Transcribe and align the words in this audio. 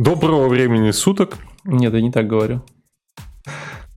Доброго 0.00 0.48
времени 0.48 0.92
суток. 0.92 1.36
Нет, 1.62 1.92
я 1.92 2.00
не 2.00 2.10
так 2.10 2.26
говорю. 2.26 2.62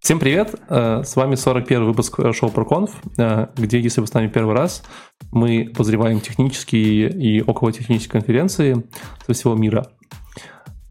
Всем 0.02 0.20
привет, 0.20 0.54
э, 0.68 1.02
с 1.02 1.16
вами 1.16 1.36
41 1.36 1.86
выпуск 1.86 2.20
шоу 2.34 2.50
ProConf, 2.50 2.92
э, 3.18 3.48
где, 3.56 3.80
если 3.80 4.02
вы 4.02 4.08
с 4.08 4.14
нами 4.14 4.28
первый 4.28 4.54
раз, 4.54 4.84
мы 5.32 5.72
позреваем 5.74 6.20
технические 6.20 7.10
и 7.10 7.42
околотехнические 7.42 8.12
конференции 8.20 8.84
со 9.26 9.34
всего 9.34 9.56
мира. 9.56 9.88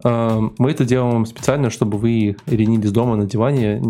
Э, 0.02 0.40
мы 0.56 0.70
это 0.70 0.86
делаем 0.86 1.26
специально, 1.26 1.68
чтобы 1.68 1.98
вы 1.98 2.36
ленились 2.46 2.90
дома 2.90 3.14
на 3.14 3.26
диване, 3.26 3.82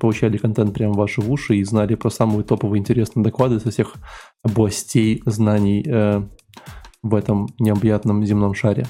получали 0.00 0.38
контент 0.38 0.74
прямо 0.74 0.94
в 0.94 0.96
ваши 0.96 1.20
уши 1.20 1.54
и 1.54 1.62
знали 1.62 1.94
про 1.94 2.10
самые 2.10 2.42
топовые 2.42 2.80
интересные 2.80 3.22
доклады 3.22 3.60
со 3.60 3.70
всех 3.70 3.94
областей 4.42 5.22
знаний 5.24 5.84
в 7.04 7.14
этом 7.14 7.46
необъятном 7.60 8.24
земном 8.24 8.54
шаре. 8.54 8.88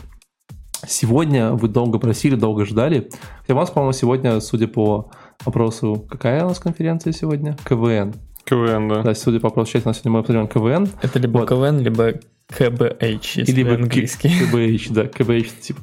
Сегодня 0.89 1.53
вы 1.53 1.69
долго 1.69 1.99
просили, 1.99 2.35
долго 2.35 2.65
ждали. 2.65 3.11
Хотя 3.43 3.55
у 3.55 3.57
вас, 3.57 3.71
по-моему, 3.71 3.93
сегодня, 3.93 4.41
судя 4.41 4.69
по 4.69 5.11
опросу, 5.45 6.07
какая 6.09 6.45
у 6.45 6.49
нас 6.49 6.59
конференция 6.59 7.13
сегодня? 7.13 7.57
КВН. 7.65 8.15
КВН, 8.45 8.89
да. 8.89 9.03
Да, 9.03 9.15
судя 9.15 9.39
по 9.41 9.49
опросу, 9.49 9.73
сейчас 9.73 9.85
у 9.85 9.89
нас 9.89 9.99
сегодня 9.99 10.13
мы 10.13 10.19
обсудим 10.21 10.49
КВН. 10.49 10.89
Это 11.03 11.19
либо 11.19 11.39
вот. 11.41 11.49
КВН, 11.51 11.81
либо 11.81 12.15
КБХ, 12.49 13.03
если 13.37 13.53
либо 13.53 13.75
английский. 13.75 14.31
КБХ, 14.31 14.95
да, 14.95 15.07
КБХ, 15.07 15.61
типа, 15.61 15.81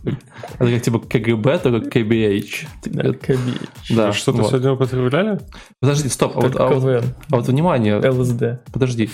это 0.58 0.72
как 0.72 0.82
типа 0.82 0.99
КГБ, 0.99 1.60
только 1.60 1.99
КБХ. 1.99 2.66
Да, 2.85 3.13
КБХ. 3.13 3.96
Да, 3.96 4.12
Что-то 4.12 4.40
вот. 4.40 4.48
сегодня 4.49 4.72
употребляли? 4.72 5.40
Подожди, 5.80 6.10
стоп, 6.10 6.32
а 6.35 6.41
вот, 6.41 6.55
а, 6.55 6.68
вот, 6.70 7.04
а 7.30 7.35
вот 7.35 7.48
внимание. 7.48 7.98
ЛСД. 7.98 8.66
Подожди. 8.74 9.12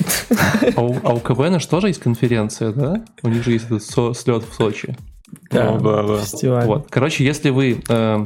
А 0.77 0.82
у, 0.82 0.96
а 1.04 1.13
у 1.13 1.20
КВН 1.20 1.60
же 1.60 1.68
тоже 1.68 1.88
есть 1.90 1.99
конференция, 1.99 2.71
да? 2.71 3.04
У 3.23 3.27
них 3.27 3.44
же 3.44 3.52
есть 3.52 3.66
этот 3.66 3.84
со, 3.84 4.13
слет 4.13 4.46
в 4.49 4.54
Сочи. 4.54 4.96
Да, 5.49 5.71
ну, 5.71 5.80
да, 5.80 6.03
да. 6.03 6.17
Фестиваль. 6.20 6.66
Вот. 6.66 6.88
Короче, 6.90 7.23
если 7.26 7.49
вы... 7.49 7.81
Э, 7.90 8.26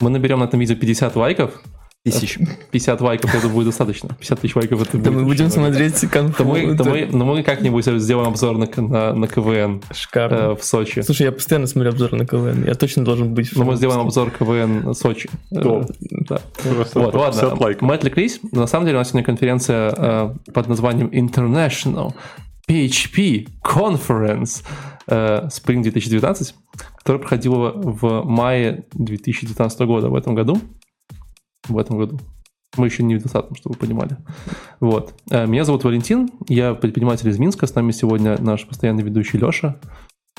мы 0.00 0.10
наберем 0.10 0.40
на 0.40 0.44
этом 0.44 0.58
видео 0.58 0.74
50 0.74 1.14
лайков, 1.16 1.62
Тысяч. 2.04 2.36
50 2.72 3.00
лайков 3.00 3.32
это 3.32 3.48
будет 3.48 3.66
достаточно. 3.66 4.08
50 4.18 4.40
тысяч 4.40 4.56
лайков 4.56 4.82
это 4.82 4.98
будет. 4.98 5.04
Да 5.04 5.10
мы 5.12 5.24
будем 5.24 5.50
смотреть 5.50 6.00
конфу. 6.10 6.38
То 6.38 6.44
мы, 6.44 6.76
то 6.76 6.82
мы, 6.82 7.08
но 7.12 7.24
мы 7.24 7.44
как-нибудь 7.44 7.84
сделаем 7.84 8.28
обзор 8.28 8.58
на, 8.58 8.68
на, 8.76 9.14
на 9.14 9.28
КВН 9.28 9.82
Шикарно. 9.92 10.34
Э, 10.34 10.56
в 10.56 10.64
Сочи. 10.64 11.02
Слушай, 11.02 11.26
я 11.26 11.32
постоянно 11.32 11.68
смотрю 11.68 11.92
обзор 11.92 12.12
на 12.14 12.26
КВН. 12.26 12.64
Я 12.66 12.74
точно 12.74 13.04
должен 13.04 13.34
быть. 13.34 13.54
Но 13.54 13.62
мы 13.62 13.76
сделаем 13.76 14.00
обзор 14.00 14.32
КВН 14.32 14.94
Сочи. 14.96 15.30
Топ. 15.54 15.84
Э, 15.84 15.94
да. 16.28 16.40
Вот, 16.64 17.14
ладно. 17.14 17.76
Мы 17.80 17.94
отвлеклись. 17.94 18.40
На 18.50 18.66
самом 18.66 18.86
деле 18.86 18.96
у 18.96 19.00
нас 19.00 19.10
сегодня 19.10 19.24
конференция 19.24 19.94
э, 19.96 20.34
под 20.52 20.66
названием 20.66 21.06
International 21.06 22.14
PHP 22.68 23.48
Conference 23.62 24.64
э, 25.06 25.46
Spring 25.48 25.82
2019, 25.82 26.54
которая 26.96 27.20
проходила 27.20 27.72
в 27.74 28.24
мае 28.24 28.84
2019 28.92 29.80
года, 29.80 30.08
в 30.08 30.14
этом 30.14 30.34
году. 30.34 30.60
В 31.68 31.78
этом 31.78 31.98
году. 31.98 32.18
Мы 32.76 32.86
еще 32.86 33.02
не 33.02 33.16
в 33.16 33.22
20 33.22 33.58
чтобы 33.58 33.74
вы 33.74 33.86
понимали. 33.86 34.16
Вот. 34.80 35.14
Э, 35.30 35.46
меня 35.46 35.64
зовут 35.64 35.84
Валентин, 35.84 36.30
я 36.48 36.74
предприниматель 36.74 37.28
из 37.28 37.38
Минска. 37.38 37.66
С 37.66 37.74
нами 37.74 37.92
сегодня 37.92 38.40
наш 38.40 38.66
постоянный 38.66 39.02
ведущий 39.02 39.38
Леша. 39.38 39.78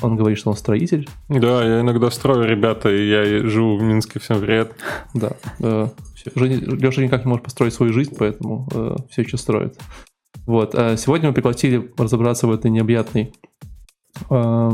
Он 0.02 0.16
говорит, 0.16 0.40
что 0.40 0.50
он 0.50 0.58
строитель. 0.58 1.08
Да, 1.30 1.64
я 1.64 1.82
иногда 1.82 2.10
строю, 2.10 2.46
ребята, 2.46 2.90
и 2.90 3.08
я 3.08 3.48
живу 3.48 3.78
в 3.78 3.84
Минске, 3.84 4.20
всем 4.20 4.42
привет. 4.42 4.74
Да. 5.14 5.34
Э, 5.60 5.88
Леша 6.36 7.04
никак 7.04 7.26
не 7.26 7.30
может 7.30 7.44
построить 7.46 7.74
свою 7.74 7.94
жизнь, 7.94 8.16
поэтому 8.18 8.68
все 9.12 9.22
еще 9.22 9.38
строит. 9.38 9.78
Вот. 10.46 10.76
А 10.76 10.98
сегодня 10.98 11.30
мы 11.30 11.34
пригласили 11.34 11.92
разобраться 11.98 12.48
в 12.48 12.52
этой 12.52 12.70
необъятной, 12.70 13.34
э, 14.30 14.72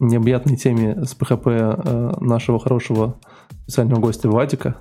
необъятной 0.00 0.56
теме 0.56 1.04
с 1.04 1.16
PHP 1.16 1.50
э, 1.50 2.12
нашего 2.20 2.58
хорошего 2.58 3.18
специального 3.62 4.00
гостя 4.00 4.28
Вадика, 4.28 4.76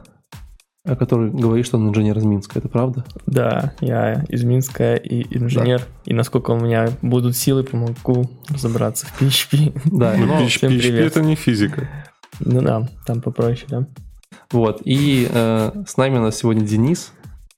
который 0.85 1.31
говорит, 1.31 1.65
что 1.65 1.77
он 1.77 1.89
инженер 1.89 2.17
из 2.17 2.25
Минска. 2.25 2.59
Это 2.59 2.69
правда? 2.69 3.03
Да, 3.25 3.73
я 3.81 4.23
из 4.29 4.43
Минска 4.43 4.95
и 4.95 5.25
инженер. 5.35 5.79
Да. 5.79 5.85
И 6.05 6.13
насколько 6.13 6.51
у 6.51 6.59
меня 6.59 6.89
будут 7.01 7.35
силы, 7.35 7.63
помогу 7.63 8.29
разобраться 8.49 9.07
в 9.07 9.21
PHP. 9.21 9.81
Да, 9.91 10.15
но 10.15 10.41
PHP, 10.41 10.69
PHP 10.69 10.97
это 10.97 11.21
не 11.21 11.35
физика. 11.35 11.89
Ну 12.39 12.61
да, 12.61 12.87
там 13.05 13.21
попроще, 13.21 13.65
да. 13.69 13.87
Вот, 14.51 14.81
и 14.85 15.27
э, 15.31 15.83
с 15.87 15.97
нами 15.97 16.17
у 16.17 16.21
нас 16.21 16.37
сегодня 16.37 16.63
Денис, 16.65 17.13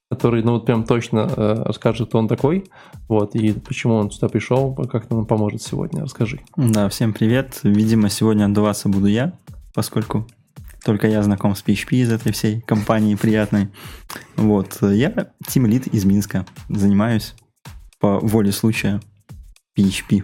который, 0.10 0.42
ну 0.44 0.54
вот 0.54 0.66
прям 0.66 0.84
точно 0.84 1.30
э, 1.36 1.64
расскажет, 1.66 2.10
кто 2.10 2.20
он 2.20 2.28
такой, 2.28 2.66
вот, 3.10 3.36
и 3.36 3.54
почему 3.54 3.96
он 3.96 4.10
сюда 4.10 4.30
пришел, 4.30 4.74
как 4.74 5.10
нам 5.10 5.26
поможет 5.26 5.62
сегодня, 5.62 6.04
расскажи. 6.04 6.40
Да, 6.56 6.88
всем 6.88 7.14
привет. 7.14 7.60
Видимо, 7.64 8.10
сегодня 8.10 8.46
отдуваться 8.46 8.88
буду 8.88 9.08
я, 9.08 9.34
поскольку 9.74 10.26
только 10.86 11.08
я 11.08 11.22
знаком 11.24 11.56
с 11.56 11.64
PHP 11.64 11.98
из 11.98 12.12
этой 12.12 12.32
всей 12.32 12.62
компании 12.62 13.16
приятной. 13.16 13.68
Вот, 14.38 14.78
я 14.82 15.32
тим 15.46 15.66
лид 15.66 15.88
из 15.88 16.06
Минска, 16.06 16.46
занимаюсь 16.70 17.36
по 18.00 18.20
воле 18.20 18.54
случая 18.54 19.02
PHP. 19.78 20.24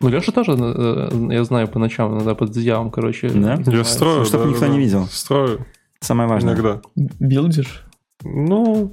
Ну, 0.00 0.08
Леша 0.08 0.30
тоже, 0.30 0.52
э, 0.58 1.28
я 1.30 1.42
знаю, 1.44 1.68
по 1.68 1.78
ночам 1.78 2.12
иногда 2.12 2.34
под 2.34 2.50
одеялом, 2.50 2.90
короче. 2.90 3.30
Да? 3.30 3.58
Я 3.66 3.84
строю, 3.84 4.26
Чтобы 4.26 4.44
да, 4.44 4.50
никто 4.50 4.66
да, 4.66 4.68
не 4.68 4.78
видел. 4.78 5.06
Строю. 5.06 5.64
Самое 6.00 6.28
важное. 6.28 6.52
Иногда. 6.52 6.82
Билдишь? 6.94 7.86
Ну, 8.22 8.90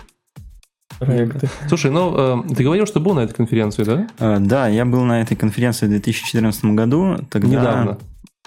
проекты. 1.05 1.49
Слушай, 1.67 1.91
ну 1.91 2.43
ты 2.55 2.63
говорил, 2.63 2.85
что 2.85 2.99
был 2.99 3.13
на 3.13 3.21
этой 3.21 3.33
конференции, 3.33 3.83
да? 3.83 4.07
А, 4.19 4.39
да, 4.39 4.67
я 4.67 4.85
был 4.85 5.03
на 5.03 5.21
этой 5.21 5.35
конференции 5.35 5.85
в 5.85 5.89
2014 5.89 6.65
году. 6.65 7.17
Тогда... 7.29 7.47
Недавно. 7.47 7.97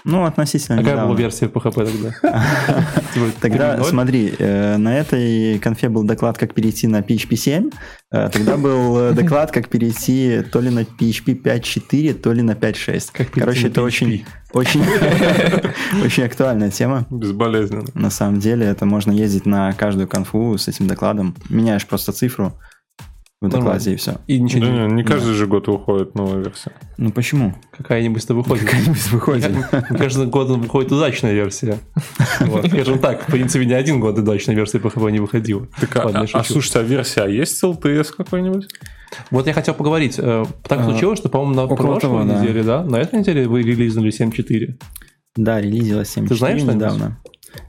Ну, 0.03 0.25
относительно 0.25 0.77
Какая 0.77 0.93
недавно. 0.93 1.13
была 1.13 1.19
версия 1.19 1.47
PHP 1.47 2.11
тогда? 2.21 3.31
Тогда, 3.41 3.83
смотри, 3.83 4.33
э, 4.37 4.77
на 4.77 4.97
этой 4.97 5.59
конфе 5.59 5.89
был 5.89 6.03
доклад, 6.03 6.37
как 6.37 6.53
перейти 6.53 6.87
на 6.87 7.01
PHP 7.01 7.35
7. 7.35 7.69
Э, 8.11 8.29
тогда 8.31 8.57
был 8.57 8.97
э, 8.97 9.13
доклад, 9.13 9.51
как 9.51 9.69
перейти 9.69 10.43
то 10.51 10.61
ли 10.61 10.69
на 10.69 10.81
PHP 10.81 11.41
5.4, 11.41 12.13
то 12.13 12.31
ли 12.31 12.41
на 12.41 12.51
5.6. 12.51 13.27
Короче, 13.33 13.67
это 13.67 13.81
очень, 13.81 14.23
очень, 14.53 14.83
очень 16.05 16.23
актуальная 16.23 16.69
тема. 16.69 17.07
Безболезненно. 17.09 17.85
На 17.95 18.11
самом 18.11 18.39
деле, 18.39 18.67
это 18.67 18.85
можно 18.85 19.11
ездить 19.11 19.45
на 19.45 19.73
каждую 19.73 20.07
конфу 20.07 20.57
с 20.57 20.67
этим 20.67 20.87
докладом. 20.87 21.35
Меняешь 21.49 21.85
просто 21.87 22.11
цифру, 22.11 22.53
в 23.39 23.49
докладе 23.49 23.93
и 23.93 23.95
все. 23.97 24.15
И 24.25 24.39
ничего 24.39 24.65
да, 24.65 24.71
не... 24.71 24.87
не, 24.87 24.93
не 24.95 25.03
каждый 25.03 25.33
же 25.33 25.45
год 25.45 25.67
выходит 25.67 26.15
новая 26.15 26.41
версия. 26.43 26.71
Ну 26.97 27.11
почему? 27.11 27.53
Какая-нибудь-то 27.71 28.33
выходит. 28.33 28.65
Какая-нибудь 28.65 29.11
выходит. 29.11 29.51
Каждый 29.89 30.25
год 30.25 30.49
выходит 30.49 30.91
удачная 30.91 31.33
версия. 31.33 31.77
Скажем 32.67 32.97
так, 32.97 33.27
в 33.27 33.31
принципе, 33.31 33.65
ни 33.65 33.73
один 33.73 33.99
год 33.99 34.17
удачная 34.17 34.55
версия 34.55 34.79
PHP 34.79 35.11
не 35.11 35.19
выходила. 35.19 35.67
А, 35.93 36.25
а 36.33 36.43
слушайте, 36.43 36.79
а 36.79 36.81
версия 36.81 37.21
а 37.21 37.27
есть 37.27 37.63
LTS 37.63 38.07
какой-нибудь? 38.17 38.67
Вот 39.29 39.45
я 39.45 39.53
хотел 39.53 39.75
поговорить. 39.75 40.15
Так 40.15 40.83
случилось, 40.83 41.19
что, 41.19 41.29
по-моему, 41.29 41.53
на 41.53 41.67
прошлой 41.67 42.25
неделе, 42.25 42.63
да. 42.63 42.81
да, 42.81 42.89
на 42.89 42.95
этой 42.97 43.19
неделе 43.19 43.47
вы 43.47 43.61
релизнули 43.61 44.11
7.4. 44.11 44.79
Да, 45.35 45.61
релизилась 45.61 46.17
7.4 46.17 46.27
Ты 46.27 46.35
знаешь, 46.35 46.63
недавно. 46.63 47.19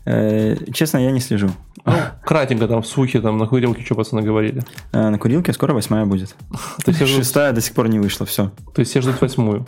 Э, 0.06 0.56
честно, 0.72 0.98
я 0.98 1.10
не 1.10 1.20
слежу. 1.20 1.50
Ну, 1.84 1.92
кратенько 2.24 2.68
там 2.68 2.82
в 2.82 2.86
сухе, 2.86 3.20
там 3.20 3.38
на 3.38 3.46
курилке 3.46 3.84
что 3.84 3.94
пацаны 3.94 4.22
говорили. 4.22 4.62
Э, 4.92 5.10
на 5.10 5.18
курилке 5.18 5.52
скоро 5.52 5.74
восьмая 5.74 6.04
будет. 6.06 6.34
Шестая 6.86 7.52
до 7.52 7.60
сих 7.60 7.74
пор 7.74 7.88
не 7.88 7.98
вышла, 7.98 8.26
все. 8.26 8.50
То 8.74 8.80
есть 8.80 8.90
все 8.90 9.00
ждут 9.00 9.20
восьмую? 9.20 9.66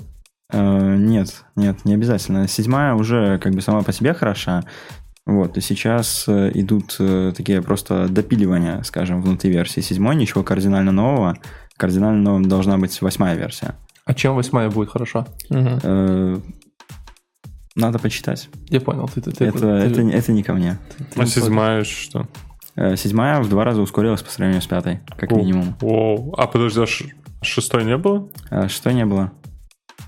Э, 0.53 0.97
нет, 0.97 1.45
нет, 1.57 1.85
не 1.85 1.95
обязательно. 1.95 2.49
Седьмая 2.49 2.95
уже 2.95 3.39
как 3.39 3.55
бы 3.55 3.61
сама 3.61 3.83
по 3.83 3.93
себе 3.93 4.15
хороша. 4.15 4.65
Вот, 5.27 5.57
и 5.59 5.61
сейчас 5.61 6.25
идут 6.29 6.97
такие 7.37 7.63
просто 7.63 8.09
допиливания, 8.09 8.83
скажем, 8.83 9.23
внутри 9.23 9.51
версии 9.51 9.81
седьмой, 9.81 10.17
ничего 10.17 10.43
кардинально 10.43 10.93
нового. 10.93 11.37
Кардинально 11.77 12.21
новым 12.21 12.49
должна 12.49 12.79
быть 12.79 13.01
восьмая 13.01 13.37
версия. 13.37 13.75
А 14.07 14.15
чем 14.15 14.35
восьмая 14.35 14.71
будет 14.71 14.91
хороша? 14.91 15.27
Угу. 15.51 16.43
Надо 17.81 17.99
почитать. 17.99 18.49
Я 18.69 18.81
понял. 18.81 19.09
Ты, 19.13 19.21
ты, 19.21 19.33
ты, 19.33 19.45
это, 19.47 19.59
ты, 19.59 19.67
это, 19.67 20.01
это 20.03 20.33
не 20.33 20.43
ко 20.43 20.53
мне. 20.53 20.79
Ты, 21.15 21.21
а 21.21 21.27
седьмая 21.27 21.85
что? 21.85 22.27
Седьмая 22.97 23.41
в 23.41 23.49
два 23.49 23.65
раза 23.65 23.83
ускорилась 23.83 24.23
по 24.23 24.31
сравнению 24.31 24.63
с 24.63 24.67
пятой, 24.67 25.01
как 25.17 25.33
минимум. 25.33 25.77
О, 25.83 26.33
а 26.37 26.47
подожди, 26.47 26.81
а 26.81 27.45
шестой 27.45 27.85
не 27.85 27.97
было? 27.97 28.29
Шестой 28.69 28.95
не 28.95 29.05
было. 29.05 29.33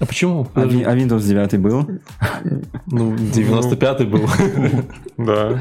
А 0.03 0.05
почему? 0.07 0.49
А, 0.55 0.63
а 0.63 0.65
Windows 0.65 1.23
9 1.23 1.61
был? 1.61 1.87
Ну, 2.87 3.15
95-й 3.15 4.07
был. 4.07 4.29
Да. 5.17 5.61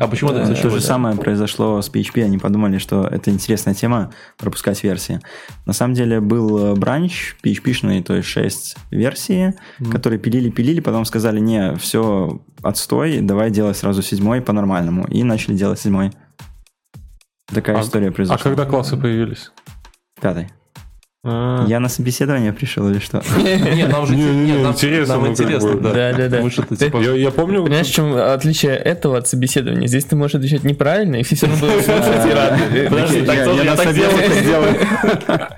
А 0.00 0.08
почему 0.08 0.30
это 0.30 0.54
То 0.54 0.70
же 0.70 0.80
самое 0.80 1.14
произошло 1.16 1.82
с 1.82 1.90
PHP. 1.90 2.24
Они 2.24 2.38
подумали, 2.38 2.78
что 2.78 3.04
это 3.04 3.30
интересная 3.30 3.74
тема 3.74 4.12
пропускать 4.38 4.82
версии. 4.82 5.20
На 5.66 5.74
самом 5.74 5.92
деле 5.92 6.20
был 6.20 6.74
бранч 6.74 7.36
PHP-шный, 7.44 8.02
то 8.02 8.14
есть 8.14 8.28
6 8.28 8.76
версий, 8.92 9.52
которые 9.92 10.18
пилили-пилили, 10.18 10.80
потом 10.80 11.04
сказали, 11.04 11.40
не, 11.40 11.74
все, 11.76 12.40
отстой, 12.62 13.20
давай 13.20 13.50
делать 13.50 13.76
сразу 13.76 14.00
седьмой 14.00 14.40
по-нормальному. 14.40 15.06
И 15.08 15.22
начали 15.22 15.54
делать 15.54 15.80
седьмой. 15.80 16.12
Такая 17.52 17.78
история 17.82 18.10
произошла. 18.10 18.40
А 18.40 18.42
когда 18.42 18.64
классы 18.64 18.96
появились? 18.96 19.52
Пятый. 20.18 20.48
А. 21.22 21.66
Я 21.68 21.80
на 21.80 21.90
собеседование 21.90 22.50
пришел 22.52 22.88
или 22.88 22.98
что? 22.98 23.22
Нет, 23.44 23.92
нам 23.92 24.06
же 24.06 24.16
Не, 24.16 24.54
нам- 24.62 24.72
интересно, 24.72 25.14
нам 25.14 25.24
ну, 25.24 25.30
интересно, 25.30 25.74
да. 25.74 25.92
Да, 26.12 26.28
да, 26.28 26.50
типа... 26.50 26.96
Я, 26.96 27.30
помню... 27.30 27.62
Понимаешь, 27.62 27.88
в 27.88 27.92
чем 27.92 28.14
отличие 28.14 28.74
этого 28.74 29.18
от 29.18 29.28
собеседования? 29.28 29.86
Здесь 29.86 30.06
ты 30.06 30.16
можешь 30.16 30.36
отвечать 30.36 30.64
неправильно, 30.64 31.16
и 31.16 31.22
все 31.22 31.46
равно 31.46 31.66
будут 31.66 31.84
слушать 31.84 32.26
и 32.26 32.32
рады. 32.32 32.88
Подожди, 32.88 33.18
Я- 33.18 33.76
так 33.76 33.92
сделаю. 33.92 34.74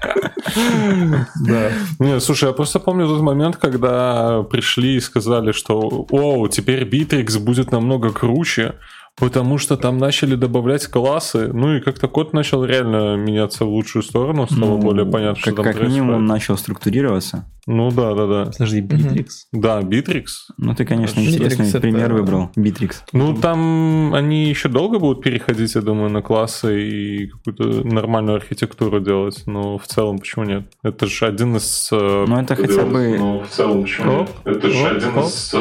Да. 1.46 1.70
Не, 1.98 2.20
слушай, 2.20 2.48
я 2.48 2.52
просто 2.52 2.78
помню 2.78 3.06
тот 3.06 3.20
момент, 3.22 3.56
когда 3.56 4.42
пришли 4.42 4.96
и 4.96 5.00
сказали, 5.00 5.52
что 5.52 6.06
«Оу, 6.10 6.48
теперь 6.48 6.82
Битрикс 6.84 7.38
будет 7.38 7.72
намного 7.72 8.10
круче», 8.10 8.74
потому 9.16 9.58
что 9.58 9.76
там 9.76 9.98
начали 9.98 10.34
добавлять 10.34 10.86
классы, 10.86 11.50
ну 11.52 11.74
и 11.76 11.80
как-то 11.80 12.08
код 12.08 12.32
начал 12.32 12.64
реально 12.64 13.16
меняться 13.16 13.64
в 13.64 13.68
лучшую 13.68 14.02
сторону, 14.02 14.46
стало 14.46 14.60
Ну, 14.76 14.78
более 14.78 15.06
понятно, 15.06 15.40
что 15.40 15.50
как, 15.50 15.56
там 15.56 15.64
как 15.64 15.76
происходит. 15.76 16.02
минимум 16.02 16.26
начал 16.26 16.56
структурироваться. 16.56 17.46
Ну 17.66 17.90
да, 17.92 18.14
да, 18.14 18.26
да. 18.26 18.44
Подожди, 18.46 18.80
Битрикс. 18.80 19.26
Да, 19.52 19.80
Битрикс. 19.80 20.24
Ну, 20.58 20.74
ты, 20.74 20.84
конечно, 20.84 21.20
Битрикс 21.20 21.28
интересный 21.34 21.68
это- 21.68 21.80
пример 21.80 22.12
выбрал. 22.12 22.50
Битрикс. 22.56 23.04
Ну, 23.12 23.34
там 23.36 24.12
они 24.14 24.48
еще 24.48 24.68
долго 24.68 24.98
будут 24.98 25.22
переходить, 25.22 25.74
я 25.74 25.80
думаю, 25.80 26.10
на 26.10 26.22
классы 26.22 26.82
и 26.82 27.26
какую-то 27.28 27.86
нормальную 27.86 28.36
архитектуру 28.36 29.00
делать, 29.00 29.42
но 29.46 29.78
в 29.78 29.86
целом 29.86 30.18
почему 30.18 30.44
нет? 30.44 30.64
Это 30.82 31.06
же 31.06 31.26
один 31.26 31.56
из... 31.56 31.88
э, 31.92 32.24
Ну, 32.28 32.40
это 32.40 32.56
хотя 32.56 32.84
бы... 32.84 33.16
Ну, 33.18 33.40
в 33.42 33.48
целом 33.48 33.82
почему 33.82 34.22
Оп, 34.22 34.28
нет? 34.44 34.56
Это 34.56 34.68
же 34.68 34.86
один 34.88 35.18
оп. 35.18 35.24
из... 35.26 35.50
э, 35.54 35.58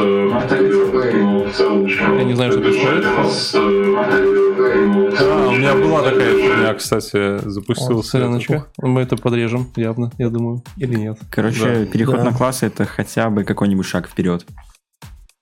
ну, 1.21 1.43
в 1.45 1.51
целом 1.53 1.83
почему 1.85 2.15
Я 2.15 2.23
не 2.23 2.33
знаю, 2.33 2.51
что 2.51 2.61
Это 2.61 2.71
же 2.71 2.79
происходит. 2.79 3.05
один 3.05 3.27
из, 3.27 3.55
э, 3.55 3.59
ну, 3.59 5.09
А, 5.19 5.47
у 5.49 5.51
меня 5.51 5.73
была 5.75 6.01
такая 6.03 6.33
фигня, 6.35 6.73
кстати, 6.73 7.37
запустился. 7.47 8.29
Мы 8.81 9.01
это 9.01 9.17
подрежем 9.17 9.67
явно, 9.75 10.11
я 10.17 10.29
думаю. 10.29 10.63
Или 10.77 10.95
нет. 10.95 11.17
Короче, 11.29 11.87
переход 11.91 12.17
Да. 12.17 12.23
на 12.25 12.33
классы 12.33 12.67
это 12.67 12.85
хотя 12.85 13.29
бы 13.29 13.43
какой-нибудь 13.43 13.85
шаг 13.85 14.07
вперед. 14.07 14.45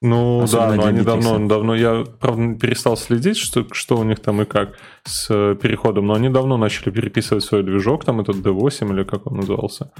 Ну 0.01 0.43
Особенно 0.43 0.69
да, 0.69 0.75
но 0.75 0.85
они 0.85 1.01
давно, 1.01 1.47
давно, 1.47 1.75
я, 1.75 2.05
правда, 2.21 2.57
перестал 2.57 2.95
следить, 2.95 3.35
что, 3.35 3.65
что 3.73 3.97
у 3.97 4.03
них 4.03 4.21
там 4.21 4.41
и 4.41 4.45
как 4.45 4.77
с 5.03 5.27
э, 5.29 5.57
переходом, 5.61 6.07
но 6.07 6.13
они 6.13 6.29
давно 6.29 6.55
начали 6.55 6.89
переписывать 6.89 7.43
свой 7.43 7.63
движок, 7.63 8.05
там 8.05 8.21
этот 8.21 8.37
D8 8.37 8.93
или 8.93 9.03
как 9.03 9.27
он 9.27 9.37
назывался, 9.37 9.91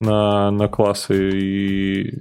на, 0.00 0.50
на 0.50 0.68
классы, 0.68 1.30
и 1.34 2.18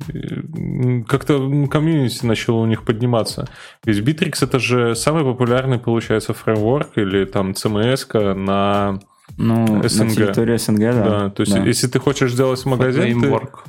как-то 1.07 1.67
комьюнити 1.67 2.25
начало 2.25 2.57
у 2.57 2.65
них 2.65 2.83
подниматься. 2.83 3.47
Ведь 3.85 3.99
Bittrex 3.99 4.43
это 4.43 4.59
же 4.59 4.93
самый 4.95 5.23
популярный, 5.23 5.79
получается, 5.79 6.33
фреймворк 6.33 6.97
или 6.97 7.23
там 7.23 7.51
CMS 7.51 8.33
на... 8.33 8.99
Ну, 9.37 9.81
СНГ. 9.87 10.03
на 10.07 10.15
территории 10.15 10.57
СНГ, 10.57 10.79
да. 10.79 11.03
Да, 11.03 11.29
то 11.29 11.41
есть 11.41 11.53
Да. 11.53 11.63
если 11.63 11.87
ты 11.87 11.99
хочешь 11.99 12.31
сделать 12.33 12.65
магазин, 12.65 13.03
ты... 13.03 13.19
Фреймворк. 13.19 13.63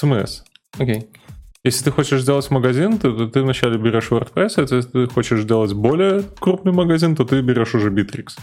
CMS. 0.00 0.42
Окей. 0.78 1.08
Если 1.64 1.84
ты 1.84 1.90
хочешь 1.90 2.20
сделать 2.22 2.48
магазин, 2.50 2.98
то, 2.98 3.12
то 3.12 3.26
ты 3.26 3.42
вначале 3.42 3.76
берешь 3.76 4.08
WordPress, 4.10 4.52
а 4.56 4.60
если 4.60 4.82
ты 4.82 5.06
хочешь 5.08 5.40
сделать 5.40 5.72
более 5.72 6.22
крупный 6.38 6.72
магазин, 6.72 7.16
то 7.16 7.24
ты 7.24 7.40
берешь 7.40 7.74
уже 7.74 7.90
Bittrex. 7.90 8.38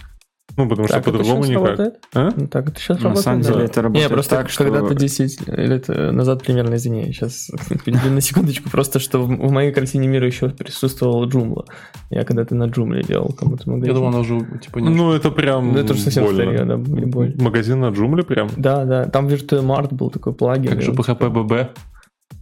Ну, 0.55 0.69
потому 0.69 0.87
что 0.87 0.97
Так 0.97 1.07
это 1.07 1.11
по-другому 1.11 1.43
щас 1.43 1.49
никак. 1.49 1.63
работает? 1.63 1.99
А? 2.13 2.29
Ну, 2.35 2.47
Так 2.47 2.69
это 2.69 2.79
сейчас 2.79 2.97
На 2.99 3.03
работает. 3.09 3.23
самом 3.23 3.41
да. 3.41 3.51
деле 3.51 3.65
это 3.65 3.81
работает 3.81 4.09
Не, 4.09 4.13
просто 4.13 4.35
так, 4.35 4.49
что... 4.49 4.63
когда-то 4.63 4.93
10 4.93 5.47
лет 5.47 5.85
э, 5.87 6.11
назад 6.11 6.43
примерно, 6.43 6.75
извини, 6.75 7.05
сейчас 7.11 7.49
на 7.85 8.21
секундочку, 8.21 8.69
просто 8.69 8.99
что 8.99 9.23
в, 9.23 9.51
моей 9.51 9.71
картине 9.71 10.07
мира 10.07 10.27
еще 10.27 10.49
присутствовала 10.49 11.25
Joomla. 11.25 11.65
Я 12.09 12.23
когда-то 12.23 12.55
на 12.55 12.65
Joomla 12.65 13.05
делал 13.05 13.33
кому-то 13.37 13.69
магазин. 13.69 13.89
Я 13.89 13.93
думаю, 13.93 14.09
она 14.09 14.19
уже 14.19 14.39
типа 14.61 14.79
не 14.79 14.89
Ну, 14.89 15.11
это 15.13 15.31
прям 15.31 15.73
Ну, 15.73 15.79
это 15.79 15.93
уже 15.93 16.01
совсем 16.03 16.27
старье, 16.27 16.65
да, 16.65 16.77
боль. 16.77 17.33
Магазин 17.39 17.79
на 17.79 17.89
Джумле 17.89 18.23
прям? 18.23 18.49
Да, 18.57 18.85
да, 18.85 19.05
там 19.05 19.27
VirtueMart 19.27 19.93
был 19.93 20.09
такой 20.09 20.33
плагин. 20.33 20.71
Как 20.71 20.81
же 20.81 20.91
PHP 20.91 21.31
BB. 21.31 21.69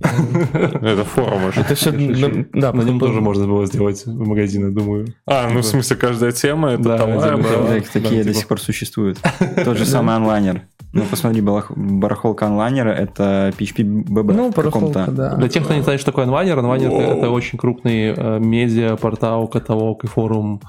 Это 0.04 1.04
форум 1.06 1.52
же. 1.54 1.62
Это 1.62 1.76
все, 1.76 1.92
да, 1.92 2.74
На 2.74 2.82
нем 2.82 3.00
тоже 3.00 3.22
можно 3.22 3.46
было 3.48 3.66
сделать 3.66 4.04
магазины, 4.08 4.72
думаю. 4.72 5.14
А, 5.28 5.50
ну 5.50 5.60
в 5.62 5.66
смысле, 5.66 5.96
каждая 5.96 6.32
тема 6.32 6.72
это 6.72 6.84
Да, 6.84 6.98
товар, 6.98 7.38
да? 7.38 7.38
Да, 7.38 7.82
такие 7.94 8.10
Да, 8.10 8.10
до 8.18 8.24
типа. 8.24 8.34
сих 8.34 8.48
пор 8.48 8.60
существуют. 8.60 9.20
Тот 9.64 9.78
же 9.78 9.86
самый 9.86 10.16
онлайнер. 10.16 10.64
Ну, 10.94 11.04
посмотри, 11.10 11.42
барах- 11.42 11.72
барахолка 11.74 12.48
онлайнера— 12.48 12.90
это 12.90 13.54
PHP 13.58 13.84
BB 13.84 14.34
Ну, 14.34 14.52
в 14.52 14.54
каком-то. 14.56 14.94
парохолка, 15.06 15.12
да. 15.12 15.36
Для 15.36 15.48
тех, 15.48 15.64
кто 15.64 15.74
не 15.74 15.84
знает, 15.84 16.02
что 16.02 16.12
такое 16.12 16.26
Анвайнер 16.26 16.58
Воу. 16.60 17.00
это 17.00 17.30
очень 17.30 17.58
крупный 17.58 18.14
э, 18.14 18.40
медиа, 18.40 18.98
портал, 18.98 19.48
каталог 19.48 20.04
и 20.04 20.08
форум 20.08 20.62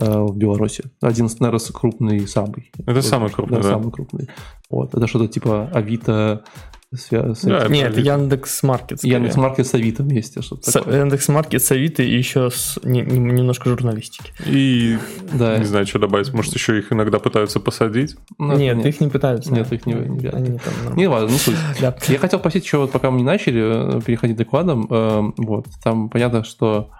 э, 0.00 0.10
в 0.10 0.34
Беларуси. 0.34 0.84
Один, 1.02 1.26
из, 1.26 1.38
наверное, 1.40 1.60
крупный 1.74 2.26
самый. 2.26 2.72
Это 2.86 3.02
самый 3.02 3.28
крупный, 3.28 3.60
да. 3.60 3.68
самый 3.68 3.92
крупный. 3.92 4.30
Вот. 4.70 4.94
Это 4.94 5.06
что-то 5.06 5.28
типа 5.28 5.68
Авито, 5.74 6.44
свя- 6.94 7.34
с 7.34 7.42
Да, 7.42 7.64
этим. 7.64 7.72
Нет, 7.72 7.98
Яндекс 7.98 8.62
Маркет. 8.62 8.98
скорее. 8.98 9.14
Яндекс.Маркет 9.14 9.66
с 9.66 9.74
Авито 9.74 10.02
вместе. 10.02 10.40
Что-то. 10.42 10.70
Яндекс 10.90 11.28
Маркет 11.28 11.62
с 11.62 11.70
Авито 11.70 12.02
и 12.02 12.16
еще 12.16 12.50
с 12.50 12.78
не- 12.84 13.02
не- 13.02 13.18
немножко 13.18 13.68
журналистики. 13.70 14.32
И 14.46 14.98
Да. 15.32 15.58
не 15.58 15.64
знаю, 15.64 15.86
что 15.86 15.98
добавить. 15.98 16.32
Может, 16.32 16.54
еще 16.54 16.78
их 16.78 16.92
иногда 16.92 17.18
пытаются 17.18 17.60
посадить. 17.60 18.16
Ну, 18.38 18.52
это 18.52 18.60
нет, 18.60 18.86
их 18.86 19.00
не 19.00 19.08
пытаются. 19.08 19.52
Нет, 19.52 19.72
их 19.72 19.86
не- 19.86 19.94
не. 19.94 20.28
Они 20.28 20.58
там 20.58 20.74
нормально. 20.78 20.96
Не 20.96 21.08
важно, 21.08 21.32
не 21.32 21.38
суть. 21.38 21.56
Да. 21.80 21.96
Я 22.08 22.18
хотел 22.18 22.38
спросить 22.38 22.64
еще, 22.64 22.78
вот 22.78 22.92
пока 22.92 23.10
мы 23.10 23.18
не 23.18 23.24
начали 23.24 23.98
э, 23.98 24.00
переходить 24.02 24.36
к 24.36 24.38
докладам, 24.38 24.86
э, 24.90 25.22
вот, 25.38 25.66
там 25.82 26.08
понятно, 26.08 26.44
что 26.44 26.90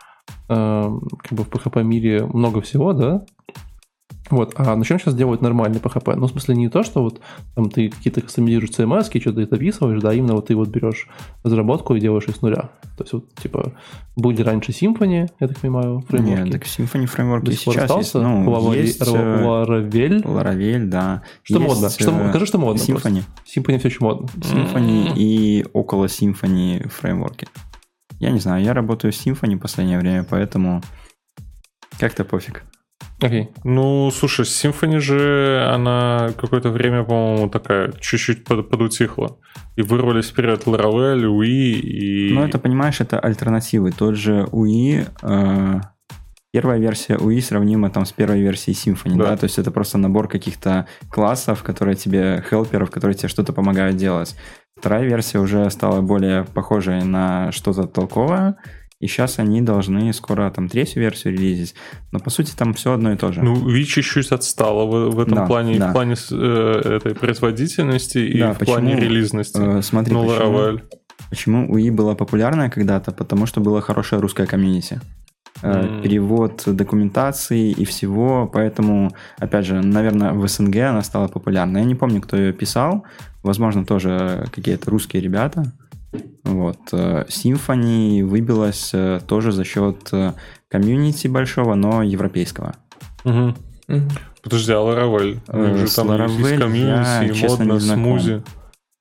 э, 0.49 0.91
как 1.23 1.33
бы 1.33 1.45
в 1.45 1.49
PHP 1.49 1.85
мире 1.85 2.25
много 2.27 2.61
всего, 2.61 2.93
да? 2.93 3.25
Вот, 4.31 4.55
а 4.57 4.75
на 4.75 4.85
чем 4.85 4.99
сейчас 4.99 5.15
делают 5.15 5.41
нормальный 5.41 5.79
PHP? 5.79 6.17
Ну, 6.17 6.27
в 6.27 6.31
смысле, 6.31 6.57
не 6.57 6.69
то, 6.69 6.83
что 6.83 7.03
вот 7.03 7.21
там 7.55 7.71
ты 7.71 7.91
какие-то 7.91 8.21
кастомизируешь 8.21 8.71
CMS, 8.71 9.21
что-то 9.21 9.41
это 9.41 9.55
описываешь, 9.57 10.01
да, 10.01 10.13
именно 10.13 10.35
вот 10.35 10.49
ты 10.49 10.57
вот 10.57 10.69
берешь 10.69 11.09
разработку 11.45 11.95
и 11.95 12.01
делаешь 12.01 12.27
ее 12.27 12.35
с 12.35 12.43
нуля. 12.43 12.71
То 12.97 13.05
есть 13.05 13.13
вот, 13.13 13.33
типа, 13.35 13.73
были 14.17 14.43
раньше 14.43 14.73
Symfony, 14.73 15.29
я 15.39 15.49
так 15.49 15.59
понимаю, 15.61 16.01
фреймворки. 16.09 16.41
Нет, 16.43 16.53
так 16.53 16.63
Symfony 16.65 17.07
фреймворк 17.07 17.45
До 17.45 17.53
и 17.53 17.55
сих 17.55 17.65
пор 17.65 17.75
сейчас 17.75 17.83
есть. 17.97 18.07
остался? 18.09 18.21
Ну, 18.29 18.51
Laravel- 18.51 18.77
есть 18.77 19.01
Laravel. 19.03 20.23
Laravel, 20.25 20.85
да. 20.87 21.23
Что 21.43 21.59
Есть, 21.61 21.69
модно? 21.69 21.91
Что, 21.91 22.11
э, 22.11 22.29
скажи, 22.31 22.47
что 22.47 22.59
модно 22.59 22.81
Symfony. 22.81 22.91
просто. 22.91 23.09
Symfony 23.47 23.79
все 23.79 23.89
еще 23.89 23.99
модно. 24.01 24.29
Symfony 24.37 25.13
и 25.15 25.67
около 25.73 26.07
Symfony 26.07 26.89
фреймворки. 26.89 27.47
Я 28.19 28.31
не 28.31 28.39
знаю, 28.41 28.65
я 28.65 28.73
работаю 28.75 29.13
с 29.13 29.25
Symfony 29.25 29.57
в 29.57 29.61
последнее 29.61 29.99
время, 29.99 30.25
поэтому 30.29 30.83
как-то 31.99 32.25
пофиг. 32.25 32.65
Окей. 33.21 33.49
Ну, 33.65 34.11
слушай, 34.11 34.45
Symfony 34.45 34.99
же, 35.01 35.67
она 35.73 36.31
какое-то 36.37 36.69
время, 36.71 37.03
по-моему, 37.03 37.49
такая 37.49 37.93
чуть-чуть 37.99 38.45
под- 38.45 38.69
подутихла. 38.69 39.39
И 39.77 39.83
вырвались 39.83 40.27
вперед 40.29 40.65
Laravel, 40.67 41.23
UI 41.23 41.73
и... 41.81 42.33
Ну, 42.35 42.45
это, 42.45 42.59
понимаешь, 42.59 43.01
это 43.01 43.19
альтернативы. 43.19 43.93
Тот 43.93 44.17
же 44.17 44.47
UI, 44.53 45.07
э, 45.23 45.81
первая 46.53 46.79
версия 46.79 47.17
UI 47.17 47.41
сравнима 47.41 47.89
там 47.89 48.05
с 48.05 48.13
первой 48.13 48.41
версией 48.43 48.77
Symfony, 48.77 49.17
Да. 49.17 49.31
да. 49.31 49.37
То 49.39 49.45
есть 49.45 49.59
это 49.59 49.71
просто 49.71 49.97
набор 49.97 50.29
каких-то 50.29 50.87
классов, 51.11 51.63
которые 51.63 51.97
тебе, 51.97 52.45
хелперов, 52.49 52.91
которые 52.91 53.17
тебе 53.17 53.29
что-то 53.31 53.55
помогают 53.55 53.97
делать. 53.97 54.37
Вторая 54.79 55.05
версия 55.05 55.39
уже 55.39 55.71
стала 55.71 56.03
более 56.03 56.45
похожей 56.45 57.03
на 57.03 57.51
что-то 57.51 57.85
толковое, 57.87 58.57
и 59.01 59.07
сейчас 59.09 59.39
они 59.39 59.61
должны 59.61 60.13
скоро 60.13 60.51
там 60.51 60.69
третью 60.69 61.03
версию 61.03 61.35
релизить. 61.35 61.75
Но 62.13 62.19
по 62.19 62.31
сути 62.31 62.53
там 62.57 62.73
все 62.75 62.93
одно 62.93 63.13
и 63.13 63.17
то 63.17 63.31
же. 63.33 63.43
Ну, 63.43 63.55
Ви 63.69 63.85
чуть-чуть 63.85 64.33
отстала 64.33 64.85
в, 64.87 65.11
в 65.15 65.21
этом 65.21 65.35
Да, 65.35 65.47
плане, 65.47 65.75
и 65.75 65.79
да. 65.79 65.91
в 65.91 65.93
плане 65.93 66.15
э, 66.31 66.81
этой 66.97 67.15
производительности, 67.15 68.19
и 68.19 68.39
Да, 68.39 68.53
в 68.55 68.59
плане 68.59 68.95
почему? 68.95 69.11
релизности. 69.11 69.79
Э, 69.79 69.83
смотри, 69.83 70.15
ну, 70.15 70.27
почему, 70.27 70.59
Laravel. 70.59 70.81
почему 71.31 71.77
UI 71.77 71.91
была 71.91 72.15
популярная 72.15 72.71
когда-то? 72.71 73.13
Потому 73.13 73.47
что 73.47 73.61
было 73.61 73.81
хорошее 73.83 74.21
русское 74.23 74.47
комьюнити. 74.47 75.01
М. 75.63 76.03
Перевод 76.03 76.63
документации 76.67 77.71
и 77.71 77.85
всего, 77.87 78.47
поэтому, 78.47 79.11
опять 79.39 79.65
же, 79.67 79.75
наверное, 79.83 80.33
в 80.33 80.47
СНГ 80.49 80.77
она 80.77 81.03
стала 81.03 81.29
популярной. 81.29 81.81
Я 81.81 81.87
не 81.87 81.95
помню, 81.95 82.21
кто 82.21 82.37
ее 82.37 82.53
писал, 82.53 83.05
возможно, 83.43 83.85
тоже 83.87 84.47
какие-то 84.55 84.91
русские 84.91 85.23
ребята. 85.23 85.73
Вот. 86.45 86.79
э, 86.93 87.25
Symfony 87.29 88.25
выбилась 88.25 88.91
э, 88.93 89.21
тоже 89.27 89.53
за 89.53 89.65
счет 89.65 90.09
э, 90.13 90.33
комьюнити 90.69 91.27
большого, 91.29 91.75
но 91.75 92.03
европейского. 92.03 92.77
Мгм. 93.25 93.57
Подожди, 94.43 94.73
а 94.73 94.77
Laravel? 94.77 95.87
С 95.87 95.95
там 95.95 96.11
Laravel 96.11 96.39
есть 96.39 96.51
я, 96.51 96.59
комьюнити, 96.59 97.35
честно, 97.35 97.63
не 97.63 97.69
модно, 97.69 97.81
знаком. 97.81 98.05
смузи. 98.05 98.43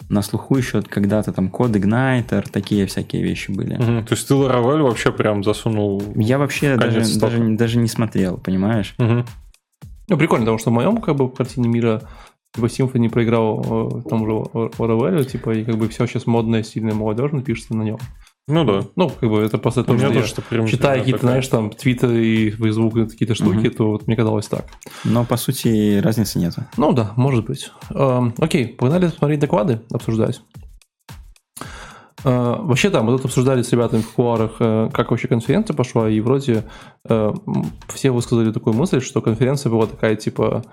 На 0.09 0.21
слуху 0.21 0.57
еще 0.57 0.81
когда-то 0.83 1.31
там 1.33 1.49
код 1.49 1.71
Igniter, 1.71 2.47
такие 2.51 2.85
всякие 2.85 3.23
вещи 3.23 3.51
были. 3.51 3.75
Мгм. 3.75 4.05
То 4.05 4.13
есть 4.13 4.27
ты 4.27 4.33
Laravel 4.33 4.83
вообще 4.83 5.11
прям 5.11 5.43
засунул... 5.43 6.03
Я 6.15 6.37
вообще 6.37 6.77
Конец 6.77 7.15
даже, 7.15 7.19
даже, 7.19 7.55
даже 7.55 7.77
не 7.77 7.87
смотрел, 7.87 8.37
понимаешь? 8.37 8.93
Мгм. 8.97 9.25
Ну, 10.07 10.17
прикольно, 10.17 10.45
потому 10.45 10.59
что 10.59 10.69
в 10.69 10.73
моем 10.73 10.97
как 10.97 11.15
бы 11.15 11.29
картине 11.31 11.67
мира 11.67 12.03
типа 12.55 12.65
Symfony 12.65 13.09
проиграл 13.09 13.99
э, 14.05 14.09
тому 14.09 14.25
же 14.25 14.31
Laravel, 14.33 15.25
типа, 15.25 15.51
и 15.51 15.63
как 15.63 15.77
бы 15.77 15.87
все 15.89 16.07
сейчас 16.07 16.25
модное, 16.25 16.63
сильное, 16.63 16.93
молодежное 16.93 17.43
пишется 17.43 17.75
на 17.75 17.83
нем. 17.83 17.97
Ну 18.47 18.63
да. 18.63 18.85
Ну, 18.95 19.09
как 19.09 19.29
бы 19.29 19.41
это 19.41 19.57
просто 19.57 19.83
то, 19.83 19.97
что 19.97 20.07
я 20.07 20.13
тоже 20.13 20.27
что 20.27 20.41
примерно 20.43 20.69
читая 20.69 20.99
какие-то, 20.99 21.19
такая. 21.19 21.31
знаешь, 21.31 21.47
там, 21.47 21.71
Твиттер 21.71 22.11
и 22.11 22.51
Фейсбук, 22.51 22.93
какие-то 22.93 23.33
штуки, 23.33 23.69
то 23.69 23.89
вот 23.89 24.05
мне 24.05 24.15
казалось 24.15 24.47
так. 24.47 24.65
Но 25.03 25.25
по 25.25 25.35
сути 25.35 25.99
разницы 25.99 26.37
нету. 26.37 26.63
Ну 26.77 26.93
да, 26.93 27.13
может 27.15 27.45
быть. 27.45 27.71
Эм, 27.89 28.35
окей, 28.37 28.67
погнали 28.67 29.07
смотреть 29.07 29.39
доклады, 29.39 29.81
обсуждать. 29.91 30.41
Э, 32.23 32.55
вообще, 32.59 32.89
да, 32.89 33.03
мы 33.03 33.11
тут 33.15 33.25
обсуждали 33.25 33.61
с 33.61 33.71
ребятами 33.71 34.01
в 34.01 34.11
кулуарах, 34.11 34.55
э, 34.59 34.89
как 34.93 35.11
вообще 35.11 35.27
конференция 35.27 35.75
пошла, 35.75 36.09
и 36.09 36.19
вроде 36.19 36.63
э, 37.07 37.33
все 37.89 38.11
высказали 38.11 38.51
такую 38.51 38.75
мысль, 38.75 39.01
что 39.01 39.21
конференция 39.21 39.69
была 39.69 39.85
такая, 39.85 40.15
типа, 40.15 40.63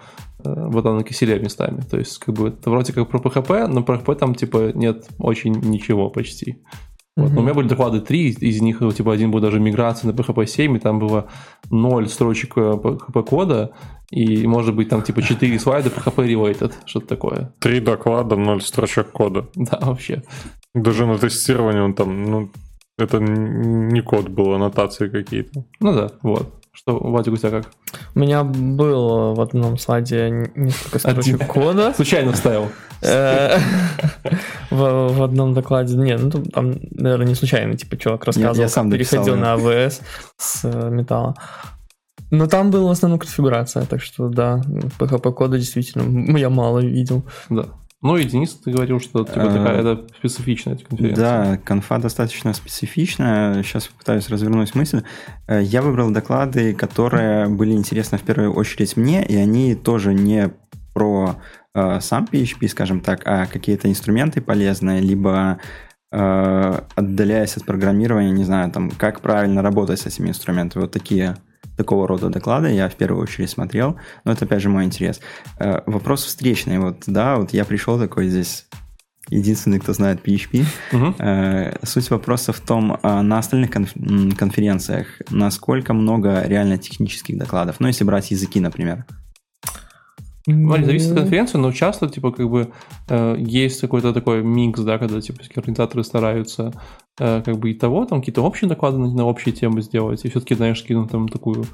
она 0.45 0.95
на 0.95 1.05
киселе 1.05 1.39
местами. 1.39 1.83
То 1.89 1.99
есть, 1.99 2.19
как 2.19 2.35
бы, 2.35 2.49
это 2.49 2.71
вроде 2.71 2.93
как 2.93 3.09
про 3.09 3.19
PHP, 3.19 3.67
но 3.69 3.83
про 3.83 3.97
PHP 3.97 4.15
там, 4.17 4.35
типа, 4.35 4.73
нет 4.75 5.07
очень 5.19 5.53
ничего 5.53 6.11
почти. 6.11 6.59
Вот. 7.15 7.31
Но 7.33 7.41
у 7.41 7.43
меня 7.43 7.53
были 7.53 7.69
доклады 7.69 8.01
три, 8.01 8.31
из 8.31 8.63
них, 8.63 8.81
вот, 8.81 8.97
типа, 8.97 9.13
один 9.13 9.31
был 9.31 9.41
даже 9.41 9.61
миграция 9.61 10.11
на 10.11 10.17
PHP 10.17 10.47
7, 10.47 10.77
и 10.77 10.81
там 10.81 10.99
было 10.99 11.29
ноль 11.71 12.09
строчек 12.09 12.57
э, 12.57 12.61
PHP 12.61 13.25
кода, 13.25 13.73
и, 14.11 14.47
может 14.47 14.75
быть, 14.75 14.89
там, 14.89 15.03
типа, 15.03 15.21
4 15.21 15.59
слайда 15.59 15.91
PHP 15.91 16.27
related, 16.27 16.73
что-то 16.87 17.07
такое. 17.09 17.53
Три 17.59 17.81
доклада, 17.81 18.37
ноль 18.37 18.63
строчек 18.63 19.11
кода. 19.11 19.47
Да, 19.55 19.79
вообще. 19.81 20.23
Даже 20.75 21.07
на 21.07 21.19
тестировании 21.19 21.81
он 21.81 21.95
там, 21.95 22.25
ну, 22.25 22.51
это 22.99 23.19
не 23.21 24.01
код 24.01 24.29
был, 24.29 24.55
аннотации 24.55 25.09
какие-то. 25.09 25.65
Ну 25.81 25.93
да, 25.95 26.11
вот. 26.23 26.62
Что, 26.75 26.99
Вадик, 26.99 27.35
у 27.35 27.37
тебя 27.37 27.51
как? 27.51 27.71
У 28.15 28.19
меня 28.19 28.45
был 28.45 29.35
в 29.35 29.41
одном 29.41 29.77
слайде 29.77 30.51
несколько 30.57 30.99
строчек 30.99 31.47
кода. 31.47 31.93
Случайно 31.97 32.33
вставил. 32.33 32.69
Э, 33.03 33.59
В 34.71 35.23
одном 35.23 35.53
докладе, 35.53 35.97
не, 35.97 36.17
ну 36.17 36.31
там- 36.31 36.77
наверное, 36.93 37.27
не 37.27 37.35
случайно, 37.35 37.77
типа, 37.77 37.97
чувак 37.99 38.25
рассказывал, 38.25 38.55
как 38.69 38.91
переходил 38.91 39.37
на 39.37 39.55
AWS 39.55 40.01
с 40.39 40.65
э, 40.65 40.89
металла. 40.91 41.35
Но 42.31 42.47
там 42.47 42.71
была 42.71 42.89
в 42.89 42.93
основном 42.93 43.19
конфигурация, 43.19 43.85
так 43.85 44.01
что 44.01 44.29
да, 44.29 44.63
PHP 44.99 45.33
кода 45.35 45.59
действительно 45.59 46.39
я 46.39 46.49
мало 46.49 46.79
видел. 46.79 47.25
Да. 47.51 47.67
Ну 48.03 48.17
и 48.17 48.25
Денис, 48.25 48.53
ты 48.55 48.73
говорил, 48.73 48.99
что 48.99 49.25
типа, 49.25 49.47
такая 49.47 49.81
это 49.81 50.07
специфичная 50.19 50.75
эта 50.75 50.85
конференция. 50.85 51.25
Да, 51.25 51.57
конфа 51.65 51.99
достаточно 51.99 52.53
специфичная. 52.53 53.63
Сейчас 53.63 53.87
попытаюсь 53.87 54.29
развернуть 54.29 54.75
мысль. 54.75 55.05
Э, 55.47 55.63
Я 55.63 55.83
выбрал 55.83 56.11
доклады, 56.11 56.75
которые 56.75 57.49
были 57.49 57.73
интересны 57.73 58.19
в 58.19 58.23
первую 58.23 58.53
очередь 58.55 58.97
мне, 58.97 59.25
и 59.25 59.37
они 59.37 59.77
тоже 59.77 60.15
не 60.15 60.51
про 60.95 61.37
э, 61.75 62.01
сам 62.01 62.29
PHP, 62.31 62.67
скажем 62.67 63.01
так, 63.01 63.23
а 63.25 63.47
какие-то 63.47 63.89
инструменты 63.89 64.41
полезные, 64.41 65.01
либо 65.01 65.59
э, 66.11 66.79
отдаляясь 66.97 67.57
от 67.57 67.65
программирования, 67.65 68.33
не 68.33 68.45
знаю, 68.45 68.73
там, 68.73 68.91
как 68.91 69.21
правильно 69.21 69.63
работать 69.63 70.01
с 70.01 70.07
этими 70.07 70.31
инструментами. 70.31 70.83
Вот 70.83 70.91
такие 70.91 71.37
такого 71.83 72.07
рода 72.07 72.29
доклады 72.29 72.73
я 72.73 72.89
в 72.89 72.95
первую 72.95 73.23
очередь 73.23 73.51
смотрел, 73.51 73.97
но 74.25 74.33
это 74.33 74.45
опять 74.45 74.63
же 74.63 74.69
мой 74.69 74.85
интерес. 74.85 75.21
Э, 75.59 75.81
Вопрос 75.87 76.25
встречный, 76.25 76.79
вот, 76.79 77.03
да, 77.07 77.37
вот 77.37 77.53
я 77.53 77.65
пришел 77.65 77.99
такой 77.99 78.29
здесь 78.29 78.67
единственный, 79.29 79.81
кто 79.81 79.93
знает 79.93 80.27
PHP. 80.27 80.65
Мгм. 80.93 81.15
Э, 81.19 81.77
Суть 81.85 82.11
вопроса 82.11 82.53
в 82.53 82.61
том, 82.61 82.99
а 83.03 83.23
на 83.23 83.39
остальных 83.39 83.71
конференциях 83.71 85.07
насколько 85.31 85.93
много 85.95 86.43
реально 86.47 86.79
технических 86.79 87.39
докладов, 87.39 87.77
ну, 87.81 87.89
если 87.89 88.05
брать 88.05 88.31
языки, 88.31 88.61
например. 88.61 89.05
Смотри, 90.45 90.85
зависит 90.85 91.13
от 91.13 91.19
конференции, 91.19 91.59
но 91.59 91.73
часто, 91.73 92.09
типа, 92.09 92.33
как 92.33 92.51
бы 92.51 92.73
э, 93.09 93.37
есть 93.39 93.81
какой-то 93.81 94.13
такой 94.13 94.43
микс, 94.43 94.81
да, 94.81 94.99
когда, 94.99 95.21
типа, 95.21 95.41
организаторы 95.57 96.03
стараются 96.03 96.73
как 97.19 97.59
бы 97.59 97.71
и 97.71 97.75
того, 97.75 98.05
там, 98.07 98.21
какие-то 98.21 98.43
общие 98.43 98.69
доклады 98.69 98.99
на, 98.99 99.13
на 99.13 99.25
общие 99.25 99.55
темы 99.55 99.83
сделать, 99.83 100.25
и 100.25 100.29
все-таки, 100.29 100.55
знаешь, 100.55 100.83
кинуть 100.83 101.11
там 101.11 101.29
такую 101.29 101.65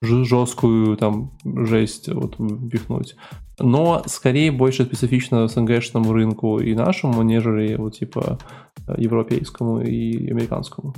жесткую 0.00 0.96
там 0.96 1.32
жесть 1.44 2.08
вот 2.08 2.34
впихнуть. 2.34 3.16
Но 3.58 4.02
скорее 4.06 4.52
больше 4.52 4.84
специфично 4.84 5.48
СНГшному 5.48 6.12
рынку 6.12 6.60
и 6.60 6.74
нашему, 6.74 7.22
нежели 7.22 7.74
вот 7.74 7.98
типа 7.98 8.38
э, 8.86 8.94
европейскому 8.96 9.80
и 9.80 10.30
американскому. 10.30 10.94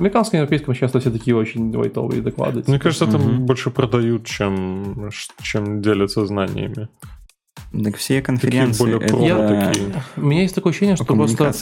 Американском 0.00 0.38
и 0.38 0.40
европейском 0.40 0.74
часто 0.74 0.98
все 0.98 1.10
такие 1.10 1.36
очень 1.36 1.74
лайтовые 1.74 2.22
доклады. 2.22 2.64
Мне 2.66 2.78
кажется, 2.80 3.06
там 3.06 3.20
Мгм. 3.20 3.46
больше 3.46 3.70
продают, 3.70 4.26
чем, 4.26 5.10
чем 5.42 5.80
делятся 5.80 6.26
знаниями. 6.26 6.88
Так 7.84 7.96
все 7.96 8.20
Такие 8.20 8.22
конференции 8.22 8.78
более 8.82 9.00
про 9.00 9.18
это 9.18 9.66
такие. 9.66 10.02
У 10.16 10.20
меня 10.22 10.42
есть 10.42 10.54
такое 10.54 10.70
ощущение, 10.72 10.96
что 10.96 11.04
просто... 11.04 11.52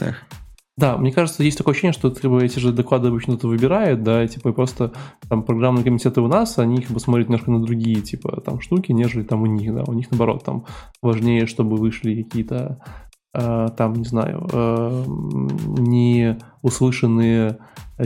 Да, 0.80 0.96
мне 0.96 1.12
кажется, 1.12 1.42
есть 1.42 1.58
такое 1.58 1.72
ощущение, 1.72 1.92
что 1.92 2.08
бы, 2.30 2.42
эти 2.42 2.58
же 2.58 2.72
доклады 2.72 3.08
обычно 3.08 3.36
кто 3.36 3.48
выбирает, 3.48 4.02
да, 4.02 4.26
типа 4.26 4.48
и 4.48 4.52
просто 4.52 4.92
там 5.28 5.42
программные 5.42 5.84
комитеты 5.84 6.22
у 6.22 6.26
нас, 6.26 6.58
они 6.58 6.80
как 6.80 6.92
бы 6.92 7.00
смотрят 7.00 7.28
немножко 7.28 7.50
на 7.50 7.60
другие, 7.62 8.00
типа, 8.00 8.40
там 8.40 8.62
штуки, 8.62 8.90
нежели 8.92 9.22
там 9.22 9.42
у 9.42 9.46
них, 9.46 9.74
да, 9.74 9.84
у 9.86 9.92
них 9.92 10.10
наоборот 10.10 10.42
там 10.42 10.64
важнее, 11.02 11.44
чтобы 11.44 11.76
вышли 11.76 12.22
какие-то 12.22 12.82
э, 13.34 13.66
там, 13.76 13.92
не 13.92 14.06
знаю, 14.06 14.48
э, 14.50 15.04
не 15.80 16.38
услышанные 16.62 17.58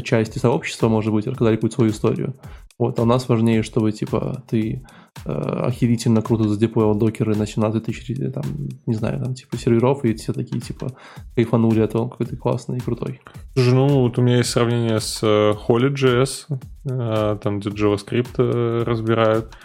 части 0.03 0.41
сообщества, 0.41 0.89
может 0.89 1.13
быть, 1.13 1.29
рассказали 1.29 1.55
какую-то 1.55 1.77
свою 1.77 1.93
историю. 1.93 2.35
Вот, 2.77 2.99
а 2.99 3.03
у 3.03 3.07
нас 3.07 3.29
важнее, 3.29 3.63
чтобы, 3.63 3.93
типа, 3.93 4.43
ты 4.51 4.85
охерительно 5.25 6.23
круто 6.23 6.49
задеплоил 6.49 6.95
докеры 6.95 7.35
на 7.35 7.47
17 7.47 7.85
тысяч, 7.85 8.17
там, 8.33 8.45
не 8.87 8.95
знаю, 8.95 9.21
там, 9.23 9.35
типа, 9.35 9.57
серверов, 9.57 10.05
и 10.05 10.15
все 10.15 10.33
такие, 10.33 10.61
типа, 10.61 10.93
кайфанули 11.35 11.81
от 11.81 11.93
того, 11.93 12.09
какой 12.09 12.27
ты 12.27 12.37
классный 12.37 12.79
и 12.79 12.81
крутой. 12.81 13.21
Слушай, 13.55 13.75
ну 13.75 13.87
вот 14.03 14.19
у 14.19 14.23
меня 14.23 14.39
есть 14.39 14.51
сравнение 14.51 15.01
с 15.01 15.21
э, 15.23 15.53
Holy.js, 15.53 16.59
э, 16.91 17.39
там 17.43 17.61
где 17.61 17.71
JavaScript 17.71 18.35
э, 18.39 18.83
разбирают. 18.85 19.57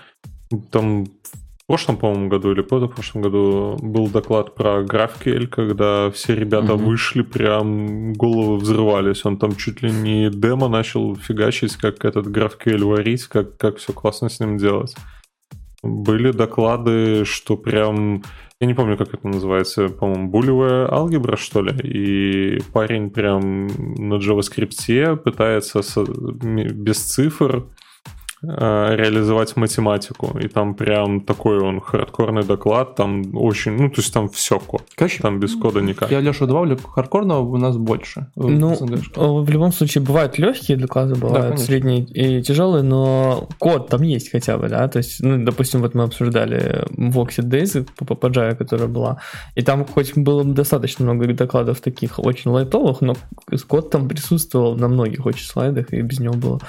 Там 0.71 1.05
в 1.05 1.71
прошлом, 1.71 1.97
по-моему, 1.97 2.29
году 2.29 2.51
или 2.51 2.61
позапрошлом 2.61 3.21
году 3.21 3.77
был 3.79 4.07
доклад 4.07 4.55
про 4.55 4.81
GraphQL, 4.81 5.45
когда 5.47 6.09
все 6.09 6.35
ребята 6.35 6.73
Мгм. 6.73 6.85
вышли, 6.85 7.21
прям 7.21 8.13
головы 8.13 8.57
взрывались. 8.57 9.23
Он 9.23 9.37
там 9.37 9.55
чуть 9.55 9.83
ли 9.83 9.91
не 9.91 10.31
демо 10.31 10.67
начал 10.67 11.15
фигачить, 11.15 11.75
как 11.75 12.03
этот 12.05 12.25
GraphQL 12.25 12.83
варить, 12.85 13.25
как, 13.25 13.57
как 13.57 13.77
все 13.77 13.93
классно 13.93 14.29
с 14.29 14.39
ним 14.39 14.57
делать. 14.57 14.95
Были 15.81 16.31
доклады, 16.31 17.25
что 17.25 17.55
прям... 17.57 18.23
Я 18.59 18.67
не 18.67 18.73
помню, 18.73 18.97
как 18.97 19.13
это 19.13 19.25
называется, 19.27 19.87
по-моему, 19.87 20.27
булевая 20.29 20.91
алгебра, 20.91 21.37
что 21.37 21.61
ли, 21.61 21.73
и 21.81 22.61
парень 22.73 23.09
прям 23.09 23.67
на 23.67 24.15
JavaScript 24.15 25.15
пытается 25.17 25.81
без 26.03 26.97
цифр 26.97 27.67
реализовать 28.41 29.55
математику, 29.57 30.37
и 30.39 30.47
там 30.47 30.73
прям 30.73 31.21
такой 31.21 31.59
он 31.59 31.81
хардкорный 31.81 32.43
доклад, 32.43 32.95
там 32.95 33.35
очень, 33.35 33.73
ну, 33.73 33.89
то 33.89 33.95
есть 34.01 34.13
там 34.13 34.29
все 34.29 34.59
код, 34.59 34.83
Короче, 34.95 35.21
там 35.21 35.39
без 35.39 35.55
кода 35.55 35.81
никак. 35.81 36.09
я 36.11 36.19
Леша 36.21 36.45
добавлю, 36.45 36.77
хардкорного 36.77 37.41
у 37.41 37.57
нас 37.57 37.77
больше. 37.77 38.27
э, 38.37 38.41
Ну, 38.41 38.75
СНГшки. 38.75 39.19
э, 39.19 39.21
в 39.43 39.49
любом 39.49 39.71
случае, 39.73 40.03
бывают 40.03 40.37
легкие 40.37 40.77
доклады, 40.77 41.15
бывают 41.15 41.47
конечно. 41.47 41.65
средние 41.65 41.99
и 42.05 42.41
тяжелые, 42.41 42.83
но 42.83 43.47
код 43.59 43.89
там 43.89 44.01
есть 44.03 44.31
хотя 44.31 44.57
бы, 44.57 44.69
да, 44.69 44.87
то 44.87 44.97
есть, 44.97 45.21
ну, 45.21 45.43
допустим, 45.43 45.81
вот 45.81 45.93
мы 45.93 46.03
обсуждали 46.03 46.85
Voxit 46.95 47.43
Days 47.49 47.87
по, 47.97 48.05
по, 48.05 48.15
по 48.15 48.27
Java, 48.27 48.55
которая 48.55 48.87
была, 48.87 49.19
и 49.55 49.61
там 49.61 49.85
хоть 49.85 50.15
было 50.17 50.43
достаточно 50.43 51.03
много 51.03 51.27
докладов 51.33 51.81
таких 51.81 52.19
очень 52.19 52.51
лайтовых, 52.51 53.01
но 53.01 53.15
код 53.67 53.89
там 53.91 54.07
присутствовал 54.07 54.75
на 54.75 54.87
многих 54.87 55.25
очень 55.25 55.45
слайдах, 55.45 55.91
и 55.93 56.01
без 56.01 56.19
него 56.19 56.33
было, 56.35 56.59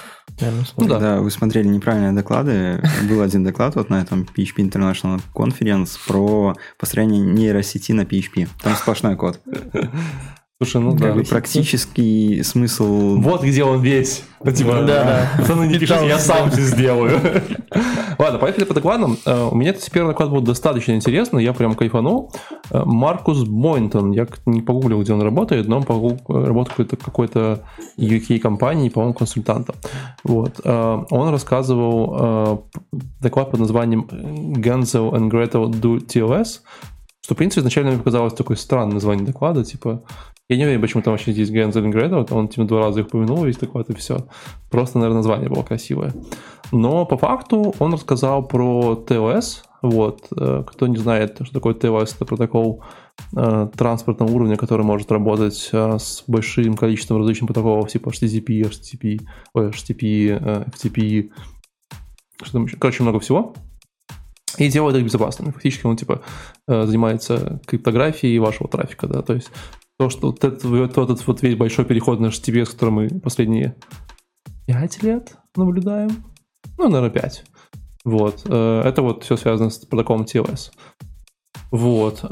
наверное, 0.40 0.60
Ну 0.60 0.64
сложно. 0.66 0.88
да. 0.94 1.00
Когда 1.00 1.20
вы 1.20 1.30
смотрели 1.30 1.59
неправильные 1.68 2.12
доклады, 2.12 2.82
был 3.08 3.20
один 3.22 3.44
доклад 3.44 3.76
вот 3.76 3.90
на 3.90 4.00
этом 4.00 4.26
PHP 4.36 4.56
International 4.56 5.20
Conference 5.34 5.98
про 6.06 6.54
построение 6.78 7.20
нейросети 7.20 7.92
на 7.92 8.02
PHP. 8.02 8.48
Там 8.62 8.74
сплошной 8.74 9.16
код. 9.16 9.40
Слушай, 10.62 10.82
ну 10.82 10.90
Как 10.92 11.00
да. 11.00 11.14
Бы 11.14 11.22
практический 11.22 12.42
смысл... 12.42 13.16
Вот 13.18 13.42
где 13.42 13.64
он 13.64 13.80
весь. 13.80 14.24
Ну, 14.44 14.52
Типа, 14.52 14.72
Да-да. 14.86 15.30
Пацаны, 15.38 15.64
не 15.66 15.78
пишите, 15.78 16.06
я 16.06 16.18
сам 16.18 16.50
все 16.50 16.60
сделаю. 16.60 17.18
Ладно, 18.18 18.38
поехали 18.38 18.64
по 18.64 18.74
докладам. 18.74 19.16
Э, 19.24 19.48
У 19.50 19.54
меня 19.54 19.70
этот 19.70 19.90
первый 19.90 20.08
доклад 20.10 20.28
был 20.30 20.42
достаточно 20.42 20.92
интересный, 20.92 21.42
я 21.44 21.54
прям 21.54 21.74
кайфанул. 21.74 22.30
Э, 22.70 22.82
Маркус 22.84 23.44
Бойнтон, 23.44 24.10
я 24.10 24.26
не 24.44 24.60
погуглил, 24.60 25.00
где 25.00 25.14
он 25.14 25.22
работает, 25.22 25.66
но 25.66 25.78
он 25.78 25.84
погу- 25.84 26.20
работает 26.28 26.92
в 26.92 27.02
какой-то, 27.02 27.60
UK-компании, 27.96 28.90
по-моему, 28.90 29.14
консультантом. 29.14 29.76
Вот. 30.24 30.60
Э, 30.62 31.02
Он 31.08 31.30
рассказывал 31.30 32.66
доклад 33.20 33.50
под 33.50 33.60
названием 33.60 34.06
Genzel 34.10 35.10
and 35.12 35.30
Gretel 35.30 35.70
do 35.70 36.04
TLS, 36.06 36.60
что, 37.22 37.34
в 37.34 37.38
принципе, 37.38 37.60
изначально 37.60 37.90
мне 37.92 37.98
показалось 37.98 38.34
такое 38.34 38.58
странное 38.58 38.94
название 38.94 39.24
доклада, 39.24 39.64
типа, 39.64 40.02
я 40.50 40.56
не 40.56 40.64
уверен, 40.64 40.80
почему 40.80 41.00
там 41.02 41.12
вообще 41.12 41.30
здесь 41.30 41.48
Гензель 41.48 41.86
и 41.86 41.90
Гретел, 41.90 42.26
он 42.32 42.48
типа 42.48 42.66
два 42.66 42.80
раза 42.80 43.00
их 43.00 43.06
упомянул, 43.06 43.44
весь 43.44 43.56
и 43.56 43.94
все. 43.94 44.26
Просто, 44.68 44.98
наверное, 44.98 45.18
название 45.18 45.48
было 45.48 45.62
красивое. 45.62 46.12
Но 46.72 47.06
по 47.06 47.16
факту 47.16 47.72
он 47.78 47.92
рассказал 47.92 48.46
про 48.46 49.00
TOS, 49.06 49.62
Вот. 49.82 50.26
Э, 50.36 50.64
кто 50.66 50.88
не 50.88 50.96
знает, 50.96 51.36
что 51.40 51.52
такое 51.52 51.74
TLS, 51.74 52.16
это 52.16 52.24
протокол 52.24 52.82
э, 53.36 53.68
транспортного 53.76 54.28
уровня, 54.28 54.56
который 54.56 54.84
может 54.84 55.12
работать 55.12 55.70
э, 55.72 55.98
с 56.00 56.24
большим 56.26 56.76
количеством 56.76 57.18
различных 57.18 57.46
протоколов, 57.46 57.88
типа 57.88 58.08
HTTP, 58.08 58.68
HTTP, 58.68 59.20
ой, 59.54 59.68
HTTP, 59.68 60.38
э, 60.40 60.64
FTP, 60.64 61.30
что 62.42 62.52
там 62.52 62.64
еще, 62.64 62.76
короче, 62.76 63.04
много 63.04 63.20
всего. 63.20 63.54
И 64.58 64.68
делает 64.68 64.96
их 64.96 65.04
безопасными. 65.04 65.52
Фактически 65.52 65.86
он, 65.86 65.96
типа, 65.96 66.22
э, 66.66 66.86
занимается 66.86 67.60
криптографией 67.66 68.38
вашего 68.38 68.68
трафика, 68.68 69.06
да, 69.06 69.22
то 69.22 69.34
есть 69.34 69.50
то, 70.00 70.08
что 70.08 70.28
вот 70.28 70.42
этот, 70.42 70.64
вот 70.64 70.96
этот 70.96 71.26
вот 71.26 71.42
весь 71.42 71.56
большой 71.56 71.84
переход 71.84 72.20
на 72.20 72.28
HTTPS, 72.28 72.72
который 72.72 72.88
мы 72.88 73.08
последние 73.20 73.76
5 74.66 75.02
лет 75.02 75.36
наблюдаем, 75.54 76.24
ну, 76.78 76.88
наверное, 76.88 77.10
5. 77.10 77.44
Вот. 78.06 78.42
Э, 78.46 78.80
это 78.82 79.02
вот 79.02 79.24
все 79.24 79.36
связано 79.36 79.68
с 79.68 79.76
протоколом 79.80 80.22
TLS. 80.22 80.70
Вот. 81.70 82.24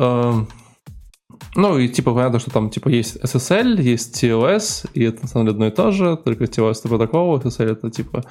Ну 1.55 1.79
и 1.79 1.89
типа 1.89 2.15
понятно, 2.15 2.39
что 2.39 2.51
там 2.51 2.71
типа 2.71 2.89
есть 2.89 3.17
SSL, 3.17 3.81
есть 3.81 4.23
TLS, 4.23 4.91
и 4.95 5.05
это 5.05 5.23
на 5.23 5.29
самом 5.29 5.47
деле 5.47 5.55
одно 5.55 5.67
и 5.67 5.71
то 5.71 5.91
же, 5.91 6.17
только 6.17 6.45
TLS 6.45 6.79
это 6.81 6.89
протокол, 6.89 7.39
SSL 7.39 7.73
это 7.73 7.91
типа, 7.91 8.25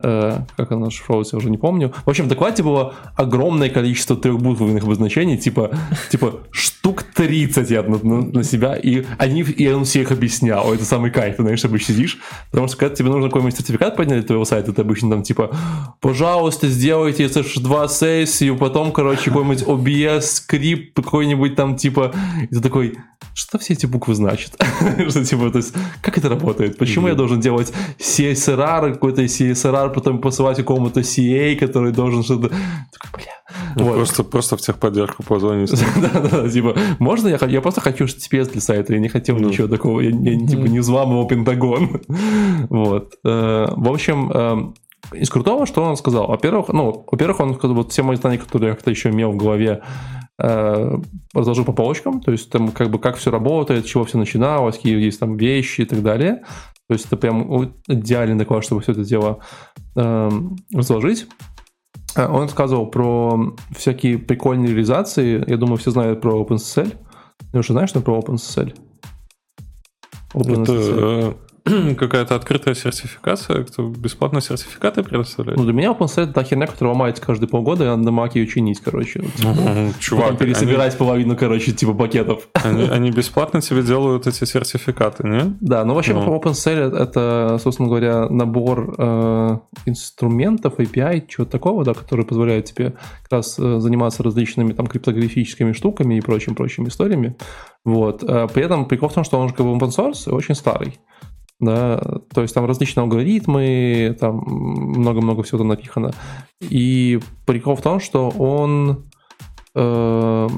э, 0.00 0.38
как 0.56 0.72
оно 0.72 0.90
шифровывается, 0.90 1.36
я 1.36 1.38
уже 1.38 1.50
не 1.50 1.58
помню. 1.58 1.92
В 2.04 2.10
общем, 2.10 2.24
в 2.24 2.28
докладе 2.28 2.62
было 2.62 2.94
огромное 3.16 3.70
количество 3.70 4.16
трехбуквенных 4.16 4.84
обозначений, 4.84 5.38
типа, 5.38 5.70
типа 6.10 6.40
штук 6.50 7.02
30 7.02 7.70
я 7.70 7.82
на, 7.82 7.98
на, 7.98 8.22
на 8.22 8.44
себя, 8.44 8.74
и 8.74 9.04
они, 9.18 9.42
и 9.42 9.68
он 9.68 9.84
всех 9.84 10.10
объяснял. 10.10 10.72
Это 10.74 10.84
самый 10.84 11.10
кайф, 11.10 11.36
ты, 11.36 11.42
знаешь, 11.42 11.64
обычно 11.64 11.94
сидишь, 11.94 12.18
потому 12.50 12.68
что 12.68 12.76
когда 12.76 12.94
тебе 12.94 13.10
нужно 13.10 13.28
какой-нибудь 13.28 13.56
сертификат 13.56 13.96
поднять 13.96 14.18
для 14.18 14.26
твоего 14.26 14.44
сайта, 14.44 14.72
ты 14.72 14.82
обычно 14.82 15.10
там 15.10 15.22
типа, 15.22 15.56
пожалуйста, 16.00 16.68
сделайте 16.68 17.24
SH2 17.24 17.88
сессию, 17.88 18.56
потом, 18.58 18.92
короче, 18.92 19.30
какой-нибудь 19.30 19.62
OBS 19.62 20.20
скрипт, 20.20 20.96
какой-нибудь 20.96 21.56
там 21.56 21.76
типа, 21.76 22.12
и 22.54 22.56
ты 22.56 22.62
такой, 22.62 22.98
что 23.34 23.58
все 23.58 23.72
эти 23.72 23.86
буквы 23.86 24.14
значат? 24.14 24.54
что 25.08 25.24
типа, 25.24 25.50
то 25.50 25.58
есть, 25.58 25.74
как 26.00 26.18
это 26.18 26.28
работает? 26.28 26.78
Почему 26.78 27.08
я 27.08 27.14
должен 27.14 27.40
делать 27.40 27.72
CSRR, 27.98 28.92
какой-то 28.92 29.22
CSRR, 29.24 29.92
потом 29.92 30.20
посылать 30.20 30.58
какому-то 30.58 31.00
CA, 31.00 31.56
который 31.56 31.90
должен 31.90 32.22
что-то... 32.22 32.48
Такой, 32.48 33.24
бля. 33.24 33.32
Ну, 33.74 33.84
вот. 33.84 33.96
Просто, 33.96 34.22
просто 34.22 34.56
в 34.56 34.60
техподдержку 34.60 35.24
позвонить. 35.24 35.72
Да-да, 36.00 36.48
типа, 36.48 36.76
можно 37.00 37.26
я, 37.26 37.38
я 37.48 37.60
просто 37.60 37.80
хочу 37.80 38.04
HTTPS 38.04 38.52
для 38.52 38.60
сайта, 38.60 38.92
я 38.92 39.00
не 39.00 39.08
хотел 39.08 39.36
ну. 39.36 39.48
ничего 39.48 39.66
такого, 39.66 40.00
я, 40.00 40.10
я 40.10 40.46
типа 40.46 40.66
не 40.66 40.78
взламывал 40.78 41.26
Пентагон. 41.26 42.02
вот. 42.70 43.14
Э, 43.24 43.66
в 43.74 43.90
общем, 43.90 44.30
э, 44.32 45.16
из 45.16 45.28
крутого, 45.28 45.66
что 45.66 45.82
он 45.82 45.96
сказал? 45.96 46.28
Во-первых, 46.28 46.68
ну, 46.68 47.04
во-первых, 47.10 47.40
он 47.40 47.54
сказал, 47.56 47.74
вот 47.74 47.90
все 47.90 48.04
мои 48.04 48.16
знания, 48.16 48.38
которые 48.38 48.68
я 48.68 48.74
как-то 48.74 48.90
еще 48.92 49.10
имел 49.10 49.32
в 49.32 49.36
голове, 49.36 49.82
э, 50.38 50.98
разложил 51.32 51.64
по 51.64 51.72
полочкам, 51.72 52.20
то 52.20 52.32
есть 52.32 52.50
там 52.50 52.68
как 52.68 52.90
бы 52.90 52.98
как 52.98 53.16
все 53.16 53.30
работает, 53.30 53.86
чего 53.86 54.04
все 54.04 54.18
начиналось, 54.18 54.76
какие 54.76 55.00
есть 55.00 55.20
там 55.20 55.36
вещи 55.36 55.82
и 55.82 55.84
так 55.84 56.02
далее. 56.02 56.42
То 56.88 56.94
есть 56.94 57.06
это 57.06 57.16
прям 57.16 57.72
идеальный 57.88 58.36
доклад, 58.36 58.64
чтобы 58.64 58.82
все 58.82 58.92
это 58.92 59.04
дело 59.04 59.38
э, 59.96 60.30
разложить. 60.72 61.26
А, 62.14 62.30
он 62.30 62.42
рассказывал 62.42 62.86
про 62.86 63.54
всякие 63.74 64.18
прикольные 64.18 64.68
реализации. 64.68 65.42
Я 65.48 65.56
думаю, 65.56 65.76
все 65.78 65.90
знают 65.90 66.20
про 66.20 66.42
OpenSSL. 66.42 66.96
Ты 67.52 67.58
уже 67.58 67.72
знаешь, 67.72 67.90
что 67.90 68.00
про 68.00 68.18
OpenSSL? 68.18 68.76
OpenSSL. 70.34 71.30
Это 71.30 71.36
какая-то 71.98 72.34
открытая 72.34 72.74
сертификация, 72.74 73.64
кто 73.64 73.88
бесплатно 73.88 74.42
сертификаты 74.42 75.02
предоставляет? 75.02 75.58
Ну, 75.58 75.64
для 75.64 75.72
меня 75.72 75.92
OpenSet 75.92 76.24
это 76.24 76.32
та 76.34 76.44
херня, 76.44 76.66
которая 76.66 76.92
ломается 76.92 77.22
каждый 77.22 77.48
полгода, 77.48 77.84
и 77.84 77.86
надо 77.86 78.02
на 78.02 78.10
маке 78.10 78.40
ее 78.40 78.46
чинить, 78.46 78.80
короче. 78.80 79.24
Ну, 79.42 79.92
чувак, 79.98 80.36
пересобирать 80.36 80.92
они... 80.92 80.98
половину, 80.98 81.36
короче, 81.36 81.72
типа 81.72 81.94
пакетов. 81.94 82.48
Они, 82.52 82.82
они 82.90 83.10
бесплатно 83.10 83.62
тебе 83.62 83.82
делают 83.82 84.26
эти 84.26 84.44
сертификаты, 84.44 85.26
не? 85.26 85.56
Да, 85.60 85.86
ну 85.86 85.94
вообще 85.94 86.12
ну. 86.12 86.36
OpenSet 86.36 86.94
это, 86.94 87.58
собственно 87.62 87.88
говоря, 87.88 88.28
набор 88.28 88.94
э, 88.98 89.58
инструментов, 89.86 90.74
API, 90.78 91.26
чего-то 91.26 91.52
такого, 91.52 91.82
да, 91.82 91.94
который 91.94 92.26
позволяет 92.26 92.66
тебе 92.66 92.90
как 93.22 93.32
раз 93.32 93.58
э, 93.58 93.78
заниматься 93.80 94.22
различными 94.22 94.74
там 94.74 94.86
криптографическими 94.86 95.72
штуками 95.72 96.16
и 96.16 96.20
прочим-прочими 96.20 96.88
историями. 96.88 97.36
Вот. 97.86 98.22
Э, 98.22 98.48
при 98.52 98.64
этом 98.64 98.84
прикол 98.84 99.08
в 99.08 99.14
том, 99.14 99.24
что 99.24 99.40
он 99.40 99.48
же 99.48 99.54
как 99.54 99.64
бы 99.64 99.72
open 99.72 99.88
source 99.88 100.28
и 100.28 100.30
очень 100.30 100.54
старый 100.54 100.98
да, 101.60 101.98
то 102.32 102.42
есть 102.42 102.54
там 102.54 102.66
различные 102.66 103.02
алгоритмы, 103.02 104.16
там 104.18 104.38
много-много 104.46 105.42
всего 105.42 105.58
там 105.58 105.68
напихано. 105.68 106.12
И 106.60 107.20
прикол 107.46 107.76
в 107.76 107.82
том, 107.82 108.00
что 108.00 108.28
он 108.30 109.04
э, 109.74 110.48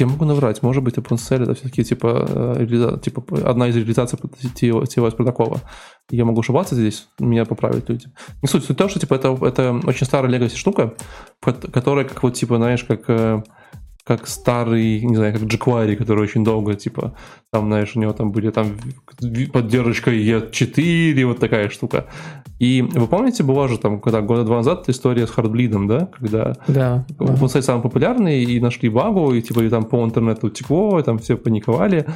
я 0.00 0.06
могу 0.06 0.24
наврать, 0.24 0.62
может 0.62 0.82
быть, 0.82 0.96
OpenCell 0.96 1.42
это 1.42 1.54
все-таки 1.54 1.84
типа, 1.84 2.26
э, 2.28 2.98
типа 3.02 3.22
одна 3.48 3.68
из 3.68 3.76
реализаций 3.76 4.18
TLS 4.18 5.16
протокола. 5.16 5.60
Я 6.10 6.24
могу 6.24 6.40
ошибаться 6.40 6.74
здесь, 6.74 7.08
меня 7.18 7.44
поправят 7.44 7.88
люди. 7.88 8.06
Не 8.42 8.48
суть, 8.48 8.64
суть 8.64 8.76
в 8.76 8.78
том, 8.78 8.88
что 8.88 9.00
типа 9.00 9.14
это, 9.14 9.36
это 9.42 9.80
очень 9.84 10.06
старая 10.06 10.30
legacy 10.32 10.56
штука, 10.56 10.94
которая 11.40 12.04
как 12.04 12.22
вот 12.22 12.34
типа, 12.34 12.56
знаешь, 12.56 12.84
как 12.84 13.04
э, 13.08 13.42
как 14.06 14.28
старый, 14.28 15.00
не 15.00 15.16
знаю, 15.16 15.32
как 15.32 15.42
jQuery, 15.42 15.96
который 15.96 16.22
очень 16.22 16.44
долго, 16.44 16.74
типа, 16.74 17.16
там, 17.50 17.66
знаешь, 17.66 17.96
у 17.96 18.00
него 18.00 18.12
там 18.12 18.30
были 18.30 18.50
там 18.50 18.76
поддержка 19.52 20.12
E4, 20.12 21.26
вот 21.26 21.40
такая 21.40 21.68
штука. 21.70 22.06
И 22.60 22.82
вы 22.82 23.08
помните, 23.08 23.42
была 23.42 23.66
же 23.66 23.78
там, 23.78 24.00
когда 24.00 24.20
года 24.20 24.44
два 24.44 24.58
назад 24.58 24.88
история 24.88 25.26
с 25.26 25.30
хардблидом, 25.30 25.88
да? 25.88 26.06
Когда 26.06 26.54
да, 26.68 27.04
OpenSite 27.18 27.62
самый 27.62 27.82
популярный, 27.82 28.44
и 28.44 28.60
нашли 28.60 28.88
багу, 28.88 29.34
и 29.34 29.42
типа 29.42 29.60
и 29.60 29.68
там 29.68 29.84
по 29.84 30.04
интернету 30.04 30.50
текло, 30.50 31.00
и 31.00 31.02
там 31.02 31.18
все 31.18 31.36
паниковали. 31.36 32.06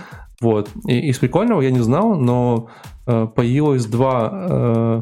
Вот. 0.40 0.70
И 0.86 1.10
из 1.10 1.18
прикольного 1.18 1.60
я 1.60 1.72
не 1.72 1.80
знал, 1.80 2.14
но 2.14 2.68
э, 3.08 3.26
появилось 3.34 3.86
два, 3.86 4.30
э, 4.32 5.00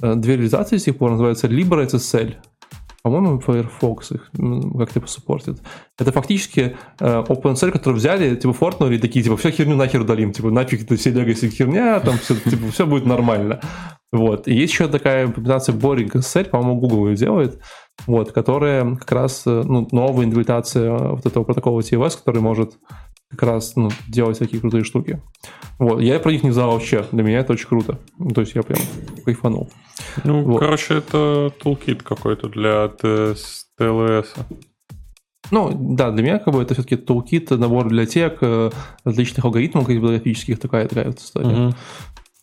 э 0.00 0.14
две 0.16 0.36
реализации 0.36 0.78
с 0.78 0.84
тех 0.84 0.96
пор, 0.96 1.10
называется 1.10 1.46
LibreSSL 1.46 2.36
по-моему, 3.02 3.40
Firefox 3.40 4.12
их 4.12 4.30
как-то 4.78 5.00
посуппортит. 5.00 5.60
Это 5.98 6.12
фактически 6.12 6.76
э, 7.00 7.24
OpenSL, 7.28 7.72
который 7.72 7.96
взяли, 7.96 8.36
типа, 8.36 8.52
фортнули, 8.52 8.98
такие, 8.98 9.24
типа, 9.24 9.36
все 9.36 9.50
херню 9.50 9.76
нахер 9.76 10.02
удалим, 10.02 10.32
типа, 10.32 10.50
нафиг 10.50 10.82
это 10.82 10.96
все 10.96 11.10
legacy 11.10 11.48
херня, 11.48 11.98
там 12.00 12.16
все, 12.18 12.36
типа, 12.36 12.70
все 12.70 12.86
будет 12.86 13.04
нормально. 13.04 13.60
Вот. 14.12 14.46
И 14.46 14.54
есть 14.54 14.72
еще 14.72 14.88
такая 14.88 15.26
имплементация 15.26 15.74
Boring 15.74 16.12
SSL, 16.12 16.50
по-моему, 16.50 16.80
Google 16.80 17.08
ее 17.08 17.16
делает, 17.16 17.60
вот, 18.06 18.30
которая 18.30 18.94
как 18.96 19.10
раз, 19.10 19.42
э, 19.46 19.62
ну, 19.64 19.88
новая 19.90 20.26
имплементация 20.26 20.92
вот 20.92 21.26
этого 21.26 21.42
протокола 21.42 21.80
TLS, 21.80 22.18
который 22.18 22.40
может 22.40 22.74
как 23.32 23.42
раз 23.44 23.76
ну, 23.76 23.90
делать 24.08 24.38
такие 24.38 24.60
крутые 24.60 24.84
штуки. 24.84 25.20
Вот. 25.78 26.00
Я 26.00 26.20
про 26.20 26.30
них 26.30 26.42
не 26.42 26.50
знал 26.50 26.72
вообще. 26.72 27.04
Для 27.12 27.22
меня 27.22 27.40
это 27.40 27.54
очень 27.54 27.66
круто. 27.66 27.98
Ну, 28.18 28.30
то 28.30 28.42
есть 28.42 28.54
я 28.54 28.62
прям 28.62 28.78
кайфанул. 29.24 29.70
Ну, 30.24 30.42
вот. 30.42 30.60
короче, 30.60 30.98
это 30.98 31.52
toolkit 31.62 32.02
какой-то 32.02 32.48
для 32.48 32.84
TLS. 32.84 34.26
Ну, 35.50 35.70
да, 35.72 36.10
для 36.10 36.22
меня 36.22 36.38
как 36.38 36.54
бы 36.54 36.62
это 36.62 36.74
все-таки 36.74 36.96
toolkit, 36.96 37.56
набор 37.56 37.86
библиотек, 37.86 38.38
э, 38.40 38.70
различных 39.04 39.44
алгоритмов 39.44 39.86
криптографических, 39.86 40.58
такая, 40.58 40.88
такая 40.88 41.06
вот 41.06 41.18
история. 41.18 41.48
Uh-huh. 41.48 41.74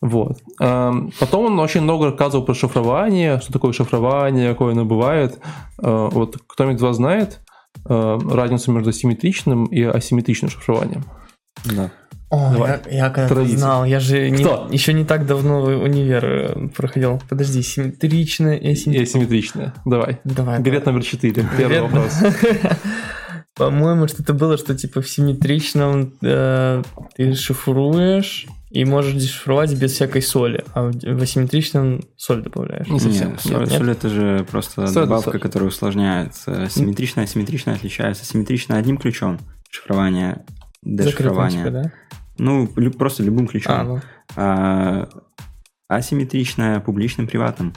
Вот. 0.00 0.38
Потом 0.58 1.46
он 1.46 1.58
очень 1.60 1.82
много 1.82 2.06
рассказывал 2.06 2.44
про 2.44 2.54
шифрование, 2.54 3.38
что 3.40 3.52
такое 3.52 3.72
шифрование, 3.72 4.52
какое 4.52 4.72
оно 4.72 4.84
бывает. 4.84 5.38
Э, 5.82 6.08
вот 6.10 6.36
кто-нибудь 6.46 6.78
из 6.78 6.82
вас 6.82 6.96
знает? 6.96 7.40
Э, 7.86 8.18
разницу 8.30 8.72
между 8.72 8.92
симметричным 8.92 9.64
и 9.66 9.82
асимметричным 9.82 10.50
шифрованием. 10.50 11.04
Да. 11.64 11.90
О, 12.28 12.52
Давай. 12.52 12.80
я, 12.90 13.06
я 13.06 13.10
когда 13.10 13.44
знал, 13.44 13.84
я 13.84 13.98
же 13.98 14.30
не, 14.30 14.42
еще 14.72 14.92
не 14.92 15.04
так 15.04 15.26
давно 15.26 15.62
универ 15.62 16.24
э, 16.24 16.68
проходил. 16.68 17.20
Подожди, 17.28 17.62
симметричное 17.62 18.56
и 18.56 18.72
асимметричное. 18.72 18.94
И 18.94 19.02
асимметричное. 19.02 19.74
Давай. 19.84 20.20
Давай. 20.24 20.60
Билет 20.60 20.86
номер 20.86 21.02
четыре. 21.02 21.44
Первый 21.56 21.80
вопрос. 21.80 22.18
По-моему, 23.56 24.06
что-то 24.08 24.32
было, 24.32 24.56
что 24.56 24.76
типа 24.76 25.02
в 25.02 25.08
симметричном 25.08 26.14
э, 26.22 26.82
ты 27.16 27.34
шифруешь 27.34 28.46
и 28.70 28.84
можешь 28.84 29.14
дешифровать 29.14 29.74
без 29.74 29.92
всякой 29.92 30.22
соли, 30.22 30.64
а 30.74 30.90
в 30.92 31.22
асимметричном 31.22 32.02
соль 32.16 32.42
добавляешь. 32.42 32.86
Не 32.88 33.00
совсем. 33.00 33.32
Нет, 33.32 33.40
соль, 33.40 33.66
соль 33.68 33.90
это 33.90 34.08
же 34.08 34.46
просто 34.48 34.86
соль 34.86 35.04
добавка, 35.04 35.32
соль. 35.32 35.40
которая 35.40 35.68
усложняет. 35.68 36.34
Симметричная, 36.34 37.24
асимметричная 37.24 37.74
отличается. 37.74 38.24
Симметричная 38.24 38.78
одним 38.78 38.96
ключом 38.96 39.38
шифрование, 39.70 40.44
дешифрование. 40.82 41.70
да? 41.70 41.92
Ну, 42.38 42.66
просто 42.66 43.22
любым 43.22 43.48
ключом. 43.48 43.72
А, 43.74 43.84
ну. 43.84 44.00
а, 44.36 45.08
асимметричная 45.88 46.80
публичным, 46.80 47.26
приватным. 47.26 47.74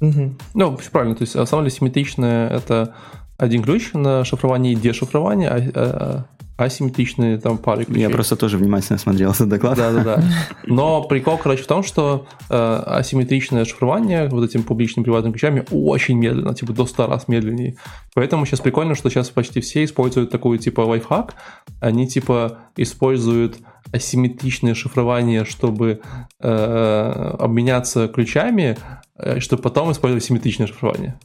Угу. 0.00 0.36
Ну, 0.54 0.76
все 0.76 0.90
правильно. 0.90 1.16
То 1.16 1.22
есть, 1.22 1.48
самое 1.48 1.70
симметричное 1.70 2.48
это 2.48 2.94
один 3.38 3.62
ключ 3.62 3.92
на 3.94 4.24
шифрование 4.24 4.74
и 4.74 4.76
дешифрование, 4.76 5.48
а, 5.48 5.70
а 5.74 6.26
асимметричные 6.56 7.38
там 7.38 7.58
пары 7.58 7.84
ключей. 7.84 8.02
Я 8.02 8.10
просто 8.10 8.36
тоже 8.36 8.58
внимательно 8.58 8.98
смотрел 8.98 9.32
этот 9.32 9.48
доклад. 9.48 9.76
Да-да-да. 9.76 10.22
Но 10.66 11.02
прикол, 11.02 11.36
короче, 11.36 11.62
в 11.64 11.66
том, 11.66 11.82
что 11.82 12.26
э, 12.48 12.54
асимметричное 12.54 13.64
шифрование 13.64 14.28
вот 14.28 14.44
этими 14.44 14.62
публичными 14.62 15.04
приватными 15.04 15.32
ключами 15.32 15.64
очень 15.70 16.16
медленно, 16.16 16.54
типа 16.54 16.72
до 16.72 16.86
100 16.86 17.06
раз 17.06 17.28
медленнее. 17.28 17.76
Поэтому 18.14 18.46
сейчас 18.46 18.60
прикольно, 18.60 18.94
что 18.94 19.10
сейчас 19.10 19.30
почти 19.30 19.60
все 19.60 19.84
используют 19.84 20.30
такую 20.30 20.58
типа 20.58 20.82
лайфхак. 20.82 21.34
Они 21.80 22.06
типа 22.06 22.58
используют 22.76 23.58
асимметричное 23.92 24.74
шифрование, 24.74 25.44
чтобы 25.44 26.00
э, 26.40 27.36
обменяться 27.38 28.06
ключами, 28.08 28.76
э, 29.16 29.40
чтобы 29.40 29.62
потом 29.62 29.90
использовать 29.90 30.24
симметричное 30.24 30.68
шифрование. 30.68 31.18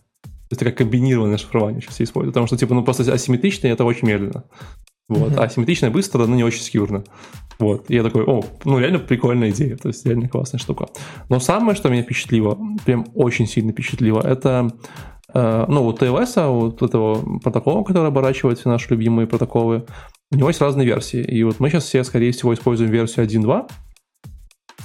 Это 0.51 0.65
как 0.65 0.77
комбинированное 0.77 1.37
шифрование 1.37 1.81
сейчас 1.81 2.01
используют. 2.01 2.33
Потому 2.33 2.47
что, 2.47 2.57
типа, 2.57 2.73
ну 2.73 2.83
просто 2.83 3.11
асимметричное 3.13 3.71
это 3.71 3.83
очень 3.85 4.07
медленно. 4.07 4.45
Вот. 5.09 5.37
А 5.37 5.43
асимметричное 5.43 5.89
быстро, 5.89 6.25
но 6.25 6.35
не 6.35 6.43
очень 6.43 6.61
секьюрно. 6.61 7.03
Вот. 7.57 7.89
И 7.89 7.95
я 7.95 8.03
такой, 8.03 8.23
о, 8.23 8.41
ну 8.63 8.79
реально 8.79 8.99
прикольная 8.99 9.49
идея, 9.49 9.75
то 9.75 9.89
есть 9.89 10.05
реально 10.05 10.29
классная 10.29 10.59
штука. 10.59 10.87
Но 11.27 11.39
самое, 11.39 11.75
что 11.75 11.89
меня 11.89 12.03
впечатлило, 12.03 12.57
прям 12.85 13.05
очень 13.15 13.47
сильно 13.47 13.73
впечатлило, 13.73 14.21
это 14.21 14.71
э, 15.33 15.65
ну, 15.67 15.85
у 15.85 15.91
TLS, 15.91 16.33
а 16.37 16.49
вот 16.49 16.81
этого 16.81 17.39
протокола, 17.39 17.83
который 17.83 18.07
оборачивает 18.07 18.59
все 18.59 18.69
наши 18.69 18.89
любимые 18.91 19.27
протоколы, 19.27 19.85
у 20.31 20.37
него 20.37 20.47
есть 20.47 20.61
разные 20.61 20.85
версии. 20.85 21.21
И 21.21 21.43
вот 21.43 21.59
мы 21.59 21.69
сейчас 21.69 21.85
все, 21.85 22.03
скорее 22.03 22.31
всего, 22.31 22.53
используем 22.53 22.91
версию 22.91 23.25
1.2. 23.25 23.69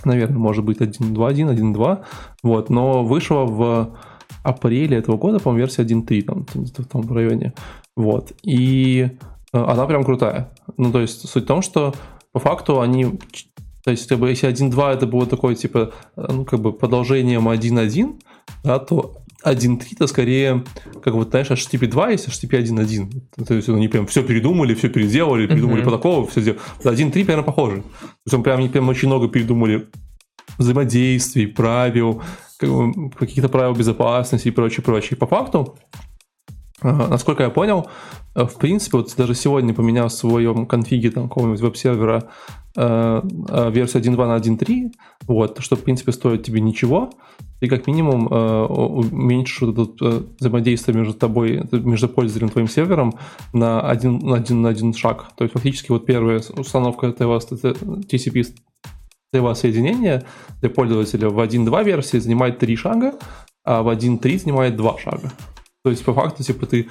Наверное, 0.04 0.38
может 0.38 0.64
быть 0.64 0.78
1.2.1, 0.78 1.54
1.2. 1.54 2.04
Вот. 2.42 2.70
Но 2.70 3.04
вышла 3.04 3.44
в 3.44 3.96
апреле 4.42 4.96
этого 4.96 5.16
года, 5.16 5.38
по-моему, 5.38 5.60
версия 5.60 5.82
1.3 5.82 6.22
там, 6.22 6.46
в 6.54 6.84
том 6.86 7.12
районе. 7.12 7.52
Вот. 7.94 8.32
И 8.42 9.10
она 9.54 9.86
прям 9.86 10.04
крутая. 10.04 10.50
Ну, 10.76 10.90
то 10.90 11.00
есть 11.00 11.28
суть 11.28 11.44
в 11.44 11.46
том, 11.46 11.62
что 11.62 11.94
по 12.32 12.40
факту 12.40 12.80
они 12.80 13.18
то 13.84 13.90
есть, 13.90 14.08
как 14.08 14.18
бы, 14.18 14.30
если 14.30 14.48
1.2 14.48 14.94
это 14.94 15.06
было 15.06 15.26
такое, 15.26 15.54
типа, 15.54 15.92
э, 16.16 16.26
ну, 16.30 16.46
как 16.46 16.60
бы 16.60 16.72
продолжением 16.72 17.48
1.1, 17.48 18.18
да, 18.64 18.78
то 18.78 19.18
1.3 19.44 19.82
это 19.92 20.06
скорее, 20.06 20.64
как 21.02 21.12
вот, 21.12 21.30
знаешь, 21.30 21.50
HTTP 21.50 21.86
2 21.86 22.10
есть 22.10 22.28
HTTP 22.28 22.62
1.1. 22.62 23.44
То 23.44 23.52
есть 23.52 23.68
они 23.68 23.88
прям 23.88 24.06
все 24.06 24.22
передумали, 24.22 24.74
все 24.74 24.88
переделали, 24.88 25.46
передумали 25.46 25.82
uh-huh. 25.82 25.84
протоколы, 25.84 26.26
все 26.28 26.40
сделали. 26.40 26.60
1.3 26.82 27.12
примерно 27.12 27.42
похоже. 27.42 27.82
То 27.82 28.08
есть 28.24 28.34
он 28.34 28.42
прям, 28.42 28.58
они 28.58 28.70
прям 28.70 28.88
очень 28.88 29.08
много 29.08 29.28
передумали 29.28 29.88
взаимодействий, 30.56 31.46
правил, 31.46 32.22
каких-то 32.58 33.50
правил 33.50 33.74
безопасности 33.74 34.48
и 34.48 34.50
прочее, 34.50 34.82
прочее. 34.82 35.18
По 35.18 35.26
факту, 35.26 35.76
э, 36.80 36.90
насколько 36.90 37.42
я 37.42 37.50
понял, 37.50 37.86
Э, 37.86 38.23
в 38.34 38.58
принципе, 38.58 38.98
вот 38.98 39.14
даже 39.16 39.34
сегодня 39.34 39.74
поменял 39.74 40.08
в 40.08 40.12
своем 40.12 40.66
конфиге 40.66 41.10
там 41.10 41.28
какого-нибудь 41.28 41.60
веб-сервера 41.60 42.30
э, 42.76 43.22
э, 43.48 43.70
версию 43.70 44.02
1.2 44.02 44.26
на 44.26 44.36
1.3, 44.36 44.92
вот, 45.26 45.58
что, 45.60 45.76
в 45.76 45.80
принципе, 45.80 46.12
стоит 46.12 46.42
тебе 46.42 46.60
ничего, 46.60 47.10
ты 47.60 47.68
как 47.68 47.86
минимум 47.86 48.28
э, 48.28 48.66
уменьшишь 48.66 49.62
вот 49.62 49.78
это 49.78 50.04
э, 50.04 50.22
взаимодействие 50.38 50.96
между 50.96 51.14
тобой, 51.14 51.62
между 51.72 52.08
пользователем 52.08 52.50
твоим 52.50 52.68
сервером 52.68 53.14
на 53.52 53.80
один, 53.80 54.18
на 54.18 54.36
один, 54.36 54.62
на 54.62 54.68
один 54.70 54.92
шаг. 54.92 55.28
То 55.36 55.44
есть, 55.44 55.54
фактически, 55.54 55.90
вот 55.90 56.04
первая 56.04 56.42
установка 56.56 57.06
TCP 57.06 58.54
TLS 59.34 59.54
соединения 59.54 60.24
для 60.60 60.70
пользователя 60.70 61.28
в 61.28 61.38
1.2 61.38 61.84
версии 61.84 62.18
занимает 62.18 62.58
3 62.58 62.76
шага, 62.76 63.14
а 63.64 63.82
в 63.82 63.88
1.3 63.88 64.38
занимает 64.38 64.76
2 64.76 64.98
шага. 64.98 65.32
То 65.84 65.90
есть, 65.90 66.04
по 66.04 66.12
факту, 66.12 66.42
типа, 66.42 66.66
ты 66.66 66.88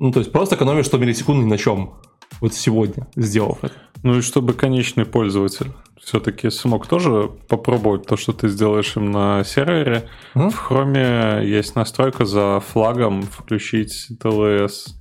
ну, 0.00 0.10
то 0.10 0.18
есть 0.18 0.32
просто 0.32 0.56
экономишь 0.56 0.86
100 0.86 0.98
миллисекунд 0.98 1.44
ни 1.44 1.48
на 1.48 1.58
чем. 1.58 1.94
Вот 2.40 2.54
сегодня, 2.54 3.06
сделав 3.16 3.62
это. 3.62 3.74
Ну 4.02 4.18
и 4.18 4.20
чтобы 4.22 4.54
конечный 4.54 5.04
пользователь 5.04 5.72
все-таки 6.00 6.48
смог 6.50 6.86
тоже 6.86 7.30
попробовать 7.48 8.06
то, 8.06 8.16
что 8.16 8.32
ты 8.32 8.48
сделаешь 8.48 8.96
им 8.96 9.10
на 9.10 9.44
сервере. 9.44 10.08
Mm? 10.34 10.50
В 10.50 10.70
Chrome 10.70 11.44
есть 11.44 11.76
настройка 11.76 12.24
за 12.24 12.60
флагом 12.60 13.22
включить 13.22 14.08
TLS 14.22 14.94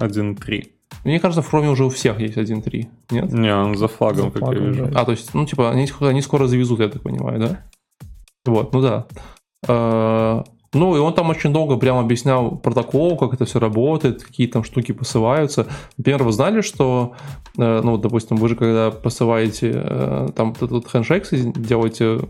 1.3. 0.00 0.62
Мне 1.04 1.20
кажется, 1.20 1.42
в 1.42 1.52
Chrome 1.52 1.68
уже 1.68 1.84
у 1.84 1.90
всех 1.90 2.20
есть 2.20 2.36
1.3, 2.36 2.86
нет? 3.10 3.32
Не, 3.32 3.54
он 3.54 3.76
за 3.76 3.88
флагом, 3.88 4.26
за 4.26 4.30
как 4.30 4.38
флагом, 4.40 4.62
я 4.62 4.68
вижу. 4.70 4.86
Да. 4.86 5.00
А, 5.00 5.04
то 5.04 5.12
есть, 5.12 5.34
ну, 5.34 5.46
типа, 5.46 5.70
они, 5.70 5.88
они 6.00 6.22
скоро 6.22 6.46
завезут, 6.46 6.80
я 6.80 6.88
так 6.88 7.02
понимаю, 7.02 7.38
да? 7.38 7.64
Вот, 8.44 8.72
ну 8.72 8.80
да. 8.80 9.06
Ну, 10.74 10.96
и 10.96 10.98
он 10.98 11.12
там 11.12 11.28
очень 11.28 11.52
долго 11.52 11.76
прям 11.76 11.98
объяснял 11.98 12.56
протокол, 12.56 13.18
как 13.18 13.34
это 13.34 13.44
все 13.44 13.60
работает, 13.60 14.22
какие 14.22 14.46
там 14.46 14.64
штуки 14.64 14.92
посылаются. 14.92 15.66
Например, 15.98 16.22
вы 16.22 16.32
знали, 16.32 16.62
что, 16.62 17.12
э, 17.58 17.80
ну, 17.84 17.98
допустим, 17.98 18.36
вы 18.36 18.48
же 18.48 18.56
когда 18.56 18.90
посылаете 18.90 19.72
э, 19.74 20.28
там 20.34 20.54
этот 20.58 20.90
хендшейк, 20.90 21.28
делаете 21.30 22.20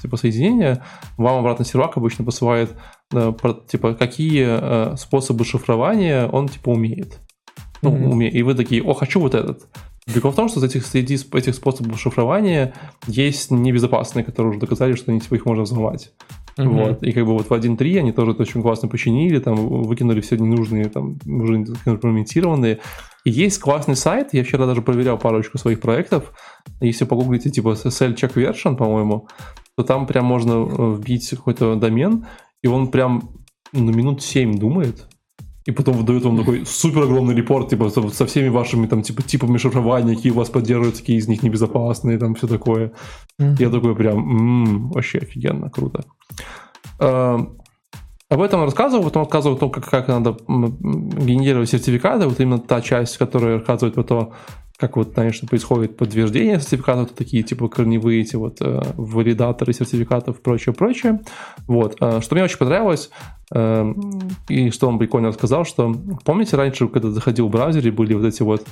типа 0.00 0.16
соединение, 0.16 0.82
вам 1.18 1.40
обратно 1.40 1.66
сервак 1.66 1.98
обычно 1.98 2.24
посылает 2.24 2.70
э, 3.12 3.32
типа 3.70 3.94
какие 3.94 4.96
способы 4.96 5.44
шифрования 5.44 6.26
он 6.26 6.48
типа 6.48 6.70
умеет. 6.70 7.20
Ну, 7.82 7.90
mm-hmm. 7.90 8.08
умеет. 8.08 8.34
И 8.34 8.42
вы 8.42 8.54
такие, 8.54 8.82
о, 8.82 8.94
хочу 8.94 9.20
вот 9.20 9.34
этот. 9.34 9.66
Прикол 10.06 10.30
в 10.32 10.36
том, 10.36 10.48
что 10.48 10.60
из 10.60 10.64
этих, 10.64 10.86
среди 10.86 11.18
этих 11.32 11.54
способов 11.54 12.00
шифрования 12.00 12.72
есть 13.06 13.50
небезопасные, 13.50 14.24
которые 14.24 14.50
уже 14.50 14.60
доказали, 14.60 14.94
что 14.94 15.10
они, 15.10 15.20
типа, 15.20 15.34
их 15.34 15.46
можно 15.46 15.62
взломать. 15.62 16.12
Uh-huh. 16.58 16.68
Вот. 16.68 17.02
И 17.02 17.12
как 17.12 17.24
бы 17.24 17.32
вот 17.32 17.48
в 17.48 17.52
1.3 17.52 17.98
они 17.98 18.12
тоже 18.12 18.32
это 18.32 18.42
очень 18.42 18.62
классно 18.62 18.88
починили, 18.88 19.38
там 19.38 19.54
выкинули 19.56 20.20
все 20.20 20.36
ненужные, 20.36 20.88
там 20.88 21.18
уже 21.24 21.64
имплементированные. 21.86 22.80
И 23.24 23.30
есть 23.30 23.58
классный 23.60 23.96
сайт, 23.96 24.28
я 24.32 24.44
вчера 24.44 24.66
даже 24.66 24.82
проверял 24.82 25.18
парочку 25.18 25.58
своих 25.58 25.80
проектов. 25.80 26.32
Если 26.80 27.04
погуглите 27.04 27.50
типа 27.50 27.70
SSL 27.70 28.14
Check 28.14 28.34
Version, 28.34 28.76
по-моему, 28.76 29.28
то 29.76 29.84
там 29.84 30.06
прям 30.06 30.26
можно 30.26 30.52
э, 30.52 30.94
вбить 30.96 31.30
какой-то 31.30 31.76
домен, 31.76 32.26
и 32.62 32.68
он 32.68 32.88
прям 32.88 33.30
на 33.72 33.90
минут 33.90 34.22
7 34.22 34.58
думает, 34.58 35.08
и 35.64 35.70
потом 35.72 35.96
выдает 35.96 36.24
вам 36.24 36.36
такой 36.36 36.66
супер 36.66 37.02
огромный 37.02 37.34
репорт, 37.34 37.68
типа, 37.68 37.88
со 37.88 38.26
всеми 38.26 38.48
вашими 38.48 38.86
там, 38.86 39.02
типа, 39.02 39.22
типами 39.22 39.58
шифрования, 39.58 40.16
какие 40.16 40.32
у 40.32 40.36
вас 40.36 40.50
поддерживаются, 40.50 41.02
какие 41.02 41.18
из 41.18 41.28
них 41.28 41.42
небезопасные, 41.42 42.18
там, 42.18 42.34
все 42.34 42.46
такое. 42.46 42.92
Mm-hmm. 43.40 43.56
Я 43.58 43.70
такой 43.70 43.94
прям, 43.94 44.18
м-м, 44.18 44.90
вообще 44.90 45.18
офигенно, 45.18 45.70
круто. 45.70 46.04
Э, 46.98 47.38
об 48.28 48.40
этом 48.40 48.64
рассказывал, 48.64 49.04
потом 49.04 49.22
рассказывал 49.22 49.56
о 49.56 49.60
том, 49.60 49.70
как, 49.70 49.88
как 49.88 50.08
надо 50.08 50.36
генерировать 50.48 51.70
сертификаты, 51.70 52.26
вот 52.26 52.40
именно 52.40 52.58
та 52.58 52.80
часть, 52.80 53.18
которая 53.18 53.58
рассказывает 53.58 53.94
про 53.94 54.02
то, 54.02 54.32
как 54.82 54.96
вот, 54.96 55.12
конечно, 55.14 55.46
происходит 55.46 55.96
подтверждение 55.96 56.58
сертификатов, 56.58 57.06
это 57.06 57.14
такие 57.14 57.44
типа 57.44 57.68
корневые 57.68 58.22
эти 58.22 58.34
вот 58.34 58.56
э, 58.60 58.82
валидаторы 58.96 59.72
сертификатов, 59.72 60.42
прочее, 60.42 60.74
прочее. 60.74 61.20
Вот. 61.68 61.98
Э, 62.00 62.20
что 62.20 62.34
мне 62.34 62.42
очень 62.42 62.58
понравилось, 62.58 63.08
э, 63.54 63.94
и 64.48 64.70
что 64.70 64.88
он 64.88 64.98
прикольно 64.98 65.28
рассказал, 65.28 65.64
что 65.64 65.94
помните 66.24 66.56
раньше, 66.56 66.88
когда 66.88 67.12
заходил 67.12 67.46
в 67.46 67.52
браузере, 67.52 67.92
были 67.92 68.14
вот 68.14 68.24
эти 68.24 68.42
вот 68.42 68.66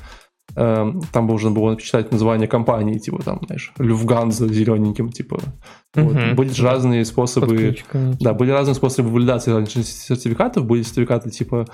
там 0.54 1.24
можно 1.24 1.50
было 1.50 1.70
написать 1.70 2.10
название 2.12 2.48
компании, 2.48 2.98
типа 2.98 3.22
там, 3.22 3.40
знаешь, 3.46 3.72
Люфганза 3.78 4.48
зелененьким, 4.48 5.10
типа. 5.10 5.40
Угу. 5.96 6.04
Вот. 6.04 6.34
Были 6.34 6.50
же 6.50 6.64
разные 6.64 7.04
способы. 7.04 7.76
Да, 8.20 8.32
были 8.32 8.50
разные 8.50 8.74
способы 8.74 9.10
валидации 9.10 9.64
сертификатов. 9.64 10.64
Были 10.64 10.82
сертификаты 10.82 11.30
типа 11.30 11.66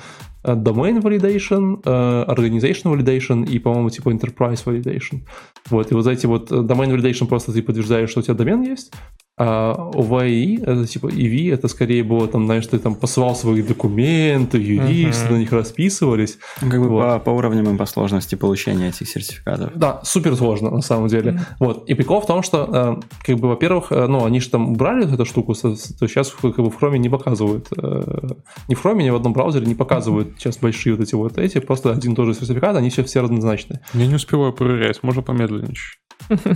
э, 0.42 0.54
Domain 0.54 1.02
Validation, 1.02 1.80
э, 1.84 2.24
Organization 2.28 2.96
Validation 2.96 3.46
и, 3.46 3.58
по-моему, 3.58 3.90
типа 3.90 4.10
Enterprise 4.10 4.64
Validation. 4.64 5.20
Вот, 5.68 5.92
и 5.92 5.94
вот 5.94 6.06
эти 6.06 6.26
вот 6.26 6.50
э, 6.50 6.56
Domain 6.56 6.94
Validation 6.94 7.26
просто 7.26 7.52
ты 7.52 7.62
подтверждаешь, 7.62 8.10
что 8.10 8.20
у 8.20 8.22
тебя 8.22 8.34
домен 8.34 8.62
есть, 8.62 8.92
а 9.38 9.90
OVI, 9.92 10.62
это 10.62 10.87
типа 10.87 11.09
EV, 11.09 11.53
это 11.53 11.68
скорее 11.68 12.03
было 12.03 12.27
там, 12.27 12.46
знаешь, 12.46 12.66
ты 12.66 12.79
там 12.79 12.94
посылал 12.94 13.37
свои 13.37 13.62
документы, 13.62 14.57
юристы 14.57 15.27
uh-huh. 15.27 15.33
на 15.33 15.37
них 15.37 15.53
расписывались. 15.53 16.38
Как 16.59 16.81
бы 16.81 16.88
вот. 16.88 17.03
по, 17.03 17.18
по 17.18 17.31
уровням 17.31 17.75
и 17.75 17.77
по 17.77 17.85
сложности 17.85 18.35
получения 18.35 18.88
этих 18.88 19.09
сертификатов. 19.09 19.72
Да, 19.75 20.01
супер 20.05 20.37
сложно 20.37 20.70
на 20.70 20.81
самом 20.81 21.09
деле. 21.09 21.33
Uh-huh. 21.33 21.57
Вот. 21.59 21.88
И 21.88 21.92
прикол 21.92 22.22
в 22.22 22.27
том, 22.27 22.42
что, 22.42 22.99
э, 23.03 23.25
как 23.27 23.37
бы, 23.38 23.49
во-первых, 23.49 23.92
э, 23.92 24.07
ну, 24.07 24.25
они 24.25 24.40
же 24.40 24.49
там 24.49 24.70
убрали 24.70 25.12
эту 25.12 25.27
штуку, 25.27 25.55
то 25.55 25.77
сейчас 25.77 26.31
как 26.31 26.57
бы 26.57 26.70
в 26.70 26.83
Chrome 26.83 26.96
не 26.96 27.11
показывают, 27.11 27.68
э, 27.77 28.29
ни 28.68 28.75
в 28.75 28.83
Chrome, 28.83 29.03
ни 29.03 29.11
в 29.11 29.16
одном 29.16 29.35
браузере 29.35 29.66
не 29.66 29.75
показывают 29.75 30.31
сейчас 30.38 30.57
большие 30.57 30.94
вот 30.94 31.03
эти 31.03 31.14
вот 31.14 31.37
эти, 31.37 31.59
просто 31.59 31.92
один 31.92 32.14
тоже 32.14 32.33
сертификат, 32.33 32.77
они 32.77 32.88
все 32.88 33.05
все 33.05 33.20
разнозначные. 33.20 33.81
Я 33.92 34.07
не 34.07 34.14
успеваю 34.14 34.55
проверять, 34.55 35.03
можно 35.03 35.20
помедленнее 35.20 35.75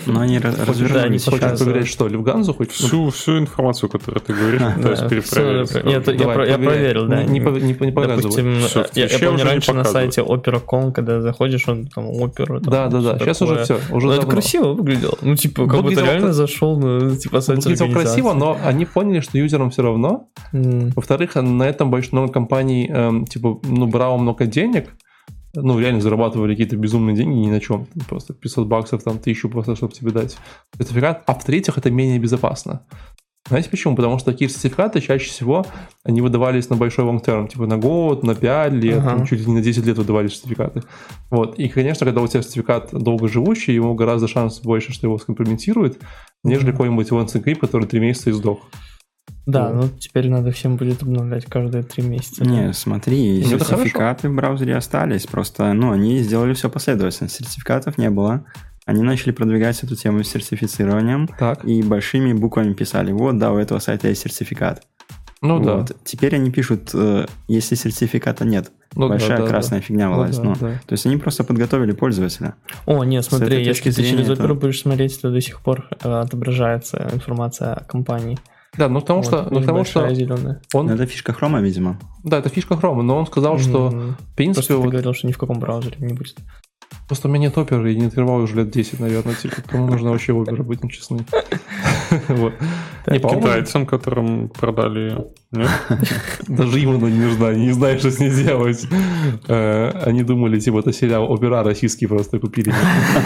но 0.07 0.21
они 0.21 0.38
развернули. 0.38 1.19
Хочешь 1.19 1.59
проверять 1.59 1.88
что, 1.88 2.09
Люфганзу 2.09 2.55
хоть? 2.55 2.69
Всю, 2.70 3.11
всю 3.11 3.38
информацию, 3.38 3.88
которую 3.88 4.20
ты 4.20 4.33
говоришь, 4.33 4.61
пытаюсь 4.76 5.00
перепроверить. 5.00 6.20
Я 6.50 6.59
проверил, 6.59 7.06
да. 7.06 7.24
Не 7.24 7.40
показывай. 7.40 8.88
Я 8.94 9.09
помню 9.18 9.44
раньше 9.44 9.72
на 9.72 9.85
сайте 9.85 10.20
Opera.com, 10.22 10.92
когда 10.92 11.20
заходишь, 11.20 11.68
он 11.68 11.87
там 11.87 12.06
Opera. 12.06 12.61
Да, 12.61 12.88
да, 12.88 13.00
да, 13.00 13.18
сейчас 13.18 13.42
уже 13.42 13.64
все. 13.64 13.78
Но 13.90 14.12
это 14.12 14.26
красиво 14.26 14.72
выглядело. 14.72 15.16
Ну, 15.22 15.37
типа, 15.37 15.66
как 15.66 15.83
будто 15.83 16.00
реально 16.02 16.33
зашел 16.33 16.78
на 16.78 17.16
типа 17.16 17.40
сайт 17.40 17.64
Выглядело 17.64 17.90
красиво, 17.92 18.33
но 18.33 18.59
они 18.64 18.85
поняли, 18.85 19.20
что 19.20 19.38
юзерам 19.38 19.70
все 19.70 19.83
равно. 19.83 20.28
Во-вторых, 20.52 21.35
на 21.35 21.64
этом 21.64 21.90
больше 21.90 22.11
много 22.12 22.33
компаний, 22.33 22.90
типа, 23.28 23.61
ну, 23.62 23.87
брало 23.87 24.16
много 24.16 24.46
денег, 24.46 24.90
ну, 25.54 25.78
реально 25.78 26.00
зарабатывали 26.00 26.52
какие-то 26.52 26.76
безумные 26.76 27.16
деньги 27.16 27.34
ни 27.34 27.50
на 27.50 27.60
чем. 27.60 27.86
Просто 28.08 28.34
500 28.34 28.66
баксов, 28.66 29.02
там, 29.02 29.18
тысячу 29.18 29.48
просто, 29.48 29.76
чтобы 29.76 29.92
тебе 29.92 30.10
дать 30.12 30.36
сертификат. 30.76 31.22
А 31.26 31.34
в-третьих, 31.34 31.78
это 31.78 31.90
менее 31.90 32.18
безопасно. 32.18 32.86
Знаете 33.48 33.70
почему? 33.70 33.96
Потому 33.96 34.18
что 34.18 34.30
такие 34.32 34.50
сертификаты 34.50 35.00
чаще 35.00 35.30
всего 35.30 35.66
они 36.04 36.20
выдавались 36.20 36.68
на 36.68 36.76
большой 36.76 37.06
long 37.06 37.24
term, 37.24 37.48
типа 37.48 37.66
на 37.66 37.78
год, 37.78 38.22
на 38.22 38.34
5 38.34 38.72
лет, 38.74 38.98
ага. 38.98 39.10
там, 39.10 39.26
чуть 39.26 39.40
ли 39.40 39.46
не 39.46 39.54
на 39.54 39.62
10 39.62 39.86
лет 39.86 39.96
выдавались 39.96 40.36
сертификаты. 40.36 40.82
Вот. 41.30 41.58
И, 41.58 41.68
конечно, 41.68 42.04
когда 42.04 42.20
у 42.20 42.28
тебя 42.28 42.42
сертификат 42.42 42.90
долгоживущий, 42.92 43.74
ему 43.74 43.94
гораздо 43.94 44.28
шанс 44.28 44.60
больше, 44.60 44.92
что 44.92 45.06
его 45.06 45.18
скомпрометируют, 45.18 45.98
нежели 46.44 46.68
mm 46.68 46.72
какой-нибудь 46.72 47.08
Encrypt, 47.08 47.56
который 47.56 47.88
3 47.88 47.98
месяца 48.00 48.30
и 48.30 48.34
сдох. 48.34 48.60
Да, 49.46 49.70
ну 49.70 49.88
теперь 49.88 50.28
надо 50.28 50.52
всем 50.52 50.76
будет 50.76 51.02
обновлять 51.02 51.46
каждые 51.46 51.83
три 51.83 52.04
месяца. 52.04 52.44
Не, 52.44 52.68
да. 52.68 52.72
смотри, 52.72 53.42
ну, 53.42 53.59
сертификаты 53.59 54.28
в 54.28 54.35
браузере 54.35 54.76
остались, 54.76 55.26
просто, 55.26 55.72
ну, 55.72 55.90
они 55.92 56.18
сделали 56.20 56.54
все 56.54 56.70
последовательно, 56.70 57.28
сертификатов 57.28 57.98
не 57.98 58.11
было, 58.11 58.44
они 58.87 59.02
начали 59.02 59.33
продвигать 59.33 59.83
эту 59.83 59.96
тему 59.96 60.22
с 60.22 60.28
сертифицированием 60.28 61.28
так. 61.38 61.64
и 61.64 61.83
большими 61.83 62.33
буквами 62.33 62.74
писали, 62.74 63.12
вот, 63.12 63.38
да, 63.38 63.52
у 63.52 63.56
этого 63.56 63.78
сайта 63.78 64.09
есть 64.09 64.22
сертификат. 64.22 64.83
Ну 65.42 65.59
вот. 65.59 65.87
да. 65.87 65.94
Теперь 66.04 66.35
они 66.35 66.50
пишут, 66.50 66.90
э, 66.92 67.26
если 67.48 67.74
сертификата 67.74 68.44
нет. 68.44 68.70
Ну, 68.94 69.09
Большая 69.09 69.38
да, 69.38 69.46
красная 69.46 69.78
да. 69.78 69.87
фигня 69.87 70.11
вылазит. 70.11 70.44
Ну, 70.44 70.54
да, 70.54 70.59
ну, 70.61 70.68
да. 70.68 70.80
То 70.87 70.92
есть 70.92 71.06
они 71.06 71.16
просто 71.16 71.44
подготовили 71.44 71.92
пользователя. 71.92 72.56
О, 72.85 73.04
нет, 73.04 73.24
смотри, 73.24 73.64
если 73.64 73.90
ты 73.90 74.02
через 74.02 74.28
это... 74.28 74.52
будешь 74.52 74.80
смотреть, 74.80 75.18
то 75.20 75.30
до 75.30 75.40
сих 75.40 75.62
пор 75.62 75.88
э, 76.02 76.11
отображается 76.11 77.09
информация 77.12 77.72
о 77.72 77.85
компании. 77.85 78.38
Да, 78.78 78.88
ну 78.88 79.00
потому 79.00 79.20
вот, 79.20 79.26
что, 79.26 79.48
ну, 79.50 79.61
потому 79.61 79.85
что 79.85 80.14
зеленая. 80.14 80.62
он... 80.74 80.87
Ну, 80.87 80.94
это 80.94 81.06
фишка 81.06 81.33
хрома, 81.33 81.61
видимо. 81.61 81.98
Да, 82.22 82.38
это 82.38 82.48
фишка 82.48 82.76
хрома, 82.76 83.02
но 83.02 83.16
он 83.16 83.26
сказал, 83.26 83.56
mm-hmm. 83.56 83.68
что 83.68 83.88
в 83.90 84.35
принципе... 84.37 84.66
Просто 84.66 84.76
вот... 84.76 84.85
ты 84.85 84.90
говорил, 84.90 85.14
что 85.14 85.26
ни 85.26 85.33
в 85.33 85.38
каком 85.38 85.59
браузере 85.59 85.96
не 85.98 86.14
будет. 86.14 86.37
Просто 87.06 87.28
у 87.28 87.30
меня 87.30 87.48
нет 87.48 87.59
оперы, 87.59 87.92
и 87.92 87.96
не 87.96 88.06
открывал 88.06 88.37
уже 88.37 88.56
лет 88.56 88.70
10, 88.70 89.00
наверное. 89.00 89.35
Типа, 89.35 89.56
кому 89.66 89.87
нужно 89.87 90.11
вообще 90.11 90.33
опера, 90.33 90.62
будем 90.62 90.88
честны. 90.88 91.24
Не 93.06 93.18
китайцам, 93.18 93.87
которым 93.87 94.48
продали 94.48 95.00
ее. 95.00 95.26
Даже 96.48 96.80
им 96.80 96.90
она 96.90 97.11
не 97.11 97.18
нужна, 97.18 97.52
не 97.54 97.72
знаю, 97.72 97.98
что 97.98 98.11
с 98.11 98.18
ней 98.18 98.30
делать. 98.30 98.87
Э, 99.48 99.90
они 100.04 100.22
думали, 100.22 100.61
типа, 100.61 100.80
это 100.80 100.92
сериал 100.92 101.30
опера 101.30 101.62
российский 101.62 102.06
просто 102.06 102.38
купили. 102.38 102.72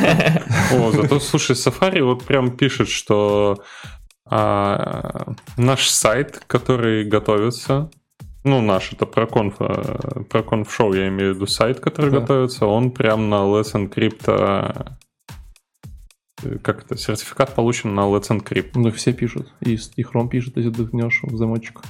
О, 0.72 0.90
зато, 0.92 1.20
слушай, 1.20 1.56
Safari 1.56 2.02
вот 2.02 2.24
прям 2.24 2.56
пишет, 2.56 2.88
что 2.88 3.58
а, 4.36 5.34
наш 5.56 5.88
сайт, 5.88 6.42
который 6.48 7.04
готовится, 7.04 7.88
ну, 8.42 8.60
наш, 8.60 8.92
это 8.92 9.06
проконф, 9.06 9.54
э, 9.60 10.24
проконф 10.28 10.74
шоу, 10.74 10.92
я 10.92 11.06
имею 11.06 11.32
в 11.32 11.36
виду 11.36 11.46
сайт, 11.46 11.78
который 11.78 12.10
да. 12.10 12.18
готовится, 12.18 12.66
он 12.66 12.90
прям 12.90 13.30
на 13.30 13.36
Let's 13.36 13.74
Encrypt, 13.74 14.24
э, 16.42 16.58
как 16.64 16.84
это, 16.84 16.96
сертификат 16.96 17.54
получен 17.54 17.94
на 17.94 18.00
Let's 18.00 18.28
Encrypt. 18.30 18.72
Ну, 18.74 18.90
все 18.90 19.12
пишут, 19.12 19.52
и, 19.60 19.74
и 19.74 20.02
Chrome 20.02 20.28
пишет, 20.28 20.56
если 20.56 20.72
ты 20.72 20.84
ткнешь 20.84 21.20
в 21.22 21.36
замочек. 21.36 21.82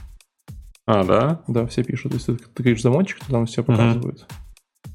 А, 0.87 1.03
да? 1.03 1.41
Да, 1.49 1.67
все 1.67 1.83
пишут. 1.83 2.13
Если 2.13 2.35
ты 2.35 2.45
тыкаешь 2.45 2.83
замочек, 2.83 3.21
то 3.21 3.31
там 3.31 3.47
все 3.47 3.65
показывают. 3.65 4.27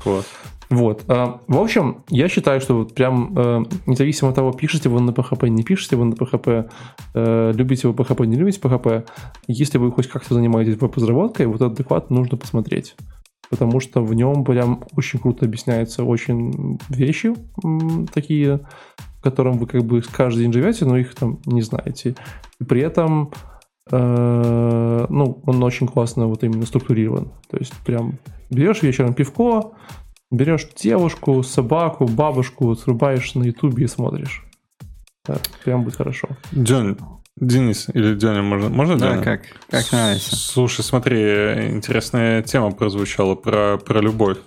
Угу. 0.06 0.12
Вот. 0.12 0.26
Вот. 0.70 1.04
А, 1.08 1.42
в 1.48 1.58
общем, 1.58 2.04
я 2.10 2.30
считаю, 2.30 2.62
что 2.62 2.76
вот 2.76 2.94
прям 2.94 3.34
э, 3.36 3.64
независимо 3.88 4.30
от 4.30 4.36
того, 4.36 4.52
пишете 4.52 4.88
вы 4.90 5.02
на 5.02 5.10
PHP, 5.10 5.50
не 5.50 5.64
пишете 5.64 5.96
вы 5.96 6.06
на 6.06 6.14
PHP, 6.14 6.70
э, 7.16 7.52
любите 7.56 7.88
вы 7.88 7.96
PHP, 7.96 8.28
не 8.28 8.36
любите 8.36 8.60
PHP, 8.60 9.08
если 9.48 9.80
вы 9.80 9.92
хоть 9.92 10.08
как-то 10.08 10.36
занимаетесь 10.36 10.80
веб-разработкой, 10.80 11.48
вот 11.48 11.62
этот 11.62 11.74
доклад 11.74 12.12
нужно 12.12 12.38
посмотреть. 12.38 12.96
Потому 13.50 13.80
что 13.80 14.04
в 14.04 14.14
нем 14.14 14.44
прям 14.44 14.84
очень 14.96 15.18
круто 15.18 15.46
объясняются 15.46 16.04
очень 16.04 16.78
вещи 16.90 17.34
такие, 18.14 18.60
в 19.18 19.22
котором 19.24 19.58
вы 19.58 19.66
как 19.66 19.84
бы 19.84 20.02
каждый 20.02 20.42
день 20.42 20.54
живете, 20.54 20.86
но 20.86 20.98
их 20.98 21.16
там 21.16 21.40
не 21.48 21.64
знаете. 21.64 22.16
И 22.60 22.64
при 22.64 22.82
этом 22.82 23.32
э, 23.92 25.06
ну, 25.10 25.42
он 25.48 25.64
очень 25.64 25.88
классно 25.88 26.28
вот 26.28 26.44
именно 26.44 26.68
структурирован. 26.68 27.32
То 27.50 27.58
есть 27.58 27.74
прям 27.84 28.20
берешь 28.52 28.84
вечером 28.84 29.16
пивко, 29.16 29.72
берешь 30.32 30.68
девушку, 30.76 31.44
собаку, 31.44 32.06
бабушку, 32.06 32.76
срубаешь 32.76 33.34
на 33.36 33.44
ютубе 33.44 33.86
и 33.86 33.88
смотришь. 33.88 34.44
Так, 35.24 35.42
прям 35.63 35.84
будет 35.84 35.96
хорошо. 35.96 36.30
Джон, 36.56 36.98
Денис 37.36 37.88
или 37.94 38.15
Дёня, 38.15 38.42
можно, 38.42 38.70
можно 38.70 38.98
да, 38.98 39.12
Дёня? 39.12 39.24
как, 39.24 39.42
как 39.70 39.92
нравится. 39.92 40.36
Слушай, 40.36 40.84
смотри, 40.84 41.70
интересная 41.70 42.42
тема 42.44 42.72
прозвучала 42.72 43.36
про, 43.36 43.78
про 43.78 44.02
любовь. 44.02 44.38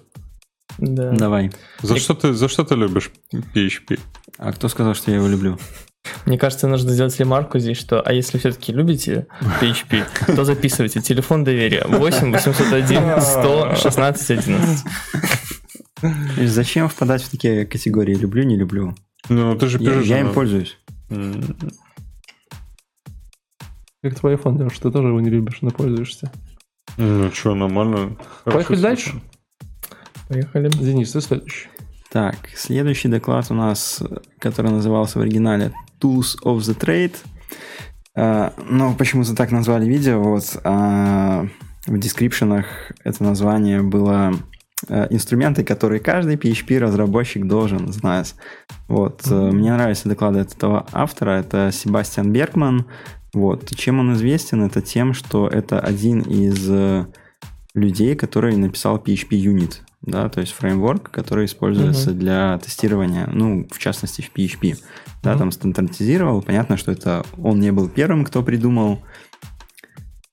Да. 0.78 1.10
Давай. 1.12 1.50
За, 1.82 1.94
И... 1.94 1.98
что 1.98 2.14
ты, 2.14 2.32
за 2.32 2.48
что 2.48 2.64
ты 2.64 2.74
любишь 2.74 3.10
PHP? 3.32 3.98
А 4.38 4.52
кто 4.52 4.68
сказал, 4.68 4.94
что 4.94 5.10
я 5.10 5.18
его 5.18 5.28
люблю? 5.28 5.58
Мне 6.26 6.36
кажется, 6.36 6.66
нужно 6.66 6.92
сделать 6.92 7.18
ремарку 7.18 7.58
здесь, 7.58 7.78
что 7.78 8.00
а 8.00 8.12
если 8.12 8.38
все-таки 8.38 8.72
любите 8.72 9.26
PHP, 9.60 10.34
то 10.34 10.44
записывайте 10.44 11.00
телефон 11.00 11.44
доверия 11.44 11.84
8 11.86 12.32
801 12.32 13.20
100 13.20 13.74
16 13.76 14.30
11. 14.30 14.84
Зачем 16.36 16.88
впадать 16.88 17.22
в 17.22 17.30
такие 17.30 17.66
категории 17.66 18.14
«люблю, 18.14 18.42
не 18.44 18.56
люблю»? 18.56 18.94
Ну, 19.28 19.56
ты 19.56 19.68
же 19.68 19.78
пишешь... 19.78 20.06
Я, 20.06 20.16
я 20.16 20.20
им 20.22 20.32
пользуюсь. 20.32 20.78
Как 24.02 24.14
твой 24.16 24.34
iPhone, 24.34 24.62
Леш, 24.62 24.78
ты 24.78 24.90
тоже 24.90 25.08
его 25.08 25.20
не 25.20 25.30
любишь, 25.30 25.58
но 25.60 25.70
пользуешься. 25.70 26.32
Ну, 26.96 27.30
что, 27.30 27.54
нормально. 27.54 28.16
Поехали 28.44 28.80
дальше? 28.80 29.22
Поехали. 30.28 30.68
Денис, 30.70 31.12
ты 31.12 31.20
следующий. 31.20 31.68
Так, 32.10 32.36
следующий 32.56 33.08
доклад 33.08 33.46
у 33.50 33.54
нас, 33.54 34.02
который 34.38 34.70
назывался 34.70 35.18
в 35.18 35.22
оригинале 35.22 35.72
Tools 36.00 36.36
of 36.44 36.58
the 36.58 36.78
Trade. 36.78 37.14
Uh, 38.18 38.52
ну, 38.68 38.94
почему-то 38.94 39.34
так 39.34 39.52
назвали 39.52 39.86
видео. 39.86 40.20
Вот 40.20 40.42
uh, 40.64 41.48
в 41.86 41.98
дескрипшенах 41.98 42.66
это 43.04 43.24
название 43.24 43.82
было 43.82 44.34
инструменты, 44.88 45.64
которые 45.64 46.00
каждый 46.00 46.36
PHP-разработчик 46.36 47.46
должен 47.46 47.92
знать. 47.92 48.34
Вот. 48.88 49.22
Mm-hmm. 49.22 49.50
Мне 49.52 49.72
нравятся 49.72 50.08
доклады 50.08 50.40
этого 50.40 50.86
автора. 50.92 51.40
Это 51.40 51.70
Себастьян 51.72 52.32
Бергман. 52.32 52.86
Вот. 53.32 53.74
Чем 53.76 54.00
он 54.00 54.14
известен? 54.14 54.64
Это 54.64 54.82
тем, 54.82 55.14
что 55.14 55.48
это 55.48 55.80
один 55.80 56.20
из 56.20 56.68
людей, 57.74 58.16
который 58.16 58.56
написал 58.56 58.98
PHP 58.98 59.30
Unit 59.30 59.80
да, 60.02 60.28
то 60.28 60.40
есть 60.40 60.52
фреймворк, 60.52 61.10
который 61.10 61.46
используется 61.46 62.10
uh-huh. 62.10 62.14
для 62.14 62.58
тестирования, 62.58 63.28
ну, 63.32 63.66
в 63.70 63.78
частности, 63.78 64.20
в 64.20 64.32
PHP. 64.36 64.76
Да, 65.22 65.32
uh-huh. 65.32 65.38
там 65.38 65.52
стандартизировал. 65.52 66.42
Понятно, 66.42 66.76
что 66.76 66.90
это 66.90 67.24
он 67.38 67.60
не 67.60 67.70
был 67.70 67.88
первым, 67.88 68.24
кто 68.24 68.42
придумал 68.42 69.00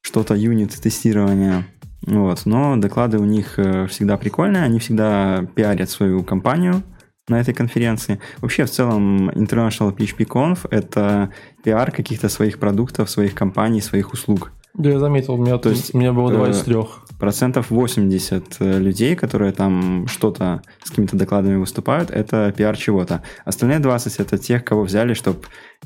что-то 0.02 0.34
юнит 0.34 0.74
тестирования. 0.74 1.68
Вот, 2.06 2.46
но 2.46 2.78
доклады 2.78 3.18
у 3.20 3.26
них 3.26 3.60
э, 3.60 3.88
всегда 3.88 4.18
прикольные, 4.18 4.64
они 4.64 4.80
всегда 4.80 5.46
пиарят 5.56 5.90
свою 5.90 6.24
компанию 6.24 6.84
на 7.28 7.40
этой 7.40 7.54
конференции. 7.54 8.20
Вообще, 8.40 8.66
в 8.66 8.72
целом, 8.72 9.30
International 9.30 9.96
PHP 9.96 10.26
Conf— 10.26 10.68
это 10.72 11.30
пиар 11.64 11.92
каких-то 11.92 12.30
своих 12.30 12.58
продуктов, 12.58 13.10
своих 13.10 13.36
компаний, 13.36 13.82
своих 13.82 14.14
услуг. 14.14 14.52
Да, 14.76 14.90
я 14.90 15.00
заметил, 15.00 15.34
у 15.34 15.38
меня, 15.38 15.58
то 15.58 15.70
есть, 15.70 15.94
у 15.94 15.98
меня 15.98 16.14
было 16.14 16.32
два 16.32 16.50
из 16.50 16.62
э, 16.62 16.66
трех. 16.66 17.06
Процентов 17.20 17.70
80 17.70 18.58
э, 18.60 18.80
людей, 18.80 19.16
которые 19.16 19.52
там 19.52 20.08
что-то 20.08 20.62
с 20.84 20.90
какими-то 20.90 21.18
докладами 21.18 21.56
выступают, 21.56 22.12
это 22.12 22.54
пиар 22.56 22.78
чего-то. 22.78 23.24
Остальные 23.46 23.80
20 23.80 24.20
это 24.20 24.38
тех, 24.38 24.64
кого 24.64 24.84
взяли, 24.84 25.14
чтобы 25.14 25.40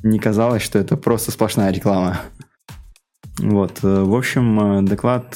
не 0.03 0.19
казалось, 0.19 0.61
что 0.61 0.79
это 0.79 0.97
просто 0.97 1.31
сплошная 1.31 1.71
реклама. 1.71 2.19
Вот, 3.39 3.79
э, 3.83 4.03
в 4.03 4.15
общем, 4.15 4.85
доклад, 4.85 5.29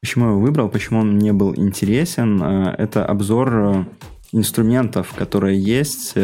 почему 0.00 0.24
я 0.24 0.30
его 0.30 0.40
выбрал, 0.40 0.68
почему 0.68 1.00
он 1.00 1.14
мне 1.16 1.32
был 1.32 1.54
интересен, 1.54 2.42
это 2.42 3.04
обзор 3.04 3.86
инструментов, 4.32 5.12
которые 5.14 5.60
есть, 5.60 6.14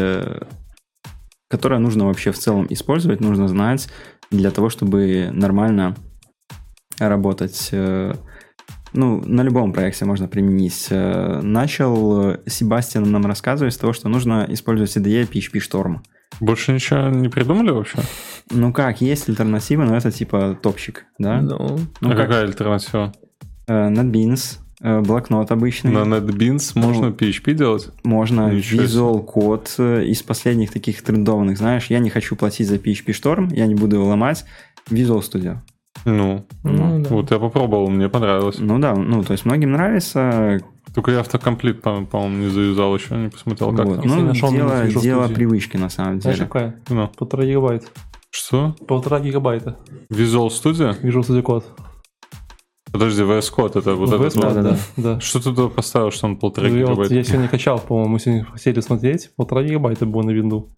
которые 1.48 1.78
нужно 1.78 2.06
вообще 2.06 2.32
в 2.32 2.38
целом 2.38 2.66
использовать, 2.70 3.20
нужно 3.20 3.48
знать 3.48 3.88
для 4.30 4.50
того, 4.50 4.68
чтобы 4.68 5.30
нормально 5.32 5.96
работать. 6.98 7.68
Э, 7.72 8.14
ну, 8.92 9.22
на 9.24 9.42
любом 9.42 9.72
проекте 9.72 10.04
можно 10.04 10.28
применить. 10.28 10.88
Э, 10.90 11.40
начал 11.42 12.36
Себастьян 12.46 13.10
нам 13.10 13.26
рассказывать 13.26 13.74
с 13.74 13.78
того, 13.78 13.92
что 13.92 14.08
нужно 14.08 14.46
использовать 14.48 14.96
IDE 14.96 15.28
PHP 15.30 15.60
Storm. 15.60 15.98
Больше 16.40 16.72
ничего 16.72 17.08
не 17.08 17.28
придумали 17.28 17.70
вообще? 17.70 17.98
Ну 18.50 18.72
как, 18.72 19.00
есть 19.00 19.28
альтернатива, 19.28 19.84
но 19.84 19.96
это 19.96 20.10
типа 20.10 20.58
топчик, 20.62 21.06
да? 21.18 21.40
Ну, 21.40 21.78
ну 22.00 22.08
а 22.08 22.14
как? 22.14 22.26
какая 22.26 22.44
альтернатива? 22.44 23.12
Uh, 23.68 23.92
NetBeans, 23.92 24.58
uh, 24.82 25.02
блокнот 25.02 25.50
обычный. 25.50 25.90
На 25.90 25.98
NetBeans 25.98 26.72
ну, 26.74 26.82
можно 26.82 27.06
PHP 27.06 27.54
делать? 27.54 27.90
Можно. 28.04 28.52
Ничего 28.52 28.82
Visual 28.82 29.26
Code 29.26 30.04
из 30.06 30.22
последних 30.22 30.72
таких 30.72 31.02
трендованных, 31.02 31.58
знаешь, 31.58 31.86
я 31.86 31.98
не 31.98 32.10
хочу 32.10 32.36
платить 32.36 32.68
за 32.68 32.76
PHP 32.76 33.06
Storm, 33.08 33.54
я 33.54 33.66
не 33.66 33.74
буду 33.74 33.96
его 33.96 34.06
ломать. 34.06 34.44
Visual 34.90 35.20
Studio. 35.20 35.58
Ну, 36.04 36.46
ну 36.62 37.02
да. 37.02 37.10
вот 37.10 37.30
я 37.30 37.38
попробовал, 37.38 37.90
мне 37.90 38.08
понравилось. 38.08 38.56
Ну 38.58 38.78
да, 38.78 38.94
ну 38.94 39.22
то 39.22 39.32
есть 39.32 39.44
многим 39.44 39.72
нравится. 39.72 40.60
Только 40.98 41.12
я 41.12 41.20
автокомплит, 41.20 41.80
по- 41.80 42.04
по-моему, 42.04 42.38
не 42.38 42.48
завязал 42.48 42.92
еще, 42.96 43.14
не 43.14 43.28
посмотрел, 43.28 43.70
как 43.72 43.86
Вот. 43.86 43.94
там. 44.00 44.04
Если 44.04 44.18
Ну, 44.20 44.26
нашел 44.26 44.50
дело, 44.50 44.84
дело 44.88 45.28
привычки, 45.28 45.76
на 45.76 45.90
самом 45.90 46.20
Знаешь, 46.20 46.38
деле. 46.38 46.48
какая? 46.50 46.82
Ну, 46.88 47.06
Полтора 47.16 47.44
гигабайта. 47.44 47.86
что? 48.30 48.74
Полтора 48.88 49.20
гигабайта. 49.20 49.76
Visual 50.12 50.48
Studio? 50.48 51.00
Visual 51.00 51.20
Studio 51.20 51.42
Code. 51.44 51.62
Подожди, 52.90 53.22
VS 53.22 53.52
Code, 53.56 53.78
это 53.78 53.94
вот 53.94 54.08
VS 54.10 54.14
этот 54.26 54.34
вот. 54.34 54.44
Code, 54.44 54.54
да, 54.54 54.62
да, 54.62 54.78
да. 54.96 55.20
Что 55.20 55.38
ты 55.38 55.44
туда 55.54 55.68
поставил, 55.68 56.10
что 56.10 56.26
он 56.26 56.36
полтора 56.36 56.66
Ну, 56.68 56.74
вот- 56.74 56.80
гигабайта? 56.88 57.14
я 57.14 57.22
сегодня 57.22 57.46
качал, 57.48 57.78
по-моему, 57.78 58.14
мы 58.14 58.18
сегодня 58.18 58.44
хотели 58.46 58.80
смотреть. 58.80 59.30
Полтора 59.36 59.62
гигабайта 59.62 60.04
было 60.04 60.22
на 60.22 60.30
винду. 60.30 60.74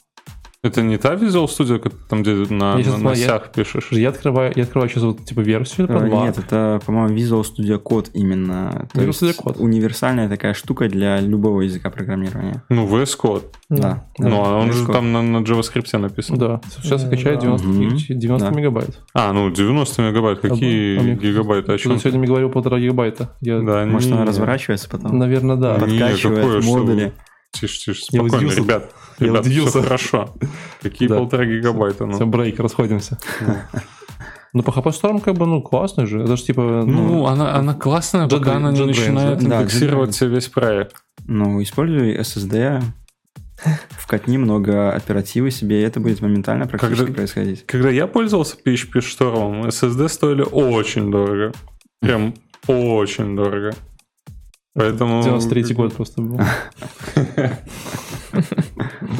Это 0.62 0.82
не 0.82 0.98
та 0.98 1.14
Visual 1.14 1.46
Studio, 1.46 1.78
как- 1.78 1.94
там, 2.10 2.20
где 2.22 2.34
на, 2.34 2.76
Я 2.78 2.84
на 2.90 2.90
я- 2.90 2.98
носях 2.98 3.50
пишешь? 3.50 3.88
Я 3.92 4.10
открываю, 4.10 4.52
я 4.54 4.64
открываю 4.64 4.90
сейчас 4.90 5.04
вот 5.04 5.24
типа 5.24 5.40
версию 5.40 5.86
два. 5.86 6.06
Нет, 6.06 6.36
это, 6.36 6.78
по-моему, 6.84 7.16
Visual 7.16 7.42
Studio 7.44 7.82
Code 7.82 8.10
именно. 8.12 8.86
То 8.92 9.00
Visual 9.00 9.08
Studio 9.08 9.36
Code. 9.42 9.58
универсальная 9.58 10.28
такая 10.28 10.52
штука 10.52 10.86
для 10.90 11.18
любого 11.20 11.62
языка 11.62 11.88
программирования. 11.88 12.62
Ну, 12.68 12.86
VS 12.86 13.18
Code. 13.18 13.44
Да. 13.70 14.04
Ну, 14.18 14.44
а 14.44 14.58
он 14.58 14.68
VS 14.68 14.72
же 14.74 14.84
Code. 14.84 14.92
там 14.92 15.12
на, 15.12 15.22
на 15.22 15.38
JavaScript 15.38 15.96
написан. 15.96 16.36
Да, 16.36 16.60
сейчас 16.82 17.04
я 17.04 17.08
Да. 17.08 17.16
качаю 17.16 17.38
90, 17.40 17.66
Мгм. 17.66 17.96
90 18.10 18.50
Да. 18.50 18.54
мегабайт. 18.54 19.00
А, 19.14 19.32
ну, 19.32 19.50
90 19.50 20.02
мегабайт. 20.02 20.40
Какие 20.40 20.98
А 20.98 21.14
гигабайты? 21.14 21.72
О 21.72 21.76
Ты 21.78 21.82
чем? 21.84 21.98
сегодня 21.98 22.18
мне 22.18 22.28
говорил 22.28 22.50
полтора 22.50 22.78
гигабайта. 22.78 23.34
Я, 23.40 23.60
Да, 23.60 23.86
Может, 23.86 24.10
не- 24.10 24.16
она 24.16 24.26
разворачивается 24.26 24.90
потом? 24.90 25.16
наверное, 25.18 25.56
да. 25.56 25.76
Подкачивает 25.76 26.64
модули. 26.66 27.12
Тише, 27.52 27.80
тише, 27.80 28.02
спокойно, 28.04 28.36
удивился. 28.36 28.82
Ребят. 29.20 29.20
Я 29.20 29.26
Ребят, 29.28 29.46
удивился. 29.46 29.70
все 29.70 29.82
хорошо. 29.82 30.34
Какие 30.82 31.08
Да. 31.08 31.16
полтора 31.16 31.44
гигабайта? 31.44 32.06
Все, 32.08 32.24
Ну, 32.24 32.26
брейк, 32.26 32.58
расходимся. 32.60 33.18
Ну, 34.52 34.62
по 34.64 34.70
Storm 34.70 35.20
как 35.20 35.36
бы, 35.36 35.46
ну, 35.46 35.62
классный 35.62 36.06
же. 36.06 36.22
Это 36.22 36.36
же 36.36 36.42
типа, 36.42 36.62
ну, 36.84 36.84
ну 37.06 37.26
она, 37.26 37.54
она 37.54 37.72
классная, 37.74 38.26
JetBrains, 38.26 38.38
пока 38.38 38.56
она 38.56 38.72
не 38.72 38.84
начинает 38.84 39.38
да? 39.38 39.60
Индексировать 39.60 40.20
весь 40.20 40.48
проект. 40.48 40.96
Ну, 41.26 41.62
используй 41.62 42.16
SSD, 42.18 42.82
вкатни 43.90 44.38
много 44.38 44.90
оперативы 44.92 45.52
себе, 45.52 45.80
и 45.80 45.84
это 45.84 46.00
будет 46.00 46.20
моментально 46.20 46.66
практически 46.66 46.98
Когда- 47.04 47.14
происходить. 47.14 47.64
Когда 47.66 47.90
я 47.90 48.08
пользовался 48.08 48.56
PHP 48.56 48.98
Storm, 49.00 49.68
SSD 49.68 50.08
стоили 50.08 50.42
очень 50.42 51.12
дорого. 51.12 51.52
Прям 52.00 52.34
очень 52.66 53.36
дорого. 53.36 53.72
Поэтому... 54.74 55.22
93 55.22 55.74
год 55.74 55.94
просто 55.94 56.22
был. 56.22 56.40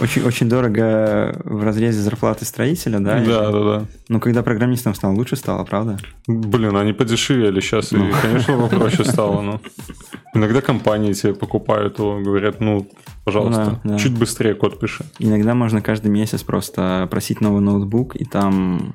Очень, 0.01 0.23
очень 0.23 0.49
дорого 0.49 1.39
в 1.45 1.63
разрезе 1.65 2.01
зарплаты 2.01 2.45
строителя, 2.45 3.01
да? 3.01 3.23
Да, 3.25 3.51
да, 3.51 3.65
да. 3.65 3.87
Но 4.09 4.21
когда 4.21 4.43
программистом 4.43 4.95
стал, 4.95 5.15
лучше 5.15 5.37
стало, 5.37 5.65
правда? 5.65 5.99
Блин, 6.27 6.77
они 6.77 6.93
подешевели 6.93 7.61
сейчас, 7.61 7.93
и, 7.93 7.97
Ну. 7.97 8.11
конечно, 8.23 8.57
попроще 8.57 9.05
стало. 9.09 9.43
Но. 9.43 9.61
Иногда 10.33 10.61
компании 10.61 11.13
тебе 11.13 11.35
покупают 11.35 11.99
его, 11.99 12.21
говорят, 12.21 12.61
ну, 12.61 12.89
пожалуйста, 13.25 13.81
Да, 13.85 13.91
да. 13.93 13.99
чуть 13.99 14.17
быстрее 14.17 14.55
код 14.55 14.79
пиши. 14.79 15.05
Иногда 15.19 15.55
можно 15.55 15.83
каждый 15.83 16.11
месяц 16.11 16.43
просто 16.45 17.09
просить 17.11 17.41
новый 17.41 17.61
ноутбук, 17.61 18.15
и 18.17 18.25
там 18.25 18.95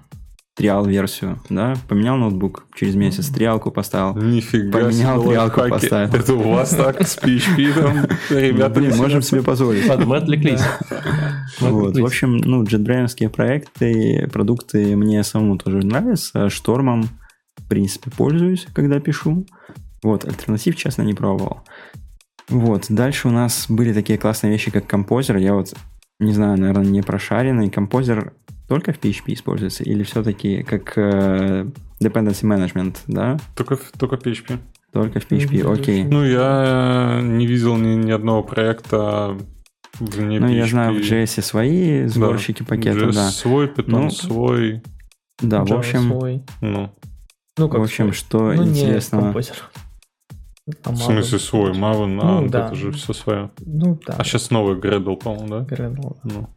триал-версию, 0.55 1.39
да? 1.49 1.75
Поменял 1.87 2.15
ноутбук, 2.15 2.65
через 2.75 2.95
месяц 2.95 3.27
триалку 3.27 3.71
поставил. 3.71 4.15
Нифига 4.15 4.79
Поменял, 4.79 5.21
себе 5.21 5.31
триалку 5.31 5.59
лайфхаки. 5.59 5.81
поставил. 5.81 6.15
Это 6.15 6.33
у 6.33 6.51
вас 6.53 6.69
так 6.69 7.05
с 7.05 7.17
PHP 7.17 7.73
там, 8.29 8.37
ребята, 8.37 8.79
Блин, 8.79 8.91
не 8.91 8.97
можем 8.97 9.21
себе 9.21 9.43
позволить. 9.43 9.87
Ладно, 9.87 10.05
мы 10.05 10.17
отвлеклись. 10.17 10.61
Вот, 11.59 11.97
в 11.97 12.05
общем, 12.05 12.37
ну, 12.37 12.63
JetBrains 12.63 13.29
проекты, 13.29 14.29
продукты 14.31 14.95
мне 14.95 15.23
самому 15.23 15.57
тоже 15.57 15.85
нравятся. 15.85 16.49
Штормом, 16.49 17.09
в 17.57 17.67
принципе, 17.67 18.09
пользуюсь, 18.11 18.65
когда 18.73 18.99
пишу. 18.99 19.45
Вот, 20.03 20.23
альтернатив, 20.23 20.75
честно, 20.77 21.01
не 21.01 21.13
пробовал. 21.13 21.63
Вот, 22.47 22.85
дальше 22.89 23.27
у 23.27 23.31
нас 23.31 23.65
были 23.67 23.91
такие 23.91 24.17
классные 24.17 24.53
вещи, 24.53 24.71
как 24.71 24.87
композер. 24.87 25.37
Я 25.37 25.53
вот, 25.55 25.73
не 26.19 26.31
знаю, 26.31 26.59
наверное, 26.59 26.85
не 26.85 27.01
прошаренный. 27.01 27.69
Композер 27.69 28.33
только 28.67 28.93
в 28.93 28.99
PHP 28.99 29.33
используется 29.33 29.83
или 29.83 30.03
все-таки 30.03 30.63
как 30.63 30.97
э, 30.97 31.65
dependency 32.01 32.43
management, 32.43 32.97
да? 33.07 33.37
Только, 33.55 33.77
только 33.97 34.15
PHP. 34.15 34.57
Только 34.91 35.19
в 35.19 35.29
PHP, 35.29 35.63
Мгм. 35.63 35.71
окей. 35.73 36.03
Ну, 36.05 36.23
я 36.25 37.19
не 37.21 37.45
видел 37.45 37.75
ни, 37.77 37.95
ни 37.95 38.11
одного 38.11 38.43
проекта 38.43 39.37
вне 39.99 40.39
Ну, 40.39 40.47
PHP. 40.47 40.55
я 40.55 40.65
знаю, 40.67 40.93
в 40.93 40.97
JS 40.97 41.41
свои 41.41 42.05
сборщики 42.07 42.63
пакета, 42.63 42.99
JS 42.99 43.13
да. 43.13 43.29
свой, 43.29 43.67
Python 43.67 43.83
Ну, 43.87 44.09
свой. 44.09 44.81
Да, 45.41 45.63
в 45.63 45.67
Java 45.71 45.77
общем, 45.79 46.01
свой. 46.07 46.43
Ну, 46.61 46.91
ну, 47.57 47.69
как 47.69 47.79
в 47.81 47.83
общем, 47.83 48.05
свой. 48.05 48.13
что 48.13 48.53
ну, 48.53 48.67
интересного. 48.69 49.33
А 50.83 50.91
в 50.91 50.97
смысле 50.97 51.39
свой, 51.39 51.71
Maven, 51.73 52.19
а, 52.21 52.25
Ну, 52.25 52.41
вот 52.43 52.51
да. 52.51 52.67
это 52.67 52.75
же 52.75 52.91
все 52.93 53.13
свое. 53.13 53.51
Ну, 53.59 53.99
да. 54.07 54.15
А 54.17 54.23
сейчас 54.23 54.49
новый 54.49 54.77
Gradle, 54.77 55.15
по-моему, 55.17 55.47
да? 55.47 55.59
Gradle. 55.75 56.17
Ну. 56.23 56.49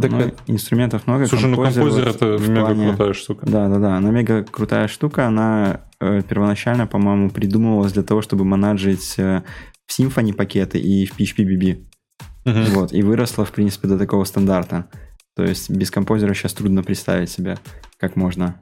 Так, 0.00 0.10
Ну, 0.10 0.20
э, 0.20 0.30
инструментов 0.46 1.06
много. 1.06 1.26
Слушай, 1.26 1.48
ну 1.48 1.56
композер 1.56 2.08
это 2.08 2.36
в 2.36 2.48
мега 2.48 2.66
плане- 2.66 2.88
крутая 2.88 3.12
штука. 3.14 3.46
Да, 3.46 3.68
да, 3.68 3.78
да. 3.78 3.96
Она 3.96 4.10
мега 4.10 4.44
крутая 4.44 4.88
штука. 4.88 5.26
Она 5.26 5.80
э, 6.00 6.22
первоначально, 6.28 6.86
по-моему, 6.86 7.30
придумывалась 7.30 7.92
для 7.92 8.02
того, 8.02 8.20
чтобы 8.20 8.44
менеджить 8.44 9.14
э, 9.18 9.42
в 9.86 9.98
Symfony 9.98 10.34
пакеты 10.34 10.78
и 10.78 11.06
в 11.06 11.18
PHP-BB. 11.18 11.86
Мгм. 12.44 12.64
Вот. 12.74 12.92
И 12.92 13.02
выросла, 13.02 13.44
в 13.44 13.52
принципе, 13.52 13.88
до 13.88 13.98
такого 13.98 14.24
стандарта. 14.24 14.88
То 15.34 15.42
есть 15.44 15.70
без 15.70 15.90
композера 15.90 16.34
сейчас 16.34 16.52
трудно 16.52 16.82
представить 16.82 17.30
себе, 17.30 17.56
как 17.98 18.16
можно 18.16 18.60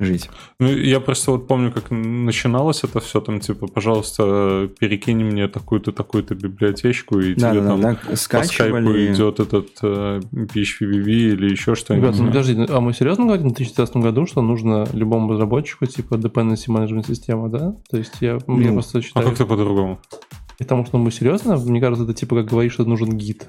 жить. 0.00 0.30
Ну, 0.58 0.68
я 0.68 0.98
просто 1.00 1.30
вот 1.32 1.46
помню, 1.46 1.70
как 1.72 1.90
начиналось 1.90 2.82
это 2.84 3.00
все, 3.00 3.20
там, 3.20 3.40
типа, 3.40 3.66
пожалуйста, 3.66 4.68
перекинь 4.78 5.24
мне 5.24 5.46
такую-то, 5.48 5.92
такую-то 5.92 6.34
библиотечку, 6.34 7.18
и 7.20 7.34
Да, 7.34 7.50
тебе 7.50 7.60
да, 7.60 7.68
там 7.68 7.80
да, 7.80 7.96
по 8.08 8.16
скайпу 8.16 8.46
Скачивали. 8.48 9.12
идет 9.12 9.40
этот 9.40 9.68
э, 9.82 10.20
PHP-VV 10.32 11.08
или 11.08 11.50
еще 11.50 11.74
что-нибудь. 11.74 12.08
Ребята, 12.08 12.22
ну 12.22 12.28
подожди, 12.28 12.66
а 12.68 12.80
мы 12.80 12.92
серьезно 12.94 13.24
говорим 13.26 13.50
в 13.50 13.54
2019 13.54 13.96
году, 13.96 14.26
что 14.26 14.42
нужно 14.42 14.86
любому 14.92 15.32
разработчику 15.32 15.86
типа 15.86 16.14
dependency 16.14 16.68
management 16.68 17.06
система, 17.06 17.48
да? 17.48 17.74
То 17.90 17.96
есть 17.98 18.14
я, 18.20 18.32
я 18.34 18.38
Ну, 18.46 18.72
просто 18.72 18.98
А 18.98 19.02
считаю, 19.02 19.26
как-то 19.26 19.46
по-другому. 19.46 20.00
потому 20.58 20.84
что 20.86 20.98
мы 20.98 21.10
серьезно, 21.10 21.56
мне 21.56 21.80
кажется, 21.80 22.04
это 22.04 22.14
типа 22.14 22.36
как 22.36 22.46
говоришь, 22.46 22.72
что 22.72 22.84
нужен 22.84 23.10
гид. 23.16 23.48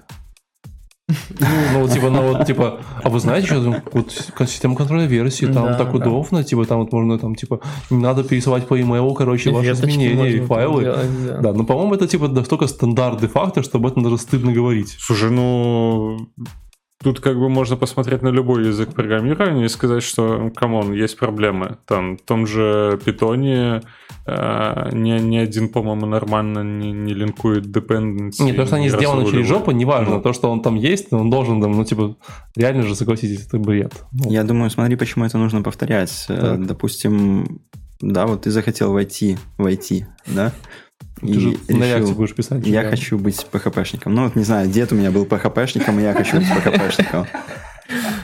Ну, 1.40 1.46
ну, 1.74 1.80
вот, 1.82 1.92
типа, 1.92 2.10
ну, 2.10 2.22
вот, 2.34 2.46
типа, 2.48 2.80
а 3.04 3.10
вы 3.10 3.20
знаете, 3.20 3.48
что 3.48 3.64
там, 3.64 3.76
вот, 3.94 4.12
система 4.40 4.76
контроля 4.76 5.06
версии, 5.06 5.46
там 5.46 5.66
Да, 5.66 5.74
так 5.76 5.92
да. 5.92 5.98
удобно, 5.98 6.44
типа, 6.44 6.66
там 6.66 6.80
вот 6.80 6.94
можно, 6.94 7.18
там, 7.20 7.36
типа, 7.36 7.60
не 7.90 7.98
надо 7.98 8.24
пересылать 8.24 8.68
по 8.68 8.76
e-mail, 8.76 9.14
короче, 9.16 9.52
ваши 9.52 9.68
Веточки 9.68 9.90
изменения 9.90 10.30
и 10.30 10.40
файлы. 10.42 10.84
делать, 10.84 11.26
да. 11.26 11.38
Да, 11.38 11.54
ну, 11.54 11.66
по-моему, 11.66 11.96
это, 11.96 12.08
типа, 12.08 12.28
настолько 12.28 12.68
стандарт 12.68 13.20
де-факто, 13.22 13.64
что 13.64 13.78
об 13.78 13.86
этом 13.88 14.04
даже 14.04 14.18
стыдно 14.18 14.52
говорить. 14.54 14.96
Слушай, 15.00 15.32
ну, 15.32 16.18
тут 17.04 17.20
как 17.20 17.38
бы 17.38 17.50
можно 17.50 17.76
посмотреть 17.76 18.22
на 18.22 18.30
любой 18.30 18.68
язык 18.68 18.94
программирования 18.94 19.66
и 19.66 19.70
сказать, 19.70 20.04
что, 20.04 20.52
come 20.56 20.77
on, 20.77 20.94
есть 20.94 21.18
проблемы. 21.18 21.78
Там, 21.88 22.18
в 22.18 22.22
том 22.22 22.46
же 22.48 23.00
питоне 23.04 23.82
э, 24.26 24.90
ни, 24.94 25.20
ни 25.20 25.38
один, 25.38 25.70
по-моему, 25.70 26.06
нормально 26.06 26.60
не, 26.60 26.92
не 26.92 27.14
линкует 27.14 27.66
dependency. 27.66 28.44
Нет, 28.44 28.56
то, 28.56 28.66
что 28.66 28.76
они 28.76 28.86
не 28.86 28.92
сделаны 28.92 29.30
через 29.30 29.48
жопу, 29.48 29.72
неважно. 29.72 30.16
Ну. 30.16 30.22
То, 30.22 30.34
что 30.34 30.52
он 30.52 30.62
там 30.62 30.76
есть, 30.76 31.12
он 31.12 31.30
должен 31.30 31.62
там, 31.62 31.72
ну, 31.72 31.84
типа, 31.84 32.16
реально 32.56 32.84
же, 32.84 32.96
согласитесь, 32.96 33.48
это 33.48 33.58
бред. 33.58 33.94
Ну, 34.12 34.30
Я 34.30 34.44
думаю, 34.44 34.70
смотри, 34.70 34.96
почему 34.96 35.26
это 35.26 35.38
нужно 35.38 35.62
повторять. 35.62 36.26
Э, 36.30 36.36
Так. 36.36 36.66
Допустим, 36.66 37.62
да, 38.00 38.26
вот 38.26 38.44
ты 38.44 38.52
захотел 38.52 38.94
войти, 38.94 39.38
войти, 39.58 40.06
да? 40.28 40.52
Ты 41.22 41.40
же 41.40 41.58
И 41.68 41.74
на 41.74 41.84
решил, 41.98 42.14
будешь 42.14 42.34
писать. 42.36 42.66
я 42.66 42.84
да. 42.84 42.90
хочу 42.90 43.18
быть 43.18 43.46
PHP-шником. 43.52 44.14
Ну, 44.14 44.24
вот 44.24 44.36
не 44.36 44.44
знаю, 44.44 44.68
дед 44.70 44.92
у 44.92 44.96
меня 44.96 45.12
был 45.12 45.26
PHP-шником, 45.26 46.00
и 46.00 46.04
я 46.04 46.14
хочу 46.14 46.38
быть 46.38 46.48
PHP-шником. 46.48 47.28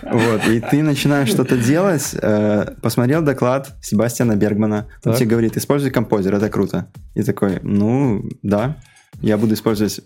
Вот, 0.10 0.48
и 0.48 0.62
ты 0.62 0.82
начинаешь 0.82 1.28
что-то 1.30 1.58
делать, 1.58 2.16
э, 2.22 2.76
посмотрел 2.82 3.22
доклад 3.22 3.76
Себастьяна 3.82 4.36
Бергмана, 4.38 4.88
он 5.04 5.12
Так. 5.12 5.18
тебе 5.18 5.30
говорит, 5.32 5.58
используй 5.58 5.92
Composer, 5.92 6.34
это 6.36 6.50
круто. 6.50 6.88
И 7.16 7.24
такой, 7.24 7.60
ну, 7.64 8.24
да, 8.44 8.78
я 9.22 9.38
буду 9.38 9.56
использовать, 9.56 10.00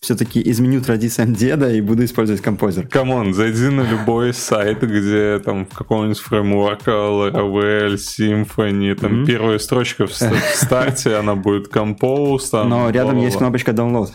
все-таки 0.00 0.42
изменю 0.50 0.80
традициям 0.82 1.34
деда 1.34 1.72
и 1.72 1.80
буду 1.80 2.04
использовать 2.04 2.42
композер. 2.42 2.86
Come 2.86 3.12
on, 3.12 3.32
зайди 3.34 3.68
на 3.68 3.80
любой 3.80 4.34
сайт, 4.34 4.82
где 4.82 5.38
там 5.38 5.66
в 5.66 5.74
каком-нибудь 5.74 6.18
фреймворке 6.18 6.90
Laravel, 6.90 7.94
Symfony, 7.94 8.94
там 8.94 9.16
Мгм. 9.18 9.26
первая 9.26 9.58
строчка 9.58 10.06
в, 10.06 10.12
ст- 10.12 10.30
в 10.32 10.56
старте, 10.56 11.16
она 11.16 11.34
будет 11.34 11.74
Compose, 11.74 12.50
там, 12.50 12.68
Но 12.68 12.90
рядом 12.90 13.18
есть 13.18 13.38
кнопочка 13.38 13.72
download. 13.72 14.08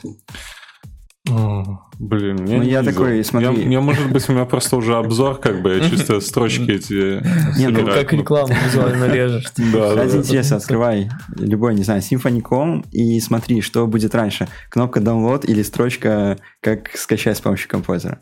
Блин, 2.00 2.46
я 2.46 2.58
Ну, 2.58 2.64
не 2.64 2.70
я 2.70 2.82
видел. 2.82 2.94
такой, 2.94 3.24
смотри. 3.24 3.64
Я, 3.64 3.70
я, 3.70 3.82
может 3.82 4.12
быть, 4.12 4.28
у 4.28 4.34
меня 4.34 4.46
просто 4.46 4.76
уже 4.76 4.96
обзор, 4.96 5.38
как 5.38 5.62
бы, 5.62 5.76
я 5.76 5.90
чисто 5.90 6.20
строчки 6.20 6.72
эти 6.72 7.22
Не, 7.60 7.68
ну. 7.68 7.86
Как 7.86 8.12
рекламу 8.14 8.54
визуально 8.66 9.06
режешь. 9.06 9.46
Ради 9.58 10.12
да. 10.12 10.18
интереса 10.18 10.56
открывай 10.56 11.10
любой, 11.38 11.76
не 11.76 11.84
знаю, 11.84 12.02
Symfony.com 12.02 12.86
и 12.92 13.20
смотри, 13.20 13.62
что 13.62 13.86
будет 13.88 14.16
раньше. 14.16 14.48
Кнопка 14.70 15.00
download 15.00 15.46
или 15.46 15.62
строчка, 15.62 16.38
как 16.60 16.90
скачать 16.96 17.38
с 17.38 17.42
помощью 17.42 17.70
композера. 17.70 18.22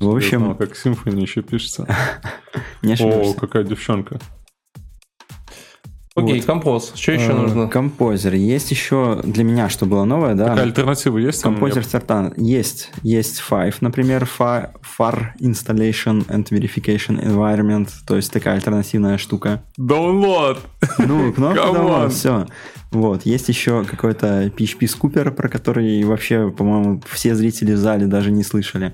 В 0.00 0.14
общем, 0.14 0.54
как 0.56 0.72
Symfony 0.72 1.20
еще 1.20 1.42
пишется. 1.42 1.86
не 2.82 2.94
О, 2.94 3.34
какая 3.34 3.64
девчонка. 3.64 4.20
Окей, 6.14 6.36
Вот. 6.40 6.44
композ. 6.44 6.92
Что 6.94 7.12
еще 7.12 7.30
Э, 7.30 7.34
нужно? 7.34 7.68
Композер. 7.68 8.34
Есть 8.34 8.70
еще 8.70 9.20
для 9.24 9.44
меня, 9.44 9.70
что 9.70 9.86
было 9.86 10.04
новое, 10.04 10.34
да? 10.34 10.48
Такая 10.48 10.64
альтернатива 10.64 11.16
есть? 11.16 11.40
Композер 11.42 11.82
Certan. 11.84 12.34
Есть. 12.36 12.90
Есть 13.02 13.42
Five, 13.48 13.76
например, 13.80 14.28
Fa- 14.38 14.72
FAR 14.98 15.28
Installation 15.40 16.26
and 16.28 16.46
Verification 16.50 17.18
Environment. 17.24 17.88
То 18.06 18.16
есть 18.16 18.30
такая 18.30 18.56
альтернативная 18.56 19.16
штука. 19.16 19.62
Download! 19.80 20.58
Ну, 20.98 21.32
кнопка 21.32 21.60
on. 21.68 22.08
все. 22.10 22.46
Вот, 22.90 23.24
есть 23.24 23.48
еще 23.48 23.82
какой-то 23.84 24.48
PHP 24.54 24.80
Scooper, 24.80 25.30
про 25.30 25.48
который 25.48 26.04
вообще, 26.04 26.50
по-моему, 26.50 27.00
все 27.10 27.34
зрители 27.34 27.72
в 27.72 27.78
зале 27.78 28.04
даже 28.06 28.30
не 28.30 28.42
слышали. 28.42 28.92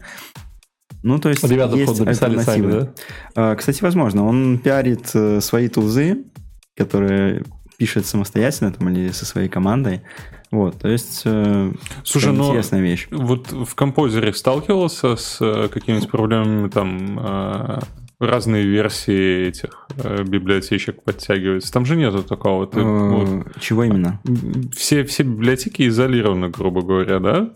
Ну, 1.03 1.19
то 1.19 1.29
есть 1.31 1.43
Ребята, 1.43 1.75
есть 1.77 1.99
написали 1.99 2.39
сами, 2.39 2.39
альтернативы. 2.39 2.93
да? 3.35 3.51
А, 3.53 3.57
Кстати, 3.57 3.83
возможно, 3.83 4.25
он 4.25 4.59
пиарит 4.59 5.11
э, 5.15 5.41
свои 5.41 5.69
тулзы, 5.69 6.25
которые 6.79 7.45
пишет 7.77 8.07
самостоятельно 8.07 8.73
там, 8.73 8.89
или 8.89 9.11
со 9.11 9.25
своей 9.27 9.49
командой. 9.49 10.03
Вот, 10.51 10.79
то 10.79 10.89
есть 10.89 11.23
э, 11.27 11.73
Слушай, 12.05 12.33
ну, 12.33 12.49
интересная 12.49 12.81
вещь. 12.81 13.07
Вот 13.11 13.53
в 13.53 13.75
композере 13.75 14.33
сталкивался 14.33 15.17
с 15.17 15.39
э, 15.41 15.69
какими-нибудь 15.69 16.09
проблемами 16.11 16.69
там 16.69 17.19
э, 17.21 17.81
разные 18.19 18.65
версии 18.65 19.49
этих 19.49 19.87
э, 19.97 20.23
библиотечек 20.25 21.03
подтягиваются. 21.03 21.71
Там 21.73 21.85
же 21.85 21.97
нету 21.97 22.23
такого. 22.23 22.67
Ты, 22.67 22.81
вот, 22.81 23.47
Чего 23.61 23.85
именно? 23.85 24.21
все, 24.75 25.05
все 25.05 25.23
библиотеки 25.23 25.87
изолированы, 25.87 26.49
грубо 26.49 26.81
говоря, 26.83 27.19
да? 27.21 27.51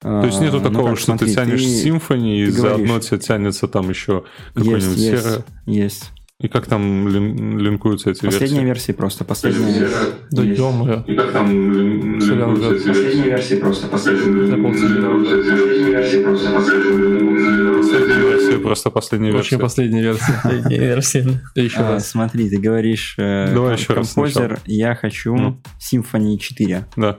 То 0.00 0.24
есть 0.24 0.40
нету 0.40 0.58
ну 0.58 0.68
такого, 0.70 0.88
как, 0.88 0.96
что 0.98 1.06
смотри, 1.06 1.28
ты 1.28 1.34
тянешь 1.34 1.62
ты- 1.62 1.88
Symfony, 1.88 2.42
и 2.42 2.46
ты 2.46 2.52
заодно 2.52 2.86
говоришь- 2.86 3.06
тебе 3.08 3.20
тянется 3.20 3.68
там 3.68 3.88
еще 3.88 4.24
какой-нибудь 4.54 4.96
есть, 4.98 5.22
серый. 5.22 5.44
есть. 5.66 6.10
И 6.42 6.48
как 6.48 6.66
там 6.66 7.06
лин- 7.08 7.58
линкуются 7.58 8.10
эти 8.10 8.24
Последняя 8.26 8.48
версии? 8.64 8.66
версия 8.66 8.92
просто, 8.94 9.24
последняя. 9.24 9.88
Да 10.32 10.42
ё-моё. 10.42 11.04
И 11.06 11.14
как 11.14 11.32
там 11.32 11.48
лин- 11.50 12.18
линкуются 12.18 12.74
эти 12.74 12.88
Последняя 12.88 13.02
версии? 13.12 13.28
версия 13.30 13.56
просто, 13.56 13.86
последняя. 13.86 14.32
Версия 15.92 16.20
просто, 16.24 16.50
Последняя 16.52 18.20
версия, 18.20 18.58
просто 18.58 18.90
последняя 18.90 19.28
Очень 19.30 19.36
версия. 19.36 19.58
последняя 19.58 20.02
версия. 20.02 20.40
Последняя 20.42 20.78
версия. 20.78 21.40
Еще 21.54 21.78
А, 21.78 21.90
раз. 21.92 22.08
смотри, 22.10 22.48
ты 22.50 22.58
говоришь, 22.58 23.14
э, 23.18 23.52
Давай 23.54 23.74
еще 23.76 23.92
раз 23.94 24.12
композер, 24.14 24.58
я 24.66 24.94
хочу 24.94 25.34
Ну. 25.34 25.60
Symfony 25.80 26.38
4. 26.38 26.86
Да. 26.96 27.18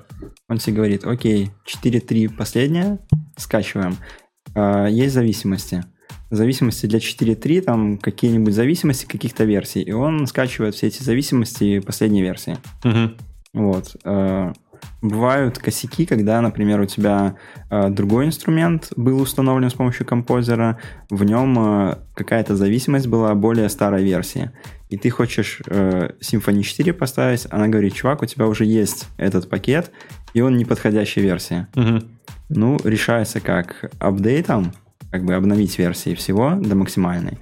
Он 0.50 0.58
тебе 0.58 0.76
говорит, 0.78 1.06
окей, 1.06 1.52
4.3 1.66 2.28
последняя, 2.28 3.00
скачиваем. 3.38 3.98
А, 4.56 4.88
есть 4.88 5.14
зависимости. 5.14 5.84
Зависимости 6.36 6.88
для 6.88 6.98
4.3, 6.98 7.62
там 7.62 7.98
какие-нибудь 8.00 8.56
зависимости 8.56 9.06
каких-то 9.06 9.44
версий. 9.44 9.84
И 9.84 9.92
он 9.92 10.26
скачивает 10.26 10.74
все 10.74 10.88
эти 10.88 11.04
зависимости 11.04 11.80
последней 11.80 12.24
версии. 12.24 12.58
Мгм. 12.84 13.16
Вот. 13.54 13.96
Э, 14.04 14.52
Бывают 15.02 15.60
косяки, 15.60 16.06
когда, 16.06 16.42
например, 16.42 16.82
у 16.82 16.86
тебя 16.86 17.36
э, 17.70 17.90
другой 17.90 18.26
инструмент 18.26 18.92
был 18.96 19.22
установлен 19.22 19.70
с 19.70 19.74
помощью 19.74 20.06
композера, 20.06 20.80
в 21.10 21.24
нем 21.24 21.58
э, 21.60 21.98
какая-то 22.16 22.56
зависимость 22.56 23.08
была 23.08 23.36
более 23.36 23.70
старой 23.70 24.04
версии. 24.04 24.52
И 24.90 24.98
ты 24.98 25.10
хочешь 25.10 25.62
Symfony 25.66 26.64
4 26.64 26.94
поставить, 26.94 27.48
она 27.50 27.68
говорит, 27.68 27.94
чувак, 27.94 28.24
у 28.24 28.26
тебя 28.26 28.48
уже 28.48 28.66
есть 28.66 29.08
этот 29.18 29.50
пакет, 29.50 29.92
и 30.34 30.42
он 30.42 30.58
неподходящая 30.58 31.24
версия. 31.24 31.68
Мгм. 31.76 32.04
Ну, 32.50 32.80
решается 32.84 33.40
как 33.40 33.92
апдейтом, 34.00 34.74
как 35.14 35.26
бы 35.26 35.36
обновить 35.36 35.78
версии 35.78 36.16
всего 36.16 36.56
до 36.56 36.76
максимальной, 36.76 37.38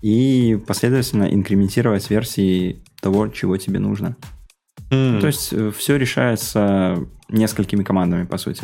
и 0.00 0.56
последовательно 0.64 1.24
инкрементировать 1.24 2.08
версии 2.08 2.84
того, 3.02 3.26
чего 3.26 3.56
тебе 3.56 3.80
нужно. 3.80 4.14
М. 4.92 5.18
То 5.20 5.26
есть 5.26 5.52
все 5.76 5.96
решается 5.96 7.04
несколькими 7.28 7.82
командами, 7.82 8.26
по 8.26 8.38
сути. 8.38 8.62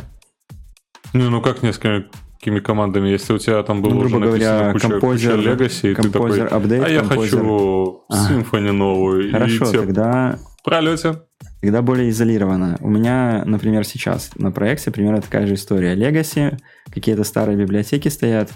Ну, 1.12 1.28
ну 1.28 1.42
как 1.42 1.64
несколькими 1.64 2.60
командами, 2.60 3.08
если 3.08 3.32
у 3.32 3.38
тебя 3.38 3.60
там 3.64 3.82
было 3.82 3.94
Ну, 3.94 3.98
уже 3.98 4.10
грубо 4.10 4.26
написано 4.26 4.58
говоря, 4.58 4.72
куча, 4.74 4.88
композер, 4.88 5.36
куча 5.36 5.50
Legacy, 5.50 5.90
и 5.90 5.94
ты 5.96 6.02
такой, 6.02 6.12
композер 6.12 6.54
апдейт, 6.54 6.84
а 6.84 6.88
я 6.88 7.00
композер. 7.00 7.38
хочу 7.40 8.00
Ага. 8.08 8.32
Symfony 8.32 8.70
новую. 8.70 9.32
Хорошо, 9.32 9.64
и 9.64 9.68
тебе 9.68 9.78
тогда, 9.80 10.38
в 10.60 10.62
пролете. 10.62 11.20
Тогда 11.62 11.80
более 11.80 12.10
изолировано. 12.10 12.76
У 12.80 12.90
меня, 12.90 13.44
например, 13.46 13.84
сейчас 13.84 14.32
на 14.36 14.50
проекте 14.50 14.90
примерно 14.90 15.22
такая 15.22 15.46
же 15.46 15.54
история. 15.54 15.94
Legacy, 15.94 16.58
какие-то 16.92 17.22
старые 17.22 17.56
библиотеки 17.56 18.08
стоят, 18.08 18.50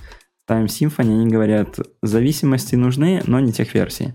ставим 0.45 0.67
Symfony, 0.67 1.21
они 1.21 1.29
говорят, 1.29 1.79
зависимости 2.03 2.75
нужны, 2.75 3.23
но 3.27 3.39
не 3.39 3.53
тех 3.53 3.73
версий. 3.75 4.15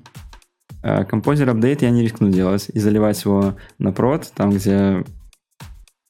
А 0.84 1.06
Композер 1.06 1.50
апдейт 1.50 1.82
я 1.82 1.90
не 1.90 2.04
рискну 2.04 2.30
делать 2.30 2.68
и 2.74 2.80
заливать 2.80 3.24
его 3.24 3.56
на 3.80 3.94
прод, 3.94 4.32
там, 4.36 4.52
где, 4.52 5.06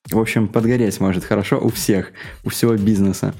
в 0.09 0.19
общем, 0.19 0.47
подгореть 0.47 0.99
может 0.99 1.23
хорошо 1.23 1.59
у 1.59 1.69
всех, 1.69 2.11
у 2.43 2.49
всего 2.49 2.75
бизнеса. 2.75 3.35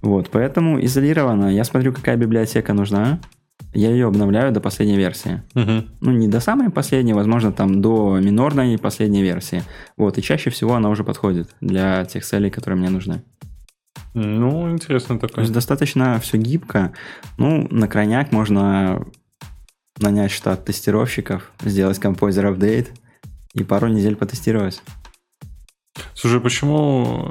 Вот, 0.00 0.30
поэтому 0.30 0.82
изолированно. 0.84 1.54
Я 1.54 1.64
смотрю, 1.64 1.92
какая 1.92 2.16
библиотека 2.16 2.72
нужна, 2.72 3.20
я 3.74 3.90
ее 3.90 4.06
обновляю 4.06 4.52
до 4.52 4.60
последней 4.60 4.96
версии. 4.96 5.42
Мгм. 5.54 5.88
Ну, 6.00 6.12
не 6.12 6.28
до 6.28 6.40
самой 6.40 6.70
последней, 6.70 7.14
возможно, 7.14 7.52
там 7.52 7.80
до 7.80 8.18
минорной 8.18 8.78
последней 8.78 9.22
версии. 9.22 9.62
Вот, 9.96 10.18
и 10.18 10.22
чаще 10.22 10.50
всего 10.50 10.74
она 10.74 10.90
уже 10.90 11.04
подходит 11.04 11.54
для 11.60 12.04
тех 12.04 12.24
целей, 12.24 12.50
которые 12.50 12.78
мне 12.78 12.90
нужны. 12.90 13.22
Ну, 14.14 14.70
интересно 14.70 15.18
То 15.18 15.26
такое. 15.26 15.44
есть 15.44 15.54
достаточно 15.54 16.18
все 16.20 16.36
гибко. 16.36 16.92
Ну, 17.38 17.66
на 17.70 17.88
крайняк 17.88 18.30
можно 18.30 19.06
нанять 19.98 20.32
штат 20.32 20.64
тестировщиков, 20.64 21.50
сделать 21.62 21.98
композер 21.98 22.46
апдейт 22.46 22.90
и 23.54 23.64
пару 23.64 23.88
недель 23.88 24.16
потестировать. 24.16 24.82
Слушай, 26.14 26.40
почему... 26.40 27.30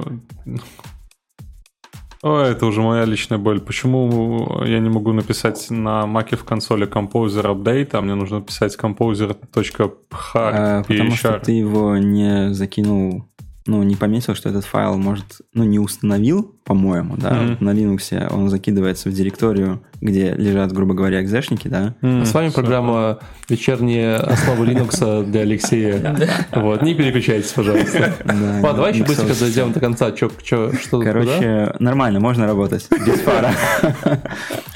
О, 2.22 2.40
это 2.40 2.66
уже 2.66 2.82
моя 2.82 3.04
личная 3.04 3.38
боль. 3.38 3.60
Почему 3.60 4.62
я 4.64 4.78
не 4.78 4.88
могу 4.88 5.12
написать 5.12 5.66
на 5.70 6.06
маке 6.06 6.36
в 6.36 6.44
консоли 6.44 6.86
Composer 6.86 7.44
Update, 7.52 7.90
а 7.92 8.00
мне 8.00 8.14
нужно 8.14 8.40
писать 8.40 8.76
composer.phar 8.80 9.98
А, 10.34 10.82
потому 10.84 11.10
что 11.12 11.40
ты 11.40 11.52
его 11.52 11.96
не 11.96 12.54
закинул, 12.54 13.24
ну, 13.66 13.82
не 13.82 13.96
пометил, 13.96 14.36
что 14.36 14.50
этот 14.50 14.64
файл 14.64 14.98
может, 14.98 15.40
ну, 15.52 15.64
не 15.64 15.80
установил, 15.80 16.54
по-моему, 16.64 17.16
да. 17.16 17.40
Вот 17.42 17.60
на 17.60 17.70
Linux 17.70 18.32
он 18.32 18.48
закидывается 18.48 19.08
в 19.08 19.12
директорию, 19.12 19.82
где 20.02 20.32
лежат, 20.32 20.72
грубо 20.72 20.94
говоря, 20.94 21.22
экзешники, 21.22 21.68
да, 21.68 21.94
А 22.02 22.24
С 22.26 22.34
вами 22.34 22.48
программа 22.50 23.20
«Вечерние 23.48 24.16
основы 24.16 24.66
Linux» 24.66 25.24
для 25.24 25.42
Алексея. 25.42 26.16
Вот, 26.52 26.82
не 26.82 26.94
переключайтесь, 26.94 27.52
пожалуйста. 27.52 28.12
Ладно, 28.26 28.60
давай 28.74 28.92
еще 28.92 29.04
быстренько 29.04 29.38
дойдем 29.38 29.72
до 29.72 29.78
конца. 29.80 30.10
Чё, 30.10 30.30
чё, 30.42 30.72
что? 30.72 31.00
Короче, 31.00 31.74
нормально, 31.78 32.18
можно 32.18 32.46
работать 32.46 32.86
без 33.06 33.20
фара. 33.20 33.52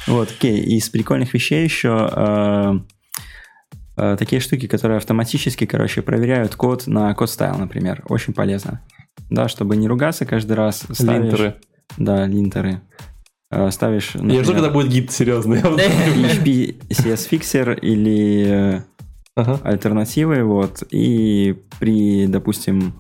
Вот, 0.07 0.31
окей. 0.31 0.61
Из 0.61 0.89
прикольных 0.89 1.35
вещей 1.35 1.65
еще 1.65 2.09
э, 2.15 2.75
э, 3.97 4.17
такие 4.17 4.41
штуки, 4.41 4.69
которые 4.69 4.99
автоматически, 4.99 5.67
короче, 5.67 6.03
проверяют 6.03 6.55
код 6.55 6.87
на 6.87 7.13
код 7.15 7.29
стайл, 7.29 7.57
например. 7.59 8.05
Очень 8.09 8.33
полезно. 8.33 8.81
Да, 9.31 9.49
чтобы 9.49 9.77
не 9.77 9.89
ругаться 9.89 10.25
каждый 10.25 10.53
раз. 10.53 10.85
ставишь- 10.93 11.25
Линтеры. 11.33 11.55
Да, 11.99 12.25
линтеры. 12.27 12.81
Э, 13.51 13.71
Ставишь, 13.71 14.13
Я 14.15 14.21
жду, 14.21 14.27
например, 14.27 14.55
когда 14.55 14.71
будет 14.71 14.89
гид 14.91 15.13
серьезный. 15.13 15.61
PHP 15.61 16.77
CS 16.91 17.29
Fixer 17.31 17.79
или 17.79 18.47
э, 18.49 18.81
Ага. 19.37 19.61
альтернативы, 19.63 20.43
вот, 20.45 20.83
и 20.91 21.57
при, 21.79 22.27
допустим, 22.27 22.95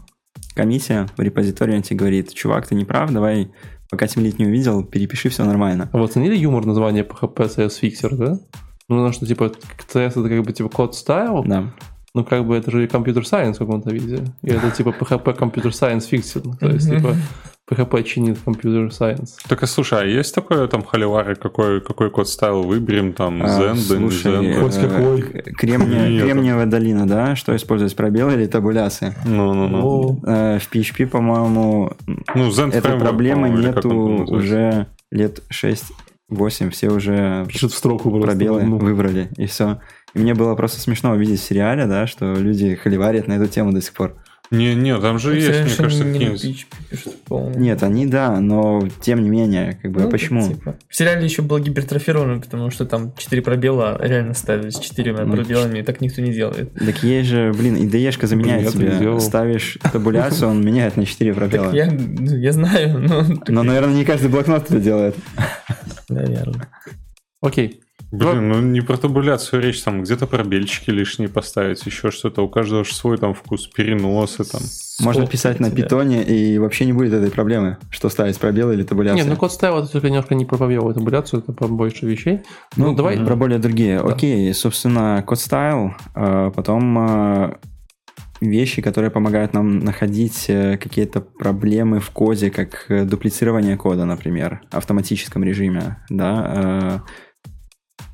комиссия 0.54 1.06
в 1.16 1.20
репозитории 1.20 1.74
он 1.76 1.82
тебе 1.82 1.98
говорит, 1.98 2.32
чувак, 2.34 2.66
ты 2.66 2.74
не 2.74 2.84
прав, 2.84 3.10
давай, 3.10 3.50
пока 3.90 4.06
темлит 4.06 4.38
не 4.38 4.46
увидел, 4.46 4.84
перепиши, 4.84 5.30
все 5.30 5.44
нормально. 5.44 5.88
А 5.92 5.98
вы 5.98 6.04
оценили 6.04 6.36
юмор 6.36 6.64
названия 6.66 7.02
PHP 7.02 7.34
CS 7.56 7.80
Fixer, 7.82 8.14
да? 8.14 8.38
Ну, 8.88 8.96
потому 8.96 9.12
что, 9.12 9.26
типа, 9.26 9.50
CS 9.92 10.10
это 10.20 10.28
как 10.28 10.42
бы, 10.44 10.52
типа, 10.52 10.68
код 10.68 10.94
стайл, 10.94 11.42
Да. 11.44 11.72
Ну, 12.16 12.24
как 12.24 12.46
бы 12.46 12.56
это 12.56 12.70
же 12.70 12.82
и 12.82 12.86
Computer 12.86 13.22
Science 13.22 13.54
в 13.54 13.58
каком-то 13.58 13.90
виде. 13.90 14.24
И 14.42 14.48
это, 14.50 14.70
типа, 14.70 14.88
PHP 14.98 15.36
Computer 15.38 15.70
Science 15.70 16.08
Fixer. 16.10 16.42
То 16.58 16.68
есть, 16.70 16.88
типа, 16.90 17.14
PHP 17.70 18.02
чинит 18.04 18.38
Computer 18.46 18.88
Science. 18.88 19.30
Так, 19.48 19.62
а 19.62 19.66
слушай, 19.66 20.00
а 20.00 20.04
есть 20.04 20.34
такое 20.34 20.66
там 20.68 20.82
холивары, 20.82 21.34
какой, 21.34 21.80
какой 21.82 22.10
код 22.10 22.26
стайл 22.28 22.62
выберем, 22.62 23.12
там, 23.12 23.42
А, 23.42 23.46
Zen, 23.48 23.76
слушай, 23.76 24.32
Zen? 24.32 24.60
Хоть 24.62 24.76
э, 24.78 24.88
какой. 24.88 25.22
к- 25.22 25.60
кремния- 25.62 26.22
кремниевая 26.22 26.66
долина, 26.66 27.06
да, 27.06 27.36
что 27.36 27.54
использовать, 27.54 27.94
пробелы 27.96 28.32
или 28.32 28.46
табуляции? 28.46 29.12
Ну-ну-ну. 29.26 29.82
О, 29.84 30.18
Э, 30.26 30.58
В 30.58 30.72
PHP, 30.74 31.06
по-моему, 31.06 31.92
Ну, 32.34 32.48
Zen 32.50 32.72
этой 32.72 32.98
проблемы 32.98 33.50
нету 33.50 33.90
уже 33.90 34.86
лет 35.10 35.40
6-8, 36.30 36.70
все 36.70 36.90
уже 36.90 37.44
Пишет 37.48 37.72
в 37.72 37.76
строку 37.76 38.10
просто. 38.10 38.28
пробелы 38.28 38.62
ну. 38.62 38.78
выбрали, 38.78 39.28
и 39.36 39.46
все. 39.46 39.80
И 40.16 40.18
мне 40.18 40.32
было 40.32 40.54
просто 40.54 40.80
смешно 40.80 41.12
увидеть 41.12 41.40
в 41.40 41.44
сериале, 41.44 41.84
да, 41.84 42.06
что 42.06 42.32
люди 42.32 42.74
холиварят 42.74 43.28
на 43.28 43.34
эту 43.34 43.48
тему 43.48 43.72
до 43.72 43.82
сих 43.82 43.92
пор. 43.92 44.16
Не, 44.50 44.74
не, 44.74 44.98
там 44.98 45.18
же 45.18 45.36
есть, 45.36 45.48
мне 45.48 45.74
кажется, 45.76 46.04
какие-нибудь... 46.04 46.66
Нет, 47.56 47.82
они 47.82 48.06
да, 48.06 48.40
но 48.40 48.88
тем 49.02 49.22
не 49.22 49.28
менее, 49.28 49.78
как 49.82 49.90
бы, 49.90 50.00
а 50.00 50.04
Ну, 50.04 50.10
почему? 50.10 50.48
типа. 50.48 50.76
В 50.88 50.96
сериале 50.96 51.24
еще 51.24 51.42
был 51.42 51.58
гипертрофированный, 51.58 52.40
потому 52.40 52.70
что 52.70 52.86
там 52.86 53.12
4 53.14 53.42
пробела 53.42 53.98
реально 54.00 54.32
ставили 54.32 54.70
с 54.70 54.78
4 54.78 55.12
Ну, 55.12 55.32
пробелами, 55.34 55.80
и 55.80 55.82
так 55.82 56.00
никто 56.00 56.22
не 56.22 56.32
делает. 56.32 56.72
Так 56.72 57.02
есть 57.02 57.28
же, 57.28 57.52
блин, 57.52 57.76
IDE-шка 57.76 58.26
заменяет 58.26 58.62
я 58.62 58.70
так 58.70 58.80
тебе. 58.80 59.20
Ставишь 59.20 59.76
табуляцию, 59.92 60.50
он 60.50 60.64
меняет 60.64 60.96
на 60.96 61.04
4 61.04 61.34
пробела. 61.34 61.66
Так 61.66 61.74
я, 61.74 61.90
ну, 61.90 62.36
я 62.36 62.52
знаю, 62.52 63.00
но... 63.00 63.24
Но, 63.48 63.62
наверное, 63.64 63.94
не 63.94 64.06
каждый 64.06 64.30
блокнот 64.30 64.70
это 64.70 64.80
делает. 64.80 65.14
Наверное. 66.08 66.68
Окей. 67.42 67.80
Блин, 68.12 68.48
ну 68.48 68.60
не 68.60 68.80
про 68.80 68.96
табуляцию 68.96 69.62
речь, 69.62 69.82
там 69.82 70.02
где-то 70.02 70.26
пробельчики 70.26 70.90
лишние 70.90 71.28
поставить, 71.28 71.84
еще 71.86 72.10
что-то. 72.10 72.42
У 72.42 72.48
каждого 72.48 72.84
же 72.84 72.94
свой 72.94 73.18
там 73.18 73.34
вкус, 73.34 73.66
переносы 73.66 74.44
там. 74.44 74.60
Можно 75.00 75.26
писать 75.26 75.60
на 75.60 75.70
питоне, 75.70 76.22
и 76.22 76.58
вообще 76.58 76.86
не 76.86 76.92
будет 76.92 77.12
этой 77.12 77.30
проблемы, 77.30 77.78
что 77.90 78.08
ставить 78.08 78.38
пробел 78.38 78.70
или 78.70 78.82
табуляцию. 78.82 79.24
Нет, 79.24 79.26
ну 79.26 79.36
код 79.36 79.52
стайл 79.52 79.78
это 79.78 79.88
только 79.90 80.08
немножко 80.08 80.34
не 80.34 80.44
про 80.44 80.56
побелую 80.56 80.94
табуляцию, 80.94 81.40
это 81.40 81.52
про 81.52 81.68
больше 81.68 82.06
вещей. 82.06 82.40
Ну, 82.76 82.94
давай. 82.94 83.18
Про 83.18 83.36
более 83.36 83.58
другие. 83.58 84.00
Да. 84.00 84.14
Окей, 84.14 84.52
собственно, 84.54 85.22
код 85.26 85.38
стайл, 85.38 85.92
э, 86.14 86.50
потом 86.54 86.98
э, 86.98 87.56
вещи, 88.40 88.82
которые 88.82 89.10
помогают 89.10 89.52
нам 89.52 89.80
находить 89.80 90.46
э, 90.48 90.76
какие-то 90.78 91.20
проблемы 91.20 92.00
в 92.00 92.10
коде, 92.10 92.50
как 92.50 92.86
э, 92.88 93.04
дуплицирование 93.04 93.76
кода, 93.76 94.04
например, 94.04 94.62
в 94.70 94.76
автоматическом 94.76 95.44
режиме, 95.44 95.98
да, 96.08 96.52
э, 96.54 96.98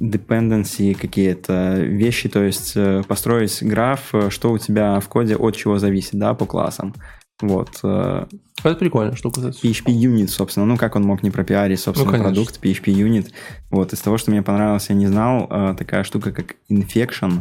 dependency 0.01 0.95
какие-то 0.95 1.80
вещи, 1.80 2.28
то 2.28 2.43
есть 2.43 2.72
э, 2.76 3.03
построить 3.07 3.62
граф, 3.62 4.14
э, 4.14 4.30
что 4.30 4.53
у 4.53 4.59
тебя 4.59 4.99
в 5.01 5.09
коде 5.09 5.37
от 5.37 5.57
чего 5.57 5.78
зависит, 5.78 6.14
да, 6.14 6.35
по 6.35 6.47
классам. 6.47 6.95
Вот. 7.41 7.80
э, 7.83 8.26
Это 8.62 8.74
прикольная 8.76 9.14
штука. 9.16 9.41
PHP 9.41 9.87
Unit, 9.87 10.28
собственно. 10.28 10.66
Ну, 10.66 10.76
как 10.76 10.97
он 10.97 11.03
мог 11.03 11.22
не 11.22 11.30
пропиарить, 11.30 11.80
собственно, 11.80 12.11
Ну, 12.12 12.18
конечно. 12.18 12.35
продукт 12.35 12.64
PHP 12.64 12.93
Unit. 12.93 13.30
Вот, 13.70 13.93
из 13.93 14.01
того, 14.01 14.18
что 14.18 14.30
мне 14.30 14.43
понравилось, 14.43 14.87
я 14.89 14.95
не 14.95 15.07
знал, 15.07 15.47
такая 15.76 16.05
штука, 16.05 16.33
как 16.33 16.57
Infection. 16.70 17.41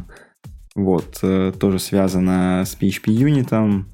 Вот, 0.74 1.20
тоже 1.60 1.80
связана 1.80 2.64
с 2.66 2.76
PHP 2.80 3.06
Unit. 3.08 3.86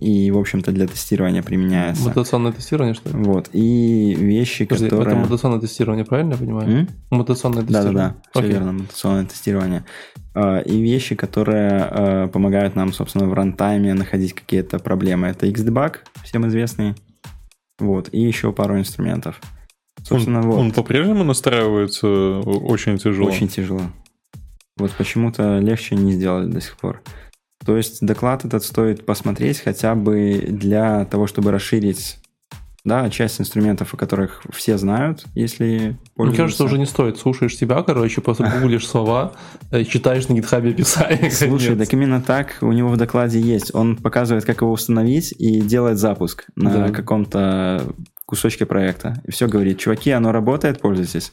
И, 0.00 0.30
в 0.30 0.38
общем-то, 0.38 0.72
для 0.72 0.86
тестирования 0.86 1.42
применяется. 1.42 2.02
Мутационное 2.08 2.52
тестирование, 2.52 2.94
что 2.94 3.10
ли? 3.10 3.16
Вот, 3.24 3.48
и 3.52 4.14
вещи, 4.14 4.64
Подожди, 4.64 4.86
это 4.86 4.96
которые... 4.96 5.16
мутационное 5.18 5.60
тестирование, 5.60 6.04
правильно 6.04 6.32
я 6.32 6.38
понимаю? 6.38 6.70
М? 6.70 6.88
Мутационное 7.10 7.62
тестирование. 7.62 7.92
Да-да-да, 7.92 8.30
все 8.30 8.40
Окей. 8.40 8.52
верно, 8.52 8.72
мутационное 8.72 9.24
тестирование. 9.26 9.84
А, 10.34 10.58
И 10.58 10.82
вещи, 10.82 11.14
которые 11.14 11.88
э, 11.90 12.28
помогают 12.32 12.74
нам, 12.74 12.92
собственно, 12.92 13.26
в 13.26 13.34
рантайме 13.34 13.94
находить 13.94 14.34
какие-то 14.34 14.78
проблемы. 14.78 15.28
Это 15.28 15.46
Xdebug, 15.46 15.98
всем 16.24 16.46
известный. 16.48 16.94
Вот, 17.78 18.08
и 18.12 18.20
еще 18.20 18.52
пару 18.52 18.78
инструментов. 18.78 19.40
Собственно, 20.02 20.40
он, 20.40 20.46
вот. 20.46 20.58
он 20.58 20.70
по-прежнему 20.72 21.24
настраивается 21.24 22.06
э, 22.06 22.40
очень 22.40 22.98
тяжело. 22.98 23.28
Очень 23.28 23.48
тяжело. 23.48 23.82
Вот 24.76 24.90
почему-то 24.92 25.60
легче 25.60 25.94
не 25.94 26.12
сделали 26.12 26.50
до 26.50 26.60
сих 26.60 26.76
пор. 26.76 27.00
То 27.64 27.76
есть 27.76 28.04
доклад 28.04 28.44
этот 28.44 28.62
стоит 28.64 29.06
посмотреть 29.06 29.60
хотя 29.60 29.94
бы 29.94 30.44
для 30.48 31.04
того, 31.06 31.26
чтобы 31.26 31.50
расширить 31.50 32.18
да, 32.84 33.08
часть 33.08 33.40
инструментов, 33.40 33.94
о 33.94 33.96
которых 33.96 34.42
все 34.52 34.76
знают, 34.76 35.24
если 35.34 35.96
Мне 36.18 36.36
кажется, 36.36 36.64
уже 36.64 36.76
не 36.78 36.84
стоит. 36.84 37.16
Слушаешь 37.16 37.56
себя, 37.56 37.82
короче, 37.82 38.20
просто 38.20 38.44
гуглишь 38.60 38.86
слова, 38.86 39.32
э, 39.70 39.84
читаешь 39.84 40.28
на 40.28 40.34
гитхабе 40.34 40.70
описание. 40.70 41.30
Слушай, 41.30 41.68
конец. 41.68 41.88
так 41.88 41.92
именно 41.94 42.20
так 42.20 42.58
у 42.60 42.72
него 42.72 42.88
в 42.90 42.98
докладе 42.98 43.40
есть. 43.40 43.74
Он 43.74 43.96
показывает, 43.96 44.44
как 44.44 44.60
его 44.60 44.70
установить 44.70 45.32
и 45.38 45.62
делает 45.62 45.98
запуск 45.98 46.44
на 46.56 46.70
Да. 46.70 46.88
каком-то 46.90 47.84
кусочке 48.26 48.66
проекта. 48.66 49.22
И 49.26 49.30
все 49.30 49.48
говорит, 49.48 49.78
чуваки, 49.78 50.10
оно 50.10 50.30
работает, 50.32 50.80
пользуйтесь. 50.80 51.32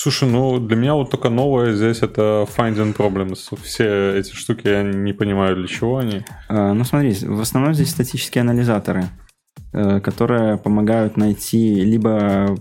Слушай, 0.00 0.28
ну 0.28 0.60
для 0.60 0.76
меня 0.76 0.94
вот 0.94 1.10
только 1.10 1.28
новое 1.28 1.72
здесь 1.72 2.02
это 2.02 2.46
finding 2.56 2.96
problems. 2.96 3.52
Все 3.64 4.16
эти 4.16 4.32
штуки 4.32 4.68
я 4.68 4.84
не 4.84 5.12
понимаю 5.12 5.56
для 5.56 5.66
чего 5.66 5.96
они. 5.96 6.24
А, 6.48 6.72
Ну 6.72 6.84
смотри, 6.84 7.14
в 7.20 7.40
основном 7.40 7.74
здесь 7.74 7.90
статические 7.90 8.42
анализаторы, 8.42 9.06
э, 9.72 9.98
которые 9.98 10.56
помогают 10.56 11.16
найти 11.16 11.74
либо 11.74 12.56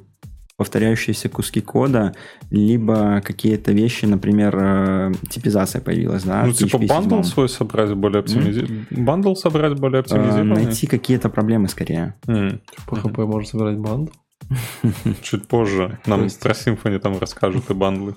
повторяющиеся 0.58 1.30
куски 1.30 1.62
кода, 1.62 2.16
либо 2.50 3.22
какие-то 3.24 3.72
вещи, 3.72 4.06
например, 4.06 4.58
э, 4.60 5.12
типизация 5.30 5.80
появилась, 5.80 6.24
да? 6.24 6.44
ну 6.44 6.54
типа 6.54 6.80
bundle 6.80 7.22
7. 7.22 7.24
свой 7.24 7.50
собрать 7.50 7.94
более 7.94 8.22
оптимизированный. 8.22 8.88
Bundle 8.90 9.36
собрать 9.36 9.80
более 9.80 10.00
Э, 10.00 10.00
оптимизированный. 10.00 10.64
Найти 10.64 10.88
какие-то 10.88 11.30
проблемы 11.30 11.68
скорее. 11.68 12.16
М, 12.26 12.62
PHP 12.88 13.26
может 13.28 13.50
собирать 13.52 13.78
банду. 13.78 14.12
Чуть 15.22 15.48
позже 15.48 16.00
нам 16.06 16.24
есть- 16.24 16.40
про 16.40 16.52
Symfony 16.54 17.00
там 17.00 17.18
расскажут 17.20 17.70
и 17.70 17.74
бандлы. 17.74 18.16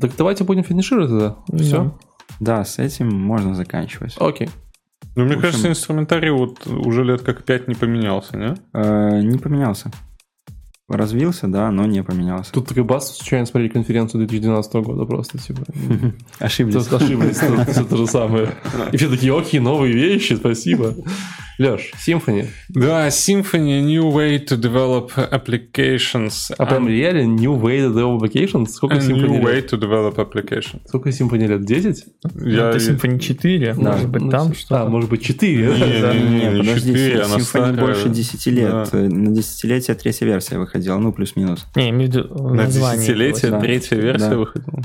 Так 0.00 0.12
давайте 0.16 0.44
будем 0.44 0.62
финишировать 0.64 1.08
тогда. 1.10 1.36
Все? 1.56 1.98
Да, 2.40 2.64
с 2.64 2.78
этим 2.78 3.08
можно 3.14 3.54
заканчивать. 3.54 4.16
Окей. 4.20 4.50
Ну, 5.14 5.24
мне 5.24 5.34
общем- 5.34 5.42
кажется, 5.42 5.68
инструментарий 5.70 6.30
вот 6.30 6.66
уже 6.66 7.02
лет 7.04 7.22
как 7.22 7.44
пять 7.44 7.68
не 7.68 7.74
поменялся, 7.74 8.36
не? 8.36 8.54
Э, 8.74 9.20
Не 9.22 9.38
поменялся. 9.38 9.90
Развился, 10.88 11.48
да, 11.48 11.70
но 11.72 11.84
не 11.86 12.02
поменялся. 12.04 12.52
Тут 12.52 12.68
такой 12.68 12.84
бас, 12.84 13.16
случайно 13.16 13.44
смотрели 13.46 13.72
конференцию 13.72 14.20
2012 14.26 14.74
года 14.74 15.04
просто, 15.04 15.36
типа. 15.38 15.64
Ошиблись. 16.38 16.92
Ошиблись, 16.92 17.38
всё 17.38 17.84
то 17.84 17.96
же 17.96 18.06
самое. 18.06 18.50
И 18.92 18.96
все 18.96 19.08
такие, 19.10 19.36
окей, 19.36 19.58
новые 19.58 19.92
вещи, 19.94 20.34
спасибо. 20.34 20.94
Леш, 21.58 21.92
Symfony. 22.06 22.46
Да, 22.68 23.08
Symfony, 23.08 23.80
new 23.82 24.12
way 24.12 24.38
to 24.44 24.56
develop 24.60 25.10
applications. 25.32 26.52
А 26.58 26.66
прям 26.66 26.86
реально 26.88 27.40
New 27.40 27.54
Way 27.60 27.78
to 27.86 27.94
Develop 27.94 28.20
Applications? 28.20 28.66
Сколько 28.66 28.96
new 28.96 29.16
Symfony 29.16 29.42
way 29.42 29.54
лет? 29.56 29.72
to 29.72 29.78
develop 29.80 30.16
application. 30.16 30.80
Сколько 30.86 31.08
Symfony 31.10 31.46
лет? 31.46 31.64
10? 31.64 32.04
Я- 32.44 32.70
Это 32.70 32.78
Symfony 32.78 33.18
4, 33.18 33.74
Да, 33.74 33.92
может 33.92 34.08
быть, 34.10 34.22
ну, 34.22 34.30
там 34.30 34.50
А, 34.50 34.54
что-то. 34.54 34.88
может 34.90 35.08
быть, 35.10 35.22
4. 35.22 35.56
Не, 35.56 35.72
не, 35.72 35.78
не, 35.78 36.44
Не, 36.44 36.50
не 36.54 36.58
подожди, 36.60 36.92
4, 36.92 37.22
она 37.22 37.36
Symfony 37.36 37.40
старая. 37.42 37.72
больше 37.74 38.08
10 38.10 38.50
лет. 38.50 38.70
Да. 38.70 38.86
Э, 38.92 39.08
На 39.08 39.30
десятилетие 39.34 39.94
третья 39.96 40.26
версия 40.26 40.58
выходила, 40.58 40.98
ну, 40.98 41.12
плюс-минус. 41.12 41.66
Не, 41.74 41.88
имею 41.90 42.10
в 42.10 42.14
виду 42.14 42.48
На 42.54 42.66
десятилетие 42.66 43.58
третья 43.60 43.96
версия 43.96 44.30
Да. 44.30 44.36
выходила. 44.36 44.82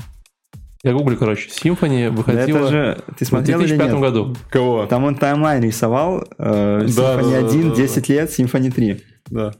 Я 0.84 0.93
гуглю, 0.93 1.15
короче. 1.17 1.49
Symfony 1.49 2.09
Да 2.09 2.15
выходила 2.15 2.57
это 2.57 2.67
же, 2.69 3.03
ты 3.17 3.25
в 3.25 3.27
смотрел 3.27 3.59
или 3.59 3.67
2005 3.67 3.91
нет? 3.91 4.01
году. 4.01 4.36
Кого? 4.49 4.86
Там 4.88 5.03
он 5.03 5.15
таймлайн 5.15 5.61
рисовал, 5.63 6.23
э, 6.38 6.88
Да, 6.97 7.19
Symfony 7.19 7.32
да, 7.32 7.41
да, 7.41 7.47
1, 7.47 7.69
да, 7.69 7.75
10 7.75 8.09
лет, 8.09 8.29
Symfony 8.29 8.71
3. 8.71 9.01
Да. 9.29 9.51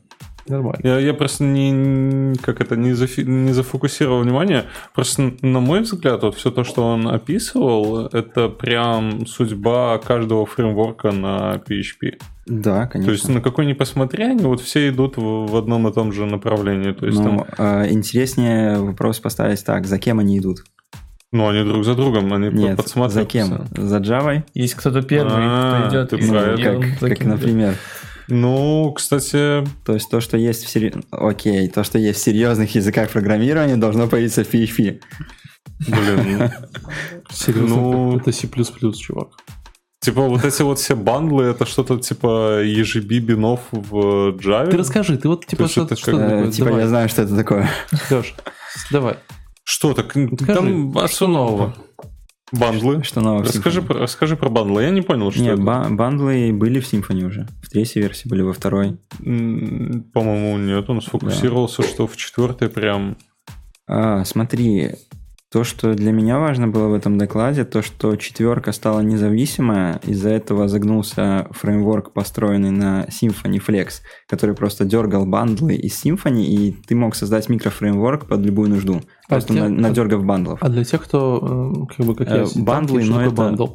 Нормально. 0.48 0.80
Я, 0.84 0.98
я 1.00 1.14
просто 1.14 1.44
не, 1.44 2.36
как 2.42 2.62
это, 2.62 2.76
не, 2.76 2.92
зафи- 2.92 3.24
не 3.24 3.54
зафокусировал 3.54 4.22
внимание. 4.22 4.66
Просто, 4.96 5.34
на 5.42 5.60
мой 5.60 5.82
взгляд, 5.82 6.24
вот 6.24 6.36
все 6.36 6.50
то, 6.50 6.64
что 6.64 6.84
он 6.84 7.08
описывал, 7.08 8.08
это 8.08 8.50
прям 8.50 9.28
судьба 9.28 10.00
каждого 10.00 10.48
фреймворка 10.48 11.12
на 11.12 11.62
PHP. 11.68 12.20
Да, 12.48 12.88
То 12.88 12.98
есть, 12.98 13.08
конечно. 13.08 13.34
на 13.36 13.42
какой 13.42 13.68
ни 13.68 13.74
посмотри, 13.74 14.24
они 14.24 14.44
вот 14.44 14.62
все 14.62 14.90
идут 14.90 15.16
в, 15.18 15.46
в 15.46 15.56
одном 15.56 15.88
и 15.88 15.94
том 15.94 16.12
же 16.12 16.26
направлении. 16.26 16.92
То 16.92 17.06
есть, 17.06 17.20
Но 17.20 17.46
там, 17.56 17.84
э, 17.84 17.92
интереснее 17.92 18.80
вопрос 18.80 19.20
поставить 19.20 19.64
так, 19.64 19.86
за 19.86 20.00
кем 20.00 20.18
они 20.20 20.40
идут? 20.40 20.64
Ну, 21.32 21.48
они 21.48 21.64
друг 21.64 21.86
за 21.86 21.96
другом, 21.96 22.32
они 22.34 22.50
Нет, 22.50 22.78
подсматриваются. 22.78 23.20
за 23.20 23.26
кем? 23.26 23.88
За 23.90 23.98
Java? 23.98 24.44
Есть 24.54 24.76
кто-то 24.76 25.02
первый, 25.02 25.32
А, 25.38 25.88
кто 25.88 25.90
идет. 25.90 26.10
ты 26.10 26.16
и- 26.18 26.30
про 26.30 26.76
он 26.76 26.82
Как, 26.84 27.00
как, 27.00 27.26
например. 27.26 27.76
Ну, 28.28 28.94
кстати, 28.94 29.66
То 29.86 29.94
есть 29.94 30.10
то, 30.10 30.22
что 30.22 30.38
есть 30.38 30.64
в 30.66 30.70
сери... 30.70 30.94
Окей, 31.12 31.68
то, 31.68 31.84
что 31.84 31.98
есть 31.98 32.20
в 32.20 32.24
серьезных 32.24 32.76
языках 32.76 33.10
программирования, 33.10 33.76
должно 33.78 34.08
появиться 34.08 34.44
в 34.44 34.54
PHP. 34.54 35.00
блин, 35.88 36.52
Серьезно, 37.32 37.76
Ну- 37.76 38.18
это 38.22 38.32
C++, 38.32 38.48
чувак. 38.48 39.30
типа 40.00 40.22
вот 40.22 40.46
эти 40.46 40.62
вот 40.62 40.80
все 40.80 40.96
бандлы, 40.96 41.46
это 41.46 41.66
что-то 41.66 41.98
типа 41.98 42.62
EGB 42.64 43.20
бинов 43.20 43.62
в 43.72 44.30
Java. 44.38 44.70
Ты 44.72 44.78
расскажи, 44.78 45.18
ты 45.18 45.28
вот 45.28 45.46
типа 45.46 45.64
есть 45.64 45.74
что, 45.74 45.84
это 45.84 45.96
что 45.96 46.12
как- 46.12 46.20
Э, 46.22 46.30
такое? 46.30 46.52
типа 46.52 46.70
я 46.80 46.88
знаю, 46.88 47.10
что 47.10 47.22
это 47.24 47.36
такое. 47.36 47.70
Лёш, 48.10 48.34
давай. 48.92 49.16
Что 49.72 49.94
так? 49.94 50.12
Скажи, 50.12 50.36
Там 50.38 50.98
а 50.98 51.08
что 51.08 51.28
нового? 51.28 51.74
Бандлы. 52.52 53.04
Что 53.04 53.22
нового 53.22 53.46
Расскажи, 53.46 53.82
про, 53.82 54.00
расскажи 54.00 54.36
про 54.36 54.50
бандлы. 54.50 54.84
Я 54.84 54.90
не 54.90 55.00
понял, 55.02 55.32
что 55.32 55.42
Нет, 55.42 55.54
это. 55.54 55.62
ба- 55.62 55.88
бандлы 55.90 56.52
были 56.52 56.82
в 56.82 56.92
Symfony 56.92 57.24
уже. 57.24 57.48
В 57.64 57.70
третьей 57.70 58.02
версии 58.02 58.28
были 58.28 58.42
во 58.42 58.52
второй. 58.52 58.98
По-моему, 59.20 60.58
нет. 60.58 60.90
Он 60.90 61.02
сфокусировался, 61.02 61.84
что 61.84 62.06
в 62.06 62.18
четвертой 62.18 62.68
прям... 62.68 63.16
А, 63.88 64.26
смотри, 64.26 64.96
то, 65.52 65.66
что 65.66 65.94
для 65.94 66.12
меня 66.14 66.40
важно 66.40 66.68
было 66.70 66.88
в 66.88 66.94
этом 66.94 67.18
докладе, 67.18 67.66
то, 67.66 67.82
что 67.82 68.16
четверка 68.16 68.72
стала 68.72 69.02
независимая, 69.02 70.00
из-за 70.08 70.30
этого 70.30 70.70
загнулся 70.70 71.48
фреймворк, 71.52 72.14
построенный 72.14 72.72
на 72.72 73.06
Symfony 73.10 73.62
Flex, 73.66 74.02
который 74.30 74.56
просто 74.56 74.86
дергал 74.86 75.26
bundle 75.26 75.69
ы 75.69 75.76
из 75.76 76.04
Symfony, 76.06 76.44
и 76.46 76.72
ты 76.88 76.96
мог 76.96 77.16
создать 77.16 77.50
микрофреймворк 77.50 78.28
под 78.28 78.40
любую 78.42 78.70
нужду, 78.70 79.02
просто 79.28 79.54
те- 79.54 79.60
на- 79.64 79.70
надергав 79.70 80.24
bundle 80.24 80.48
ов. 80.48 80.60
А 80.62 80.70
для 80.70 80.86
тех, 80.86 81.04
кто, 81.04 81.76
э, 81.90 81.96
как 81.98 82.06
бы, 82.06 82.16
как 82.16 82.30
Э, 82.30 82.46
я, 82.56 82.62
bundle 82.64 82.94
ы, 82.94 83.04
но 83.04 83.22
это- 83.22 83.32
bundle? 83.32 83.66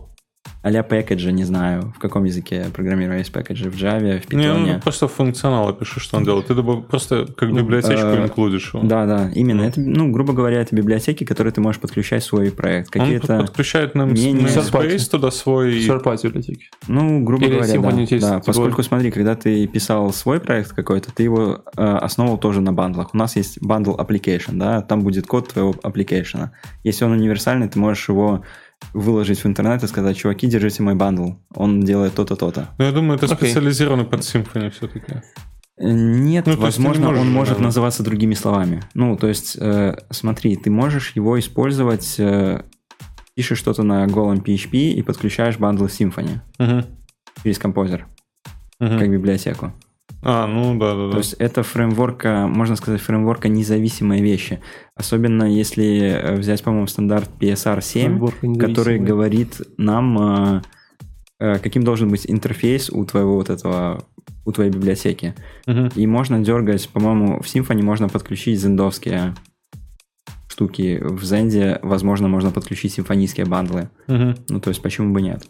А-ля 0.62 0.82
package 0.82 1.21
и, 1.21 1.32
не 1.32 1.44
знаю, 1.44 1.92
в 1.96 1.98
каком 1.98 2.24
языке 2.24 2.66
программирования 2.72 3.20
есть 3.20 3.32
package 3.32 3.62
и, 3.62 3.70
в 3.70 3.74
Java, 3.76 4.20
в 4.20 4.32
Не, 4.32 4.44
Python. 4.44 4.72
ну, 4.74 4.80
просто 4.80 5.08
функционал 5.08 5.72
пишешь, 5.72 6.02
что 6.02 6.16
он 6.16 6.24
делает. 6.24 6.46
Ты 6.46 6.54
просто 6.88 7.26
как 7.36 7.50
Ну, 7.50 7.58
библиотечку 7.58 8.06
э, 8.06 8.24
инклюдишь 8.24 8.74
его. 8.74 8.82
Да, 8.84 9.06
да, 9.06 9.30
именно. 9.34 9.62
Это, 9.62 9.80
ну, 9.80 10.10
грубо 10.10 10.32
говоря, 10.32 10.60
это 10.60 10.74
библиотеки, 10.74 11.24
которые 11.24 11.52
ты 11.52 11.60
можешь 11.60 11.80
подключать 11.80 12.22
в 12.22 12.26
свой 12.26 12.50
проект. 12.50 12.94
Он 12.96 13.02
Какие-то, 13.02 13.38
подключает 13.40 13.94
нам 13.94 14.12
не- 14.12 14.32
не 14.32 14.44
namespace 14.46 15.10
туда 15.10 15.30
свой... 15.30 15.78
Third-party 15.86 16.24
библиотеки. 16.24 16.66
ну, 16.88 17.22
грубо 17.22 17.46
говоря, 17.46 17.66
да. 17.66 18.06
типа- 18.06 18.42
Поскольку, 18.44 18.82
смотри, 18.82 19.10
когда 19.10 19.34
ты 19.34 19.66
писал 19.66 20.12
свой 20.12 20.40
проект 20.40 20.72
какой-то, 20.72 21.12
ты 21.12 21.22
его 21.22 21.62
э, 21.76 21.82
основывал 21.82 22.38
тоже 22.38 22.60
на 22.60 22.72
bundle 22.72 22.95
ах. 22.95 23.10
У 23.14 23.16
нас 23.16 23.36
есть 23.36 23.58
bundle 23.58 23.96
application, 23.96 24.52
да, 24.54 24.82
там 24.82 25.02
будет 25.02 25.26
код 25.26 25.48
твоего 25.48 25.72
application. 25.72 26.50
Если 26.84 27.04
он 27.04 27.12
универсальный, 27.12 27.68
ты 27.68 27.78
можешь 27.78 28.08
его 28.08 28.42
выложить 28.92 29.42
в 29.42 29.46
интернет 29.46 29.82
и 29.82 29.86
сказать, 29.86 30.16
чуваки, 30.16 30.46
держите 30.46 30.82
мой 30.82 30.94
bundle, 30.94 31.32
он 31.54 31.80
делает 31.82 32.14
то-то, 32.14 32.36
то-то. 32.36 32.68
Ну, 32.78 32.84
я 32.84 32.92
думаю, 32.92 33.16
это 33.18 33.26
Окей. 33.26 33.48
специализированный 33.48 34.04
под 34.04 34.20
Symfony 34.20 34.70
все-таки. 34.70 35.12
Э, 35.78 35.90
Нет, 35.90 36.46
Ну, 36.46 36.52
не 36.52 36.58
возможно, 36.58 37.06
можешь, 37.08 37.20
он 37.22 37.30
может 37.30 37.48
наверное. 37.50 37.66
называться 37.66 38.02
другими 38.02 38.34
словами. 38.34 38.82
Ну, 38.94 39.16
то 39.16 39.26
есть, 39.28 39.56
э, 39.60 39.96
смотри, 40.10 40.56
ты 40.56 40.70
можешь 40.70 41.12
его 41.14 41.38
использовать, 41.38 42.16
э, 42.18 42.62
пишешь 43.34 43.58
что-то 43.58 43.82
на 43.82 44.06
голом 44.06 44.38
PHP 44.38 44.92
и 44.92 45.02
подключаешь 45.02 45.58
bundle 45.58 45.84
Symfony 45.86 46.38
Мгм. 46.58 46.86
через 47.42 47.58
композер, 47.58 48.06
Мгм. 48.80 48.98
как 48.98 49.10
библиотеку. 49.10 49.72
А, 50.22 50.46
ну 50.46 50.78
да, 50.78 50.94
да, 50.94 51.06
То 51.06 51.12
да. 51.12 51.18
есть 51.18 51.34
это 51.34 51.62
фреймворка, 51.62 52.46
можно 52.48 52.76
сказать, 52.76 53.00
фреймворка 53.00 53.48
независимые 53.48 54.22
вещи. 54.22 54.60
Особенно 54.94 55.44
если 55.44 55.98
э, 56.00 56.36
взять, 56.36 56.62
по-моему, 56.62 56.86
стандарт 56.86 57.30
PSR7, 57.38 57.80
Фреймворка 57.80 58.40
который 58.40 58.98
независимые. 58.98 59.06
говорит 59.06 59.60
нам, 59.76 60.18
э, 60.18 60.62
э, 61.38 61.58
каким 61.58 61.84
должен 61.84 62.08
быть 62.08 62.28
интерфейс 62.28 62.90
у 62.90 63.04
твоего 63.04 63.34
вот 63.36 63.50
этого, 63.50 64.04
у 64.44 64.52
твоей 64.52 64.70
библиотеки. 64.70 65.34
Мгм. 65.66 65.90
И 65.94 66.06
можно 66.06 66.40
дергать, 66.40 66.88
по-моему, 66.88 67.40
в 67.40 67.46
Symfony 67.46 67.82
можно 67.82 68.08
подключить 68.08 68.58
зендовские 68.60 69.34
штуки. 70.48 70.98
В 71.02 71.22
Zend, 71.22 71.78
возможно, 71.82 72.28
можно 72.28 72.50
подключить 72.50 72.94
симфонийские 72.94 73.46
бандлы. 73.46 73.90
Мгм. 74.08 74.36
Ну, 74.48 74.60
то 74.60 74.70
есть, 74.70 74.80
почему 74.80 75.12
бы 75.12 75.20
нет? 75.20 75.46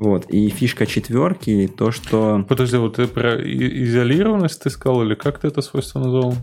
Вот. 0.00 0.24
И 0.30 0.48
фишка 0.48 0.86
четверки, 0.86 1.70
то, 1.76 1.92
что... 1.92 2.44
Подожди, 2.48 2.78
вот 2.78 2.96
ты 2.96 3.06
про 3.06 3.36
изолированность 3.36 4.62
ты 4.62 4.70
сказал, 4.70 5.02
или 5.02 5.14
как 5.14 5.38
ты 5.38 5.48
это 5.48 5.60
свойство 5.62 6.00
назвал? 6.00 6.34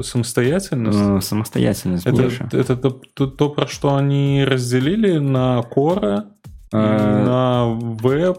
Самостоятельность? 0.00 0.98
э, 1.00 1.20
самостоятельность 1.20 2.06
Это, 2.06 2.16
больше. 2.22 2.48
это 2.50 2.76
то, 2.76 2.90
то- 2.90 3.26
то, 3.26 3.50
про 3.50 3.66
что 3.68 3.94
они 3.94 4.44
разделили 4.44 5.18
на 5.18 5.60
Core, 5.60 6.22
и 6.22 6.76
Э, 6.76 7.24
на 7.24 7.66
веб, 7.78 8.38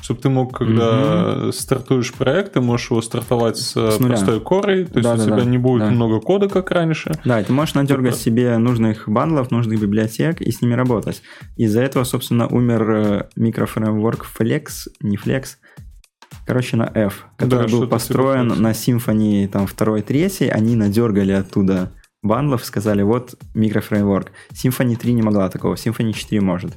чтобы 0.00 0.20
ты 0.20 0.28
мог, 0.30 0.56
когда 0.56 1.52
стартуешь 1.52 2.12
проект, 2.12 2.54
ты 2.54 2.60
можешь 2.60 2.90
его 2.90 3.00
стартовать 3.02 3.56
с, 3.58 3.72
С 3.74 4.00
нуля. 4.00 4.14
простой 4.16 4.40
корой, 4.40 4.84
то 4.84 4.98
есть 4.98 5.08
у 5.08 5.16
Да-да-да, 5.16 5.36
тебя 5.40 5.44
не 5.44 5.58
будет 5.58 5.80
да. 5.82 5.90
много 5.90 6.20
кода, 6.20 6.48
как 6.48 6.70
раньше. 6.70 7.12
Да, 7.24 7.40
и 7.40 7.44
ты 7.44 7.52
можешь 7.52 7.74
надергать 7.74 8.14
Супер. 8.16 8.24
себе 8.24 8.58
нужных 8.58 9.08
бандлов, 9.08 9.50
нужных 9.50 9.80
библиотек 9.80 10.40
и 10.40 10.50
с 10.50 10.60
ними 10.62 10.74
работать. 10.74 11.22
Из-за 11.56 11.82
этого, 11.82 12.04
собственно, 12.04 12.48
умер 12.48 12.90
э, 12.90 13.28
микрофреймворк 13.36 14.26
Flex, 14.38 14.88
не 15.00 15.16
Flex, 15.16 15.56
короче, 16.46 16.76
на 16.76 16.90
F, 16.94 17.26
который 17.36 17.68
Да, 17.70 17.76
был 17.76 17.86
построен 17.86 18.50
типа 18.50 18.54
Flex. 18.58 18.60
на 18.60 18.70
Symfony 18.72 19.48
там, 19.48 19.66
2 19.66 20.00
3 20.00 20.48
они 20.50 20.74
надергали 20.74 21.32
оттуда 21.32 21.92
бандлов, 22.22 22.64
сказали, 22.64 23.02
вот 23.02 23.34
микрофреймворк. 23.54 24.32
Symfony 24.52 24.96
3 24.96 25.12
не 25.12 25.22
могла 25.22 25.48
такого, 25.48 25.74
Symfony 25.74 26.12
4 26.12 26.40
может. 26.40 26.72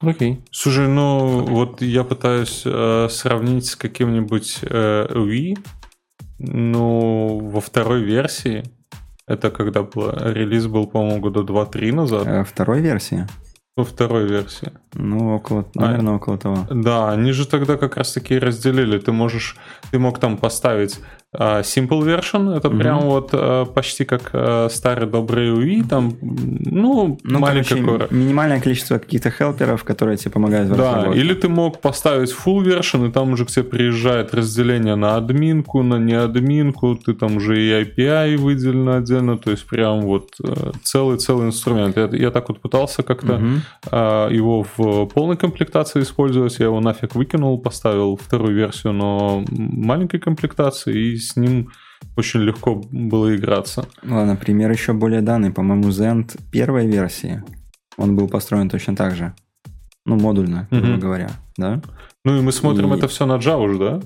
Окей. 0.00 0.42
Слушай, 0.50 0.88
ну 0.88 1.44
вот 1.44 1.82
я 1.82 2.04
пытаюсь 2.04 2.62
э, 2.64 3.08
сравнить 3.10 3.66
с 3.66 3.76
каким-нибудь 3.76 4.58
э, 4.62 5.06
Wii, 5.10 5.58
ну, 6.38 7.38
во 7.52 7.60
второй 7.60 8.02
версии, 8.02 8.64
это 9.26 9.50
когда 9.50 9.82
было, 9.82 10.32
релиз 10.32 10.66
был, 10.66 10.86
по-моему, 10.86 11.20
года 11.20 11.40
2-3 11.40 11.92
назад, 11.92 12.26
Э, 12.26 12.44
второй 12.44 12.80
версии? 12.80 13.26
во 13.76 13.84
второй 13.84 14.26
версии. 14.26 14.72
Ну, 14.94 15.36
около, 15.36 15.64
А. 15.76 15.80
наверное, 15.80 16.14
около 16.14 16.36
того. 16.38 16.66
Да, 16.70 17.10
они 17.12 17.32
же 17.32 17.46
тогда 17.46 17.76
как 17.76 17.96
раз 17.96 18.12
таки 18.12 18.38
разделили. 18.38 18.98
Ты 18.98 19.12
можешь, 19.12 19.56
ты 19.92 19.98
мог 19.98 20.18
там 20.18 20.36
поставить 20.36 20.98
а, 21.32 21.60
simple 21.60 22.00
version, 22.02 22.56
это 22.56 22.68
Мгм. 22.70 22.78
прям 22.80 23.00
вот 23.02 23.30
а, 23.32 23.64
почти 23.64 24.04
как 24.04 24.30
а, 24.32 24.66
старый 24.68 25.06
добрый 25.08 25.50
UI, 25.50 25.88
там, 25.88 26.14
ну, 26.20 27.18
Ну, 27.22 27.38
маленькая 27.38 27.80
короче, 27.84 28.12
минимальное 28.12 28.60
количество 28.60 28.98
каких-то 28.98 29.30
хелперов, 29.30 29.84
которые 29.84 30.16
тебе 30.16 30.32
помогают 30.32 30.68
в 30.68 30.76
Да, 30.76 30.94
разработке. 30.96 31.20
или 31.20 31.34
ты 31.34 31.48
мог 31.48 31.80
поставить 31.80 32.30
full 32.34 32.64
version, 32.64 33.08
и 33.08 33.12
там 33.12 33.32
уже 33.34 33.44
к 33.44 33.48
тебе 33.50 33.62
приезжает 33.64 34.34
разделение 34.34 34.96
на 34.96 35.14
админку, 35.14 35.84
на 35.84 35.98
неадминку, 36.00 36.96
ты 36.96 37.14
там 37.14 37.36
уже 37.36 37.62
и 37.62 37.70
API 37.84 38.36
выделено 38.36 38.96
отдельно, 38.96 39.38
то 39.38 39.52
есть 39.52 39.64
прям 39.68 40.00
вот 40.00 40.30
э, 40.42 40.72
целый-целый 40.82 41.46
инструмент. 41.46 41.96
Я, 41.96 42.08
я 42.12 42.30
так 42.32 42.48
вот 42.48 42.60
пытался 42.60 43.04
как-то 43.04 43.34
Мгм. 43.38 43.62
а, 43.92 44.28
его 44.30 44.64
в 44.64 44.79
полной 45.06 45.36
комплектации 45.36 46.02
использовать. 46.02 46.58
Я 46.58 46.66
его 46.66 46.80
нафиг 46.80 47.14
выкинул, 47.14 47.58
поставил 47.60 48.16
вторую 48.16 48.54
версию, 48.54 48.92
но 48.94 49.44
маленькой 49.50 50.20
комплектации, 50.20 51.12
и 51.12 51.16
с 51.16 51.36
ним 51.36 51.70
очень 52.16 52.40
легко 52.40 52.74
было 52.90 53.34
играться. 53.36 53.86
Ладно, 54.02 54.36
пример 54.36 54.70
еще 54.70 54.92
более 54.92 55.20
данный. 55.20 55.50
По-моему, 55.52 55.88
Zend 55.88 56.38
первой 56.50 56.86
версии, 56.86 57.42
он 57.96 58.16
был 58.16 58.28
построен 58.28 58.68
точно 58.68 58.96
так 58.96 59.14
же. 59.14 59.34
Ну, 60.06 60.16
модульно, 60.16 60.66
грубо 60.70 60.86
Мгм. 60.88 61.00
говоря, 61.00 61.30
да? 61.56 61.82
Ну 62.24 62.38
и 62.38 62.40
мы 62.40 62.52
смотрим 62.52 62.92
И- 62.94 62.96
это 62.96 63.06
все 63.08 63.26
на 63.26 63.34
Java 63.36 63.70
же, 63.72 63.78
да? 63.78 64.00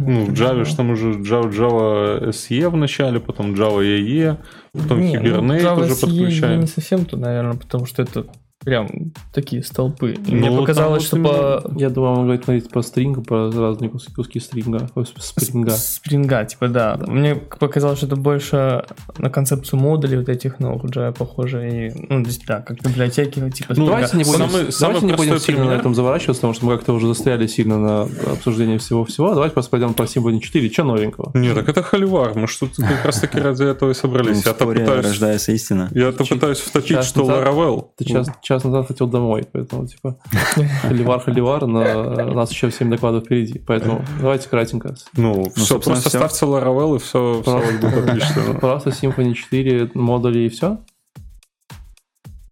Ну, 0.00 0.26
в 0.26 0.30
Java 0.32 0.64
же 0.64 0.76
там 0.76 0.90
уже 0.90 1.14
Java, 1.14 1.50
Java 1.50 2.28
SE 2.28 2.68
в 2.68 2.76
начале, 2.76 3.18
потом 3.18 3.54
Java 3.54 3.82
EE, 3.82 4.36
потом 4.72 5.00
Не, 5.00 5.18
ну, 5.18 5.24
Hibernate 5.26 5.60
Java 5.60 5.80
уже 5.84 5.94
SE 5.94 6.00
подключаем. 6.06 6.60
не 6.60 6.66
совсем 6.68 7.04
то, 7.04 7.16
наверное, 7.16 7.54
потому 7.56 7.84
что 7.86 8.02
это 8.02 8.26
прям 8.64 8.88
такие 9.32 9.62
столпы. 9.62 10.12
И 10.12 10.30
Ну, 10.32 10.36
мне 10.36 10.50
показалось, 10.50 11.04
что 11.04 11.16
по 11.16 11.70
Я 11.76 11.90
думал, 11.90 12.18
он 12.18 12.22
говорит 12.24 12.44
смотреть 12.44 12.68
про 12.70 12.82
стринг, 12.82 13.26
про 13.26 13.50
разные 13.50 13.88
куски, 13.90 14.12
куски 14.12 14.40
стринга. 14.40 14.88
Спринга. 15.18 15.70
спринга, 15.72 16.44
типа, 16.44 16.68
да. 16.68 16.96
Да. 16.96 17.06
Мне 17.10 17.34
показалось, 17.36 17.98
что 17.98 18.06
это 18.06 18.16
больше 18.16 18.84
на 19.18 19.30
концепцию 19.30 19.80
модулей 19.80 20.16
вот 20.18 20.28
этих 20.28 20.58
новых 20.60 20.84
Java 20.90 21.12
похоже. 21.16 21.68
И, 21.68 22.06
ну, 22.08 22.22
то 22.22 22.28
есть, 22.28 22.44
да, 22.46 22.60
как 22.60 22.80
библиотеки, 22.82 23.38
ну, 23.40 23.50
типа, 23.50 23.74
Ну. 23.76 23.86
Давайте 23.86 24.16
не 24.16 24.24
будем, 24.24 24.38
Самый- 24.38 24.50
давайте 24.52 24.72
самый 24.72 25.00
не 25.02 25.12
будем 25.12 25.38
сильно 25.38 25.60
пример. 25.62 25.76
на 25.76 25.80
этом 25.80 25.94
заворачиваться, 25.94 26.40
потому 26.40 26.54
что 26.54 26.66
мы 26.66 26.76
как-то 26.76 26.92
уже 26.92 27.06
застряли 27.06 27.46
сильно 27.46 27.78
на 27.78 28.02
обсуждении 28.32 28.76
всего-всего. 28.78 29.34
Давайте 29.34 29.54
просто 29.54 29.70
пойдем 29.70 29.94
по 29.94 30.02
Symfony 30.02 30.40
4. 30.40 30.68
Что 30.70 30.84
новенького? 30.84 31.30
Не, 31.34 31.54
так 31.54 31.68
это 31.68 31.82
холивар, 31.82 32.34
мы 32.34 32.46
что 32.46 32.66
тут 32.66 32.76
как 32.84 33.04
раз 33.04 33.20
таки 33.20 33.38
ради 33.38 33.62
этого 33.64 33.90
и 33.90 33.94
Ну, 33.94 33.94
собрались. 33.94 34.42
в 34.42 34.46
Я-то 34.46 34.66
пытаюсь, 34.66 35.04
рождается 35.06 35.52
истина. 35.52 35.88
я-то 35.94 36.24
пытаюсь 36.24 36.58
втопить, 36.58 36.88
час 36.88 37.06
что 37.08 37.22
Laravel. 37.22 37.86
Ты 37.96 38.04
час, 38.04 38.28
час 38.58 38.64
назад 38.64 38.88
хотел 38.88 39.06
домой, 39.06 39.46
поэтому, 39.50 39.86
типа, 39.86 40.16
холивар, 40.82 41.20
холивар, 41.20 41.66
но 41.66 41.80
у 42.30 42.34
нас 42.34 42.50
еще 42.50 42.70
7 42.70 42.90
докладов 42.90 43.24
впереди. 43.24 43.58
Поэтому 43.58 44.04
давайте 44.20 44.48
кратенько. 44.48 44.94
Ну, 45.16 45.50
все, 45.50 45.64
собственно, 45.64 45.94
просто 45.94 46.08
всё. 46.08 46.18
ставьте 46.18 46.46
Laravel 46.46 46.96
и 46.96 46.98
все, 46.98 47.42
все 47.42 47.60
будет 47.80 47.84
отлично. 47.84 48.54
Просто 48.60 48.90
Symfony 49.02 49.34
4 49.34 49.90
модули 49.94 50.40
и 50.40 50.48
все? 50.48 50.78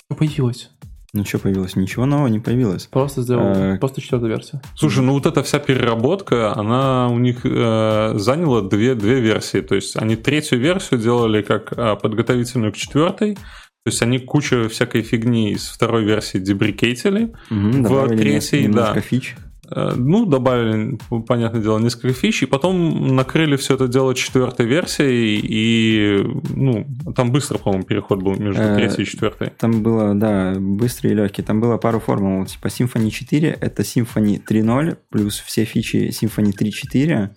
Что 0.08 0.16
появилось? 0.16 0.70
Ну, 1.16 1.24
что 1.24 1.38
появилось? 1.38 1.76
Ничего 1.76 2.04
нового 2.04 2.26
не 2.26 2.40
появилось. 2.40 2.86
Просто 2.86 3.22
сделал, 3.22 3.46
Э, 3.46 3.78
просто 3.78 4.02
четвертая 4.02 4.28
версия. 4.28 4.60
Слушай, 4.74 5.02
ну 5.02 5.14
вот 5.14 5.24
эта 5.24 5.42
вся 5.42 5.58
переработка, 5.58 6.54
она 6.54 7.08
у 7.08 7.18
них 7.18 7.40
э, 7.44 8.12
заняла 8.16 8.60
две, 8.60 8.94
две 8.94 9.20
версии. 9.20 9.62
То 9.62 9.74
есть 9.74 9.96
они 9.96 10.16
третью 10.16 10.58
версию 10.58 11.00
делали 11.00 11.40
как 11.40 11.72
э, 11.72 11.96
подготовительную 11.96 12.72
к 12.72 12.76
четвертой. 12.76 13.38
То 13.86 13.90
есть 13.90 14.02
они 14.02 14.18
кучу 14.18 14.68
всякой 14.68 15.02
фигни 15.02 15.52
из 15.52 15.68
второй 15.68 16.04
версии 16.04 16.38
дебрикейтили. 16.38 17.32
Мгм, 17.50 17.84
В 17.84 18.08
третьей, 18.16 18.64
немножко 18.64 18.94
да. 18.96 19.00
фич. 19.00 19.36
Э, 19.70 19.92
Ну, 19.96 20.26
добавили, 20.26 20.98
понятное 21.24 21.62
дело, 21.62 21.78
несколько 21.78 22.12
фич, 22.12 22.42
и 22.42 22.46
потом 22.46 23.14
накрыли 23.14 23.54
все 23.54 23.74
это 23.74 23.86
дело 23.86 24.12
четвертой 24.12 24.66
версией, 24.66 25.40
и, 25.40 26.20
ну, 26.52 26.84
там 27.14 27.30
быстро, 27.30 27.58
по-моему, 27.58 27.84
переход 27.84 28.24
был 28.24 28.34
между 28.34 28.60
Э, 28.60 28.74
третьей 28.74 29.04
и 29.04 29.06
четвертой. 29.06 29.52
Там 29.56 29.84
было, 29.84 30.16
да, 30.16 30.56
быстрый 30.58 31.12
и 31.12 31.14
легкий. 31.14 31.42
Там 31.42 31.60
было 31.60 31.76
пару 31.76 32.00
формул. 32.00 32.44
Типа 32.44 32.66
Symfony 32.66 33.10
4 33.10 33.56
это 33.60 33.82
Symfony 33.82 34.42
3.0 34.44 34.96
плюс 35.10 35.38
все 35.38 35.64
фичи 35.64 36.10
Symfony 36.10 36.52
3.4 36.52 37.28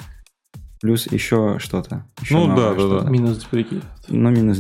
плюс 0.82 1.12
еще 1.12 1.58
что-то. 1.60 2.06
Еще 2.22 2.36
Ну, 2.36 2.48
да, 2.48 2.74
да, 2.74 2.80
что-то. 2.80 3.04
да. 3.06 3.10
Минус 3.10 3.38
деприкейт. 3.40 3.84
Но 4.08 4.30
минус. 4.30 4.58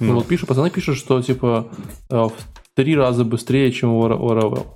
Ну, 0.00 0.06
Ну. 0.08 0.14
вот 0.14 0.26
пишут, 0.26 0.48
пацаны 0.48 0.70
пишут, 0.70 0.96
что 0.96 1.20
типа 1.22 1.68
э, 2.10 2.16
в 2.16 2.32
три 2.74 2.96
раза 2.96 3.24
быстрее, 3.24 3.70
чем 3.72 3.90
у 3.92 4.04
Laravel. 4.06 4.66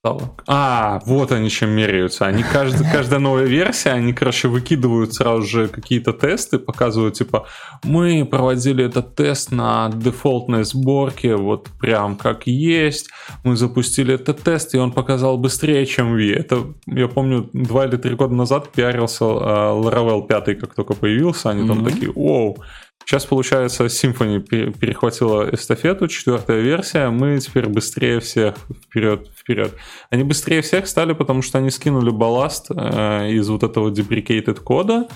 Стало. 0.00 0.36
А, 0.46 1.00
вот 1.06 1.32
они 1.32 1.50
чем 1.50 1.70
меряются. 1.70 2.26
Они 2.26 2.42
каждый, 2.42 2.86
каждая 2.92 3.20
новая 3.20 3.44
версия, 3.44 3.90
они, 3.90 4.12
короче, 4.12 4.48
выкидывают 4.48 5.14
сразу 5.14 5.42
же 5.42 5.68
какие-то 5.68 6.12
тесты, 6.12 6.58
показывают, 6.58 7.14
типа, 7.14 7.46
мы 7.84 8.24
проводили 8.24 8.84
этот 8.84 9.14
тест 9.14 9.50
на 9.50 9.90
дефолтной 9.92 10.64
сборке, 10.64 11.36
вот 11.36 11.68
прям 11.80 12.16
как 12.16 12.46
есть. 12.46 13.10
Мы 13.44 13.56
запустили 13.56 14.14
этот 14.14 14.42
тест, 14.42 14.74
и 14.74 14.78
он 14.78 14.92
показал 14.92 15.38
быстрее, 15.38 15.84
чем 15.86 16.12
V. 16.12 16.32
Это, 16.32 16.74
я 16.86 17.08
помню, 17.08 17.50
два 17.52 17.86
или 17.86 17.96
три 17.96 18.14
года 18.14 18.34
назад 18.34 18.70
пиарился 18.70 19.24
uh, 19.24 19.82
Laravel 19.82 20.26
5, 20.26 20.60
как 20.60 20.74
только 20.74 20.94
появился. 20.94 21.50
Они 21.50 21.62
mm-hmm. 21.62 21.66
там 21.66 21.84
такие, 21.84 22.12
оу, 22.14 22.58
Сейчас, 23.04 23.24
получается, 23.24 23.86
Symfony 23.86 24.40
перехватила 24.72 25.48
эстафету, 25.50 26.08
четвертая 26.08 26.60
версия, 26.60 27.08
мы 27.08 27.38
теперь 27.40 27.66
быстрее 27.66 28.20
всех 28.20 28.56
вперед, 28.84 29.28
вперед. 29.34 29.74
Они 30.10 30.24
быстрее 30.24 30.60
всех 30.60 30.86
стали, 30.86 31.14
потому 31.14 31.40
что 31.40 31.56
они 31.56 31.70
скинули 31.70 32.10
балласт 32.10 32.66
э, 32.70 33.30
из 33.30 33.48
вот 33.48 33.62
этого 33.62 33.90
deprecated 33.90 34.60
кода, 34.60 35.08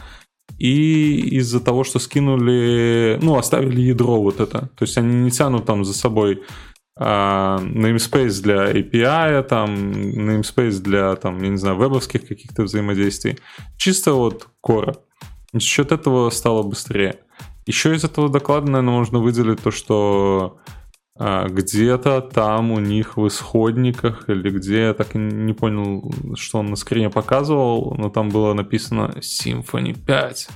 и 0.58 1.36
из-за 1.38 1.60
того, 1.60 1.84
что 1.84 1.98
скинули, 1.98 3.18
ну, 3.20 3.36
оставили 3.36 3.80
ядро 3.80 4.22
вот 4.22 4.40
это. 4.40 4.70
То 4.76 4.82
есть 4.82 4.96
они 4.96 5.14
не 5.24 5.30
тянут 5.30 5.66
там 5.66 5.84
за 5.84 5.94
собой 5.94 6.42
Uh, 6.94 7.58
namespace 7.58 8.42
для 8.42 8.70
API, 8.70 9.42
там, 9.44 9.92
namespace 9.92 10.78
для, 10.78 11.16
там, 11.16 11.42
я 11.42 11.48
не 11.48 11.56
знаю, 11.56 11.76
вебовских 11.76 12.28
каких-то 12.28 12.64
взаимодействий. 12.64 13.38
Чисто 13.78 14.12
вот 14.12 14.46
кора. 14.60 14.96
За 15.54 15.60
счет 15.60 15.90
этого 15.90 16.28
стало 16.28 16.62
быстрее. 16.62 17.20
Еще 17.66 17.94
из 17.94 18.04
этого 18.04 18.28
доклада, 18.28 18.70
наверное, 18.70 18.98
можно 18.98 19.18
выделить 19.18 19.62
то, 19.62 19.70
что 19.70 20.58
а, 21.18 21.48
где-то 21.48 22.20
там 22.22 22.72
у 22.72 22.80
них 22.80 23.16
в 23.16 23.28
исходниках 23.28 24.28
или 24.28 24.50
где, 24.50 24.86
я 24.86 24.94
так 24.94 25.14
и 25.14 25.18
не 25.18 25.52
понял, 25.52 26.12
что 26.34 26.58
он 26.58 26.66
на 26.66 26.76
скрине 26.76 27.10
показывал, 27.10 27.94
но 27.96 28.08
там 28.08 28.30
было 28.30 28.54
написано 28.54 29.14
Symfony 29.20 29.96
5. 30.04 30.48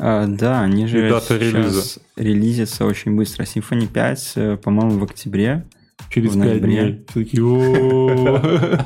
А, 0.00 0.26
да, 0.26 0.62
они 0.62 0.86
же 0.86 1.06
и 1.06 1.10
дата 1.10 1.36
релиза. 1.36 2.00
релизятся 2.16 2.86
очень 2.86 3.16
быстро. 3.16 3.44
Symfony 3.44 3.86
5, 3.86 4.32
э, 4.36 4.56
по-моему, 4.56 4.98
в 4.98 5.04
октябре. 5.04 5.66
Через 6.10 6.34
в 6.34 6.42
5 6.42 6.62
дней. 6.62 7.04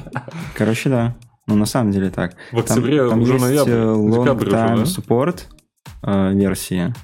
Короче, 0.57 0.89
да. 0.89 1.17
Ну, 1.47 1.55
на 1.55 1.67
самом 1.67 1.93
деле 1.93 2.11
так. 2.11 2.37
В 2.51 2.59
октябре 2.59 2.99
там, 2.99 3.11
там 3.11 3.21
уже 3.23 3.33
есть 3.35 3.45
ноябрь, 3.45 3.73
э, 3.73 3.85
long 3.85 4.39
time 4.39 4.85
support 4.85 5.43
э, 6.03 6.33
версии. 6.35 6.95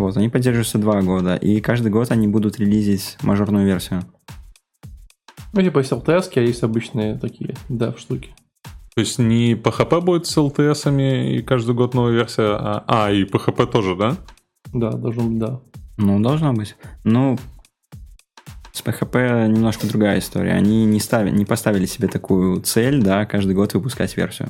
Вот, 0.00 0.16
они 0.16 0.30
поддерживаются 0.30 0.78
два 0.78 1.02
года, 1.02 1.36
и 1.36 1.60
каждый 1.60 1.92
год 1.92 2.10
они 2.10 2.26
будут 2.26 2.58
релизить 2.58 3.18
мажорную 3.22 3.66
версию. 3.66 4.02
Ну, 5.52 5.60
типа 5.60 5.80
есть 5.80 5.92
LTS, 5.92 6.30
а 6.36 6.40
есть 6.40 6.62
обычные 6.62 7.18
такие, 7.18 7.54
да, 7.68 7.94
штуки. 7.96 8.30
То 8.94 9.00
есть 9.00 9.18
не 9.18 9.52
PHP 9.52 10.00
будет 10.00 10.26
с 10.26 10.36
LTS, 10.38 11.36
и 11.36 11.42
каждый 11.42 11.74
год 11.74 11.94
новая 11.94 12.12
версия, 12.12 12.56
а, 12.56 12.84
а 12.86 13.12
и 13.12 13.24
PHP 13.24 13.66
тоже, 13.70 13.94
да? 13.94 14.16
Да, 14.72 14.90
должно 14.92 15.24
быть, 15.24 15.38
да. 15.38 15.60
Ну, 15.98 16.18
должно 16.20 16.54
быть. 16.54 16.76
Ну, 17.04 17.38
с 18.72 18.82
PHP 18.82 19.48
немножко 19.48 19.86
другая 19.86 20.18
история. 20.18 20.52
Они 20.52 20.86
не, 20.86 20.98
ставили, 20.98 21.36
не 21.36 21.44
поставили 21.44 21.84
себе 21.84 22.08
такую 22.08 22.62
цель, 22.62 23.02
да, 23.02 23.26
каждый 23.26 23.54
год 23.54 23.74
выпускать 23.74 24.16
версию. 24.16 24.48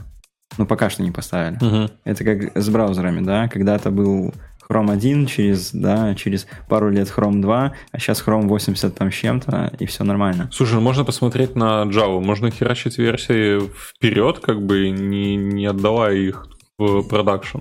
Ну, 0.58 0.66
пока 0.66 0.90
что 0.90 1.02
не 1.02 1.10
поставили. 1.10 1.56
Угу. 1.56 1.92
Это 2.04 2.24
как 2.24 2.56
с 2.56 2.68
браузерами, 2.68 3.24
да, 3.24 3.48
когда-то 3.48 3.90
был 3.90 4.32
Chrome 4.70 4.92
1, 4.92 5.26
через, 5.26 5.72
да, 5.72 6.14
через 6.14 6.46
пару 6.68 6.90
лет 6.90 7.12
Chrome 7.14 7.40
2, 7.40 7.72
а 7.90 7.98
сейчас 7.98 8.22
Chrome 8.24 8.46
80 8.46 8.94
там 8.94 9.10
с 9.10 9.14
чем-то, 9.14 9.72
и 9.78 9.86
все 9.86 10.04
нормально. 10.04 10.48
Слушай, 10.52 10.74
ну 10.74 10.80
можно 10.80 11.04
посмотреть 11.04 11.56
на 11.56 11.82
Java, 11.84 12.20
можно 12.20 12.50
херачить 12.50 12.98
версии 12.98 13.60
вперед, 13.60 14.38
как 14.38 14.62
бы 14.64 14.90
не, 14.90 15.34
не 15.36 15.66
отдавая 15.66 16.14
их 16.14 16.46
в 16.78 17.02
продакшн. 17.02 17.58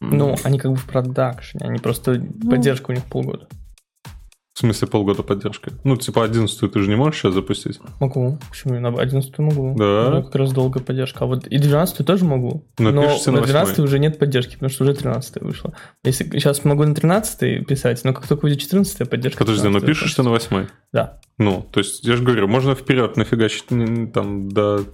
Ну, 0.00 0.34
они 0.42 0.58
как 0.58 0.72
бы 0.72 0.76
в 0.76 0.84
продакшне, 0.84 1.60
они 1.62 1.78
просто 1.78 2.14
ну, 2.14 2.50
поддержка 2.50 2.90
у 2.90 2.94
них 2.94 3.04
полгода. 3.04 3.46
В 4.54 4.58
смысле 4.58 4.86
полгода 4.86 5.22
поддержки? 5.22 5.72
Ну, 5.82 5.96
типа 5.96 6.24
11 6.24 6.72
ты 6.72 6.80
же 6.80 6.88
не 6.88 6.94
можешь 6.94 7.20
сейчас 7.20 7.32
запустить? 7.32 7.80
Могу. 8.00 8.38
Почему? 8.50 8.78
На 8.78 8.90
11 8.90 9.38
могу. 9.38 9.74
Да. 9.78 10.10
Ну, 10.10 10.22
как 10.24 10.34
раз 10.34 10.52
долгая 10.52 10.84
поддержка. 10.84 11.24
А 11.24 11.26
вот 11.26 11.46
и 11.46 11.56
12 11.56 12.06
тоже 12.06 12.26
могу. 12.26 12.68
Но, 12.78 12.90
но 12.90 13.18
на 13.26 13.40
12 13.40 13.78
уже 13.78 13.98
нет 13.98 14.18
поддержки, 14.18 14.54
потому 14.54 14.68
что 14.68 14.84
уже 14.84 14.94
13 14.94 15.40
вышло. 15.40 15.72
Если 16.04 16.28
сейчас 16.32 16.64
могу 16.64 16.84
на 16.84 16.94
13 16.94 17.66
писать, 17.66 18.04
но 18.04 18.12
как 18.12 18.28
только 18.28 18.42
будет 18.42 18.60
14 18.60 19.08
поддержка... 19.08 19.38
Подожди, 19.38 19.68
но 19.68 19.80
пишешь 19.80 20.14
ты 20.14 20.22
на 20.22 20.30
8 20.30 20.66
Да. 20.92 21.20
Ну, 21.38 21.66
то 21.72 21.80
есть, 21.80 22.04
я 22.04 22.16
же 22.16 22.22
говорю, 22.22 22.46
можно 22.46 22.74
вперед 22.74 23.16
нафигачить 23.16 23.68
там 24.12 24.50
до, 24.50 24.84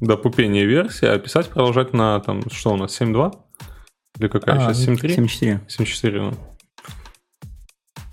до 0.00 0.16
пупения 0.16 0.64
версии, 0.64 1.06
а 1.06 1.16
писать 1.20 1.46
продолжать 1.46 1.92
на 1.92 2.18
там, 2.18 2.42
что 2.50 2.72
у 2.72 2.76
нас, 2.76 3.00
7.2? 3.00 3.32
Или 4.18 4.26
какая 4.26 4.56
а, 4.56 4.74
сейчас? 4.74 4.88
7.3? 4.88 5.16
7.4. 5.16 5.60
7.4, 5.68 6.20
ну. 6.20 6.57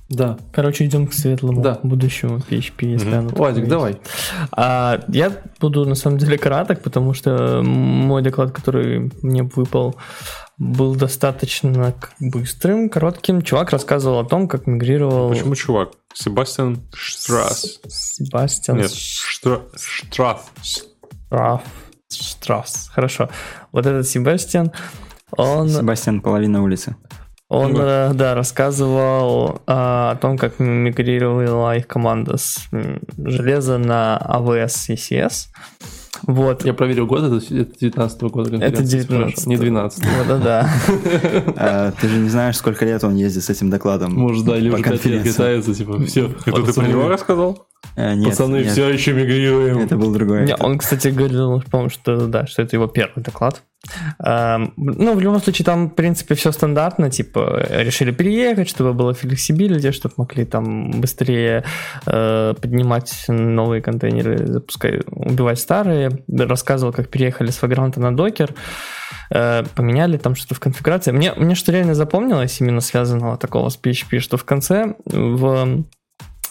Да. 0.08 0.38
Короче, 0.52 0.86
идем 0.86 1.08
к 1.08 1.14
светлому 1.14 1.62
да. 1.62 1.80
будущему 1.82 2.38
PHP, 2.38 2.86
если 2.86 3.12
оно 3.12 3.30
Владик, 3.30 3.68
давай. 3.68 3.98
А, 4.52 5.04
я 5.08 5.32
буду 5.60 5.86
на 5.86 5.96
самом 5.96 6.20
деле 6.20 6.38
краток, 6.38 6.84
потому 6.84 7.14
что 7.14 7.62
мой 7.64 8.22
доклад, 8.22 8.52
который 8.52 9.12
мне 9.24 9.44
выпал, 9.44 9.96
был 10.58 10.96
достаточно 10.96 11.96
быстрым, 12.20 12.90
коротким. 12.90 13.42
Чувак 13.42 13.72
рассказывал 13.72 14.20
о 14.20 14.26
том, 14.26 14.48
как 14.48 14.68
мигрировал... 14.68 15.30
Почему 15.30 15.56
чувак? 15.56 15.94
Себастьян 16.14 16.80
Штрасс. 16.94 17.82
Себастьян... 17.88 18.78
Нет, 18.78 18.94
Штра... 18.94 19.62
Штраф. 19.76 20.52
Штраф. 20.62 21.62
Штрафс. 22.10 22.90
Хорошо. 22.90 23.30
Вот 23.72 23.86
этот 23.86 24.08
Себастьян, 24.08 24.72
он... 25.32 25.68
Себастьян 25.68 26.22
половина 26.22 26.64
улицы. 26.64 26.96
Он, 27.56 27.72
ну, 27.72 27.78
да. 27.78 28.12
да, 28.14 28.36
рассказывал 28.36 29.62
а, 29.66 30.12
о 30.12 30.16
том, 30.18 30.38
как 30.38 30.60
мигрировала 30.60 31.78
их 31.78 31.88
команда 31.88 32.38
с 32.38 32.68
железа 33.18 33.78
на 33.78 34.22
AWS 34.28 34.94
ECS. 34.96 35.48
Вот. 36.24 36.66
Я 36.66 36.74
проверил 36.74 37.08
год, 37.08 37.24
это 37.24 37.40
19 37.40 38.22
-го 38.22 38.30
года. 38.30 38.58
Это 38.58 38.84
19 38.84 39.48
Не 39.48 39.58
12 39.58 40.04
года, 40.18 40.38
да. 40.44 40.70
А, 41.56 41.92
ты 42.02 42.08
же 42.08 42.18
не 42.18 42.30
знаешь, 42.30 42.58
сколько 42.58 42.86
лет 42.86 43.04
он 43.04 43.16
ездит 43.16 43.44
с 43.44 43.50
этим 43.50 43.70
докладом. 43.70 44.14
Может, 44.14 44.46
да, 44.46 44.58
или 44.58 44.70
уже 44.70 44.84
5 44.84 45.06
лет 45.06 45.28
катается, 45.28 45.74
типа, 45.74 46.00
все. 46.06 46.32
Это 46.46 46.64
ты 46.64 46.74
про 46.74 46.88
него 46.88 47.08
рассказал? 47.08 47.68
А, 47.96 48.14
нет, 48.14 48.30
Пацаны, 48.30 48.58
нет. 48.58 48.72
все 48.72 48.90
еще 48.90 49.14
мигрируем. 49.14 49.80
Это 49.80 49.98
был 49.98 50.14
другой. 50.14 50.46
Не, 50.46 50.56
он, 50.56 50.78
кстати, 50.78 51.10
говорил, 51.10 51.62
по-моему, 51.70 51.90
что 51.90 52.28
да, 52.28 52.46
что 52.48 52.62
это 52.62 52.76
его 52.76 52.88
первый 52.88 53.24
доклад. 53.24 53.62
Эм, 54.20 54.74
ну, 54.78 55.16
в 55.16 55.20
любом 55.20 55.40
случае, 55.40 55.66
там, 55.66 55.90
в 55.90 55.96
принципе, 55.96 56.36
все 56.36 56.52
стандартно, 56.52 57.10
типа, 57.10 57.68
решили 57.70 58.12
переехать, 58.12 58.70
чтобы 58.70 58.94
было 58.94 59.14
flexibility, 59.14 59.92
чтобы 59.92 60.16
могли 60.18 60.46
там 60.46 60.92
быстрее 61.02 61.64
э, 62.06 62.54
поднимать 62.60 63.26
новые 63.28 63.82
контейнеры, 63.82 64.48
запускать, 64.48 65.04
убивать 65.08 65.60
старые. 65.60 66.12
Рассказывал, 66.28 66.94
как 66.94 67.10
переехали 67.10 67.52
с 67.52 67.62
Vagrant 67.62 68.00
на 68.00 68.16
Docker, 68.16 68.54
э, 69.30 69.64
поменяли 69.76 70.18
там 70.18 70.36
что-то 70.36 70.56
в 70.56 70.60
конфигурации. 70.60 71.12
Мне, 71.12 71.34
мне 71.34 71.56
что 71.56 71.72
реально 71.72 71.96
запомнилось, 71.96 72.60
именно 72.62 72.82
связанного 72.82 73.38
такого 73.38 73.70
с 73.70 73.80
PHP, 73.80 74.20
что 74.20 74.38
в 74.38 74.46
конце 74.46 74.96
в 75.06 75.86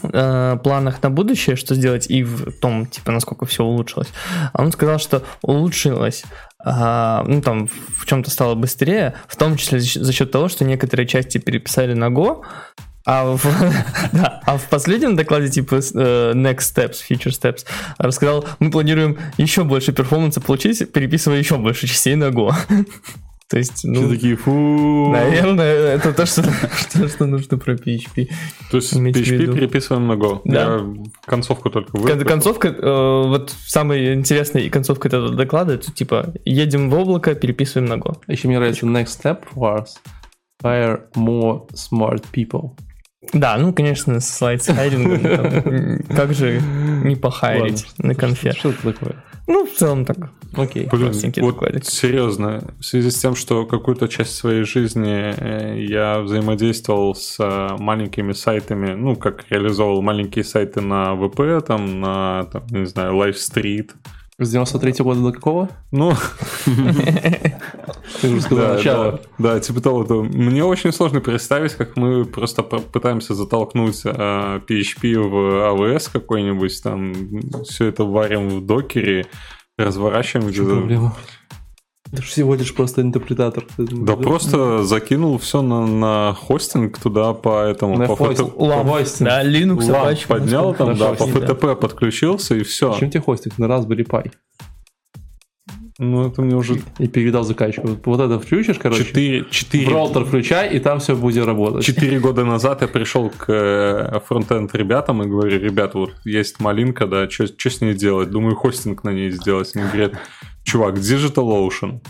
э, 0.03 0.59
планах 0.62 1.03
на 1.03 1.11
будущее, 1.11 1.57
что 1.57 1.74
сделать, 1.74 2.11
и 2.11 2.22
в 2.22 2.53
том, 2.53 2.86
типа, 2.86 3.12
насколько 3.12 3.47
все 3.47 3.64
улучшилось. 3.64 4.09
А 4.53 4.62
он 4.62 4.72
сказал, 4.72 4.99
что 4.99 5.22
улучшилось 5.42 6.24
а, 6.66 7.22
ну, 7.26 7.42
там, 7.42 7.68
в 7.68 8.07
чем-то 8.07 8.30
стало 8.30 8.55
быстрее, 8.55 9.14
в 9.28 9.36
том 9.36 9.57
числе 9.57 9.80
за 9.80 10.12
счет 10.12 10.30
того, 10.30 10.49
что 10.49 10.64
некоторые 10.64 11.07
части 11.07 11.36
переписали 11.36 11.92
на 11.92 12.07
Go, 12.07 12.42
а 13.07 13.36
в, 13.36 13.45
да, 14.12 14.40
а 14.47 14.57
в 14.57 14.64
последнем 14.70 15.14
докладе, 15.14 15.51
типа 15.51 15.74
uh, 15.74 16.32
Next 16.32 16.74
Steps, 16.74 16.97
Future 17.09 17.38
Steps, 17.38 17.66
рассказал, 17.99 18.47
мы 18.61 18.70
планируем 18.70 19.18
еще 19.36 19.64
больше 19.64 19.92
перформанса 19.92 20.40
получить, 20.40 20.90
переписывая 20.90 21.38
еще 21.38 21.59
больше 21.59 21.86
частей 21.86 22.14
на 22.14 22.30
Go. 22.30 22.55
То 23.51 23.59
есть, 23.59 23.84
ну, 23.84 24.01
Все 24.01 24.09
такие, 24.09 24.36
фу. 24.36 25.11
Наверное, 25.12 25.97
это 25.97 26.12
то, 26.14 26.24
что, 26.24 26.42
что, 26.42 27.09
что 27.09 27.26
нужно 27.26 27.59
про 27.59 27.74
PHP. 27.74 28.28
То 28.70 28.78
есть 28.78 28.92
PHP 28.95 29.55
переписываем 29.55 30.07
на 30.07 30.12
Go. 30.12 30.40
Да. 30.45 30.61
Я 30.61 30.95
концовку 31.26 31.68
только 31.68 31.97
выпустил. 31.97 32.26
Концовка, 32.26 32.68
э, 32.68 33.28
вот 33.28 33.55
самая 33.66 34.14
интересная 34.14 34.68
концовка 34.70 35.09
этого 35.09 35.30
доклада, 35.30 35.74
это 35.74 35.92
типа 35.92 36.32
едем 36.45 36.88
в 36.88 36.95
облако, 36.95 37.34
переписываем 37.34 37.88
на 37.88 37.95
Go. 37.95 38.16
Еще 38.28 38.49
мне 38.49 38.59
нравится 38.59 38.86
next 38.86 39.20
step 39.22 39.40
was 39.55 39.88
hire 40.62 41.03
more 41.14 41.68
smart 41.74 42.24
people. 42.32 42.70
Да, 43.32 43.57
ну, 43.57 43.72
конечно, 43.72 44.20
слайд 44.20 44.62
с 44.62 44.72
хайдингом. 44.72 46.05
Как 46.09 46.32
же 46.34 46.61
не 47.05 47.16
похайрить 47.16 47.86
на 47.99 48.14
конфе. 48.14 48.53
Что 48.53 48.70
это 48.70 48.92
такое? 48.92 49.16
Ну, 49.47 49.66
в 49.66 49.72
целом 49.72 50.05
так. 50.05 50.30
Окей. 50.57 50.88
Блин, 50.90 51.12
вот 51.38 51.57
кодик. 51.57 51.84
серьезно, 51.84 52.62
в 52.78 52.84
связи 52.84 53.11
с 53.11 53.20
тем, 53.20 53.34
что 53.34 53.66
какую-то 53.66 54.09
часть 54.09 54.36
своей 54.36 54.64
жизни 54.64 55.34
э, 55.36 55.84
я 55.84 56.20
взаимодействовал 56.20 57.14
с 57.14 57.36
э, 57.38 57.76
маленькими 57.78 58.32
сайтами, 58.32 58.95
ну, 58.95 59.16
как 59.16 59.45
реализовывал 59.51 60.01
маленькие 60.01 60.45
сайты 60.45 60.80
на 60.80 61.14
ВП, 61.16 61.64
там, 61.66 62.01
на, 62.01 62.45
там, 62.53 62.62
не 62.70 62.86
знаю, 62.86 63.14
Live 63.14 63.34
Street. 63.34 63.90
С 64.38 64.51
93 64.51 65.05
года 65.05 65.20
до 65.20 65.32
какого? 65.32 65.68
Ну, 65.90 66.12
Ты 68.20 68.28
уже 68.30 68.40
сказал 68.40 68.66
да, 68.68 68.74
начало. 68.74 69.20
да, 69.38 69.55
да, 69.55 69.61
типа 69.61 69.80
того. 69.80 70.05
то 70.05 70.22
Мне 70.22 70.64
очень 70.64 70.92
сложно 70.92 71.20
представить, 71.20 71.72
как 71.74 71.96
мы 71.96 72.24
просто 72.24 72.62
пытаемся 72.62 73.34
затолкнуть 73.34 74.02
э, 74.05 74.11
PHP 74.11 75.18
в 75.18 75.34
AWS 75.34 76.11
какой-нибудь, 76.12 76.82
там, 76.82 77.14
все 77.64 77.86
это 77.86 78.05
варим 78.05 78.48
в 78.48 78.66
докере, 78.66 79.26
разворачиваем 79.78 80.48
В 80.48 80.55
чем 80.55 80.64
где-то. 80.64 80.78
проблема? 80.78 81.16
Ты 82.11 82.22
же 82.22 82.28
всего 82.28 82.55
лишь 82.55 82.72
просто 82.72 83.00
интерпретатор. 83.02 83.64
Да 83.76 84.14
просто 84.16 84.84
закинул 84.84 85.36
все 85.38 85.62
на, 85.62 85.84
на 85.84 86.34
хостинг 86.34 86.98
туда 86.98 87.32
по 87.32 87.64
этому, 87.64 87.98
На 87.98 88.07
по 88.07 88.14
хостинг. 88.14 88.50
FTP 88.55 88.66
Ламп. 88.66 88.90
Хостинг. 88.90 89.28
Да, 89.28 89.44
Linux, 89.44 89.78
Apache, 89.78 90.26
поднял 90.28 90.74
там, 90.74 90.96
да, 90.96 91.11
по 91.11 91.16
хостинг, 91.24 91.40
да. 91.46 91.52
FTP 91.55 91.76
подключился 91.76 92.55
и 92.55 92.62
все. 92.62 92.92
Зачем 92.92 93.11
тебе 93.11 93.20
хостинг? 93.22 93.59
На 93.59 93.64
Raspberry 93.64 94.07
Pi. 94.07 94.30
Ну 95.99 96.26
это 96.26 96.42
мне 96.42 96.57
уже 96.57 96.80
И 96.99 97.07
передал 97.07 97.45
заказчику. 97.45 97.86
Вот- 97.88 98.07
Вот 98.07 98.20
это 98.20 98.40
включишь, 98.40 98.78
короче. 98.78 99.05
4, 99.05 99.45
В 99.45 99.51
4, 99.51 99.88
роутер 99.88 100.24
включай, 100.24 100.74
и 100.74 100.80
там 100.80 100.99
все 100.99 101.14
будет 101.14 101.47
работать. 101.47 101.84
4 101.84 102.18
года 102.18 102.45
назад 102.45 102.82
я 102.82 102.88
пришел 102.88 103.30
к 103.30 103.45
э, 103.49 104.20
фронтенд 104.26 104.74
ребятам 104.74 105.22
и 105.22 105.26
говорю, 105.26 105.61
ребята, 105.61 105.99
вот 105.99 106.11
есть 106.24 106.59
малинка, 106.61 107.07
да, 107.07 107.30
что 107.30 107.47
с 107.47 107.80
ней 107.80 107.95
делать? 107.95 108.30
Думаю, 108.30 108.57
хостинг 108.57 109.05
на 109.05 109.11
ней 109.11 109.30
сделать. 109.30 109.70
Они 109.76 109.84
говорят, 109.86 110.14
чувак, 110.64 110.97
DigitalOcean. 110.99 112.01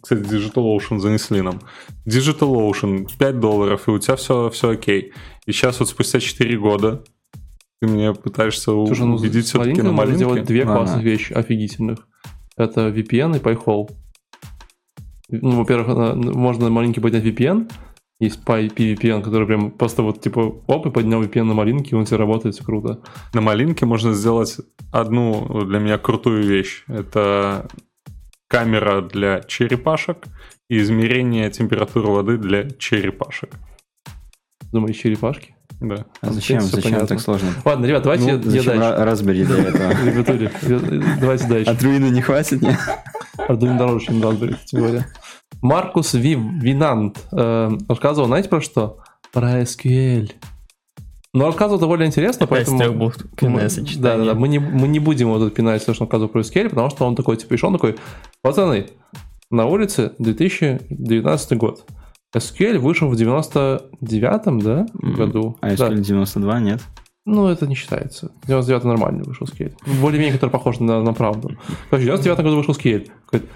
Кстати, 0.00 0.22
DigitalOcean 0.22 0.98
занесли 0.98 1.42
нам. 1.42 1.60
DigitalOcean 2.06 3.06
5 3.18 3.40
долларов, 3.40 3.86
и 3.86 3.90
у 3.90 3.98
тебя 3.98 4.16
все, 4.16 4.48
все 4.50 4.70
окей. 4.70 5.12
И 5.46 5.52
сейчас 5.52 5.78
вот 5.80 5.88
спустя 5.90 6.20
4 6.20 6.56
года 6.58 7.04
ты 7.80 7.86
мне 7.88 8.14
пытаешься 8.14 8.64
Слушай, 8.70 9.06
ну, 9.06 9.16
убедить 9.16 9.44
все-таки 9.46 9.82
на 9.82 9.92
малинке. 9.92 10.16
сделать 10.16 10.44
две 10.44 10.64
классных 10.64 11.02
вещи 11.02 11.32
офигительных. 11.34 11.98
Это 12.56 12.88
VPN 12.88 13.36
и 13.36 13.40
PyHole. 13.40 13.90
Ну, 15.28 15.50
во-первых, 15.50 16.16
можно 16.34 16.70
маленький 16.70 17.00
поднять 17.00 17.24
VPN. 17.24 17.70
Есть 18.20 18.44
PyPVPN, 18.44 19.22
который 19.22 19.46
прям 19.46 19.70
просто 19.72 20.02
вот 20.02 20.20
типа 20.20 20.62
оп, 20.66 20.86
и 20.86 20.90
поднял 20.90 21.22
VPN 21.22 21.44
на 21.44 21.54
малинке, 21.54 21.90
и 21.90 21.94
он 21.94 22.04
тебе 22.04 22.18
работает, 22.18 22.54
все 22.54 22.64
круто. 22.64 23.00
На 23.32 23.40
малинке 23.40 23.86
можно 23.86 24.12
сделать 24.14 24.58
одну 24.92 25.64
для 25.64 25.80
меня 25.80 25.98
крутую 25.98 26.44
вещь. 26.44 26.84
Это 26.86 27.68
камера 28.48 29.00
для 29.00 29.42
черепашек 29.42 30.26
и 30.70 30.78
измерение 30.78 31.50
температуры 31.50 32.06
воды 32.08 32.38
для 32.38 32.70
черепашек. 32.70 33.50
Думаешь, 34.72 34.96
черепашки? 34.96 35.53
Да. 35.88 36.04
А 36.20 36.32
зачем? 36.32 36.60
Зачем 36.60 36.82
понятно. 36.82 37.06
так 37.06 37.20
сложно? 37.20 37.48
Ладно, 37.64 37.86
ребят, 37.86 38.02
давайте 38.02 38.24
Ну, 38.36 38.50
я, 38.50 38.60
я 38.60 38.62
дальше. 38.62 39.24
Raspberry 39.24 39.44
для 39.44 39.58
этого? 39.68 40.04
Ребятули, 40.04 40.50
давайте 41.20 41.46
дальше. 41.46 41.70
От 41.70 41.82
руины 41.82 42.06
не 42.10 42.20
хватит, 42.22 42.62
нет? 42.62 42.78
Arduino 43.38 43.78
дороже, 43.78 44.06
чем 44.06 44.22
Raspberry, 44.22 44.54
кстати 44.54 44.76
говоря. 44.76 45.06
Маркус 45.62 46.14
Ви- 46.14 46.34
Винант 46.34 47.18
э, 47.32 47.70
рассказывал, 47.88 48.26
знаете 48.28 48.48
про 48.48 48.60
что? 48.60 48.98
Про 49.32 49.62
SQL. 49.62 50.30
Но 51.32 51.46
рассказывал 51.46 51.80
довольно 51.80 52.04
интересно, 52.04 52.46
поэтому... 52.46 52.78
мы-. 53.48 54.02
Да, 54.02 54.16
да, 54.18 54.24
да. 54.26 54.34
Мы 54.34 54.48
не, 54.48 54.60
мы 54.60 54.86
не 54.86 55.00
будем 55.00 55.28
его 55.28 55.38
тут 55.38 55.54
пинать, 55.54 55.84
то, 55.84 55.92
что 55.92 56.04
он 56.04 56.06
рассказывал 56.06 56.28
про 56.30 56.40
SQL, 56.42 56.68
потому 56.68 56.90
что 56.90 57.06
он 57.06 57.16
такой, 57.16 57.36
типа, 57.36 57.48
пришел, 57.48 57.72
такой, 57.72 57.96
пацаны, 58.40 58.86
на 59.50 59.66
улице 59.66 60.12
2019 60.18 61.58
год. 61.58 61.84
SQL 62.34 62.78
вышел 62.78 63.08
в 63.08 63.14
99-м, 63.14 64.60
да, 64.60 64.86
году? 64.94 65.56
А 65.60 65.74
Да. 65.74 65.88
SQL 65.88 66.00
92 66.00 66.60
нет? 66.60 66.80
Ну, 67.26 67.48
это 67.48 67.66
не 67.66 67.74
считается. 67.74 68.32
99 68.46 68.84
нормальный 68.84 69.24
вышел 69.24 69.46
скейл. 69.46 69.70
Более-менее, 70.00 70.34
который 70.34 70.50
похож 70.50 70.78
на, 70.78 71.02
на 71.02 71.14
правду. 71.14 71.52
Короче, 71.88 72.04
в 72.04 72.20
99 72.20 72.38
году 72.40 72.56
вышел 72.56 72.74
скейл. 72.74 73.04
Говорит, 73.30 73.48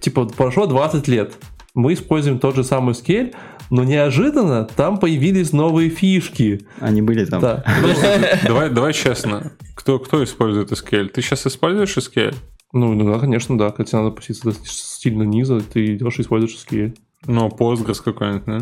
Типа, 0.00 0.26
прошло 0.26 0.66
20 0.66 1.08
лет. 1.08 1.34
Мы 1.74 1.94
используем 1.94 2.38
тот 2.38 2.54
же 2.54 2.64
самый 2.64 2.94
скейл, 2.94 3.32
но 3.70 3.84
неожиданно 3.84 4.64
там 4.64 4.98
появились 4.98 5.52
новые 5.52 5.90
фишки. 5.90 6.66
Они 6.78 7.02
были 7.02 7.24
там? 7.24 7.40
Да. 7.40 7.64
Давай, 8.46 8.70
давай 8.70 8.92
честно. 8.92 9.52
Кто, 9.74 9.98
кто 9.98 10.22
использует 10.22 10.70
SQL? 10.70 11.08
Ты 11.08 11.20
сейчас 11.20 11.46
используешь 11.46 11.96
SQL? 11.96 12.34
Ну, 12.72 12.94
ну 12.94 13.12
да, 13.12 13.18
конечно, 13.18 13.58
да. 13.58 13.70
Когда 13.70 13.84
тебе 13.84 13.98
надо 13.98 14.10
опуститься 14.10 14.44
до 14.44 14.54
сильно 14.64 15.24
низа, 15.24 15.60
ты 15.60 15.96
идешь 15.96 16.18
и 16.18 16.22
используешь 16.22 16.58
скейл. 16.58 16.94
Ну, 17.26 17.48
Postgres 17.48 18.02
какой-нибудь, 18.02 18.44
да? 18.46 18.60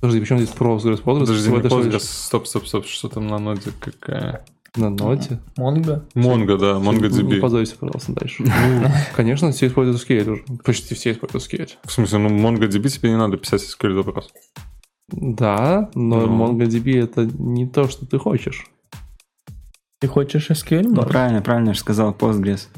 Подожди, 0.00 0.20
почему 0.20 0.38
здесь 0.38 0.54
Postgres? 0.54 1.02
Postgres 1.02 1.20
Подожди, 1.20 1.50
не 1.50 1.56
Postgres, 1.58 2.00
стоп, 2.00 2.46
стоп, 2.46 2.66
стоп, 2.66 2.86
что 2.86 3.08
там 3.08 3.26
на 3.26 3.38
ноде 3.38 3.70
какая? 3.80 4.44
На 4.76 4.90
ноте. 4.90 5.40
Монго. 5.56 6.06
Mongo, 6.14 6.58
да, 6.58 6.78
MongoDB. 6.78 7.40
позорься, 7.40 7.76
пожалуйста, 7.78 8.12
дальше. 8.12 8.42
Ну, 8.44 8.88
конечно, 9.16 9.50
все 9.50 9.68
используют 9.68 10.00
скейл 10.00 10.32
уже. 10.32 10.44
Почти 10.64 10.94
все 10.94 11.12
используют 11.12 11.44
скейл. 11.44 11.66
В 11.84 11.92
смысле, 11.92 12.18
ну 12.18 12.28
MongoDB 12.28 12.88
тебе 12.88 13.10
не 13.10 13.16
надо 13.16 13.38
писать 13.38 13.62
SQL 13.62 13.94
запрос. 13.94 14.30
Да, 15.08 15.88
но 15.94 16.26
Ну. 16.26 16.46
MongoDB 16.46 17.02
это 17.02 17.24
не 17.24 17.66
то, 17.66 17.88
что 17.88 18.04
ты 18.06 18.18
хочешь. 18.18 18.66
Ты 19.98 20.08
хочешь 20.08 20.50
SQL? 20.50 20.82
Ну, 20.82 21.02
правильно, 21.04 21.40
правильно 21.40 21.72
же 21.72 21.80
сказал 21.80 22.12
Postgres. 22.12 22.68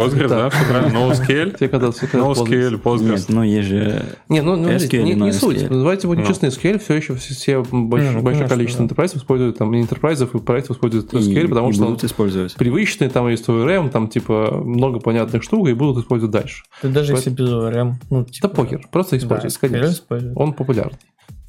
Postgres, 0.00 0.28
Да. 0.28 0.48
все 0.48 0.64
правильно. 0.64 0.96
NoSQL? 0.96 1.56
Те, 1.58 1.68
когда, 1.68 1.90
все 1.90 2.06
когда 2.06 2.26
NoSQL, 2.28 2.80
Postgres. 2.80 3.10
Нет, 3.10 3.24
ну 3.30 3.42
есть 3.42 3.68
же... 3.68 4.04
Не, 4.28 4.42
ну, 4.42 4.54
ну 4.54 4.68
SQL, 4.68 5.02
не, 5.02 5.14
не 5.14 5.32
суть. 5.32 5.56
SQL. 5.58 5.68
Давайте 5.70 6.06
будем 6.06 6.20
Ну. 6.22 6.26
честны, 6.28 6.46
SQL 6.46 6.78
все 6.78 6.94
еще 6.94 7.14
все, 7.16 7.34
все 7.34 7.52
больш- 7.62 8.04
Не, 8.04 8.10
ну, 8.10 8.22
большое 8.22 8.48
количество 8.48 8.84
enterprise 8.84 9.16
используют, 9.16 9.58
там, 9.58 9.72
enterprise 9.72 10.24
и 10.24 10.38
проектов 10.38 10.76
используют 10.76 11.12
SQL, 11.12 11.44
и- 11.44 11.48
потому 11.48 11.70
и 11.70 11.72
что 11.72 11.86
будут 11.86 12.04
использовать. 12.04 12.54
привычный, 12.54 13.08
там 13.08 13.26
есть 13.26 13.48
ORM, 13.48 13.90
там 13.90 14.06
типа 14.08 14.62
много 14.64 15.00
понятных 15.00 15.42
штук, 15.42 15.68
и 15.68 15.72
будут 15.72 16.04
использовать 16.04 16.32
дальше. 16.32 16.62
Ты 16.80 16.90
даже 16.90 17.14
если 17.14 17.30
без 17.30 17.48
ORM. 17.48 17.94
Ну, 18.08 18.20
Да 18.22 18.24
типа, 18.30 18.48
покер, 18.50 18.86
просто 18.92 19.16
да, 19.16 19.24
используется, 19.24 19.58
SQL 19.58 19.70
конечно. 19.70 19.92
используют. 19.94 20.36
Он 20.36 20.52
популярный. 20.52 20.98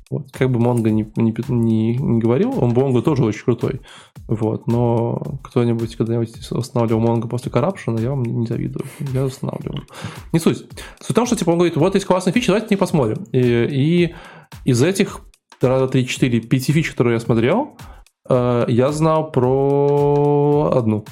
Вот. 0.09 0.31
Как 0.31 0.49
бы 0.49 0.59
Mongo 0.59 0.89
не, 0.89 1.07
не, 1.17 1.35
не- 1.49 1.95
не 1.97 2.19
говорил, 2.19 2.51
он 2.63 2.71
Mongo 2.71 3.01
тоже 3.01 3.23
очень 3.23 3.43
крутой. 3.43 3.81
Вот. 4.27 4.65
Но 4.67 5.21
кто-нибудь 5.43 5.95
когда-нибудь 5.95 6.51
устанавливал 6.51 7.01
Mongo 7.03 7.27
после 7.27 7.51
Corruption, 7.51 8.01
я 8.01 8.09
вам 8.09 8.23
не 8.23 8.47
завидую. 8.47 8.85
Я 9.13 9.25
устанавливал. 9.25 9.81
Не 10.33 10.39
суть. 10.39 10.57
Суть 10.99 11.11
в 11.11 11.13
том, 11.13 11.27
что 11.27 11.35
типа 11.35 11.51
он 11.51 11.57
говорит, 11.57 11.77
вот 11.77 11.93
есть 11.93 12.07
классная 12.07 12.33
фича, 12.33 12.47
давайте 12.47 12.67
не 12.71 12.77
посмотрим. 12.77 13.23
И, 13.31 13.39
и 13.39 14.15
из 14.65 14.81
этих 14.81 15.21
раза 15.61 15.87
3, 15.87 16.07
4, 16.07 16.39
5 16.41 16.63
фич, 16.65 16.91
которые 16.91 17.13
я 17.15 17.19
смотрел, 17.19 17.77
э, 18.27 18.65
я 18.67 18.91
знал 18.91 19.31
про 19.31 20.71
одну. 20.75 21.05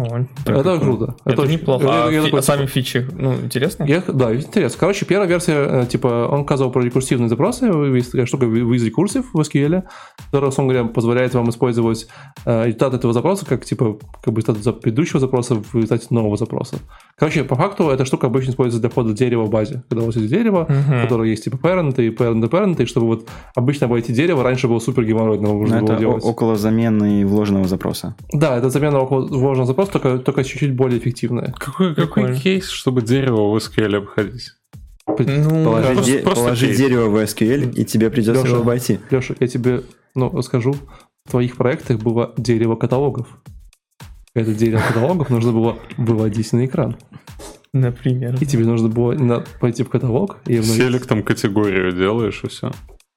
Ой, 0.00 0.26
Это 0.46 0.78
круто. 0.78 1.14
Это, 1.24 1.42
очень- 1.42 1.52
неплохо. 1.54 1.84
я- 1.84 2.04
А, 2.06 2.10
я 2.10 2.20
фи- 2.20 2.24
такой, 2.26 2.40
а 2.40 2.42
сами 2.42 2.66
фичи, 2.66 3.06
ну, 3.12 3.34
интересно? 3.34 3.84
я, 3.84 4.02
да, 4.08 4.34
интересно. 4.34 4.78
Короче, 4.80 5.04
первая 5.04 5.28
версия, 5.28 5.82
э, 5.82 5.86
типа, 5.86 6.28
он 6.30 6.44
сказал 6.44 6.70
про 6.70 6.82
рекурсивные 6.82 7.28
запросы, 7.28 7.66
есть 7.66 8.12
такая 8.12 8.26
штука 8.26 8.46
with 8.46 8.90
recursive 8.90 9.24
в 9.32 9.38
SQL, 9.40 9.82
которая, 10.26 10.48
условно 10.50 10.72
говоря, 10.72 10.88
позволяет 10.88 11.34
вам 11.34 11.50
использовать 11.50 12.06
э, 12.46 12.66
результат 12.66 12.94
этого 12.94 13.12
запроса 13.12 13.44
как, 13.46 13.64
типа, 13.64 13.98
как 14.22 14.32
бы 14.32 14.40
результат 14.40 14.80
предыдущего 14.80 15.20
запроса 15.20 15.56
в 15.56 15.74
результате 15.74 16.06
нового 16.10 16.36
запроса. 16.36 16.76
Короче, 17.18 17.44
по 17.44 17.54
факту 17.56 17.90
эта 17.90 18.04
штука 18.04 18.28
обычно 18.28 18.52
используется 18.52 18.80
для 18.80 18.88
входа 18.90 19.12
дерева 19.12 19.42
в 19.44 19.50
базе. 19.50 19.82
Когда 19.88 20.02
у 20.02 20.06
вас 20.06 20.16
есть 20.16 20.28
дерево, 20.30 20.66
Мгм. 20.68 21.02
которое 21.02 21.28
есть, 21.30 21.44
типа, 21.44 21.56
parent 21.56 22.00
и 22.00 22.08
parent 22.10 22.44
и 22.44 22.48
parent, 22.48 22.82
и 22.82 22.86
чтобы 22.86 23.06
вот 23.06 23.28
обычно 23.54 23.86
обойти 23.86 24.12
дерево 24.12 24.42
раньше 24.42 24.68
было 24.68 24.78
супер 24.78 25.04
геморройно, 25.04 25.42
Но 25.48 25.54
нужно 25.54 25.80
было 25.80 25.92
это 25.92 25.96
делать. 26.00 26.24
около 26.24 26.56
замены 26.56 27.26
вложенного 27.26 27.68
запроса. 27.68 28.14
Да, 28.32 28.56
это 28.56 28.70
замена 28.70 29.00
около 29.00 29.26
вложенного 29.26 29.66
запроса, 29.66 29.89
только, 29.92 30.18
только 30.18 30.44
чуть-чуть 30.44 30.72
более 30.74 30.98
эффективная. 30.98 31.52
Какой, 31.58 31.94
какой 31.94 32.22
Прикольно. 32.24 32.36
кейс, 32.40 32.68
чтобы 32.68 33.02
дерево 33.02 33.50
в 33.50 33.56
SQL 33.56 33.96
обходить? 33.96 34.52
Ну, 35.06 35.64
Положи, 35.64 35.92
просто- 35.94 36.12
де- 36.12 36.18
просто 36.20 36.44
положи 36.44 36.66
кейс. 36.66 36.78
дерево 36.78 37.08
в 37.08 37.16
SQL, 37.16 37.74
и 37.74 37.84
тебе 37.84 38.10
придется 38.10 38.42
Леша. 38.42 38.52
его 38.52 38.62
обойти. 38.62 39.00
Леша, 39.10 39.34
я 39.40 39.46
тебе 39.48 39.82
ну, 40.14 40.30
расскажу. 40.30 40.74
В 41.26 41.30
твоих 41.30 41.56
проектах 41.56 41.98
было 41.98 42.32
дерево 42.36 42.76
каталогов. 42.76 43.26
Это 44.34 44.54
дерево 44.54 44.80
каталогов 44.86 45.28
нужно 45.30 45.52
было 45.52 45.78
выводить 45.96 46.52
на 46.52 46.64
экран. 46.66 46.96
например. 47.72 48.36
И 48.40 48.46
тебе 48.46 48.64
нужно 48.64 48.88
было 48.88 49.12
на- 49.12 49.44
пойти 49.60 49.82
в 49.84 49.88
каталог 49.88 50.38
и. 50.46 50.60
Селектом 50.62 51.22
категорию 51.22 51.92
делаешь 51.92 52.40
и 52.44 52.48
все. 52.48 52.72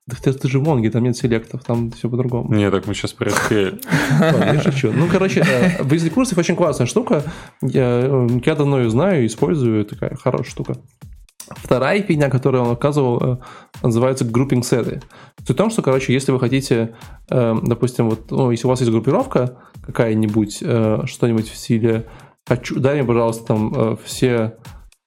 Да 0.06 0.18
ты, 0.22 0.34
ты 0.34 0.50
же 0.50 0.60
в 0.60 0.64
Монге, 0.64 0.92
там 0.92 1.04
нет 1.04 1.16
селектов, 1.16 1.64
там 1.64 1.92
все 1.92 2.10
по-другому. 2.10 2.54
Не, 2.54 2.70
так 2.70 2.88
мы 2.88 2.94
сейчас 2.94 3.14
про 3.14 3.30
SQL. 3.30 3.82
Ладно, 4.20 4.54
я 4.54 4.62
шучу. 4.62 4.92
Ну, 4.92 5.08
короче, 5.10 5.40
э, 5.40 5.82
в 5.82 6.10
курсов 6.10 6.38
очень 6.38 6.58
классная 6.58 6.88
штука. 6.88 7.24
Я, 7.62 8.02
э, 8.04 8.28
я 8.46 8.56
давно 8.56 8.82
ее 8.82 8.90
знаю, 8.90 9.26
использую, 9.26 9.86
такая 9.86 10.16
хорошая 10.16 10.52
штука. 10.52 10.76
Вторая 11.48 12.02
фигня, 12.02 12.30
которую 12.30 12.64
он 12.64 12.72
оказывал, 12.72 13.24
э, 13.24 13.38
называется 13.82 14.26
grouping 14.26 14.62
сеты. 14.64 15.02
Суть 15.40 15.56
в 15.56 15.58
том, 15.58 15.70
что, 15.70 15.82
короче, 15.82 16.12
если 16.12 16.34
вы 16.34 16.40
хотите, 16.40 16.96
допустим, 17.30 18.10
вот, 18.10 18.30
ну, 18.30 18.52
если 18.52 18.68
у 18.68 18.70
вас 18.70 18.82
есть 18.82 18.92
группировка 18.92 19.58
какая-нибудь, 19.86 20.58
что-нибудь 20.58 21.50
в 21.50 21.56
стиле 21.56 22.08
хочу, 22.46 22.78
дай 22.78 22.96
мне, 22.96 23.04
пожалуйста, 23.06 23.46
там 23.46 23.98
все, 24.04 24.58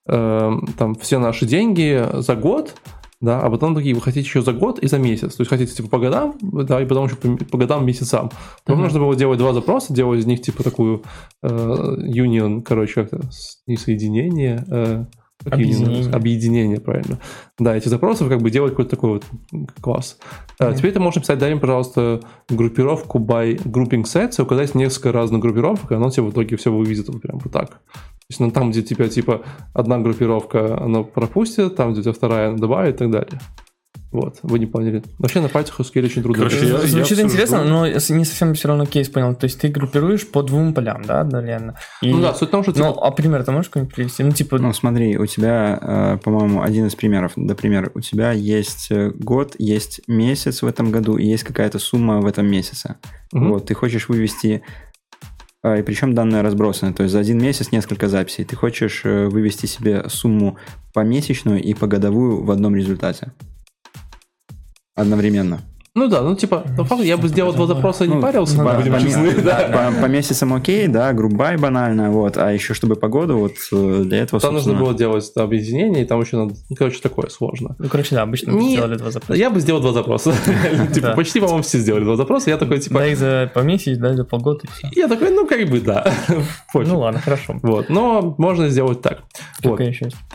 там 0.07 0.95
все 1.01 1.19
наши 1.19 1.47
деньги 1.47 2.05
за 2.15 2.35
год, 2.35 2.75
да, 3.21 3.41
а 3.41 3.51
потом 3.51 3.75
такие, 3.75 3.95
вы 3.95 4.01
хотите 4.01 4.27
еще 4.27 4.43
за 4.43 4.53
год 4.53 4.79
и 4.79 4.89
за 4.89 4.99
месяц, 4.99 5.35
то 5.35 5.41
есть 5.41 5.49
хотите 5.49 5.73
типа 5.73 5.89
по 5.89 5.99
годам, 5.99 6.37
да, 6.41 6.83
и 6.83 6.87
потом 6.87 7.07
еще 7.07 7.17
по, 7.17 7.45
по 7.45 7.59
годам, 7.59 7.87
месяцам. 7.87 8.31
Потом 8.64 8.77
Мгм. 8.77 8.85
нужно 8.85 9.01
было 9.01 9.17
делать 9.17 9.39
два 9.39 9.53
запроса, 9.53 9.95
делать 9.95 10.21
из 10.21 10.27
них 10.27 10.43
типа 10.43 10.62
такую 10.62 11.03
э, 11.43 11.49
union, 11.49 12.62
короче, 12.62 12.95
как-то 12.95 13.21
не 13.67 13.77
соединение, 13.77 14.64
э, 14.69 15.05
Объединение. 15.45 16.11
объединение, 16.12 16.80
правильно. 16.80 17.18
Да, 17.59 17.76
эти 17.76 17.89
запросы 17.89 18.28
как 18.28 18.41
бы 18.41 18.51
делать 18.51 18.72
какой-то 18.72 18.91
такой 18.91 19.11
вот 19.11 19.24
класс. 19.80 20.18
Мгм. 20.59 20.74
Теперь 20.74 20.93
ты 20.93 21.01
можешь 21.01 21.16
написать, 21.16 21.39
дай 21.39 21.53
мне, 21.53 21.61
пожалуйста, 21.61 22.20
группировку 22.49 23.18
by 23.18 23.62
grouping 23.62 24.05
sets 24.05 24.34
и 24.39 24.43
указать 24.43 24.74
несколько 24.74 25.12
разных 25.12 25.41
группировок, 25.41 25.91
и 25.93 25.95
оно 25.95 26.11
тебе 26.11 26.24
в 26.24 26.30
итоге 26.30 26.57
все 26.57 26.72
выведет 26.72 27.09
вот 27.09 27.22
прям 27.22 27.39
вот 27.39 27.53
так. 27.53 27.70
То 27.70 28.30
есть 28.30 28.41
ну, 28.41 28.51
там, 28.51 28.70
где 28.70 28.82
тебя 28.82 29.09
типа 29.09 29.43
одна 29.72 29.99
группировка 29.99 30.82
она 30.82 31.05
пропустит, 31.05 31.76
там, 31.76 31.93
где 31.93 32.01
у 32.01 32.03
тебя 32.03 32.12
вторая 32.12 32.49
она 32.49 32.59
добавит 32.59 32.97
и 32.97 32.99
так 32.99 33.11
далее. 33.11 33.41
Вот, 34.13 34.39
вы 34.43 34.59
не 34.61 34.67
поняли. 34.67 35.03
Вообще 35.19 35.41
на 35.41 35.49
пальцах 35.49 35.81
SQL 35.81 36.05
очень 36.05 36.23
трудно. 36.23 36.45
Короче, 36.45 36.67
я- 36.67 36.79
Звучит 36.79 37.01
обсужду. 37.01 37.23
интересно, 37.23 37.65
но 37.65 37.87
не 37.87 37.99
совсем 38.25 38.55
все 38.55 38.69
равно 38.69 38.87
кейс 38.87 39.09
понял. 39.09 39.35
То 39.35 39.45
есть 39.45 39.61
ты 39.61 39.69
группируешь 39.69 40.27
по 40.27 40.43
двум 40.43 40.73
полям, 40.75 41.03
да, 41.03 41.21
одновременно? 41.21 41.75
И- 42.01 42.11
Ну 42.13 42.23
да, 42.23 42.33
суть 42.33 42.49
в 42.49 42.51
том, 42.53 42.63
что 42.63 42.73
типа, 42.73 42.87
Ну, 42.87 42.93
а 42.93 43.11
пример 43.11 43.45
ты 43.45 43.51
можешь 43.53 43.69
какой-нибудь 43.69 43.95
привести? 43.95 44.23
Ну, 44.23 44.31
типа, 44.31 44.59
Ну, 44.59 44.73
смотри, 44.73 45.19
у 45.19 45.27
тебя, 45.27 45.79
э, 45.83 46.19
по-моему, 46.23 46.63
один 46.63 46.87
из 46.87 46.95
примеров, 46.95 47.33
например, 47.37 47.91
у 47.95 48.01
тебя 48.01 48.33
есть 48.33 48.89
э, 48.91 49.11
год, 49.11 49.57
есть 49.59 50.01
месяц 50.07 50.63
в 50.63 50.67
этом 50.67 50.91
году 50.93 51.17
и 51.17 51.27
есть 51.27 51.43
какая-то 51.45 51.79
сумма 51.79 52.21
в 52.21 52.27
этом 52.27 52.47
месяце. 52.47 52.97
мгм. 53.33 53.51
Вот, 53.51 53.67
ты 53.67 53.75
хочешь 53.75 54.09
вывести, 54.09 54.63
э, 55.65 55.81
и 55.81 55.83
причем 55.83 56.15
данные 56.15 56.43
разбросаны, 56.43 56.93
то 56.95 57.03
есть 57.03 57.13
за 57.13 57.19
один 57.19 57.39
месяц 57.39 57.73
несколько 57.73 58.09
записей. 58.09 58.45
Ты 58.45 58.55
хочешь 58.57 59.03
вывести 59.05 59.67
себе 59.67 60.05
сумму 60.09 60.57
помесячную 60.95 61.61
и 61.61 61.75
погодовую 61.75 62.45
в 62.45 62.51
одном 62.53 62.77
результате. 62.77 63.33
Одновременно. 64.97 65.61
Ну 65.99 66.09
да, 66.09 66.21
ну 66.21 66.37
типа, 66.37 66.63
по 66.77 66.85
факту 66.85 67.05
я 67.05 67.17
бы 67.17 67.27
сделал 67.29 67.55
два 67.55 67.67
запроса 67.67 68.05
и 68.05 68.09
не 68.09 68.17
Ну, 68.17 68.21
парился, 68.21 68.59
ну 68.59 68.65
бы, 68.65 68.71
да, 68.71 68.77
будем 68.77 68.93
по, 68.93 69.01
честны. 69.01 69.33
да. 69.43 69.91
по- 69.95 70.01
по 70.03 70.07
месяцам 70.09 70.53
окей, 70.53 70.89
да, 70.89 71.11
грубай 71.15 71.57
банально, 71.57 72.11
вот, 72.11 72.37
а 72.37 72.53
еще 72.53 72.75
чтобы 72.75 72.97
погоду, 72.97 73.39
вот 73.39 73.53
э, 73.73 74.03
для 74.05 74.19
этого, 74.19 74.39
Там 74.39 74.53
нужно 74.53 74.73
собственно, 74.73 74.79
было 74.79 74.93
делать 74.95 75.33
да, 75.35 75.43
объединение, 75.45 76.03
и 76.03 76.07
там 76.07 76.21
еще 76.21 76.37
надо, 76.37 76.55
ну, 76.69 76.77
короче, 76.77 77.01
такое 77.01 77.31
сложно. 77.31 77.77
ну, 77.79 77.89
короче, 77.89 78.15
да, 78.15 78.21
обычно 78.25 78.53
мы 78.53 78.59
Не- 78.61 78.73
сделали 78.77 78.97
два 78.99 79.11
запроса. 79.11 79.39
Я 79.41 79.49
бы 79.49 79.59
сделал 79.61 79.81
два 79.81 79.93
запроса. 79.95 80.35
Типа, 80.95 81.07
Да. 81.09 81.15
почти, 81.15 81.41
по-моему, 81.41 81.63
все 81.63 81.79
сделали 81.79 82.05
два 82.05 82.17
запроса. 82.17 82.51
Я 82.51 82.59
такой, 82.59 82.79
типа, 82.79 82.99
Дай 82.99 83.15
за 83.15 83.51
по 83.55 83.61
месяц, 83.61 83.97
дай 83.97 84.15
за 84.15 84.25
полгода 84.25 84.61
и 84.65 84.67
все. 84.69 84.89
я 84.95 85.09
такой, 85.09 85.31
ну, 85.31 85.47
как 85.47 85.67
бы, 85.67 85.81
да. 85.81 86.13
Ну 86.75 86.99
ладно, 86.99 87.21
хорошо. 87.23 87.57
Вот, 87.63 87.89
но 87.89 88.35
можно 88.37 88.69
сделать 88.69 89.01
так. 89.01 89.23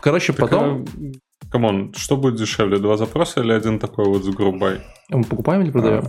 Короче, 0.01 0.34
потом 0.34 0.86
а, 0.97 1.12
Come 1.51 1.75
on, 1.75 1.93
что 1.95 2.15
будет 2.15 2.35
дешевле, 2.35 2.77
два 2.77 2.95
запроса 2.95 3.41
или 3.41 3.51
один 3.51 3.77
такой 3.77 4.05
вот 4.05 4.23
с 4.23 4.29
group 4.29 4.61
by? 4.61 4.79
мы 5.09 5.23
покупаем 5.23 5.61
или 5.63 5.71
продаем? 5.71 6.05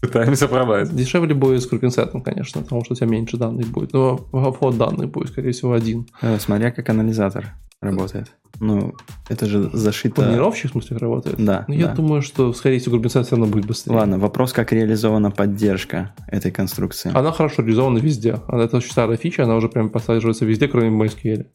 Пытаемся 0.00 0.48
продать. 0.48 0.94
Дешевле 0.94 1.34
будет 1.34 1.62
с 1.62 1.66
grouping 1.66 1.98
set 1.98 2.10
ом, 2.10 2.22
конечно, 2.22 2.62
потому 2.62 2.84
что 2.84 2.94
у 2.94 2.96
тебя 2.96 3.08
меньше 3.08 3.36
данных 3.36 3.66
будет. 3.68 3.92
Но 3.92 4.16
вход 4.16 4.78
данных 4.78 5.10
будет, 5.10 5.28
скорее 5.28 5.52
всего, 5.52 5.72
один. 5.72 6.06
э, 6.22 6.38
смотря 6.38 6.70
как 6.70 6.88
анализатор 6.88 7.54
работает. 7.82 8.30
Ну, 8.58 8.94
это 9.28 9.44
же 9.44 9.68
зашито... 9.72 10.22
Планировщик, 10.22 10.70
в 10.70 10.72
смысле, 10.72 10.96
работает? 10.96 11.36
Да, 11.38 11.66
Ну, 11.68 11.74
я 11.74 11.88
да. 11.88 11.94
думаю, 11.94 12.22
что, 12.22 12.54
скорее 12.54 12.78
всего, 12.78 13.02
все 13.02 13.22
равно 13.30 13.46
будет 13.46 13.66
быстрее. 13.66 13.94
Ладно, 13.94 14.18
вопрос, 14.18 14.52
как 14.54 14.72
реализована 14.72 15.30
поддержка 15.30 16.14
этой 16.28 16.50
конструкции. 16.50 17.10
Она 17.12 17.32
хорошо 17.32 17.62
реализована 17.62 17.98
везде. 17.98 18.40
Она, 18.48 18.64
это 18.64 18.78
очень 18.78 18.90
старая 18.90 19.18
фича, 19.18 19.44
она 19.44 19.56
уже 19.56 19.68
прям 19.68 19.90
подсаживается 19.90 20.46
везде, 20.46 20.68
кроме 20.68 20.88
MySQL. 20.88 21.46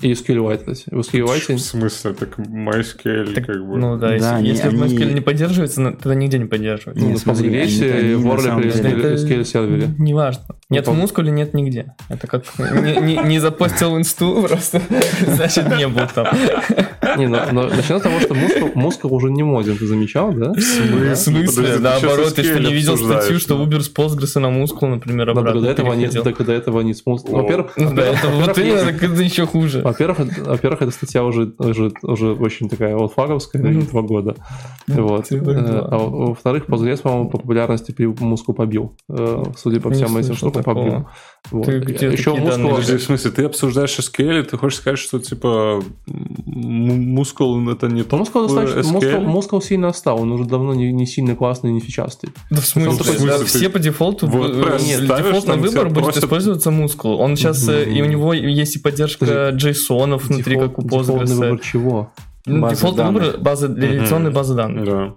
И 0.00 0.12
SQLite, 0.12 0.58
кстати. 0.58 0.84
В 0.94 0.96
В 0.96 1.00
SQLite 1.00 1.58
смысле, 1.58 2.12
так 2.12 2.38
MySQL 2.38 3.32
Так, 3.34 3.46
как 3.46 3.66
бы... 3.66 3.76
Ну 3.78 3.96
да, 3.98 4.12
если, 4.14 4.28
Да, 4.28 4.36
они- 4.36 4.48
если 4.50 4.68
в 4.68 4.80
они- 4.82 4.96
MySQL 4.96 5.12
не 5.12 5.20
поддерживается, 5.20 5.80
ну, 5.80 5.90
тогда 5.92 6.14
нигде 6.14 6.38
не 6.38 6.44
поддерживается. 6.44 7.02
ну, 7.04 7.10
Нет, 7.10 7.18
в 7.18 7.22
смотри, 7.22 7.48
они 7.48 7.66
в 7.66 7.72
или 7.82 8.70
деле- 9.02 9.14
SQL 9.16 9.44
сервере. 9.44 9.88
Не 9.98 10.14
важно. 10.14 10.44
Нет 10.70 10.86
Ну, 10.86 10.92
в 10.92 10.96
мускуле, 10.98 11.30
нет 11.32 11.52
нигде. 11.54 11.94
Это 12.10 12.26
как 12.28 12.44
не, 12.58 13.00
не- 13.00 13.16
не 13.24 13.38
запостил 13.40 13.96
инсту 13.96 14.40
просто, 14.48 14.80
значит 15.26 15.66
не 15.76 15.88
был 15.88 16.02
там. 16.14 16.28
Не, 17.16 17.26
но, 17.26 17.40
но 17.50 17.62
начиная 17.68 17.98
с 18.00 18.02
того, 18.02 18.20
что 18.20 18.34
мускул, 18.34 18.70
мускул 18.74 19.14
уже 19.14 19.30
не 19.30 19.42
моден, 19.42 19.76
ты 19.78 19.86
замечал, 19.86 20.32
да? 20.32 20.52
В 20.52 21.16
смысле? 21.16 21.78
Наоборот, 21.78 22.34
ты 22.36 22.44
что, 22.44 22.52
SQL 22.54 22.66
не 22.66 22.72
видел 22.74 22.96
статью, 22.96 23.38
что? 23.40 23.56
Uber 23.64 23.80
с 23.80 23.92
Postgres 23.92 24.38
на 24.38 24.50
мускул, 24.50 24.88
например, 24.88 25.30
обратно 25.30 25.60
до 25.62 25.70
этого 25.70 25.92
они, 25.92 26.02
переходил? 26.06 26.44
до, 26.44 26.52
этого 26.52 26.80
они 26.80 26.94
с 26.94 27.04
мускул. 27.04 27.34
О. 27.36 27.42
Во-первых, 27.42 27.72
Ну 27.76 27.90
это 28.00 28.28
вот 28.28 28.46
во-первых, 28.48 28.58
именно, 28.82 28.90
есть- 28.90 29.02
это 29.02 29.22
еще 29.22 29.46
хуже. 29.46 29.80
Во-первых, 29.88 30.18
во-первых, 30.46 30.82
эта 30.82 30.90
статья 30.90 31.24
уже, 31.24 31.52
уже, 31.58 31.92
уже 32.02 32.32
очень 32.32 32.68
такая 32.68 32.94
олдфаговская, 32.96 33.62
Мгм. 33.62 33.86
два 33.86 34.02
года. 34.02 34.34
Вот. 34.86 35.26
Говоришь, 35.30 35.62
Э, 35.62 35.72
да. 35.72 35.78
А 35.90 35.98
во- 35.98 36.26
во-вторых, 36.28 36.66
Postgres, 36.68 37.02
по-моему, 37.02 37.30
по 37.30 37.38
популярности 37.38 37.92
при 37.92 38.06
мускул 38.06 38.54
побил. 38.54 38.96
Э, 39.08 39.42
Судя 39.56 39.80
по 39.80 39.88
Не 39.88 39.94
всем 39.94 40.16
этим 40.16 40.34
штукам, 40.34 40.62
побил. 40.64 41.06
Вот. 41.50 41.64
Ты 41.64 41.78
где 41.80 42.08
Еще 42.08 42.34
такие 42.34 42.58
мускул... 42.58 42.74
в 42.76 43.00
смысле, 43.00 43.30
ты 43.30 43.44
обсуждаешь 43.44 43.98
SQL, 43.98 44.40
и 44.40 44.42
ты 44.42 44.58
хочешь 44.58 44.78
сказать, 44.78 44.98
что 44.98 45.18
типа 45.18 45.82
мускул 46.46 47.68
это 47.70 47.88
не 47.88 48.02
то? 48.02 48.16
Мускул 48.16 48.42
достаточно, 48.46 48.92
мускул, 48.92 49.20
мускул 49.22 49.62
сильно 49.62 49.88
отстал, 49.88 50.20
он 50.20 50.32
уже 50.32 50.44
давно 50.44 50.74
не, 50.74 50.92
не 50.92 51.06
сильно 51.06 51.34
классный, 51.36 51.72
не 51.72 51.80
фичастый. 51.80 52.30
Да 52.50 52.60
в 52.60 52.66
смысле? 52.66 52.92
Ну, 52.92 52.98
в 52.98 53.02
смысле, 53.02 53.26
Да, 53.28 53.38
ты 53.38 53.44
все 53.46 53.68
по 53.70 53.78
дефолту, 53.78 54.26
вот 54.26 54.52
нет, 54.82 55.04
ставишь, 55.04 55.26
дефолтный 55.26 55.52
там 55.54 55.60
выбор 55.62 55.88
будет 55.88 56.04
просят- 56.04 56.24
использоваться 56.24 56.70
мускул. 56.70 57.18
Он 57.20 57.36
сейчас, 57.36 57.66
э, 57.68 57.84
и 57.88 58.02
у 58.02 58.04
него 58.06 58.32
есть 58.34 58.76
и 58.76 58.78
поддержка. 58.78 59.24
JSON 59.50 60.16
внутри, 60.18 60.56
Дефолт- 60.56 60.68
как 60.68 60.78
у 60.78 60.82
дефолтный 60.82 61.14
Postgres. 61.24 61.34
выбор 61.34 61.58
чего? 61.60 62.12
Ну, 62.46 62.62
Базы 62.62 62.76
Дефолтный 62.76 63.04
данных. 63.04 63.22
выбор 63.24 63.40
базы, 63.40 63.66
реляционной 63.76 64.30
базы 64.30 64.54
данных. 64.54 64.84
Да. 64.86 65.14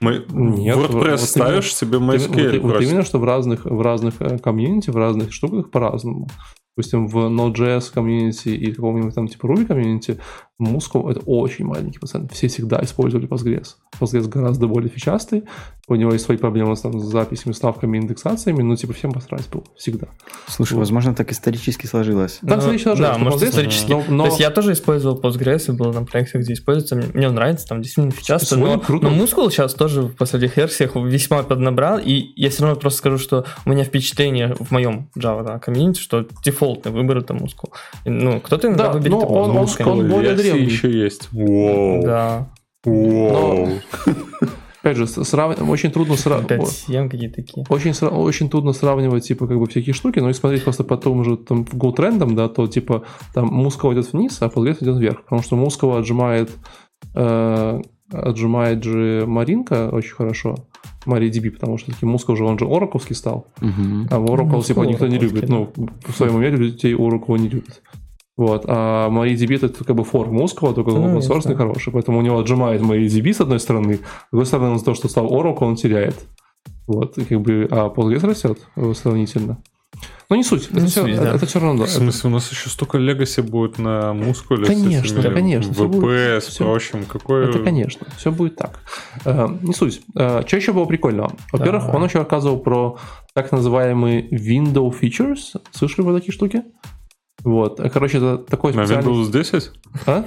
Мы 0.00 0.24
Нет, 0.30 0.76
WordPress 0.76 1.10
вот 1.10 1.20
ставишь 1.20 1.74
себе 1.74 1.98
MySQL 1.98 2.58
вот- 2.60 2.72
вот 2.72 2.82
именно, 2.82 3.02
что 3.02 3.18
в 3.18 3.24
разных, 3.24 3.64
в 3.64 3.80
разных 3.80 4.14
э, 4.20 4.38
community, 4.38 4.90
в 4.90 4.96
разных 4.96 5.32
штуках 5.32 5.70
по-разному. 5.70 6.28
Допустим, 6.76 7.08
в 7.08 7.16
Node.js 7.16 7.92
community 7.92 8.50
и 8.50 8.70
каком-нибудь 8.72 9.14
там 9.14 9.26
типа 9.26 9.46
Ruby 9.46 9.66
community 9.66 10.20
мускул 10.58 11.08
это 11.08 11.20
очень 11.20 11.64
маленький 11.64 11.98
процент. 11.98 12.32
Все 12.32 12.48
всегда 12.48 12.80
использовали 12.82 13.28
Postgres. 13.28 13.76
Postgres 14.00 14.28
гораздо 14.28 14.66
более 14.66 14.90
фичастый. 14.90 15.44
У 15.90 15.94
него 15.94 16.12
есть 16.12 16.24
свои 16.26 16.36
проблемы 16.36 16.76
с, 16.76 16.80
там, 16.82 16.98
с 17.00 17.04
записями, 17.04 17.54
ставками, 17.54 17.96
индексациями, 17.96 18.62
но 18.62 18.76
типа 18.76 18.92
всем 18.92 19.12
посрать 19.12 19.48
было 19.50 19.62
всегда. 19.76 20.08
Слушай, 20.46 20.76
возможно, 20.76 21.14
так 21.14 21.32
исторически 21.32 21.86
сложилось. 21.86 22.40
Так, 22.46 22.56
Ну, 22.56 22.60
смотри, 22.60 22.78
что 22.78 22.94
да, 22.96 23.16
может, 23.16 23.40
Postgres- 23.42 23.48
исторически. 23.50 23.90
но- 23.90 24.04
но- 24.08 24.24
То 24.24 24.28
есть 24.30 24.40
я 24.40 24.50
тоже 24.50 24.72
использовал 24.72 25.18
Postgres 25.18 25.72
и 25.72 25.76
был 25.76 25.92
на 25.94 26.04
проектах, 26.04 26.42
где 26.42 26.52
используется. 26.52 26.96
Мне, 26.96 27.06
мне 27.14 27.28
он 27.28 27.34
нравится, 27.36 27.66
там 27.66 27.80
действительно 27.80 28.10
фичасто. 28.14 28.56
Сегодня 28.56 28.76
Но, 28.76 28.80
круто. 28.82 29.04
но 29.08 29.10
мускул 29.14 29.50
сейчас 29.50 29.72
тоже 29.74 30.02
в 30.02 30.14
последних 30.16 30.56
версиях 30.58 30.94
весьма 30.96 31.42
поднабрал. 31.42 31.98
И 31.98 32.32
я 32.36 32.50
все 32.50 32.64
равно 32.64 32.78
просто 32.78 32.98
скажу, 32.98 33.16
что 33.18 33.46
у 33.64 33.70
меня 33.70 33.84
впечатление 33.84 34.56
в 34.58 34.70
моем 34.72 35.08
Java 35.16 35.42
да, 35.44 35.58
комьюнити, 35.58 36.00
что 36.00 36.26
дефолтный 36.44 36.92
выбор 36.92 37.18
это 37.18 37.32
мускул. 37.32 37.72
Ну, 38.04 38.40
кто-то 38.40 38.66
иногда 38.68 38.88
Да, 38.88 38.92
выберет 38.92 39.12
но 39.12 39.20
он- 39.26 39.50
он- 39.56 39.56
он 39.86 40.08
более 40.08 40.34
Древний. 40.52 40.72
еще 40.72 40.90
есть. 40.90 41.28
Воу. 41.32 42.02
Да, 42.02 42.48
Воу. 42.84 43.68
Опять 44.80 44.96
же, 44.96 45.06
срав- 45.06 45.60
очень 45.68 45.90
трудно 45.90 46.16
сравнивать. 46.16 46.84
5-7 46.88 47.08
какие-то 47.10 47.34
такие. 47.42 47.66
Очень, 47.68 47.90
сра- 47.90 48.10
очень 48.16 48.48
трудно 48.48 48.72
сравнивать, 48.72 49.24
типа, 49.26 49.46
как 49.48 49.58
бы 49.58 49.66
всякие 49.66 49.92
штуки, 49.92 50.20
но 50.20 50.28
если 50.28 50.40
смотреть 50.40 50.62
просто 50.62 50.84
по 50.84 50.96
тому 50.96 51.24
же 51.24 51.36
там 51.36 51.64
в 51.64 51.74
Go 51.74 51.92
трендам, 51.92 52.34
да, 52.36 52.48
то, 52.48 52.66
типа, 52.68 53.02
там 53.34 53.48
мускул 53.48 53.92
идет 53.92 54.10
вниз, 54.12 54.38
а 54.40 54.46
Postgres 54.46 54.78
идет 54.82 54.96
вверх, 54.98 55.24
потому 55.24 55.42
что 55.42 55.56
мускул 55.56 55.94
отжимает, 55.96 56.50
э, 57.14 57.80
отжимает 58.12 58.84
же 58.84 59.24
Маринка 59.26 59.90
очень 59.90 60.14
хорошо, 60.14 60.54
MariaDB, 61.06 61.50
потому 61.50 61.76
что 61.76 61.92
таки 61.92 62.06
мускул 62.06 62.36
же, 62.36 62.44
он 62.44 62.58
же 62.58 62.64
ораклский 62.64 63.16
стал, 63.16 63.48
Мгм. 63.60 64.08
а 64.10 64.14
Oracle, 64.16 64.44
Мускул 64.44 64.62
типа, 64.62 64.80
никто 64.82 65.06
не 65.08 65.18
любит, 65.18 65.48
ну, 65.48 65.70
в 66.06 66.12
своем 66.12 66.36
уме 66.36 66.50
людей 66.50 66.94
Oracle 66.94 67.38
не 67.38 67.48
любят. 67.48 67.82
Вот, 68.38 68.64
а 68.68 69.10
MariaDB 69.10 69.56
это 69.56 69.84
как 69.84 69.96
бы 69.96 70.04
фор 70.04 70.30
мускула, 70.30 70.72
только 70.72 70.92
Ну, 70.92 71.18
open 71.18 71.28
source 71.28 71.54
хороший, 71.56 71.92
поэтому 71.92 72.18
у 72.18 72.22
него 72.22 72.38
отжимает 72.38 72.80
MariaDB 72.80 73.32
с 73.32 73.40
одной 73.40 73.58
стороны, 73.58 73.96
с 73.96 74.30
другой 74.30 74.46
стороны, 74.46 74.70
он 74.70 74.78
за 74.78 74.84
то, 74.84 74.94
что 74.94 75.08
стал 75.08 75.26
Oracle, 75.26 75.64
он 75.64 75.74
теряет. 75.74 76.14
Вот, 76.86 77.18
и 77.18 77.24
как 77.24 77.40
бы, 77.40 77.66
а 77.70 77.88
Postgres 77.88 78.24
растет 78.24 78.60
э, 78.76 78.92
сравнительно. 78.94 79.58
Но 80.30 80.36
не 80.36 80.44
суть, 80.44 80.68
это, 80.70 80.80
Не 80.80 80.86
все, 80.86 81.02
суть, 81.02 81.16
да. 81.16 81.34
это 81.34 81.46
все 81.46 81.58
равно. 81.58 81.84
В 81.84 81.90
смысле, 81.90 82.30
у 82.30 82.32
нас 82.34 82.50
еще 82.52 82.68
столько 82.68 82.98
легаси 82.98 83.40
будет 83.40 83.78
на 83.78 84.12
мускуле. 84.12 84.66
Конечно, 84.66 85.18
этими 85.18 85.34
конечно, 85.34 85.72
ВП, 85.72 85.86
будет, 85.86 86.44
с 86.44 86.46
всё. 86.46 86.64
прочим. 86.64 87.04
Какой... 87.06 87.48
Это, 87.48 87.58
конечно, 87.58 88.06
все 88.18 88.30
будет 88.30 88.54
так. 88.54 88.78
Э, 89.24 89.48
Не 89.62 89.72
суть. 89.72 90.02
Э, 90.14 90.42
Что 90.46 90.56
еще 90.56 90.72
было 90.72 90.84
прикольного? 90.84 91.32
Во-первых, 91.52 91.86
Да. 91.86 91.92
он 91.96 92.04
еще 92.04 92.18
рассказывал 92.18 92.58
про 92.60 92.98
так 93.34 93.50
называемые 93.50 94.28
window 94.30 94.94
features. 94.96 95.60
Слышали 95.72 96.04
вы 96.04 96.14
такие 96.18 96.32
штуки? 96.32 96.62
Вот. 97.44 97.80
Короче, 97.92 98.18
это 98.18 98.38
такой 98.38 98.72
На 98.74 98.86
специальный... 98.86 99.12
Windows 99.12 99.30
10? 99.30 99.70
А? 100.06 100.24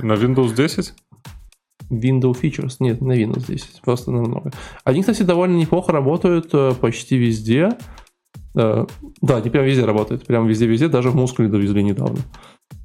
На 0.02 0.12
Windows 0.14 0.54
10? 0.54 0.94
Window 1.90 2.32
Features. 2.32 2.76
Нет, 2.80 3.00
на 3.00 3.12
Windows 3.12 3.46
10. 3.46 3.82
Просто 3.82 4.10
намного. 4.10 4.52
Они, 4.84 5.00
кстати, 5.00 5.22
довольно 5.22 5.56
неплохо 5.56 5.92
работают 5.92 6.48
э, 6.52 6.72
почти 6.80 7.16
везде. 7.16 7.70
Э, 8.54 8.86
да, 9.20 9.36
они 9.36 9.50
прям 9.50 9.64
везде 9.64 9.84
работают. 9.84 10.26
Прям 10.26 10.46
везде-везде, 10.46 10.88
даже 10.88 11.10
в 11.10 11.16
мускуле 11.16 11.48
довезли 11.48 11.82
недавно. 11.82 12.18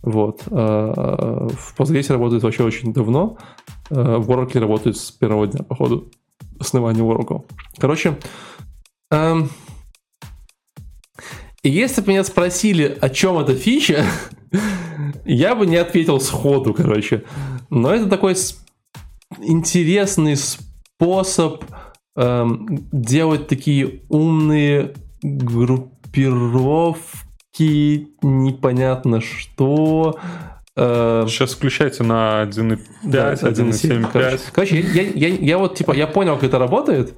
Вот. 0.01 0.43
Э, 0.51 1.47
в 1.49 1.75
Postgres 1.77 2.11
работает 2.11 2.43
вообще 2.43 2.63
очень 2.63 2.93
давно. 2.93 3.37
В 3.89 4.29
Oracle 4.29 4.59
работает 4.59 4.97
с 4.97 5.11
первого 5.11 5.47
дня, 5.47 5.63
походу, 5.63 6.11
основания 6.59 7.01
Oracle. 7.01 7.45
Короче, 7.79 8.17
эм, 11.63 11.69
если 11.69 12.01
бы 12.01 12.09
меня 12.09 12.23
спросили, 12.23 12.97
о 13.01 13.09
чем 13.09 13.37
эта 13.37 13.55
фича, 13.55 14.05
я 15.25 15.55
бы 15.55 15.65
не 15.65 15.77
ответил 15.77 16.19
сходу, 16.19 16.73
короче. 16.73 17.23
Но 17.69 17.93
это 17.93 18.07
такой 18.07 18.35
интересный 19.41 20.35
способ 20.35 21.63
эм, 22.15 22.87
делать 22.91 23.47
такие 23.47 24.01
умные 24.09 24.93
группировки, 25.21 28.07
непонятно 28.21 29.21
что. 29.21 30.19
Э, 30.75 31.25
Сейчас 31.27 31.53
включайте 31.53 32.03
на 32.03 32.43
1.5, 32.43 32.79
1.7.5. 33.03 34.39
Короче, 34.53 34.79
я, 34.79 35.03
я, 35.03 35.27
я 35.27 35.57
вот, 35.57 35.75
типа, 35.75 35.93
я 35.93 36.07
понял, 36.07 36.35
как 36.35 36.45
это 36.45 36.59
работает, 36.59 37.13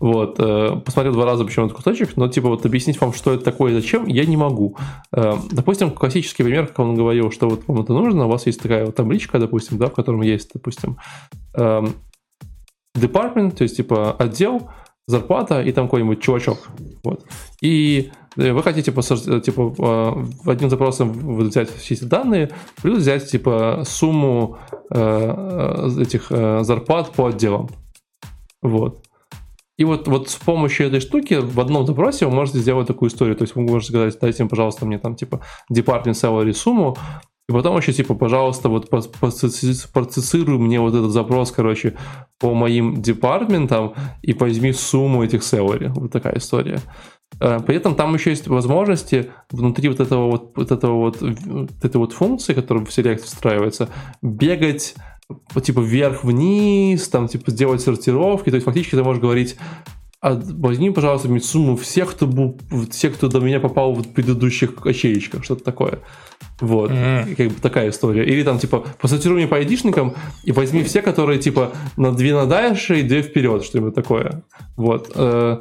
вот, 0.00 0.36
э, 0.38 0.80
посмотрел 0.84 1.14
два 1.14 1.24
раза 1.24 1.44
почему 1.44 1.66
этот 1.66 1.76
кусочек, 1.76 2.16
но, 2.16 2.28
типа, 2.28 2.48
вот 2.48 2.66
объяснить 2.66 3.00
вам, 3.00 3.12
что 3.12 3.32
это 3.32 3.44
такое 3.44 3.72
и 3.72 3.74
зачем, 3.74 4.06
я 4.06 4.26
не 4.26 4.36
могу. 4.36 4.76
Э, 5.12 5.34
допустим, 5.50 5.90
классический 5.90 6.42
пример, 6.42 6.66
как 6.66 6.78
он 6.80 6.94
говорил, 6.94 7.30
что 7.30 7.48
вот 7.48 7.66
вам 7.66 7.82
это 7.82 7.92
нужно, 7.92 8.26
у 8.26 8.28
вас 8.28 8.46
есть 8.46 8.60
такая 8.60 8.86
вот 8.86 8.96
табличка, 8.96 9.38
допустим, 9.38 9.78
да, 9.78 9.86
в 9.86 9.94
котором 9.94 10.22
есть, 10.22 10.50
допустим, 10.52 10.98
эм, 11.54 11.94
department, 12.96 13.52
то 13.52 13.62
есть, 13.62 13.76
типа, 13.76 14.12
отдел, 14.12 14.70
зарплата 15.06 15.62
и 15.62 15.72
там 15.72 15.86
какой-нибудь 15.86 16.20
чувачок. 16.20 16.68
Вот. 17.04 17.24
И 17.60 18.10
э, 18.36 18.52
вы 18.52 18.62
хотите 18.62 18.90
типа, 18.90 19.02
типа 19.40 19.62
в 19.68 20.50
одним 20.50 20.70
запросом 20.70 21.12
взять 21.38 21.70
все 21.70 21.94
эти 21.94 22.04
данные, 22.04 22.50
плюс 22.82 22.98
взять 22.98 23.30
типа 23.30 23.82
сумму 23.84 24.58
э, 24.90 25.90
этих 26.00 26.30
э, 26.30 26.62
зарплат 26.62 27.12
по 27.12 27.26
отделам. 27.28 27.68
Вот. 28.62 29.02
И 29.78 29.84
вот, 29.84 30.08
вот 30.08 30.30
с 30.30 30.36
помощью 30.36 30.86
этой 30.86 31.00
штуки 31.00 31.34
в 31.34 31.60
одном 31.60 31.86
запросе 31.86 32.26
вы 32.26 32.32
можете 32.32 32.58
сделать 32.58 32.86
такую 32.86 33.10
историю. 33.10 33.36
То 33.36 33.42
есть 33.42 33.54
вы 33.54 33.62
можете 33.62 33.92
сказать, 33.92 34.18
дайте 34.20 34.42
мне, 34.42 34.50
пожалуйста, 34.50 34.86
мне 34.86 34.98
там 34.98 35.14
типа 35.14 35.42
department 35.70 36.14
salary 36.14 36.52
сумму, 36.52 36.96
и 37.48 37.52
потом 37.52 37.76
еще, 37.76 37.92
типа, 37.92 38.14
пожалуйста, 38.14 38.68
вот 38.68 38.90
процессируй 38.90 40.58
мне 40.58 40.80
вот 40.80 40.94
этот 40.94 41.12
запрос, 41.12 41.52
короче, 41.52 41.96
по 42.40 42.54
моим 42.54 43.00
департментам 43.00 43.94
и 44.22 44.32
возьми 44.32 44.72
сумму 44.72 45.22
этих 45.22 45.42
salary. 45.42 45.88
Вот 45.88 46.10
такая 46.10 46.38
история. 46.38 46.80
Э, 47.40 47.60
при 47.64 47.76
этом 47.76 47.94
там 47.94 48.14
еще 48.14 48.30
есть 48.30 48.48
возможности 48.48 49.30
внутри 49.50 49.88
вот 49.88 50.00
этого 50.00 50.30
вот, 50.30 50.56
вот 50.56 50.72
этого 50.72 50.96
вот, 50.96 51.20
вот 51.20 51.84
этой 51.84 51.96
вот 51.98 52.12
функции, 52.12 52.52
которая 52.52 52.84
в 52.84 52.88
Select 52.88 53.22
встраивается, 53.22 53.90
бегать 54.22 54.96
типа 55.62 55.80
вверх-вниз, 55.80 57.08
там 57.08 57.28
типа 57.28 57.50
сделать 57.50 57.80
сортировки. 57.80 58.50
То 58.50 58.56
есть 58.56 58.64
фактически 58.64 58.96
ты 58.96 59.04
можешь 59.04 59.22
говорить, 59.22 59.56
возьми, 60.22 60.90
пожалуйста, 60.90 61.28
сумму 61.40 61.76
всех, 61.76 62.12
кто 62.12 62.26
был, 62.26 62.58
всех, 62.90 63.14
кто 63.14 63.28
до 63.28 63.40
меня 63.40 63.60
попал 63.60 63.94
в 63.94 64.12
предыдущих 64.12 64.84
ячеечках, 64.84 65.44
что-то 65.44 65.64
такое. 65.64 66.00
Вот, 66.60 66.90
mm-hmm. 66.90 67.34
как 67.34 67.48
бы 67.48 67.54
такая 67.60 67.90
история. 67.90 68.24
Или 68.24 68.42
там, 68.42 68.58
типа, 68.58 68.84
посортируй 69.00 69.36
мне 69.36 69.46
по 69.46 69.56
айдишникам 69.56 70.14
и 70.44 70.52
возьми 70.52 70.82
все, 70.82 71.02
которые, 71.02 71.38
типа, 71.38 71.72
на 71.96 72.12
две 72.12 72.34
на 72.34 72.46
дальше 72.46 73.00
и 73.00 73.02
две 73.02 73.22
вперед, 73.22 73.62
что-нибудь 73.62 73.94
такое. 73.94 74.42
Вот. 74.76 75.12
Э, 75.14 75.58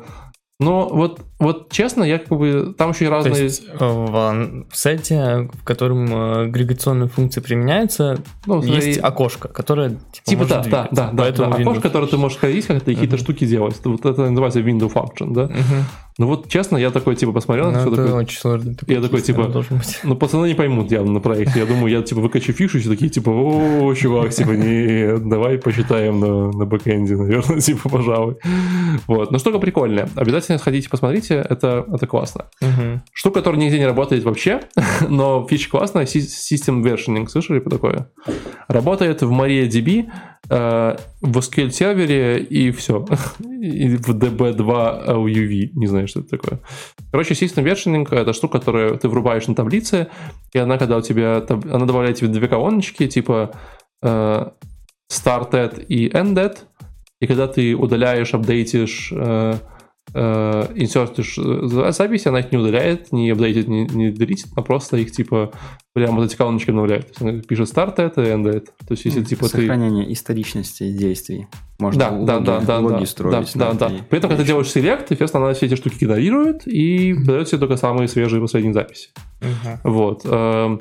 но 0.59 0.87
вот, 0.87 1.19
вот 1.37 1.69
честно, 1.69 2.03
я 2.03 2.19
как 2.19 2.37
бы 2.37 2.73
там 2.77 2.91
еще 2.91 3.05
и 3.05 3.07
разные. 3.09 3.35
То 3.35 3.43
есть, 3.43 3.63
э, 3.67 3.77
в 3.77 4.65
сете, 4.71 5.49
в 5.51 5.63
котором 5.65 6.05
э, 6.05 6.45
агрегационные 6.45 7.09
функции 7.09 7.41
применяются, 7.41 8.19
ну, 8.45 8.61
есть 8.61 8.97
и... 8.97 9.01
окошко, 9.01 9.49
которое 9.49 9.89
типа, 9.89 10.25
типа 10.25 10.41
может 10.43 10.69
да, 10.69 10.87
да, 10.91 11.09
да, 11.11 11.31
да, 11.31 11.49
да. 11.49 11.55
окошко, 11.55 11.81
которое 11.81 12.07
ты 12.07 12.17
можешь 12.17 12.37
ходить, 12.37 12.65
как-то 12.67 12.85
какие-то 12.85 13.17
uh-huh. 13.17 13.19
штуки 13.19 13.45
делать. 13.45 13.75
Вот 13.83 14.05
это 14.05 14.29
называется 14.29 14.61
window 14.61 14.91
function, 14.91 15.33
да. 15.33 15.43
Uh-huh. 15.43 15.83
Ну 16.17 16.27
вот 16.27 16.47
честно, 16.47 16.77
я 16.77 16.91
такой 16.91 17.17
типа 17.17 17.33
посмотрел, 17.33 17.71
ну, 17.71 17.81
что 17.81 17.89
такое. 17.89 18.13
очень 18.13 18.39
сложно. 18.39 18.73
Я 18.87 19.01
такой 19.01 19.21
типа, 19.21 19.51
ну 20.03 20.15
пацаны 20.15 20.47
не 20.47 20.53
поймут 20.53 20.89
явно 20.89 21.11
на 21.11 21.19
проекте. 21.19 21.59
Я 21.59 21.65
думаю, 21.65 21.91
я 21.91 22.01
типа 22.01 22.21
выкачу 22.21 22.53
фишу, 22.53 22.77
и 22.77 22.83
такие 22.83 23.09
типа, 23.09 23.31
о, 23.31 23.93
чувак, 23.95 24.29
типа, 24.29 24.51
не, 24.51 25.17
давай 25.17 25.57
посчитаем 25.57 26.21
на, 26.21 26.51
на 26.53 26.65
бэкэнде, 26.65 27.17
наверное, 27.17 27.59
типа, 27.59 27.89
пожалуй. 27.89 28.37
Вот. 29.07 29.31
Но 29.31 29.39
штука 29.39 29.59
прикольная. 29.59 30.07
Обязательно 30.15 30.57
сходите, 30.57 30.89
посмотрите, 30.89 31.34
это, 31.37 31.85
это 31.93 32.07
классно. 32.07 32.45
Угу. 32.61 33.01
Штука, 33.13 33.39
которая 33.39 33.59
нигде 33.59 33.79
не 33.79 33.85
работает 33.85 34.23
вообще, 34.23 34.61
но 35.09 35.45
фича 35.47 35.69
классная, 35.69 36.05
System 36.05 36.83
Versioning, 36.83 37.27
слышали 37.27 37.59
про 37.59 37.69
такое? 37.69 38.11
Работает 38.67 39.21
в 39.21 39.31
MariaDB, 39.31 40.09
э, 40.49 40.97
в 41.21 41.37
SQL 41.37 41.69
сервере 41.69 42.39
и 42.39 42.71
все. 42.71 43.05
и 43.39 43.95
в 43.95 44.09
DB2 44.09 45.07
UV, 45.07 45.69
не 45.73 45.87
знаю, 45.87 46.07
что 46.07 46.21
это 46.21 46.29
такое. 46.29 46.59
Короче, 47.11 47.33
System 47.33 47.63
Versioning— 47.63 48.07
это 48.11 48.33
штука, 48.33 48.59
которую 48.59 48.97
ты 48.97 49.07
врубаешь 49.07 49.47
на 49.47 49.55
таблице, 49.55 50.07
и 50.53 50.59
она, 50.59 50.77
когда 50.77 50.97
у 50.97 51.01
тебя, 51.01 51.43
она 51.47 51.85
добавляет 51.85 52.17
тебе 52.17 52.29
две 52.29 52.47
колоночки, 52.47 53.07
типа 53.07 53.51
э, 54.01 54.49
started 55.11 55.85
и 55.85 56.09
ended, 56.09 56.57
и 57.21 57.27
когда 57.27 57.47
ты 57.47 57.75
удаляешь, 57.75 58.33
апдейтишь 58.33 59.11
э, 59.15 59.55
инсертишь 60.13 61.37
э, 61.37 61.91
записи, 61.91 62.27
она 62.27 62.39
их 62.39 62.51
не 62.51 62.57
удаляет, 62.57 63.11
не 63.11 63.29
апдейтит, 63.31 63.67
не, 63.67 63.85
не 63.85 64.11
делитит, 64.11 64.47
она 64.55 64.63
просто 64.63 64.97
их 64.97 65.11
типа 65.11 65.51
прямо 65.93 66.17
вот 66.17 66.25
эти 66.25 66.35
колоночки 66.35 66.69
обновляет. 66.69 67.07
То 67.07 67.09
есть 67.09 67.21
она 67.21 67.41
пишет 67.41 67.67
старт 67.67 67.99
это 67.99 68.21
и 68.23 68.27
end 68.27 68.49
это. 68.49 68.67
То 68.87 68.91
есть 68.91 69.05
если 69.05 69.23
типа 69.23 69.47
Сохранение 69.47 70.05
ты... 70.05 70.13
историчности 70.13 70.91
действий. 70.91 71.47
Можно 71.79 71.99
да, 71.99 72.11
логи, 72.11 72.25
да, 72.25 72.39
да, 72.39 72.59
да, 72.61 72.79
логи 72.79 72.99
да, 73.01 73.05
строить. 73.05 73.51
Да, 73.55 73.73
да, 73.73 73.89
да. 73.89 73.95
При 74.09 74.19
этом, 74.19 74.29
когда 74.29 74.43
ты 74.43 74.47
делаешь 74.47 74.71
селект, 74.71 75.11
естественно, 75.11 75.45
она 75.45 75.53
все 75.53 75.65
эти 75.65 75.75
штуки 75.75 75.97
генерирует 75.99 76.65
и 76.65 77.13
дает 77.13 77.47
тебе 77.47 77.59
только 77.59 77.75
самые 77.75 78.07
свежие 78.07 78.41
последние 78.41 78.73
записи. 78.73 79.09
Uh-huh. 79.41 79.79
Вот. 79.83 80.21
Эм, 80.25 80.79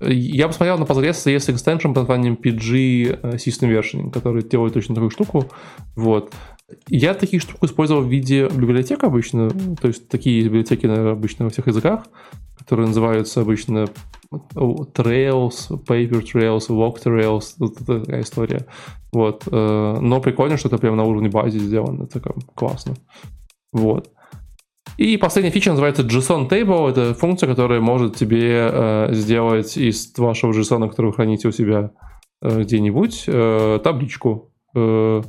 я 0.00 0.46
посмотрел 0.46 0.78
на 0.78 0.84
Postgres 0.84 1.30
есть 1.30 1.50
экстеншн 1.50 1.88
под 1.88 1.96
названием 2.08 2.34
PG 2.34 3.20
э, 3.22 3.30
System 3.36 3.70
Versioning, 3.70 4.10
который 4.12 4.42
делает 4.42 4.74
точно 4.74 4.94
такую 4.94 5.10
штуку. 5.10 5.50
Вот. 5.96 6.32
Я 6.88 7.14
таких 7.14 7.42
штук 7.42 7.62
использовал 7.64 8.02
в 8.02 8.08
виде 8.08 8.48
библиотек 8.48 9.02
обычно, 9.04 9.50
то 9.50 9.88
есть 9.88 10.08
такие 10.08 10.44
библиотеки, 10.44 10.86
наверное, 10.86 11.12
обычно 11.12 11.46
во 11.46 11.50
всех 11.50 11.66
языках, 11.66 12.04
которые 12.58 12.88
называются 12.88 13.40
обычно 13.40 13.86
Trails, 14.30 15.70
Paper 15.70 16.22
Trails, 16.22 16.68
Walk 16.68 17.02
Trails, 17.02 17.54
вот 17.58 17.76
такая 17.76 18.20
история. 18.20 18.66
Вот. 19.12 19.44
Э, 19.50 19.96
но 20.00 20.20
прикольно, 20.20 20.58
что 20.58 20.68
это 20.68 20.76
прямо 20.76 20.96
на 20.96 21.04
уровне 21.04 21.30
базы 21.30 21.58
сделано, 21.58 22.04
это 22.04 22.20
классно. 22.54 22.94
Вот. 23.72 24.10
И 24.98 25.16
последняя 25.16 25.52
фича 25.52 25.70
называется 25.70 26.02
JSON 26.02 26.48
Table. 26.48 26.90
Это 26.90 27.14
функция, 27.14 27.48
которая 27.48 27.80
может 27.80 28.16
тебе 28.16 28.68
э, 28.70 29.08
сделать 29.12 29.76
из 29.76 30.12
вашего 30.18 30.52
JSON, 30.52 30.88
который 30.88 31.06
вы 31.06 31.12
храните 31.12 31.48
у 31.48 31.52
себя 31.52 31.92
э, 32.42 32.62
где-нибудь, 32.62 33.24
э, 33.26 33.78
табличку. 33.82 34.52
Э, 34.74 35.22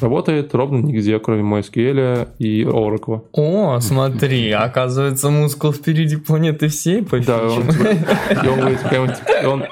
Работает 0.00 0.54
ровно 0.54 0.78
нигде, 0.78 1.18
кроме 1.18 1.42
MySQL 1.42 2.36
и 2.38 2.62
Oracle. 2.62 3.26
О, 3.32 3.80
смотри, 3.80 4.50
оказывается, 4.52 5.30
мускул 5.30 5.72
впереди 5.72 6.16
планеты 6.16 6.68
всей 6.68 7.02
по 7.02 7.18
Да, 7.18 7.42
он, 7.42 7.66
типа, 7.66 7.88
и 8.44 8.48
он 8.48 8.60
говорит, 8.60 8.80
и 8.92 8.96
он, 8.96 9.10
и 9.10 9.46
он 9.46 9.62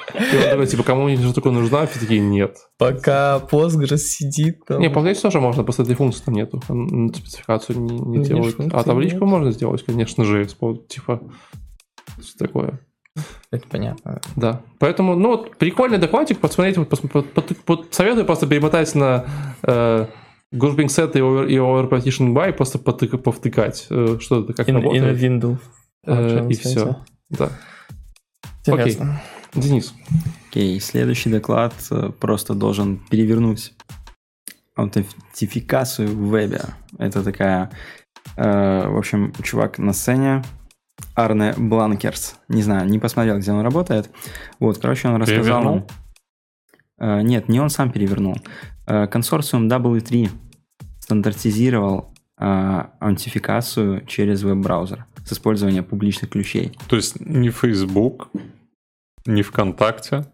такой, 0.50 0.66
типа, 0.66 0.82
кому-нибудь 0.82 1.34
такое 1.34 1.52
нужна? 1.52 1.86
Все 1.86 2.00
такие, 2.00 2.20
нет. 2.20 2.56
Пока 2.78 3.40
Postgres 3.50 3.98
сидит 3.98 4.64
там. 4.66 4.80
Не, 4.80 4.88
Postgres 4.88 5.20
тоже 5.20 5.40
можно, 5.40 5.62
просто 5.62 5.82
этой 5.84 5.94
функции 5.94 6.24
там 6.24 6.34
нету. 6.34 6.60
Спецификацию 7.14 7.80
не, 7.80 7.98
не 7.98 8.24
делает. 8.24 8.56
А 8.72 8.82
табличку 8.82 9.20
нет. 9.20 9.30
можно 9.30 9.52
сделать, 9.52 9.84
конечно 9.84 10.24
же, 10.24 10.44
типа, 10.44 11.20
что 12.20 12.38
такое. 12.38 12.80
Это 13.50 13.68
понятно. 13.68 14.20
Да. 14.34 14.62
Поэтому, 14.78 15.14
ну, 15.14 15.28
вот, 15.28 15.56
прикольный 15.56 15.98
докладик, 15.98 16.40
посмотрите, 16.40 16.80
вот, 16.80 16.88
под, 16.88 17.32
под, 17.32 17.56
под, 17.58 17.94
советую 17.94 18.26
просто 18.26 18.46
перемотать 18.46 18.94
на 18.94 19.24
э, 19.62 20.06
grouping 20.52 20.86
set 20.86 21.12
и 21.12 21.20
over, 21.20 21.48
и 21.48 21.56
over 21.56 21.88
partition 21.88 22.34
by, 22.34 22.52
просто 22.52 22.78
потык, 22.78 23.22
повтыкать, 23.22 23.86
э, 23.90 24.18
что 24.20 24.40
это, 24.42 24.52
как 24.52 24.68
in, 24.68 24.74
работает. 24.74 25.22
И 25.22 25.28
на 25.28 25.34
Windows. 25.34 25.58
Э, 26.06 26.48
и 26.48 26.54
все. 26.54 26.96
Да. 27.30 27.50
Интересно. 28.66 29.20
Окей. 29.52 29.62
Денис. 29.62 29.94
Окей, 30.50 30.80
следующий 30.80 31.30
доклад 31.30 31.74
э, 31.90 32.10
просто 32.18 32.54
должен 32.54 32.98
перевернуть 33.10 33.74
аутентификацию 34.74 36.08
в 36.08 36.28
вебе. 36.30 36.60
Это 36.98 37.22
такая, 37.22 37.70
э, 38.36 38.88
в 38.88 38.96
общем, 38.98 39.32
чувак 39.42 39.78
на 39.78 39.92
сцене 39.92 40.42
Арне 41.16 41.54
Бланкерс. 41.56 42.36
Не 42.48 42.62
знаю, 42.62 42.88
не 42.88 42.98
посмотрел, 42.98 43.38
где 43.38 43.50
он 43.50 43.62
работает. 43.62 44.10
Вот, 44.60 44.78
короче, 44.78 45.08
он 45.08 45.16
рассказал 45.16 45.62
нам... 45.62 45.86
Uh, 46.98 47.22
нет, 47.22 47.48
не 47.48 47.60
он 47.60 47.68
сам 47.68 47.90
перевернул. 47.90 48.36
Uh, 48.86 49.06
консорциум 49.06 49.68
W3 49.68 50.30
стандартизировал 51.00 52.14
uh, 52.40 52.88
аутентификацию 53.00 54.06
через 54.06 54.42
веб-браузер. 54.42 55.06
с 55.24 55.32
использованием 55.32 55.84
публичных 55.84 56.30
ключей. 56.30 56.78
То 56.88 56.96
есть 56.96 57.20
ни 57.20 57.50
Facebook, 57.50 58.30
ни 59.26 59.42
ВКонтакте, 59.42 60.26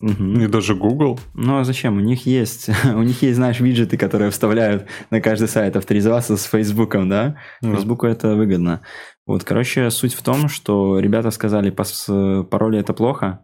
Мгм. 0.00 0.34
ни 0.34 0.46
даже 0.46 0.76
Google. 0.76 1.18
Ну 1.34 1.58
а 1.58 1.64
зачем? 1.64 1.96
У 1.96 2.00
них 2.00 2.24
есть, 2.26 2.68
у 2.84 3.02
них 3.02 3.22
есть, 3.22 3.36
знаешь, 3.36 3.58
виджеты, 3.58 3.96
которые 3.96 4.30
вставляют 4.30 4.86
на 5.10 5.20
каждый 5.20 5.48
сайт 5.48 5.76
авторизоваться 5.76 6.36
с 6.36 6.44
Фейсбуком, 6.44 7.08
да? 7.08 7.36
Ну, 7.62 7.72
Фейсбуку 7.72 8.06
это 8.06 8.36
выгодно. 8.36 8.82
Вот, 9.28 9.44
короче, 9.44 9.90
суть 9.90 10.14
в 10.14 10.22
том, 10.22 10.48
что 10.48 10.98
ребята 10.98 11.30
сказали, 11.30 11.70
пароли 11.70 12.78
это 12.78 12.92
плохо. 12.94 13.40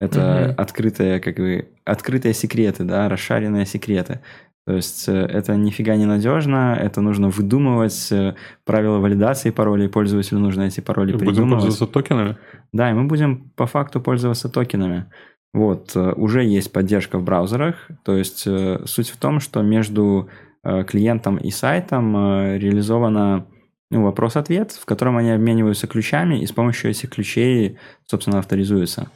Это 0.00 0.20
Мгм. 0.50 0.54
открытые, 0.60 1.18
как 1.18 1.36
бы, 1.36 1.70
открытые 1.84 2.34
секреты, 2.34 2.84
да, 2.84 3.08
расшаренные 3.08 3.66
секреты. 3.66 4.20
То 4.66 4.74
есть 4.74 5.08
э, 5.08 5.12
это 5.14 5.56
нифига 5.56 5.96
не 5.96 6.04
надежно, 6.04 6.78
это 6.78 7.00
нужно 7.00 7.30
выдумывать 7.30 8.12
э, 8.12 8.34
правила 8.66 8.98
валидации 8.98 9.48
паролей, 9.50 9.88
пользователю 9.88 10.40
нужно 10.40 10.64
эти 10.64 10.80
пароли 10.80 11.12
Будем 11.12 11.26
придумывать. 11.26 11.64
пользоваться 11.64 11.86
токенами? 11.86 12.36
Да, 12.72 12.90
и 12.90 12.92
мы 12.92 13.04
будем 13.04 13.50
по 13.56 13.66
факту 13.66 14.00
пользоваться 14.02 14.50
токенами. 14.50 15.06
Вот, 15.54 15.96
э, 15.96 16.12
уже 16.12 16.44
есть 16.44 16.70
поддержка 16.70 17.18
в 17.18 17.24
браузерах, 17.24 17.88
то 18.04 18.14
есть 18.14 18.46
суть 18.84 19.08
в 19.08 19.16
том, 19.16 19.40
что 19.40 19.62
между 19.62 20.28
клиентом 20.62 21.38
и 21.38 21.50
сайтом 21.50 22.14
реализовано 22.14 23.46
ну, 23.90 24.04
вопрос-ответ, 24.04 24.72
в 24.72 24.84
котором 24.84 25.16
они 25.16 25.30
обмениваются 25.30 25.86
ключами 25.86 26.40
и 26.40 26.46
с 26.46 26.52
помощью 26.52 26.90
этих 26.90 27.10
ключей, 27.10 27.78
собственно, 28.06 28.38
авторизуются. 28.38 29.10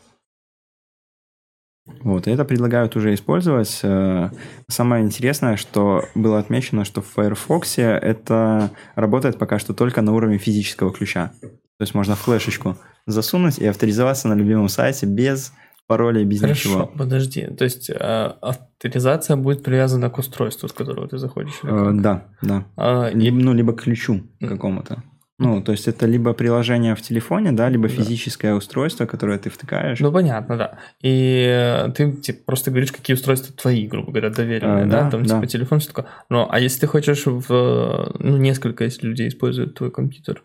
Вот, 2.01 2.27
и 2.27 2.31
это 2.31 2.45
предлагают 2.45 2.95
уже 2.97 3.13
использовать. 3.13 3.81
Э, 3.83 4.31
Самое 4.69 5.05
интересное, 5.05 5.57
что 5.57 6.05
было 6.15 6.39
отмечено, 6.39 6.85
что 6.85 7.03
в 7.03 7.09
Firefox 7.09 7.79
это 7.79 8.71
работает 8.95 9.39
пока 9.39 9.59
что 9.59 9.75
только 9.75 10.01
на 10.01 10.13
уровне 10.13 10.39
физического 10.39 10.93
ключа. 10.93 11.33
То 11.41 11.85
есть 11.85 11.95
можно 11.95 12.15
флешечку 12.15 12.77
засунуть 13.07 13.59
и 13.59 13.67
авторизоваться 13.67 14.29
на 14.29 14.35
любимом 14.35 14.69
сайте 14.69 15.07
без 15.07 15.53
пароля, 15.87 16.25
без 16.25 16.41
Хорошо, 16.41 16.69
ничего. 16.69 16.87
подожди. 16.99 17.47
То 17.59 17.65
есть 17.65 17.91
э, 17.91 17.95
авторизация 18.41 19.37
будет 19.37 19.63
привязана 19.63 20.11
к 20.11 20.19
устройству, 20.19 20.69
с 20.69 20.73
которого 20.73 21.07
ты 21.09 21.19
заходишь? 21.19 21.61
Э? 21.65 21.91
Да, 21.95 22.25
да. 22.43 22.65
А, 22.77 23.09
и- 23.09 23.19
Либо, 23.19 23.37
ну, 23.39 23.55
либо 23.55 23.73
к 23.73 23.83
ключу 23.83 24.23
Мгм. 24.41 24.49
какому-то. 24.51 25.03
Ну, 25.39 25.61
то 25.61 25.73
есть 25.73 25.89
это 25.89 26.07
либо 26.07 26.35
приложение 26.35 26.95
в 26.95 27.03
телефоне, 27.03 27.51
да, 27.53 27.69
либо 27.69 27.89
Да. 27.89 27.95
физическое 27.95 28.55
устройство, 28.55 29.07
которое 29.07 29.39
ты 29.39 29.51
втыкаешь. 29.51 29.99
Ну, 29.99 30.13
понятно, 30.13 30.57
да. 30.57 30.79
И 31.03 31.45
э, 31.49 31.91
ты 31.97 32.13
типа, 32.13 32.39
просто 32.47 32.71
говоришь, 32.71 32.93
какие 32.93 33.15
устройства 33.15 33.53
твои, 33.57 33.89
грубо 33.89 34.13
говоря, 34.13 34.31
доверенные, 34.31 34.85
Э, 34.85 34.89
да? 34.89 35.03
да, 35.05 35.11
Там, 35.11 35.23
да. 35.25 35.35
типа, 35.35 35.47
телефон, 35.49 35.81
все 35.81 35.89
такое. 35.89 36.07
Ну, 36.29 36.47
а 36.49 36.61
если 36.61 36.81
ты 36.81 36.87
хочешь 36.87 37.27
в... 37.27 37.53
э, 37.53 38.11
Ну, 38.21 38.37
несколько, 38.37 38.85
если 38.85 39.09
людей 39.09 39.29
используют 39.29 39.75
твой 39.75 39.91
компьютер, 39.91 40.43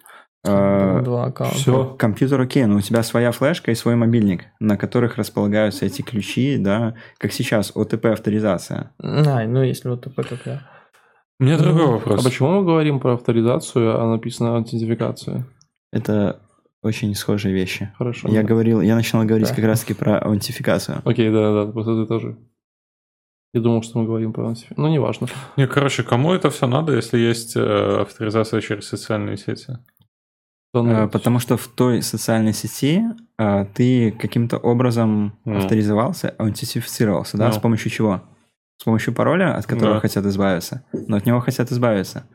Э, 0.48 1.02
два 1.04 1.26
аккаунта. 1.26 1.58
Все. 1.58 1.96
Компьютер 1.98 2.42
окей, 2.42 2.66
но 2.66 2.78
у 2.78 2.82
тебя 2.82 3.04
своя 3.04 3.32
флешка 3.32 3.72
и 3.72 3.76
свой 3.76 3.96
мобильник, 3.96 4.46
на 4.60 4.78
которых 4.78 5.18
располагаются 5.18 5.86
эти 5.86 6.02
ключи, 6.02 6.58
да, 6.58 6.96
как 7.18 7.32
сейчас, 7.32 7.72
ОТП-авторизация. 7.76 8.92
А, 9.00 9.44
ну, 9.46 9.64
если 9.64 9.90
вот 9.90 10.02
такой, 10.04 10.24
как 10.24 10.46
я. 10.46 10.62
У 11.40 11.44
меня 11.44 11.58
другой 11.58 11.86
А 11.86 11.92
вопрос. 11.92 12.24
почему 12.24 12.50
мы 12.50 12.64
говорим 12.64 13.00
про 13.00 13.14
авторизацию, 13.14 14.02
а 14.02 14.10
написано 14.10 14.56
аутентификация? 14.58 15.46
Это 15.92 16.40
очень 16.82 17.14
схожие 17.16 17.54
вещи. 17.54 17.92
Хорошо. 17.98 18.28
Я 18.30 18.42
да. 18.42 18.48
говорил, 18.48 18.82
я 18.82 18.96
начинал 18.96 19.26
говорить 19.26 19.50
Да. 19.50 19.56
как 19.56 19.66
раз-таки 19.66 19.94
про 19.94 20.18
аутентификацию. 20.20 21.02
Окей, 21.06 21.30
да, 21.30 21.66
да, 21.66 21.72
просто 21.72 22.02
ты 22.02 22.08
тоже. 22.08 22.38
Я 23.54 23.62
думал, 23.62 23.82
что 23.84 24.00
мы 24.00 24.06
говорим 24.06 24.34
про 24.34 24.44
аутентификацию. 24.48 24.82
Ну, 24.82 24.92
неважно. 24.92 25.28
Не, 25.58 25.68
короче, 25.68 26.04
кому 26.04 26.34
это 26.34 26.50
все 26.50 26.68
надо, 26.68 26.94
если 26.96 27.18
есть 27.20 27.56
э, 27.56 28.02
авторизация 28.02 28.62
через 28.62 28.88
социальные 28.88 29.38
сети? 29.38 29.78
Э, 30.86 31.08
Потому 31.08 31.40
что 31.40 31.58
в 31.58 31.68
той 31.68 32.02
социальной 32.02 32.54
сети 32.54 33.04
э, 33.40 33.66
ты 33.74 34.12
каким-то 34.12 34.58
образом 34.58 35.38
Ну. 35.46 35.58
авторизовался, 35.58 36.30
аутентифицировался, 36.38 37.38
да, 37.38 37.48
Ну. 37.48 37.54
с 37.54 37.58
помощью 37.60 37.92
чего? 37.92 38.22
С 38.80 38.84
помощью 38.84 39.14
пароля, 39.14 39.56
от 39.56 39.66
которого 39.66 39.96
Да. 39.96 40.00
хотят 40.02 40.26
избавиться. 40.26 40.84
Но 40.94 41.18
от 41.18 41.26
него 41.26 41.40
хотят 41.40 41.72
избавиться. 41.72 42.28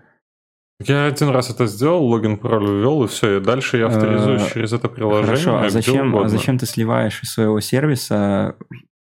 Я 0.85 1.07
один 1.07 1.29
раз 1.29 1.51
это 1.51 1.67
сделал, 1.67 2.05
логин, 2.07 2.37
пароль 2.39 2.65
ввел, 2.81 3.05
и 3.05 3.07
все, 3.07 3.37
и 3.37 3.41
дальше 3.41 3.77
я 3.79 3.87
авторизуюсь 3.87 4.43
Э, 4.49 4.53
через 4.53 4.73
это 4.73 4.89
приложение. 4.89 5.27
Хорошо, 5.27 5.59
а 5.59 5.69
зачем, 5.71 6.17
а 6.17 6.29
зачем 6.29 6.59
ты 6.59 6.67
сливаешь 6.67 7.23
из 7.23 7.33
своего 7.33 7.61
сервиса 7.61 8.57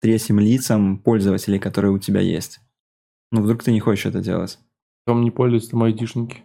третьим 0.01 0.39
лицам 0.39 0.99
пользователей, 0.99 1.59
которые 1.59 1.91
у 1.93 1.99
тебя 1.99 2.21
есть? 2.21 2.61
Ну, 3.33 3.43
вдруг 3.43 3.65
ты 3.65 3.73
не 3.73 3.81
хочешь 3.81 4.07
это 4.07 4.21
делать? 4.21 4.59
Там 5.07 5.23
не 5.23 5.31
пользуются 5.33 5.71
там 5.73 5.83
айдишники. 5.83 6.45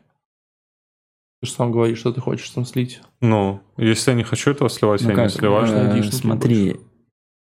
Ты 1.41 1.47
же 1.47 1.53
сам 1.53 1.71
говоришь, 1.71 1.97
что 1.97 2.11
ты 2.13 2.21
хочешь 2.21 2.47
там 2.51 2.65
слить. 2.65 3.01
Ну, 3.19 3.61
если 3.77 4.11
я 4.11 4.17
не 4.17 4.23
хочу 4.23 4.51
этого 4.51 4.69
сливать, 4.69 5.01
Ну 5.01 5.09
я 5.09 5.15
как, 5.15 5.25
не 5.25 5.29
сливаю. 5.31 5.65
э, 5.99 6.03
смотри, 6.03 6.77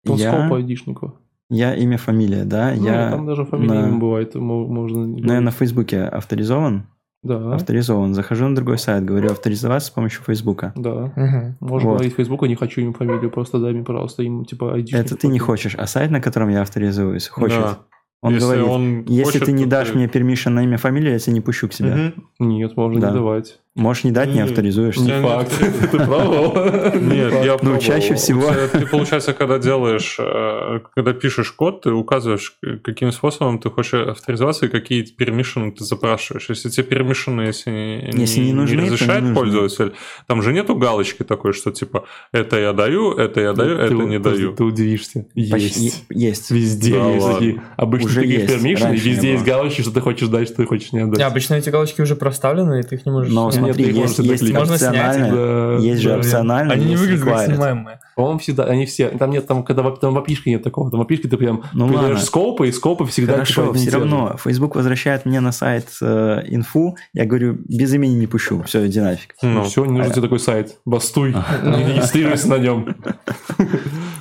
я, 0.05 0.47
айдишников? 0.49 1.13
я 1.49 1.76
имя, 1.76 1.97
фамилия, 1.97 2.45
да, 2.45 2.73
Ну, 2.73 2.85
я, 2.85 3.11
там 3.11 3.26
даже 3.26 3.43
фамилия 3.43 3.73
на- 3.81 3.88
имя 3.89 3.97
бывает, 3.99 4.34
мо- 4.35 4.65
можно... 4.65 5.05
ну, 5.07 5.34
я 5.34 5.41
на 5.41 5.51
Фейсбуке 5.51 6.03
авторизован, 6.03 6.88
Да, 7.22 7.53
авторизован, 7.55 8.13
захожу 8.13 8.47
на 8.47 8.55
другой 8.55 8.77
сайт, 8.77 9.03
говорю 9.03 9.30
авторизоваться 9.31 9.89
с 9.89 9.91
помощью 9.91 10.23
Фейсбука. 10.23 10.72
да. 10.77 11.11
Мгм. 11.18 11.57
Можно 11.59 11.89
Вот. 11.89 11.95
говорить 11.95 12.13
в 12.13 12.15
Фейсбуке, 12.15 12.47
не 12.47 12.55
хочу 12.55 12.80
им 12.80 12.93
фамилию, 12.93 13.30
просто 13.30 13.59
дай 13.59 13.73
мне, 13.73 13.84
пожалуйста, 13.84 14.23
им 14.23 14.45
типа 14.45 14.73
айдишник. 14.73 15.01
Это 15.05 15.18
ты 15.18 15.27
не 15.27 15.39
хочешь, 15.39 15.76
а 15.76 15.85
сайт, 15.85 16.11
на 16.11 16.22
котором 16.22 16.47
я 16.47 16.61
авторизуюсь, 16.61 17.27
хочет. 17.27 17.59
Да. 17.59 17.80
Он 18.23 18.34
если 18.35 18.45
говорит, 18.45 18.65
он 18.68 19.01
если 19.07 19.23
хочет, 19.23 19.45
ты 19.45 19.51
не 19.51 19.65
дашь 19.65 19.89
ты- 19.89 19.95
мне 19.95 20.05
permission 20.05 20.49
на 20.51 20.63
имя, 20.63 20.77
фамилию, 20.77 21.11
я 21.13 21.18
тебя 21.19 21.34
не 21.34 21.41
пущу 21.41 21.68
к 21.68 21.73
себе. 21.73 21.89
Мгм. 21.95 22.13
Нет, 22.39 22.77
можно 22.77 23.01
Да. 23.01 23.07
не 23.09 23.13
давать. 23.15 23.59
Можешь 23.73 24.03
не 24.03 24.11
дать, 24.11 24.27
не 24.27 24.35
Не, 24.35 24.41
авторизуешься. 24.41 25.02
Я 25.06 25.19
Не 25.19 25.22
не 25.22 25.27
факт. 25.30 25.53
Ты 25.91 25.98
пробовал? 25.98 26.53
Нет, 26.95 27.31
я 27.45 27.57
пробовал. 27.57 27.76
Ну, 27.76 27.80
чаще 27.80 28.15
всего. 28.15 28.52
Ты, 28.69 28.85
получается, 28.85 29.31
когда 29.34 29.60
делаешь, 29.60 30.18
э, 30.19 30.81
когда 30.93 31.14
пишешь 31.14 31.52
код, 31.53 31.81
ты 31.84 31.91
указываешь, 31.91 32.57
каким 32.84 33.14
способом 33.14 33.60
ты 33.60 33.69
хочешь 33.69 33.93
авторизоваться 33.93 34.65
и 34.65 34.69
какие 34.69 35.03
пермишины 35.03 35.72
ты 35.72 35.85
запрашиваешь. 35.85 36.49
Если 36.49 36.68
тебе 36.68 36.84
пермишины, 36.84 37.43
если, 37.43 38.11
Если 38.14 38.41
не 38.41 38.52
нужны, 38.52 38.76
не 38.76 38.89
разрешает 38.89 39.22
нужны. 39.22 39.35
пользователь, 39.35 39.93
там 40.27 40.41
же 40.41 40.52
нету 40.52 40.76
галочки 40.76 41.23
такой, 41.23 41.53
что 41.53 41.72
типа 41.72 42.03
это 42.34 42.60
я 42.60 42.73
даю, 42.73 43.14
это 43.14 43.39
я 43.39 43.53
даю, 43.53 43.77
Ты- 43.77 43.84
это 43.84 43.95
ты- 43.95 44.03
не 44.03 44.19
даю. 44.19 44.53
Ты 44.53 44.64
удивишься. 44.65 45.27
Есть. 45.34 46.06
Есть. 46.10 46.52
Везде 46.52 46.93
Да 46.93 47.10
есть. 47.10 47.57
Обычно 47.77 48.10
Уже 48.10 48.22
такие 48.22 48.39
не 48.60 48.76
везде 48.76 49.31
есть 49.31 49.45
галочки, 49.45 49.81
что 49.81 49.91
ты 49.91 50.02
хочешь 50.02 50.27
дать, 50.27 50.48
что 50.48 50.57
ты 50.57 50.65
хочешь 50.65 50.91
не 50.91 50.99
отдать. 50.99 51.19
Не, 51.19 51.23
обычно 51.23 51.53
эти 51.53 51.69
галочки 51.69 52.02
уже 52.02 52.18
проставлены, 52.18 52.81
и 52.81 52.84
ты 52.84 52.95
их 52.95 53.06
не 53.06 53.14
можешь... 53.14 53.31
Смотри, 53.67 53.85
есть, 53.93 54.19
есть 54.19 54.39
снять 54.47 54.51
их, 54.65 54.71
опциональное, 54.71 55.31
Да, 55.31 55.77
есть 55.83 56.01
же 56.01 56.09
да. 56.09 56.17
опциональное, 56.17 56.75
Они 56.75 56.85
не 56.85 56.91
есть 56.91 57.01
выглядят 57.03 57.25
как 57.25 57.45
снимаемые. 57.45 57.99
По-моему, 58.15 58.39
всегда, 58.39 58.65
они 58.65 58.85
все, 58.85 59.09
там 59.09 59.31
нет, 59.31 59.47
там, 59.47 59.63
когда 59.63 59.89
там 59.91 60.13
в 60.13 60.17
опишке 60.17 60.51
нет 60.51 60.63
такого, 60.63 60.91
там 60.91 60.99
в 60.99 61.03
опишке 61.03 61.27
ты 61.27 61.38
прям 61.38 61.63
Ну 61.73 61.88
передаешь 61.88 62.09
ладно. 62.09 62.25
скопы, 62.25 62.67
и 62.67 62.71
скопы 62.71 63.05
всегда 63.05 63.33
Хорошо, 63.33 63.67
типа, 63.67 63.77
все 63.77 63.91
равно 63.91 64.35
Facebook 64.43 64.75
возвращает 64.75 65.25
мне 65.25 65.39
на 65.39 65.51
сайт 65.51 65.88
э, 66.01 66.41
инфу, 66.47 66.97
я 67.13 67.25
говорю, 67.25 67.57
без 67.67 67.93
имени 67.93 68.13
не 68.15 68.27
пущу, 68.27 68.61
все, 68.63 68.85
иди 68.85 68.99
нафиг. 68.99 69.35
Ну, 69.41 69.49
Ну, 69.49 69.63
все, 69.63 69.85
не 69.85 69.97
нужен 69.97 70.11
тебе 70.11 70.23
такой 70.23 70.39
сайт. 70.39 70.77
Бастуй, 70.85 71.29
не 71.63 71.93
регистрируйся 71.93 72.49
на 72.49 72.57
нем. 72.57 72.95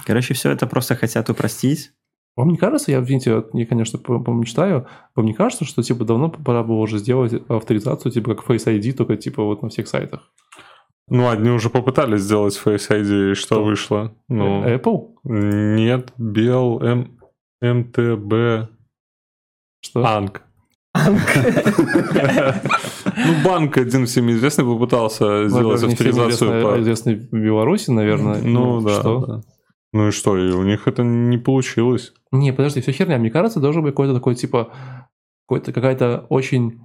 Короче, 0.07 0.35
все 0.35 0.51
это 0.51 0.67
просто 0.67 0.97
хотят 0.97 1.29
упростить. 1.31 1.91
Вам 2.41 2.49
не 2.49 2.57
кажется, 2.57 2.91
я, 2.91 3.01
видите, 3.01 3.35
вот 3.35 3.51
я, 3.53 3.67
конечно, 3.67 3.99
по- 3.99 4.19
помечтаю, 4.19 4.87
вам 5.15 5.27
не 5.27 5.35
кажется, 5.35 5.67
что, 5.67 5.83
типа, 5.83 6.05
давно 6.07 6.31
пора 6.31 6.63
было 6.63 6.79
уже 6.79 6.97
сделать 6.99 7.35
авторизацию, 7.49 8.11
типа, 8.13 8.35
как 8.35 8.49
Face 8.49 8.65
ID, 8.67 8.93
только, 8.95 9.17
типа, 9.19 9.43
вот 9.45 9.63
на 9.63 9.69
всех 9.69 9.89
сайтах? 9.89 10.23
Ну, 11.07 11.29
одни 11.29 11.51
уже 11.51 11.69
попытались 11.69 12.23
сделать 12.23 12.59
Face 12.65 12.89
ID, 12.91 13.33
и 13.33 13.35
что 13.35 13.57
Кто? 13.57 13.65
вышло? 13.65 14.15
Ну, 14.29 14.65
Apple? 14.65 15.09
нет, 15.25 16.15
Бел, 16.17 16.81
М, 16.81 17.19
МТБ, 17.61 18.71
Что? 19.83 20.07
Анг. 20.07 20.43
Ну, 23.17 23.33
банк 23.45 23.77
один 23.77 24.07
всем 24.07 24.31
известный 24.31 24.65
попытался 24.65 25.25
Ну, 25.43 25.49
сделать 25.49 25.83
авторизацию 25.83 26.81
известный 26.81 27.17
в 27.17 27.33
Беларуси, 27.33 27.91
наверное. 27.91 28.41
Ну, 28.43 28.81
да, 28.81 29.01
Что? 29.01 29.43
Ну 29.93 30.09
и 30.09 30.11
что, 30.11 30.37
и 30.39 30.53
у 30.53 30.63
них 30.63 30.87
это 30.87 31.03
не 31.03 31.39
получилось. 31.39 32.13
Не, 32.31 32.53
подожди, 32.53 32.81
все 32.81 32.93
херня. 32.93 33.19
Мне 33.19 33.31
кажется, 33.31 33.61
должен 33.61 33.83
быть 33.83 33.93
какой-то 33.93 34.15
такой, 34.15 34.35
типа, 34.37 34.73
какой-то, 35.47 35.73
какая-то 35.73 36.27
очень 36.29 36.81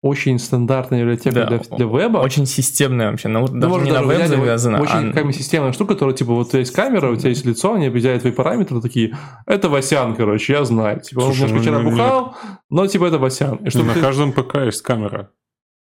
очень 0.00 0.38
стандартная 0.38 1.00
библиотека 1.00 1.34
Да, 1.34 1.46
для, 1.46 1.58
для 1.58 1.86
веба. 1.86 2.18
Очень 2.18 2.46
системная 2.46 3.10
вообще, 3.10 3.28
на, 3.28 3.40
Ну, 3.40 3.48
даже 3.48 3.68
может, 3.68 3.86
не 3.86 3.92
на 3.92 3.98
даже 3.98 4.08
веб 4.08 4.16
взять 4.16 4.28
завязана, 4.28 4.80
Очень 4.80 4.92
а- 4.94 5.06
какая-нибудь 5.08 5.36
системная 5.36 5.72
штука, 5.72 5.94
которая, 5.94 6.14
типа, 6.14 6.32
вот 6.34 6.46
у 6.46 6.50
тебя 6.50 6.60
есть 6.60 6.72
камера, 6.72 7.10
у 7.10 7.16
тебя 7.16 7.30
есть 7.30 7.44
лицо, 7.44 7.74
они 7.74 7.86
определяют 7.86 8.22
твои 8.22 8.32
параметры, 8.32 8.80
такие, 8.80 9.16
это 9.44 9.68
Васян, 9.68 10.14
короче, 10.14 10.52
я 10.52 10.64
знаю. 10.64 11.00
Типа, 11.00 11.20
он 11.20 11.34
Слушай, 11.34 11.48
немножко 11.50 11.56
ну, 11.56 11.62
вчера 11.62 11.78
ну, 11.80 11.90
бухал, 11.90 12.36
но, 12.70 12.86
типа, 12.86 13.06
это 13.06 13.18
Васян. 13.18 13.56
И 13.56 13.70
чтобы 13.70 13.86
на 13.86 13.94
ты- 13.94 14.00
каждом 14.00 14.32
ПК 14.32 14.56
есть 14.66 14.82
камера. 14.82 15.32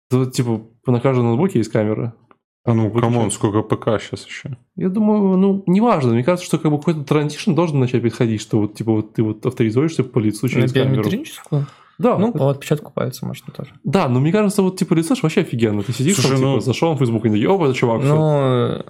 Тут, 0.09 0.33
типа, 0.33 0.61
на 0.87 0.99
каждом 0.99 1.25
ноутбуке 1.25 1.59
есть 1.59 1.71
камера. 1.71 2.15
А 2.67 2.73
ну, 2.73 2.91
come 2.91 3.14
on, 3.14 3.31
сколько 3.31 3.61
ПК 3.61 3.99
сейчас 4.01 4.25
еще? 4.27 4.57
Я 4.75 4.89
думаю, 4.89 5.37
ну, 5.37 5.63
неважно. 5.67 6.13
Мне 6.13 6.23
кажется, 6.23 6.45
что 6.45 6.59
как 6.59 6.69
бы 6.69 6.77
какой-то 6.77 7.03
transition 7.03 7.53
должен 7.53 7.79
начать 7.79 8.01
происходить, 8.01 8.41
что 8.41 8.59
вот, 8.59 8.73
типа, 8.75 8.91
вот 8.91 9.13
ты 9.13 9.23
вот 9.23 9.45
авторизуешься 9.45 10.03
по 10.03 10.19
лицу 10.19 10.47
на 10.47 10.49
через 10.51 10.73
камеру. 10.73 11.01
биометрическую? 11.03 11.65
Да, 11.97 12.17
Ну, 12.17 12.31
по 12.33 12.49
отпечатку 12.49 12.91
пальца 12.91 13.25
можно 13.25 13.51
тоже. 13.53 13.71
да, 13.85 14.07
но 14.09 14.19
мне 14.19 14.31
кажется, 14.33 14.61
вот 14.61 14.77
типа 14.77 14.93
research 14.93 15.23
вообще 15.23 15.41
офигенно. 15.41 15.81
Ты 15.81 15.93
сидишь, 15.93 16.15
Слушай, 16.15 16.27
там, 16.31 16.37
типа, 16.37 16.47
ну- 16.49 16.59
зашел 16.59 16.93
в 16.93 16.99
Facebook 16.99 17.25
и 17.25 17.29
такие, 17.29 17.49
опа, 17.49 17.65
это 17.65 17.73
чувак. 17.73 18.01
всё». 18.01 18.15
Ну, 18.15 18.83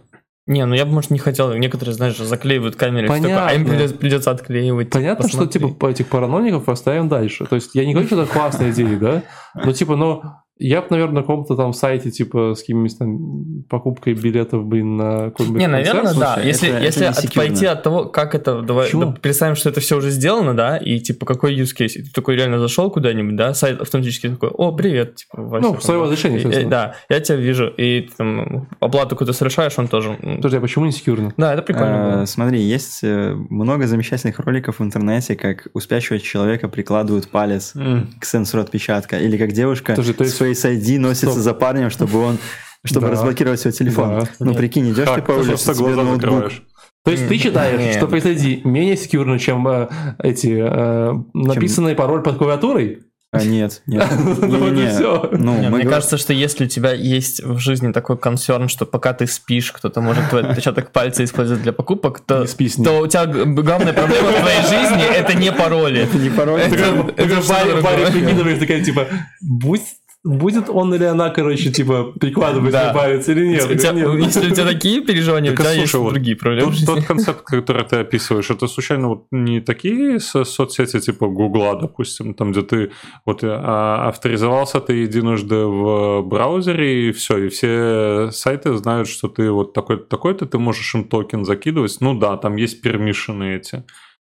не, 0.47 0.65
ну 0.65 0.73
я 0.73 0.85
бы, 0.85 0.91
может, 0.93 1.11
не 1.11 1.19
хотел. 1.19 1.53
Некоторые, 1.53 1.93
знаешь, 1.93 2.17
заклеивают 2.17 2.75
камеры, 2.77 3.07
всё 3.07 3.15
такое, 3.21 3.37
а 3.45 3.53
им 3.53 3.63
Понятно. 3.63 3.69
придется, 3.73 3.95
придется 3.95 4.31
отклеивать. 4.31 4.89
Понятно, 4.89 5.27
что 5.29 5.37
посмотри. 5.37 5.59
типа 5.61 5.73
по 5.75 5.85
этих 5.87 6.07
параноников 6.07 6.67
оставим 6.67 7.07
дальше. 7.09 7.45
То 7.45 7.55
есть 7.55 7.75
я 7.75 7.85
не 7.85 7.93
говорю, 7.93 8.07
что 8.07 8.21
это 8.23 8.31
классная 8.33 8.71
идея, 8.71 8.97
да? 8.97 9.23
Но 9.55 9.71
типа, 9.71 9.95
но 9.95 10.41
я 10.59 10.81
бы, 10.81 10.87
наверное, 10.89 11.15
на 11.15 11.21
каком-то 11.21 11.55
там 11.55 11.73
сайте, 11.73 12.11
типа, 12.11 12.53
с 12.55 12.59
какими-нибудь 12.61 12.97
там 12.97 13.63
покупкой 13.69 14.13
билетов, 14.13 14.65
блин, 14.65 14.97
на 14.97 15.25
какой-нибудь 15.31 15.59
Не, 15.59 15.67
наверное, 15.67 16.01
концерт, 16.03 16.19
да. 16.19 16.33
слушай, 16.35 16.47
если 16.47 16.69
это- 16.69 16.83
если 16.83 17.07
это 17.07 17.19
от- 17.19 17.33
пойти 17.33 17.65
от 17.65 17.83
того, 17.83 18.05
как 18.05 18.35
это, 18.35 18.61
давай 18.61 18.89
да, 18.91 19.15
представим, 19.21 19.55
что 19.55 19.69
это 19.69 19.79
все 19.81 19.97
уже 19.97 20.09
сделано, 20.09 20.53
да, 20.55 20.77
и 20.77 20.99
типа 20.99 21.25
какой 21.25 21.55
use 21.55 21.75
case, 21.77 21.93
и 21.99 22.03
ты 22.03 22.11
такой 22.11 22.35
реально 22.35 22.59
зашел 22.59 22.89
куда-нибудь, 22.91 23.35
да, 23.35 23.53
сайт 23.53 23.81
автоматически 23.81 24.29
такой, 24.29 24.49
о, 24.49 24.71
привет, 24.71 25.15
типа, 25.15 25.41
Вася, 25.43 25.67
Ну, 25.67 25.73
в 25.73 25.79
и- 25.79 26.35
естественно. 26.35 26.67
и- 26.67 26.69
Да, 26.69 26.95
я 27.09 27.19
тебя 27.19 27.37
вижу, 27.37 27.67
и 27.67 28.01
ты 28.01 28.13
там 28.17 28.67
оплату 28.79 29.09
какую-то 29.09 29.33
совершаешь, 29.33 29.73
он 29.77 29.87
тоже. 29.87 30.17
Подожди, 30.37 30.57
а 30.57 30.61
почему 30.61 30.85
не 30.85 30.91
секьюрно? 30.91 31.33
Да, 31.37 31.53
это 31.53 31.61
прикольно 31.61 32.13
А, 32.13 32.15
было. 32.17 32.25
Смотри, 32.25 32.59
есть 32.61 32.99
э, 33.03 33.33
много 33.49 33.87
замечательных 33.87 34.39
роликов 34.39 34.79
в 34.79 34.83
интернете, 34.83 35.35
как 35.35 35.67
у 35.73 35.79
спящего 35.79 36.19
человека 36.19 36.67
прикладывают 36.67 37.27
палец 37.29 37.73
М. 37.75 38.09
к 38.19 38.25
сенсору 38.25 38.63
отпечатка, 38.63 39.17
или 39.17 39.37
как 39.37 39.51
девушка 39.51 39.93
Подожди, 39.93 40.13
то 40.13 40.23
есть- 40.23 40.35
Face 40.51 40.77
ID 40.77 40.99
носится 40.99 41.27
Стоп. 41.31 41.39
за 41.43 41.53
парнем, 41.53 41.89
чтобы 41.89 42.19
он 42.23 42.37
чтобы 42.85 43.07
Да. 43.07 43.13
разблокировать 43.13 43.59
свой 43.59 43.73
телефон. 43.73 44.19
Да. 44.19 44.29
Ну, 44.39 44.51
Нет. 44.51 44.57
прикинь, 44.57 44.85
идешь 44.91 45.07
ты 45.09 45.15
Как? 45.15 45.25
по 45.25 45.33
Ты 45.33 45.39
улице, 45.39 45.49
просто 45.49 45.73
тебе 45.73 45.83
глаза 45.85 46.01
ноутбук. 46.03 46.21
закрываешь. 46.21 46.63
То 47.03 47.11
есть 47.11 47.27
ты 47.27 47.37
считаешь, 47.37 47.79
нет. 47.79 47.95
что 47.95 48.05
Face 48.05 48.35
ID 48.35 48.61
менее 48.63 48.95
секьюрно, 48.97 49.39
чем 49.39 49.67
э, 49.67 49.87
эти 50.19 50.57
э, 50.57 51.13
написанный 51.33 51.95
пароль 51.95 52.21
под 52.21 52.37
клавиатурой? 52.37 52.99
А, 53.33 53.43
нет, 53.43 53.81
нет. 53.87 54.05
Ну. 54.39 55.27
Ну, 55.33 55.53
мне 55.57 55.67
говорим- 55.69 55.89
кажется, 55.89 56.17
что 56.17 56.31
если 56.31 56.63
у 56.65 56.67
тебя 56.67 56.93
есть 56.93 57.43
в 57.43 57.57
жизни 57.59 57.91
такой 57.91 58.17
консерн, 58.17 58.69
что 58.69 58.85
пока 58.85 59.13
ты 59.13 59.27
спишь, 59.27 59.71
кто-то 59.73 59.99
может 59.99 60.29
твой 60.29 60.43
отпечаток 60.47 60.91
пальца 60.91 61.23
использовать 61.25 61.61
для 61.63 61.73
покупок, 61.73 62.21
то, 62.21 62.45
то 62.45 62.99
у 63.01 63.07
тебя 63.07 63.25
главная 63.25 63.91
проблема 63.93 64.29
в 64.31 64.39
твоей 64.39 64.61
жизни 64.61 65.03
это 65.13 65.33
не 65.33 65.51
пароли. 65.51 66.03
Это 66.03 66.17
не 66.17 66.29
пароль. 66.29 66.61
Это- 66.61 67.03
Ты 67.15 67.21
ты 67.21 68.31
это 68.49 68.59
такая, 68.61 68.83
типа, 68.83 69.07
будь 69.41 69.81
будет 70.27 70.69
он 70.69 70.93
или 70.93 71.05
она, 71.05 71.29
короче, 71.29 71.71
типа, 71.71 72.11
прикладывать 72.19 72.71
Да. 72.71 72.93
палец 72.93 73.27
или 73.29 73.47
нет? 73.47 73.65
У 73.71 73.75
тебя- 73.75 73.91
Нет. 73.91 74.25
Если 74.25 74.51
у 74.51 74.53
тебя 74.53 74.65
такие 74.65 75.01
переживания, 75.01 75.51
у 75.51 75.55
Так, 75.55 75.65
а 75.65 75.69
тебя 75.69 75.79
есть 75.81 75.91
слушай, 75.91 76.03
вот 76.03 76.13
другие 76.13 76.35
проблемы. 76.35 76.71
Тот, 76.71 76.85
тот 76.95 77.05
концепт, 77.05 77.41
который 77.43 77.83
ты 77.85 77.95
описываешь, 77.97 78.49
это 78.51 78.67
случайно 78.67 79.07
вот 79.09 79.25
не 79.31 79.61
такие 79.61 80.19
со- 80.19 80.43
соцсети 80.43 80.99
типа 80.99 81.27
Гугла, 81.27 81.79
допустим, 81.79 82.33
там, 82.33 82.51
где 82.51 82.61
ты 82.61 82.91
вот 83.25 83.39
а, 83.43 84.07
авторизовался 84.09 84.79
ты 84.79 84.93
единожды 84.93 85.55
в 85.65 86.21
браузере, 86.23 87.09
и 87.09 87.11
все, 87.11 87.37
и 87.45 87.49
все 87.49 88.29
сайты 88.31 88.75
знают, 88.77 89.07
что 89.07 89.27
ты 89.27 89.49
вот 89.51 89.73
такой-то, 89.73 90.03
такой-то, 90.05 90.45
ты 90.45 90.57
можешь 90.59 90.93
им 90.95 91.03
токен 91.05 91.45
закидывать. 91.45 91.97
Ну 92.01 92.13
да, 92.19 92.37
там 92.37 92.55
есть 92.57 92.81
пермишины 92.81 93.55
эти. 93.55 93.83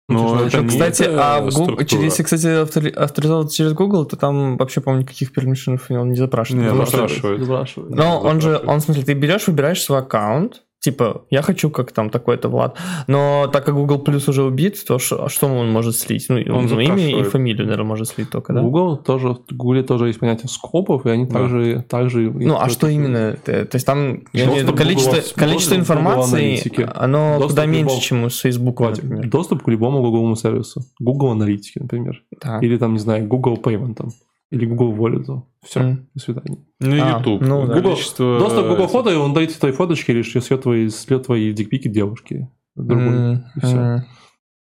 Но 0.09 0.28
Слушай, 0.28 0.47
это 0.48 0.60
не 0.62 0.68
Кстати, 0.68 1.02
а 1.06 1.51
через- 1.85 2.05
если, 2.05 2.22
кстати, 2.22 2.47
автори- 2.47 2.94
авторизоваться 2.94 3.55
через 3.55 3.74
Google, 3.74 4.06
то 4.06 4.16
там 4.16 4.56
вообще, 4.56 4.80
по-моему, 4.80 5.02
никаких 5.02 5.32
пермишенов 5.32 5.90
он 5.90 6.10
не 6.10 6.16
запрашивает. 6.16 6.72
Не, 6.72 6.85
запрашивает. 6.86 7.40
Запрашивает. 7.40 7.90
Но 7.94 8.20
он 8.20 8.40
же, 8.40 8.56
он, 8.66 8.78
в 8.78 8.82
смысле, 8.82 9.02
ты 9.02 9.12
берешь, 9.12 9.47
выбираешь 9.47 9.82
свой 9.82 9.98
аккаунт, 9.98 10.62
типа, 10.80 11.22
я 11.30 11.42
хочу 11.42 11.70
как 11.70 11.92
там 11.92 12.10
такой-то 12.10 12.48
Влад, 12.48 12.76
но 13.06 13.48
так 13.52 13.64
как 13.64 13.74
Google 13.74 14.02
Plus 14.05 14.28
уже 14.30 14.42
убит, 14.44 14.84
то 14.86 14.98
а 15.10 15.28
что 15.28 15.46
он 15.46 15.70
может 15.70 15.96
слить? 15.96 16.26
Ну, 16.28 16.36
Он 16.55 16.66
ну, 16.66 16.80
имя 16.80 17.20
и 17.20 17.22
фамилию, 17.24 17.64
наверное, 17.66 17.86
может 17.86 18.09
слить 18.09 18.30
только, 18.30 18.52
да? 18.52 18.60
Google 18.60 18.96
тоже, 18.96 19.28
в 19.28 19.40
Google 19.50 19.82
тоже 19.82 20.06
есть 20.06 20.20
понятие 20.20 20.48
скопов, 20.48 21.06
и 21.06 21.10
они 21.10 21.26
Да. 21.26 21.32
также, 21.34 21.84
также... 21.88 22.30
Ну, 22.30 22.56
а 22.59 22.68
что 22.68 22.86
именно? 22.88 23.36
То 23.44 23.68
есть 23.72 23.86
там 23.86 24.22
я 24.32 24.44
имею 24.44 24.60
в 24.60 24.62
виду, 24.68 24.74
количество, 24.76 25.16
Google- 25.16 25.32
количество 25.34 25.74
Google 25.74 25.82
информации, 25.82 26.92
оно 26.94 27.34
Доступ 27.38 27.50
куда 27.50 27.62
к 27.64 27.68
меньше, 27.68 27.82
любому- 27.84 28.00
чем 28.00 28.30
с 28.30 28.38
Facebook, 28.38 28.80
например. 28.80 29.28
Доступ 29.28 29.62
к 29.62 29.68
любому 29.68 30.00
гугловому 30.02 30.36
сервису. 30.36 30.82
Google 31.00 31.30
аналитики, 31.32 31.78
например. 31.78 32.22
Да. 32.42 32.59
Или 32.60 32.76
там, 32.78 32.92
не 32.92 32.98
знаю, 32.98 33.26
Google 33.26 33.56
Payment 33.56 33.94
там. 33.94 34.09
Или 34.50 34.64
Google 34.64 34.94
Wallet. 34.96 35.42
Все, 35.62 35.80
М. 35.80 36.08
до 36.14 36.20
свидания. 36.20 36.58
Ну, 36.80 36.92
А, 37.02 37.18
YouTube. 37.18 37.42
ну 37.42 37.66
да. 37.66 37.74
Google- 37.74 37.90
Количество- 37.92 38.38
Доступ 38.38 38.64
к 38.64 38.68
Google 38.68 38.86
фото, 38.88 39.10
и 39.10 39.16
он 39.16 39.34
дает 39.34 39.58
твои 39.58 39.72
фоточки, 39.72 40.10
или 40.10 40.22
шлет 40.22 40.62
твои, 40.62 40.88
шлет 40.88 41.24
твои 41.26 41.52
дикпики 41.52 41.88
девушки. 41.88 42.48
Другой. 42.74 43.06
М, 43.08 43.44
и 43.56 43.60
всё. 43.60 43.76
м, 43.76 44.04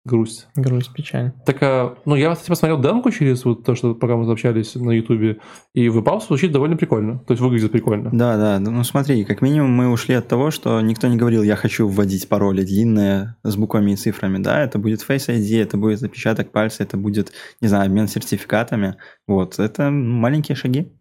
Грусть. 0.05 0.47
Грусть, 0.55 0.91
печаль. 0.91 1.31
Так, 1.45 1.57
а, 1.61 1.97
ну, 2.03 2.15
я, 2.15 2.33
кстати, 2.33 2.49
посмотрел 2.49 2.81
демку 2.81 3.09
через 3.09 3.45
вот 3.45 3.63
то, 3.63 3.73
что 3.73 3.95
пока 3.95 4.17
мы 4.17 4.29
общались 4.29 4.75
на 4.75 4.91
Ютубе, 4.91 5.39
и 5.73 5.87
выпал 5.87 6.19
звучит 6.19 6.51
довольно 6.51 6.75
прикольно. 6.75 7.19
То 7.19 7.31
есть 7.31 7.41
выглядит 7.41 7.71
прикольно. 7.71 8.09
Да, 8.11 8.35
да, 8.35 8.59
ну 8.59 8.83
смотри, 8.83 9.23
как 9.23 9.41
минимум 9.41 9.71
мы 9.71 9.89
ушли 9.89 10.15
от 10.15 10.27
того, 10.27 10.51
что 10.51 10.81
никто 10.81 11.07
не 11.07 11.15
говорил, 11.15 11.41
я 11.41 11.55
хочу 11.55 11.87
вводить 11.87 12.27
пароли 12.27 12.65
длинные 12.65 13.37
с 13.43 13.55
буквами 13.55 13.91
и 13.91 13.95
цифрами, 13.95 14.39
да, 14.39 14.61
это 14.61 14.77
будет 14.77 14.99
Face 15.07 15.29
ID, 15.29 15.61
это 15.63 15.77
будет 15.77 16.03
отпечаток 16.03 16.51
пальца, 16.51 16.83
это 16.83 16.97
будет, 16.97 17.31
не 17.61 17.69
знаю, 17.69 17.85
обмен 17.85 18.09
сертификатами, 18.09 18.97
вот, 19.25 19.57
это 19.57 19.89
маленькие 19.89 20.57
шаги 20.57 20.91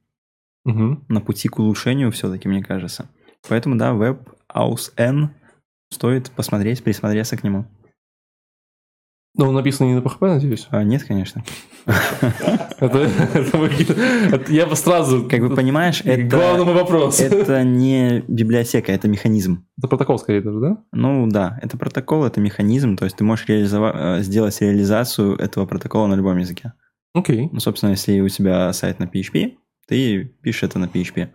Мгм. 0.64 1.04
на 1.08 1.20
пути 1.20 1.48
к 1.48 1.58
улучшению 1.58 2.12
все-таки, 2.12 2.46
мне 2.46 2.62
кажется. 2.62 3.08
Поэтому, 3.48 3.74
да, 3.74 3.90
WebAuthn 3.90 4.92
N 4.96 5.30
стоит 5.90 6.30
посмотреть, 6.30 6.84
присмотреться 6.84 7.36
к 7.36 7.42
нему. 7.42 7.66
Но 9.34 9.48
он 9.48 9.54
написан 9.54 9.86
не 9.86 9.94
на 9.94 10.00
PHP, 10.00 10.28
надеюсь. 10.28 10.66
А, 10.70 10.84
нет, 10.84 11.04
конечно. 11.04 11.42
Это, 11.86 12.98
это 12.98 13.56
это 14.32 14.52
я 14.52 14.66
бы 14.66 14.76
сразу... 14.76 15.28
Как 15.28 15.40
бы 15.40 15.54
понимаешь, 15.54 16.00
это, 16.04 16.22
главному 16.22 16.72
вопросу. 16.74 17.22
Это, 17.22 17.36
это 17.36 17.64
не 17.64 18.24
библиотека, 18.28 18.92
это 18.92 19.08
механизм. 19.08 19.66
протокол 19.80 20.18
скорее 20.18 20.42
даже, 20.42 20.60
да? 20.60 20.76
Ну 20.92 21.26
да, 21.28 21.58
это 21.62 21.76
протокол, 21.76 22.24
это 22.24 22.40
механизм, 22.40 22.96
то 22.96 23.04
есть 23.04 23.16
ты 23.16 23.24
можешь 23.24 23.46
э, 23.48 24.22
сделать 24.22 24.60
реализацию 24.60 25.36
этого 25.36 25.66
протокола 25.66 26.06
на 26.06 26.14
любом 26.14 26.38
языке. 26.38 26.72
Окей. 27.14 27.48
Ну, 27.52 27.60
собственно, 27.60 27.90
если 27.90 28.20
у 28.20 28.28
тебя 28.28 28.72
сайт 28.72 28.98
на 28.98 29.04
PHP, 29.04 29.54
ты 29.86 30.24
пишешь 30.42 30.64
это 30.64 30.78
на 30.78 30.86
PHP. 30.86 31.30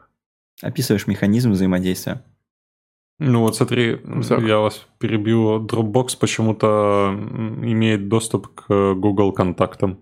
Описываешь 0.62 1.08
механизм 1.08 1.52
взаимодействия. 1.52 2.24
Ну 3.20 3.42
вот 3.42 3.56
смотри, 3.56 3.98
Так. 4.30 4.44
я 4.44 4.60
вас 4.60 4.86
перебью. 5.00 5.66
Dropbox 5.66 6.18
почему-то 6.20 7.16
имеет 7.62 8.10
доступ 8.10 8.48
к 8.54 8.94
Google 8.94 9.32
контактам. 9.32 10.00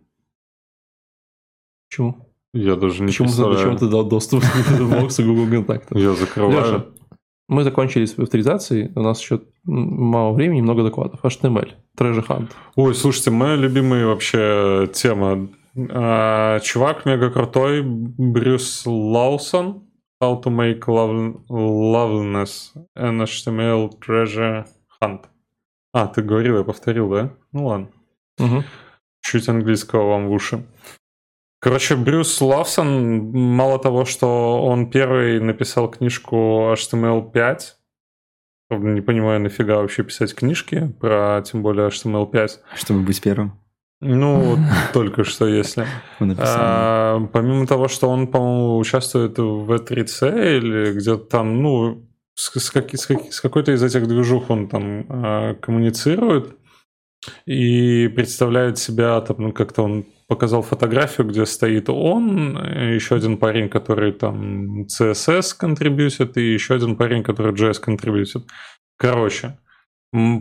Почему? 1.89 2.29
Я 2.53 2.75
даже 2.75 3.01
не 3.01 3.07
Почему, 3.07 3.27
представляю. 3.27 3.57
зачем 3.57 3.77
ты 3.77 3.89
дал 3.89 4.05
доступ 4.05 4.41
к 4.43 4.81
боксу 5.01 5.23
Google 5.23 5.49
контактов? 5.49 5.97
Я 5.97 6.13
закрываю. 6.13 6.57
Леша, 6.59 6.85
мы 7.47 7.63
закончили 7.63 8.05
с 8.05 8.17
авторизацией, 8.17 8.91
у 8.95 9.01
нас 9.01 9.21
еще 9.21 9.41
мало 9.65 10.33
времени, 10.33 10.61
много 10.61 10.83
докладов. 10.83 11.23
HTML, 11.23 11.73
Treasure 11.97 12.25
Hunt. 12.27 12.51
Ой, 12.75 12.95
слушайте, 12.95 13.31
моя 13.31 13.55
любимая 13.55 14.07
вообще 14.07 14.89
тема. 14.93 15.49
А, 15.89 16.59
чувак 16.61 17.05
мега 17.05 17.29
крутой, 17.29 17.81
Брюс 17.83 18.83
Лаусон. 18.85 19.83
How 20.25 20.41
to 20.41 20.49
make 20.49 20.87
love, 20.87 21.35
loveliness 21.49 22.73
and 22.95 23.21
HTML 23.21 23.99
treasure 23.99 24.65
hunt. 24.99 25.25
А, 25.93 26.07
ты 26.07 26.23
говорил, 26.23 26.57
я 26.57 26.63
повторил, 26.63 27.09
да? 27.09 27.29
Ну 27.51 27.67
ладно. 27.67 27.89
Мгм. 28.39 28.63
Чуть 29.21 29.47
английского 29.47 30.09
вам 30.09 30.27
в 30.27 30.31
уши. 30.31 30.65
Короче, 31.59 31.95
Брюс 31.95 32.41
Лавсон, 32.41 33.31
мало 33.31 33.77
того, 33.77 34.05
что 34.05 34.63
он 34.63 34.89
первый 34.89 35.39
написал 35.39 35.89
книжку 35.91 36.73
HTML5, 36.73 37.59
не 38.71 39.01
понимаю, 39.01 39.41
нафига 39.41 39.77
вообще 39.77 40.03
писать 40.03 40.33
книжки 40.33 40.91
про, 40.99 41.43
тем 41.45 41.61
более, 41.61 41.89
HTML5. 41.89 42.49
Чтобы 42.75 43.01
быть 43.01 43.21
первым 43.21 43.59
Ну, 44.05 44.57
только 44.93 45.23
что, 45.23 45.47
если. 45.47 45.85
А, 46.39 47.19
помимо 47.33 47.65
того, 47.65 47.87
что 47.87 48.09
он, 48.09 48.27
по-моему, 48.27 48.77
участвует 48.77 49.37
в 49.37 49.71
V3C 49.71 50.57
или 50.57 50.93
где-то 50.93 51.25
там, 51.25 51.61
ну, 51.61 52.07
с, 52.35 52.59
с 52.59 52.69
каки- 52.69 52.97
с 52.97 53.07
каки- 53.07 53.31
с 53.31 53.41
какой-то 53.41 53.71
из 53.71 53.83
этих 53.83 54.07
движух 54.07 54.49
он 54.49 54.67
там 54.67 55.05
а, 55.09 55.53
коммуницирует 55.55 56.55
и 57.47 58.07
представляет 58.09 58.77
себя, 58.77 59.19
там, 59.21 59.37
ну, 59.39 59.51
как-то 59.51 59.83
он 59.83 60.05
показал 60.27 60.61
фотографию, 60.61 61.27
где 61.27 61.45
стоит 61.45 61.89
он, 61.89 62.57
еще 62.93 63.15
один 63.15 63.37
парень, 63.37 63.69
который 63.69 64.11
там 64.11 64.83
CSS 64.83 65.55
контрибьютит, 65.57 66.37
и 66.37 66.53
еще 66.53 66.75
один 66.75 66.95
парень, 66.95 67.23
который 67.23 67.53
JS 67.53 67.79
контрибьютит. 67.79 68.43
Короче, 68.97 69.57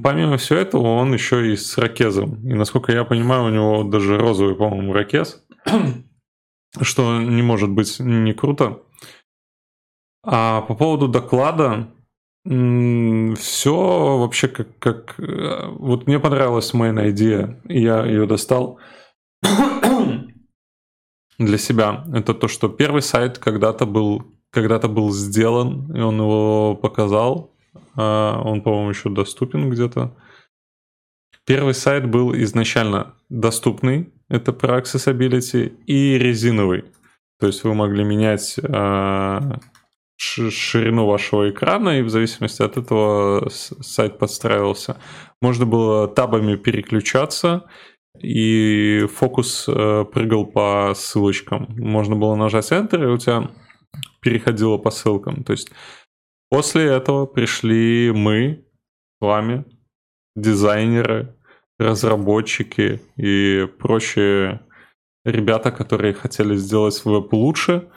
помимо 0.03 0.37
всего 0.37 0.59
этого, 0.59 0.83
он 0.83 1.13
еще 1.13 1.53
и 1.53 1.57
с 1.57 1.77
ракезом. 1.79 2.47
И, 2.47 2.55
насколько 2.55 2.93
я 2.93 3.05
понимаю, 3.05 3.45
у 3.45 3.51
него 3.51 3.85
даже 3.85 4.19
розовый, 4.19 4.55
по-моему, 4.55 4.93
ракез, 4.93 5.45
что 6.81 7.21
не 7.21 7.43
может 7.43 7.71
быть 7.71 7.99
не 8.01 8.33
круто. 8.33 8.83
А 10.25 10.63
по 10.63 10.75
поводу 10.75 11.09
доклада, 11.09 11.89
все 12.45 14.19
вообще 14.19 14.49
как, 14.49 14.79
как... 14.79 15.19
э, 15.19 15.69
Вот 15.79 16.07
мне 16.07 16.19
понравилась 16.19 16.75
main 16.75 16.97
idea, 17.03 17.61
и 17.69 17.81
я 17.81 18.05
ее 18.05 18.27
достал. 18.27 18.79
для 21.39 21.59
себя, 21.59 22.05
это 22.13 22.35
то, 22.35 22.49
что 22.49 22.69
первый 22.69 23.03
сайт 23.03 23.39
когда-то 23.39 23.87
был, 23.87 24.23
когда-то 24.51 24.89
был 24.89 25.11
сделан, 25.13 25.91
и 25.95 26.01
он 26.01 26.17
его 26.21 26.77
показал. 26.77 27.54
А, 27.97 28.41
он, 28.43 28.63
по-моему, 28.63 28.91
еще 28.91 29.11
доступен 29.11 29.71
где-то. 29.71 30.17
Первый 31.47 31.75
сайт 31.75 32.09
был 32.09 32.35
изначально 32.35 33.15
доступный, 33.29 34.13
это 34.29 34.53
про 34.53 34.81
accessibility, 34.81 35.75
и 35.87 36.19
резиновый. 36.19 36.85
То 37.39 37.49
есть 37.49 37.65
вы 37.65 37.75
могли 37.75 38.05
менять 38.05 38.57
а, 38.63 39.59
ширину 40.17 41.07
вашего 41.07 41.51
экрана, 41.51 41.99
и 41.99 42.03
в 42.03 42.09
зависимости 42.09 42.63
от 42.63 42.77
этого 42.77 43.49
сайт 43.51 44.19
подстраивался. 44.19 44.97
Можно 45.41 45.67
было 45.67 46.09
табами 46.09 46.57
переключаться, 46.57 47.65
и 48.21 49.07
фокус 49.13 49.69
э, 49.69 50.05
прыгал 50.13 50.47
по 50.47 50.93
ссылочкам. 50.95 51.67
Можно 51.77 52.15
было 52.15 52.37
нажать 52.37 52.71
Enter, 52.71 53.03
и 53.03 53.07
у 53.07 53.19
тебя 53.19 53.51
переходило 54.21 54.79
по 54.79 54.91
ссылкам. 54.91 55.43
То 55.43 55.53
есть 55.53 55.71
после 56.51 56.87
этого 56.87 57.27
пришли 57.27 58.13
мы 58.15 58.65
с 59.21 59.25
вами, 59.25 59.65
дизайнеры, 60.37 61.35
разработчики 61.79 63.01
и 63.17 63.67
прочие 63.79 64.61
ребята, 65.25 65.73
которые 65.73 66.15
хотели 66.15 66.57
сделать 66.57 67.05
веб 67.05 67.33
лучше, 67.33 67.91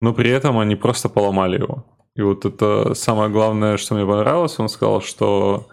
но 0.00 0.12
при 0.12 0.30
этом 0.30 0.58
они 0.58 0.76
просто 0.76 1.08
поломали 1.08 1.58
его. 1.58 1.86
И 2.16 2.22
вот 2.22 2.44
это 2.44 2.94
самое 2.94 3.30
главное, 3.30 3.76
что 3.76 3.94
мне 3.94 4.06
понравилось, 4.06 4.58
он 4.58 4.68
сказал, 4.68 5.00
что 5.00 5.68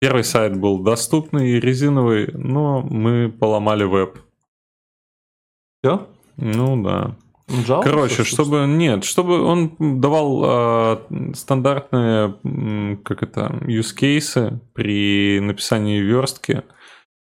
первый 0.00 0.24
сайт 0.24 0.58
был 0.58 0.82
доступный 0.82 1.50
и 1.50 1.60
резиновый, 1.60 2.30
но 2.32 2.82
мы 2.82 3.30
поломали 3.30 3.84
веб. 3.84 4.18
Все? 5.82 6.08
Ну 6.36 6.82
да. 6.82 7.16
Жалко, 7.48 7.88
Короче, 7.88 8.24
чтобы 8.24 8.66
нет, 8.66 9.04
чтобы 9.04 9.42
он 9.42 9.74
давал 9.78 10.42
э, 10.44 11.32
стандартные, 11.34 12.36
как 13.04 13.22
это, 13.22 13.58
use 13.62 13.96
cases 13.98 14.58
при 14.74 15.40
написании 15.40 16.00
верстки. 16.00 16.62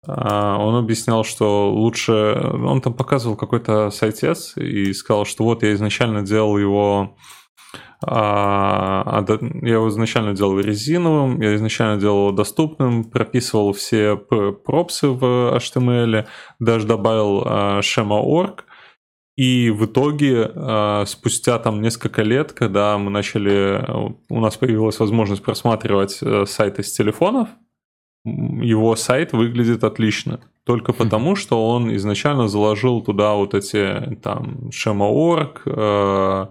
Э, 0.06 0.56
он 0.60 0.76
объяснял, 0.76 1.24
что 1.24 1.72
лучше, 1.72 2.14
он 2.14 2.82
там 2.82 2.94
показывал 2.94 3.38
какой-то 3.38 3.90
сайтец 3.90 4.58
и 4.58 4.92
сказал, 4.92 5.24
что 5.24 5.46
вот 5.46 5.64
я 5.64 5.74
изначально 5.74 6.24
делал 6.24 6.58
его 6.58 7.16
а, 8.04 9.24
я 9.62 9.74
его 9.74 9.90
изначально 9.90 10.34
делал 10.34 10.60
резиновым, 10.60 11.40
я 11.40 11.56
изначально 11.56 12.02
делал 12.02 12.30
его 12.30 12.32
доступным, 12.32 13.04
прописывал 13.04 13.74
все 13.74 14.16
пропсы 14.16 15.08
в 15.08 15.56
HTML, 15.56 16.26
даже 16.60 16.88
добавил 16.88 17.44
schema.org, 17.82 18.66
и 19.38 19.70
в 19.70 19.86
итоге, 19.86 20.52
а, 20.54 21.06
спустя 21.06 21.58
там 21.60 21.82
несколько 21.82 22.22
лет, 22.22 22.52
когда 22.52 22.98
мы 22.98 23.10
начали, 23.10 23.84
у 24.30 24.40
нас 24.40 24.58
появилась 24.58 25.00
возможность 25.00 25.42
просматривать 25.42 26.20
э, 26.22 26.46
сайты 26.46 26.84
с 26.84 26.92
телефонов, 26.92 27.50
его 28.24 28.96
сайт 28.96 29.34
выглядит 29.34 29.84
отлично. 29.84 30.42
Только 30.64 30.94
потому, 30.94 31.36
что 31.36 31.70
он 31.70 31.96
изначально 31.96 32.48
заложил 32.48 33.02
туда 33.02 33.34
вот 33.34 33.56
эти 33.56 34.16
там 34.22 34.70
schema.org, 34.70 35.62
э, 35.66 36.48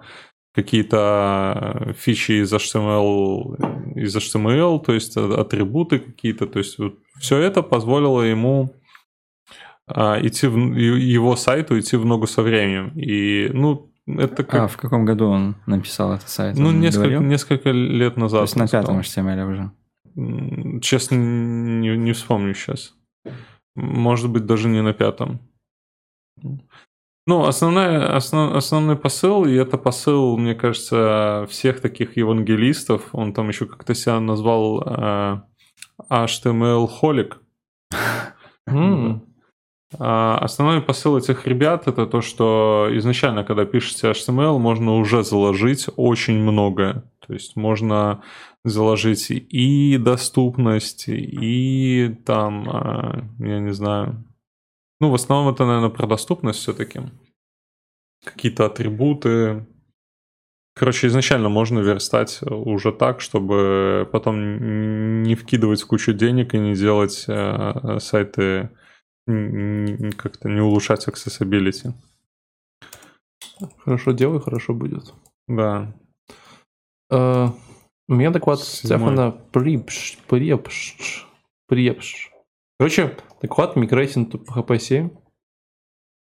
какие-то 0.53 1.95
фичи 1.97 2.43
из 2.43 2.53
HTML, 2.53 3.95
из 3.95 4.17
HTML, 4.17 4.81
то 4.85 4.93
есть 4.93 5.17
атрибуты 5.17 6.01
какие-то, 6.01 6.47
то 6.47 6.59
есть 6.59 6.79
вот 6.79 6.95
все 7.21 7.39
это 7.39 7.63
позволило 7.63 8.23
ему 8.23 8.75
идти 10.23 10.47
в 10.47 10.57
его 10.57 11.37
сайту 11.37 11.79
идти 11.79 11.97
в 11.97 12.05
ногу 12.05 12.27
со 12.27 12.43
временем. 12.43 12.93
И, 12.97 13.51
ну, 13.53 13.91
это 14.07 14.45
как... 14.45 14.61
А 14.61 14.67
в 14.67 14.77
каком 14.77 15.05
году 15.05 15.29
он 15.29 15.57
написал 15.67 16.15
этот 16.15 16.29
сайт? 16.29 16.57
Ну, 16.57 16.71
несколько, 16.71 17.19
несколько 17.19 17.71
лет 17.71 18.17
назад. 18.17 18.41
То 18.41 18.45
есть 18.45 18.57
на 18.57 18.69
пятом 18.69 19.01
HTML 19.01 19.51
уже? 19.51 20.81
Честно, 20.81 21.15
не, 21.15 21.97
не 21.97 22.13
вспомню 22.13 22.55
сейчас. 22.55 22.95
Может 23.77 24.31
быть, 24.31 24.47
даже 24.47 24.69
не 24.69 24.83
на 24.83 24.93
пятом. 24.93 25.41
Ну, 27.27 27.45
основная, 27.45 28.17
основ, 28.17 28.55
основной 28.55 28.97
посыл, 28.97 29.45
и 29.45 29.55
это 29.55 29.79
посыл, 29.79 30.37
мне 30.37 30.55
кажется, 30.55 31.47
всех 31.49 31.81
таких 31.81 32.17
евангелистов, 32.17 33.11
он 33.13 33.33
там 33.33 33.49
еще 33.49 33.67
как-то 33.67 33.95
себя 33.95 34.19
назвал 34.19 34.83
э, 34.85 35.41
HTML-холик. 36.11 37.39
Mm. 38.69 39.21
А, 39.99 40.39
основной 40.39 40.81
посыл 40.81 41.19
этих 41.19 41.47
ребят 41.47 41.89
это 41.89 42.07
то, 42.07 42.21
что 42.21 42.89
изначально, 42.93 43.45
когда 43.45 43.65
пишете 43.65 44.11
HTML, 44.11 44.59
можно 44.59 44.95
уже 44.95 45.25
заложить 45.25 45.89
очень 45.97 46.39
многое. 46.39 47.03
То 47.27 47.33
есть 47.33 47.57
можно 47.57 48.23
заложить 48.65 49.31
и 49.31 49.99
доступность, 49.99 51.09
и 51.09 52.17
там, 52.25 52.69
а, 52.71 53.25
я 53.39 53.59
не 53.59 53.73
знаю. 53.73 54.25
Ну, 55.01 55.11
в 55.11 55.15
основном 55.15 55.53
это, 55.53 55.65
наверное, 55.65 55.91
про 55.91 56.07
доступность 56.07 56.61
все-таки. 56.61 57.01
Какие-то 58.25 58.67
атрибуты. 58.67 59.67
Короче, 60.75 61.09
изначально 61.09 61.49
можно 61.49 61.81
верстать 61.81 62.41
уже 62.43 62.93
так, 62.93 63.21
чтобы 63.21 64.09
потом 64.13 65.23
не 65.23 65.35
вкидывать 65.35 65.83
кучу 65.83 66.13
денег 66.13 66.55
и 66.55 66.59
не 66.59 66.75
делать 66.75 67.25
э, 67.27 67.99
сайты 67.99 68.71
как-то 70.17 70.49
не 70.49 70.61
улучшать 70.61 71.09
accessibility. 71.09 71.93
Хорошо 73.79 74.13
делай, 74.13 74.41
хорошо 74.41 74.75
будет. 74.75 75.13
Да. 75.47 75.93
Uh, 77.13 77.51
у 78.09 78.15
меня 78.15 78.31
доклад 78.31 78.61
Стефана 78.61 79.31
Припш, 79.31 80.19
Препш, 80.29 81.27
Препш. 81.67 82.31
Короче, 82.79 83.17
доклад 83.43 83.77
мигрейтинг 83.77 84.31
по 84.31 84.61
PHP 84.61 84.79
7. 84.79 85.11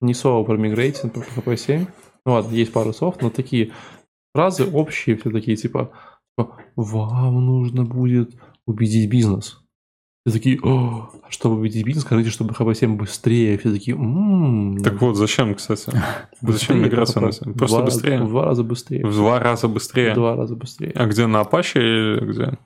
Не 0.02 0.14
слово 0.14 0.46
про 0.46 0.58
мигрейтинг 0.58 1.14
по 1.14 1.20
PHP 1.20 1.58
7. 1.58 1.86
Ну 2.26 2.34
ладно, 2.34 2.52
есть 2.54 2.74
пару 2.74 2.92
слов, 2.94 3.22
но 3.22 3.30
такие 3.30 3.72
фразы 4.34 4.66
общие, 4.66 5.16
все 5.16 5.32
такие, 5.32 5.58
типа 5.58 5.92
вам 6.76 7.46
нужно 7.46 7.86
будет 7.86 8.36
убедить 8.66 9.10
бизнес. 9.10 9.62
Все 10.30 10.38
такие, 10.38 10.60
О, 10.62 11.10
а 11.24 11.32
чтобы 11.32 11.58
победить 11.58 11.84
бизнес, 11.84 12.04
скажите, 12.06 12.30
чтобы 12.30 12.54
HB7 12.54 12.96
быстрее. 12.96 13.58
Все 13.58 13.72
такие, 13.72 13.98
м-м-м. 13.98 14.84
Так 14.84 15.02
вот, 15.02 15.16
зачем, 15.16 15.56
кстати? 15.56 15.92
Зачем 16.42 16.84
миграция? 16.84 17.22
Просто 17.22 17.50
два 17.50 17.82
быстрее? 17.82 18.20
Раза, 18.20 18.26
в 18.26 18.30
два 18.30 18.46
раза 18.46 18.64
быстрее. 18.64 19.06
В 19.06 19.14
два 19.16 19.40
раза 19.40 19.68
быстрее? 19.68 20.12
В 20.12 20.16
два 20.16 20.36
раза 20.36 20.56
быстрее. 20.56 20.92
А 20.94 21.06
где, 21.08 21.26
на 21.26 21.42
Apache 21.42 21.80
или 21.80 22.32
где? 22.32 22.58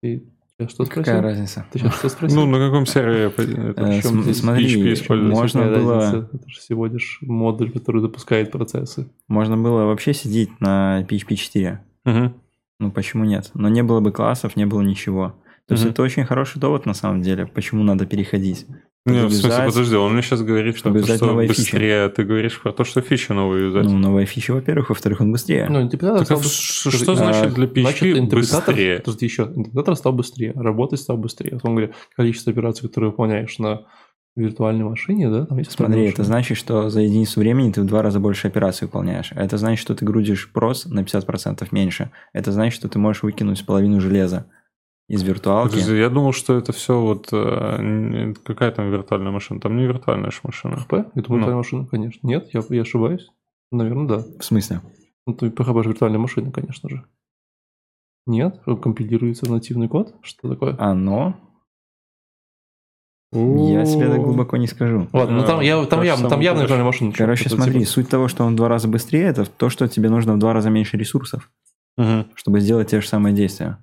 Ты 0.00 0.68
что 0.68 0.84
спросил? 0.84 1.04
Какая 1.04 1.22
разница? 1.22 1.66
Ты 1.72 1.80
сейчас 1.80 1.96
что 1.96 2.08
спросил? 2.08 2.36
Ну, 2.36 2.46
на 2.46 2.64
каком 2.64 2.86
сервере? 2.86 3.32
Э, 3.36 4.32
смотри, 4.32 4.94
можно 5.08 5.64
было... 5.64 6.28
Это 6.32 6.48
же 6.48 6.60
всего 6.60 6.86
лишь 6.86 7.18
модуль, 7.22 7.72
который 7.72 8.00
запускает 8.00 8.52
процессы. 8.52 9.08
Можно 9.26 9.56
было 9.56 9.84
вообще 9.84 10.14
сидеть 10.14 10.60
на 10.60 11.02
PHP 11.08 11.34
4. 11.34 11.80
Угу. 12.04 12.32
Ну, 12.80 12.90
почему 12.92 13.24
нет? 13.24 13.50
Но 13.54 13.68
не 13.68 13.82
было 13.82 13.98
бы 13.98 14.12
классов, 14.12 14.54
не 14.54 14.64
было 14.64 14.82
ничего. 14.82 15.34
То 15.68 15.74
есть 15.74 15.84
это 15.84 16.02
очень 16.02 16.24
хороший 16.24 16.58
довод 16.58 16.86
на 16.86 16.94
самом 16.94 17.20
деле, 17.20 17.46
почему 17.46 17.84
надо 17.84 18.06
переходить. 18.06 18.66
Не, 19.04 19.26
в 19.26 19.32
смысле, 19.32 19.66
подожди, 19.66 19.96
он 19.96 20.12
мне 20.14 20.22
сейчас 20.22 20.42
говорит, 20.42 20.76
что, 20.76 20.92
то, 20.92 21.02
что 21.02 21.34
быстрее, 21.34 22.08
фичи. 22.08 22.14
ты 22.16 22.24
говоришь 22.24 22.60
про 22.60 22.72
то, 22.72 22.84
что 22.84 23.00
фичи 23.02 23.32
новые 23.32 23.66
юзать. 23.66 23.84
Ну, 23.84 23.98
новые 23.98 24.26
фичи, 24.26 24.50
во-первых, 24.50 24.88
во-вторых, 24.88 25.20
он 25.20 25.32
быстрее. 25.32 25.66
Ну, 25.68 25.82
интерпретатор 25.82 26.26
так, 26.26 26.38
стал 26.38 26.50
что, 26.50 26.90
что 26.90 27.14
значит 27.14 27.54
для 27.54 27.66
PHP 27.66 28.14
значит, 28.14 28.30
быстрее? 28.30 28.98
Подожди, 29.00 29.26
еще, 29.26 29.42
интерпретатор 29.44 29.96
стал 29.96 30.12
быстрее, 30.12 30.52
работать 30.54 31.00
стал 31.00 31.18
быстрее. 31.18 31.58
Он 31.62 31.74
говорит, 31.74 31.94
количество 32.16 32.50
операций, 32.50 32.88
которые 32.88 33.10
выполняешь 33.10 33.58
на 33.58 33.86
виртуальной 34.36 34.84
машине, 34.84 35.28
да? 35.28 35.46
Там 35.46 35.58
есть 35.58 35.72
Смотри, 35.72 36.04
это 36.04 36.24
значит, 36.24 36.56
что 36.56 36.88
за 36.88 37.00
единицу 37.00 37.40
времени 37.40 37.72
ты 37.72 37.82
в 37.82 37.86
два 37.86 38.02
раза 38.02 38.20
больше 38.20 38.46
операций 38.46 38.86
выполняешь. 38.86 39.32
Это 39.34 39.58
значит, 39.58 39.80
что 39.80 39.94
ты 39.94 40.04
грудишь 40.04 40.50
прос 40.52 40.86
на 40.86 41.00
50% 41.00 41.66
меньше. 41.72 42.10
Это 42.32 42.52
значит, 42.52 42.74
что 42.74 42.88
ты 42.88 42.98
можешь 42.98 43.22
выкинуть 43.22 43.64
половину 43.66 44.00
железа 44.00 44.46
из 45.08 45.22
виртуалки. 45.22 45.72
Подожди, 45.72 45.98
я 45.98 46.10
думал, 46.10 46.32
что 46.32 46.56
это 46.56 46.72
все 46.72 47.00
вот 47.00 47.28
э, 47.32 48.34
какая 48.44 48.70
там 48.70 48.90
виртуальная 48.90 49.32
машина. 49.32 49.58
Там 49.58 49.76
не 49.76 49.86
виртуальная 49.86 50.30
же 50.30 50.40
машина. 50.42 50.76
ХП? 50.76 50.92
Это 50.92 51.12
виртуальная 51.14 51.50
ну. 51.50 51.56
машина, 51.56 51.86
конечно. 51.86 52.26
Нет, 52.26 52.50
я, 52.52 52.62
я 52.68 52.82
ошибаюсь. 52.82 53.28
Наверное, 53.72 54.06
да. 54.06 54.24
В 54.38 54.44
смысле? 54.44 54.82
Ну, 55.26 55.34
то 55.34 55.46
PHP 55.46 55.82
же 55.82 55.88
виртуальная 55.90 56.18
машина, 56.18 56.52
конечно 56.52 56.88
же. 56.90 57.04
Нет, 58.26 58.60
компилируется 58.82 59.50
нативный 59.50 59.88
код. 59.88 60.14
Что 60.20 60.50
такое? 60.50 60.76
Оно? 60.78 61.34
Я 63.32 63.84
себе 63.86 64.08
так 64.08 64.20
глубоко 64.20 64.58
не 64.58 64.66
скажу. 64.66 65.08
Ладно, 65.12 65.38
ну 65.38 65.46
там, 65.46 65.60
я, 65.60 65.84
там, 65.84 66.02
явно, 66.02 66.28
там 66.28 66.40
явно 66.40 66.60
виртуальная 66.60 66.86
машина. 66.86 67.12
Короче, 67.16 67.48
смотри, 67.48 67.84
суть 67.84 68.10
того, 68.10 68.28
что 68.28 68.44
он 68.44 68.52
в 68.52 68.56
два 68.56 68.68
раза 68.68 68.88
быстрее, 68.88 69.24
это 69.24 69.46
то, 69.46 69.70
что 69.70 69.88
тебе 69.88 70.10
нужно 70.10 70.34
в 70.34 70.38
два 70.38 70.52
раза 70.52 70.68
меньше 70.68 70.98
ресурсов, 70.98 71.50
угу. 71.96 72.26
чтобы 72.34 72.60
сделать 72.60 72.90
те 72.90 73.00
же 73.00 73.08
самые 73.08 73.34
действия. 73.34 73.78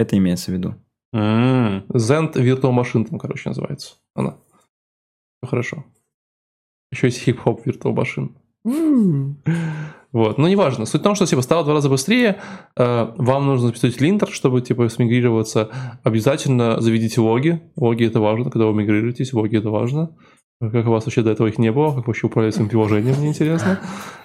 Это 0.00 0.16
имеется 0.16 0.50
в 0.50 0.54
виду. 0.54 0.76
Mm. 1.14 1.86
Zend 1.88 2.32
Virtual 2.32 2.72
Machine 2.72 3.04
там, 3.04 3.18
короче, 3.18 3.50
называется. 3.50 3.96
Она. 4.14 4.38
Хорошо. 5.42 5.84
Еще 6.90 7.08
есть 7.08 7.20
хип-хоп 7.20 7.66
Virtual 7.66 7.92
машин. 7.92 8.34
Вот, 10.12 10.38
но 10.38 10.48
неважно. 10.48 10.86
Суть 10.86 11.02
в 11.02 11.04
том, 11.04 11.14
что 11.14 11.26
типа 11.26 11.42
стало 11.42 11.62
в 11.62 11.64
два 11.66 11.74
раза 11.74 11.90
быстрее, 11.90 12.40
э, 12.76 13.12
вам 13.16 13.46
нужно 13.46 13.68
записать 13.68 14.00
линтер, 14.00 14.28
чтобы 14.28 14.62
типа 14.62 14.88
смигрироваться. 14.88 15.68
Обязательно 16.02 16.80
заведите 16.80 17.20
логи. 17.20 17.60
Логи 17.76 18.06
это 18.06 18.20
важно, 18.20 18.50
когда 18.50 18.66
вы 18.66 18.74
мигрируетесь, 18.74 19.34
логи 19.34 19.58
это 19.58 19.68
важно. 19.68 20.16
Как 20.60 20.86
у 20.86 20.90
вас 20.90 21.06
вообще 21.06 21.22
до 21.22 21.30
этого 21.30 21.46
их 21.46 21.58
не 21.58 21.72
было, 21.72 21.94
как 21.94 22.06
вообще 22.06 22.26
управлять 22.26 22.54
своим 22.54 22.68
приложением, 22.68 23.16
мне 23.16 23.28
интересно. 23.28 23.80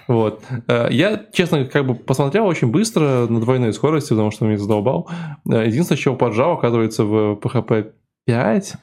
Вот. 0.06 0.44
Э, 0.68 0.88
я, 0.90 1.24
честно, 1.32 1.64
как 1.64 1.86
бы 1.86 1.94
посмотрел 1.94 2.46
очень 2.46 2.70
быстро 2.70 3.26
на 3.26 3.40
двойной 3.40 3.72
скорости, 3.72 4.10
потому 4.10 4.30
что 4.30 4.44
меня 4.44 4.58
задолбал. 4.58 5.08
Э, 5.50 5.66
единственное, 5.66 5.98
чего 5.98 6.14
поджал, 6.14 6.52
оказывается, 6.52 7.04
в 7.04 7.40
PHP 7.42 7.92
5 8.26 8.74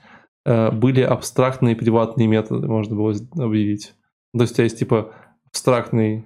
э, 0.46 0.72
были 0.72 1.02
абстрактные 1.02 1.76
приватные 1.76 2.28
методы, 2.28 2.68
можно 2.68 2.96
было 2.96 3.14
объявить. 3.36 3.94
То 4.36 4.42
есть 4.42 4.54
у 4.54 4.56
тебя 4.56 4.64
есть 4.64 4.80
типа 4.80 5.14
абстрактный 5.48 6.26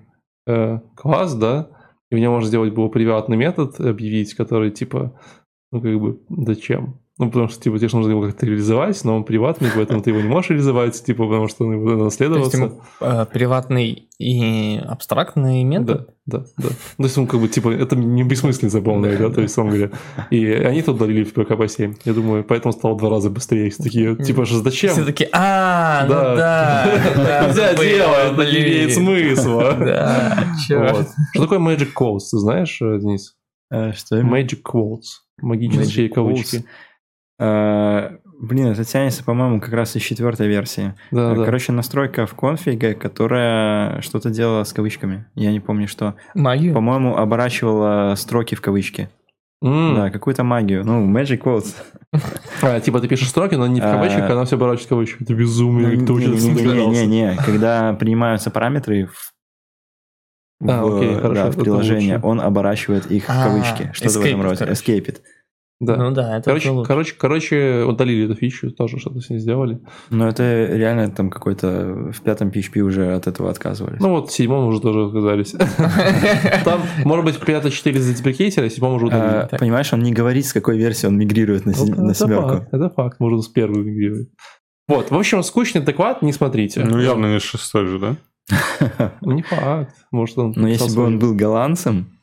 класс, 0.96 1.36
да, 1.36 1.68
и 2.10 2.16
в 2.16 2.20
нем 2.20 2.32
можно 2.32 2.48
сделать 2.48 2.74
был 2.74 2.88
приватный 2.88 3.36
метод, 3.36 3.82
объявить, 3.82 4.34
который 4.34 4.72
типа, 4.72 5.20
ну 5.74 5.82
как 5.82 6.00
бы, 6.00 6.22
зачем? 6.30 7.02
Ну, 7.20 7.32
потому 7.32 7.48
что, 7.48 7.60
типа, 7.60 7.80
тебе 7.80 7.90
нужно 7.94 8.12
его 8.12 8.22
как-то 8.22 8.46
реализовать, 8.46 9.04
но 9.04 9.16
он 9.16 9.24
приватный, 9.24 9.70
поэтому 9.74 10.04
ты 10.04 10.12
его 10.12 10.22
не 10.22 10.28
можешь 10.28 10.52
реализовать, 10.52 11.04
типа, 11.04 11.26
потому 11.26 11.48
что 11.48 11.66
он 11.66 11.80
будет 11.80 11.98
наследоваться. 11.98 12.58
То 12.58 12.64
есть, 12.64 12.76
э, 13.02 13.26
приватный 13.34 14.08
и 14.20 14.80
абстрактный 14.88 15.64
метод? 15.64 16.10
Да, 16.28 16.40
да, 16.40 16.46
да. 16.58 16.70
То 16.70 17.04
есть, 17.04 17.18
он 17.18 17.26
как 17.26 17.40
бы, 17.40 17.48
типа, 17.48 17.70
это 17.70 17.96
не 17.96 18.24
бессмысленно 18.24 18.70
заполнение, 18.70 19.18
да, 19.18 19.32
то 19.32 19.42
есть, 19.42 19.58
он 19.58 19.70
говоря. 19.70 19.90
И 20.30 20.46
они 20.46 20.84
тут 20.84 20.98
удалили 20.98 21.24
в 21.24 21.34
PKP 21.34 21.68
7. 21.68 21.96
Я 22.06 22.14
думаю, 22.14 22.44
поэтому 22.44 22.72
стало 22.72 22.94
в 22.94 22.98
два 22.98 23.10
раза 23.10 23.32
быстрее. 23.32 23.72
Все 23.72 23.82
такие, 23.82 24.16
типа, 24.16 24.46
же 24.46 24.62
зачем? 24.62 24.92
Все 24.92 25.04
такие, 25.04 25.30
а, 25.34 26.06
ну 26.08 26.14
да. 26.14 27.46
Нельзя 27.48 27.74
делать, 27.74 28.34
это 28.34 28.46
не 28.46 28.62
имеет 28.62 28.94
смысла. 28.94 29.76
Да, 29.88 30.48
Что 31.34 31.42
такое 31.42 31.60
Magic 31.60 31.94
Quotes, 31.98 32.30
ты 32.32 32.38
знаешь, 32.38 32.78
Денис? 32.80 33.36
Э, 33.72 33.92
что? 33.94 34.20
Magic 34.20 34.60
Quotes. 34.64 35.24
Магические 35.42 36.10
кавычки. 36.10 36.66
Э, 37.40 38.18
блин, 38.40 38.68
это 38.68 38.84
тянется, 38.84 39.24
по-моему, 39.24 39.62
как 39.62 39.74
раз 39.74 39.96
из 39.96 40.02
четвертой 40.02 40.48
версии. 40.48 40.96
Да, 41.12 41.34
э, 41.34 41.46
Короче, 41.46 41.68
да. 41.68 41.76
настройка 41.76 42.26
в 42.26 42.34
конфиге, 42.34 42.94
которая 42.94 44.02
что-то 44.02 44.30
делала 44.30 44.64
с 44.64 44.74
кавычками. 44.74 45.26
Я 45.36 45.52
не 45.52 45.60
помню, 45.60 45.88
что. 45.88 46.16
Магию? 46.34 46.74
По-моему, 46.74 47.18
оборачивала 47.18 48.16
строки 48.16 48.56
в 48.56 48.62
кавычки. 48.62 49.10
Mm. 49.64 49.96
Да, 49.96 50.10
какую-то 50.12 50.44
магию. 50.44 50.86
Ну, 50.86 51.12
Magic 51.12 51.42
Quotes. 51.42 51.74
А, 52.62 52.80
типа 52.80 53.02
ты 53.02 53.08
пишешь 53.08 53.30
строки, 53.30 53.56
но 53.56 53.66
не 53.66 53.82
в 53.82 53.84
а, 53.84 53.94
кавычках, 53.94 54.30
она 54.30 54.46
все 54.46 54.56
оборачивает 54.56 54.86
в 54.86 54.90
кавычки. 54.90 55.24
Это 55.24 55.34
безумие, 55.34 55.98
Не-не-не, 55.98 57.38
когда 57.44 57.94
принимаются 57.94 58.52
параметры 58.52 59.08
в, 59.08 59.34
а, 60.64 60.98
окей, 60.98 61.16
хорошо, 61.16 61.34
да, 61.34 61.52
в 61.52 61.58
приложение, 61.58 62.20
он 62.20 62.42
оборачивает 62.42 63.12
их 63.12 63.26
в 63.26 63.30
а, 63.30 63.44
кавычки. 63.46 63.92
Что-то 63.94 64.20
в 64.20 64.26
этом 64.26 64.42
роде. 64.42 64.66
Escape 64.66 65.18
да. 65.80 65.96
Ну 65.96 66.12
да, 66.12 66.38
это 66.38 66.46
короче, 66.46 66.84
короче, 66.84 67.16
короче, 67.16 67.84
удалили 67.84 68.26
эту 68.26 68.34
фичу, 68.34 68.72
тоже 68.72 68.98
что-то 68.98 69.22
с 69.22 69.30
ней 69.30 69.38
сделали. 69.38 69.80
Но 70.10 70.28
это 70.28 70.66
реально 70.66 71.12
там 71.12 71.30
какой-то 71.30 72.12
в 72.12 72.22
пятом 72.22 72.50
PHP 72.50 72.80
уже 72.80 73.14
от 73.14 73.28
этого 73.28 73.52
отказывались. 73.52 74.00
Ну 74.00 74.10
вот 74.10 74.30
в 74.30 74.34
седьмом 74.34 74.68
уже 74.68 74.82
тоже 74.82 75.06
отказались. 75.06 75.52
Там, 76.64 76.82
может 77.06 77.26
быть, 77.26 77.40
пятый 77.40 77.70
4 77.70 78.00
задеприкейтили, 78.00 78.66
а 78.66 78.70
седьмом 78.70 78.96
уже 78.96 79.06
удалили. 79.06 79.48
А, 79.52 79.58
понимаешь, 79.58 79.94
он 79.94 80.02
не 80.02 80.14
говорит, 80.14 80.48
с 80.48 80.54
какой 80.54 80.78
версии 80.78 81.06
он 81.06 81.18
мигрирует 81.18 81.68
на 81.68 81.74
семерку. 81.76 82.66
Это 82.72 82.90
факт, 82.90 83.20
можно 83.20 83.42
с 83.42 83.48
первой 83.48 83.84
мигрировать. 83.84 84.30
Вот, 84.88 85.12
в 85.12 85.16
общем, 85.16 85.44
скучный 85.44 85.82
адекват 85.82 86.22
не 86.24 86.34
смотрите. 86.34 86.84
Ну 86.84 87.00
явно 87.00 87.34
не 87.34 87.40
шестой 87.40 87.86
же, 87.86 88.00
да? 88.00 88.16
Не 89.22 89.44
факт. 89.44 89.94
Может, 90.12 90.38
он... 90.38 90.54
Но 90.56 90.68
если 90.68 90.96
бы 90.96 91.04
он 91.04 91.20
был 91.20 91.36
голландцем, 91.36 92.17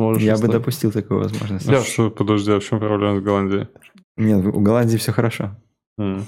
Можешь 0.00 0.22
Я 0.22 0.38
бы 0.38 0.48
допустил 0.48 0.90
такую 0.90 1.20
возможность. 1.20 1.66
Леш, 1.66 1.86
что, 1.86 2.10
подожди, 2.10 2.52
а 2.52 2.58
в 2.58 2.64
чем 2.64 2.78
проблема 2.78 3.20
с 3.20 3.22
Голландией? 3.22 3.68
Нет, 4.16 4.44
у 4.46 4.60
Голландии 4.60 4.96
все 4.96 5.12
хорошо. 5.12 5.56
Mm. 6.00 6.22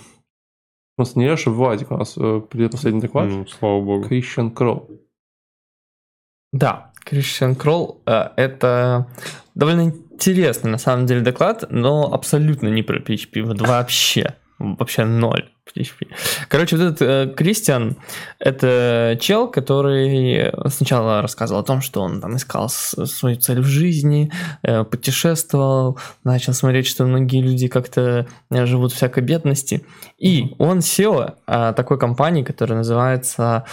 У 0.98 1.00
нас 1.00 1.16
не 1.16 1.26
Леша, 1.26 1.50
Владик 1.50 1.90
у 1.90 1.96
нас 1.96 2.14
э, 2.18 2.42
придет 2.50 2.72
последний 2.72 3.00
доклад. 3.00 3.28
Ну, 3.28 3.46
слава 3.46 3.80
богу. 3.80 4.08
Кристиан 4.08 4.50
Кролл. 4.50 4.90
Да, 6.52 6.92
Кристиан 6.96 7.54
Кролл 7.54 8.02
э, 8.04 8.28
это 8.36 9.08
довольно 9.54 9.84
интересный 9.88 10.70
на 10.70 10.78
самом 10.78 11.06
деле 11.06 11.22
доклад, 11.22 11.64
но 11.70 12.12
абсолютно 12.12 12.68
не 12.68 12.82
про 12.82 12.98
PHP, 13.00 13.42
вот 13.42 13.62
вообще 13.62 14.36
вообще 14.58 15.06
ноль 15.06 15.50
PHP. 15.66 16.08
Короче, 16.48 16.76
вот 16.76 16.84
этот 16.84 17.02
э, 17.02 17.34
Кристиан, 17.34 17.96
это 18.38 19.16
чел, 19.20 19.48
который 19.48 20.52
сначала 20.68 21.22
рассказывал 21.22 21.60
о 21.60 21.64
том, 21.64 21.80
что 21.80 22.02
он 22.02 22.20
там 22.20 22.36
искал 22.36 22.68
свою 22.68 23.36
цель 23.36 23.60
в 23.60 23.66
жизни, 23.66 24.30
э, 24.62 24.84
путешествовал, 24.84 25.98
начал 26.24 26.52
смотреть, 26.52 26.86
что 26.86 27.04
многие 27.04 27.40
люди 27.40 27.68
как-то 27.68 28.26
э, 28.50 28.66
живут 28.66 28.92
в 28.92 28.96
всякой 28.96 29.22
бедности. 29.22 29.84
И 30.18 30.54
он 30.58 30.78
SEO 30.78 31.34
э, 31.46 31.72
такой 31.74 31.98
компании, 31.98 32.42
которая 32.42 32.78
называется 32.78 33.64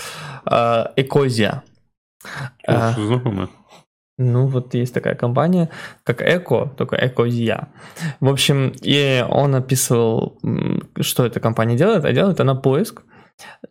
э, 0.46 0.86
Экозия. 0.96 1.64
Э, 2.68 2.94
знакомая. 2.94 3.50
Ну, 4.20 4.48
вот 4.48 4.74
есть 4.74 4.94
такая 4.94 5.16
компания, 5.16 5.70
как 6.04 6.22
Эко, 6.22 6.70
только 6.78 6.98
Экозия. 6.98 7.70
В 8.20 8.28
общем, 8.28 8.74
и 8.82 9.26
он 9.30 9.56
описывал, 9.56 10.38
что 11.00 11.26
эта 11.26 11.40
компания 11.40 11.78
делает, 11.78 12.04
а 12.04 12.12
делает 12.12 12.42
она 12.42 12.54
поиск. 12.56 13.04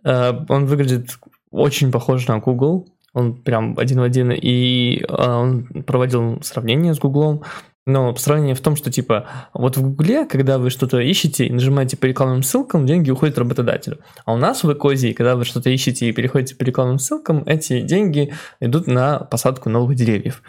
Э, 0.04 0.32
он 0.48 0.64
выглядит 0.64 1.18
очень 1.50 1.92
похож 1.92 2.26
на 2.28 2.38
Google, 2.38 2.88
он 3.12 3.34
прям 3.34 3.78
один 3.78 4.00
в 4.00 4.04
один, 4.04 4.32
и 4.32 5.02
э, 5.06 5.06
он 5.08 5.66
проводил 5.86 6.40
сравнение 6.42 6.94
с 6.94 6.98
Google, 6.98 7.44
но 7.88 8.14
сравнение 8.16 8.54
в 8.54 8.60
том, 8.60 8.76
что 8.76 8.92
типа 8.92 9.26
вот 9.54 9.76
в 9.76 9.82
Гугле, 9.82 10.26
когда 10.26 10.58
вы 10.58 10.70
что-то 10.70 11.00
ищете 11.00 11.46
и 11.46 11.52
нажимаете 11.52 11.96
по 11.96 12.04
рекламным 12.04 12.42
ссылкам, 12.42 12.86
деньги 12.86 13.10
уходят 13.10 13.38
работодателю. 13.38 13.98
А 14.26 14.34
у 14.34 14.36
нас 14.36 14.62
в 14.62 14.72
Экозии, 14.72 15.12
когда 15.12 15.36
вы 15.36 15.44
что-то 15.44 15.70
ищете 15.70 16.08
и 16.08 16.12
переходите 16.12 16.54
по 16.54 16.64
рекламным 16.64 16.98
ссылкам, 16.98 17.42
эти 17.46 17.80
деньги 17.80 18.34
идут 18.60 18.86
на 18.86 19.20
посадку 19.20 19.70
новых 19.70 19.96
деревьев. 19.96 20.42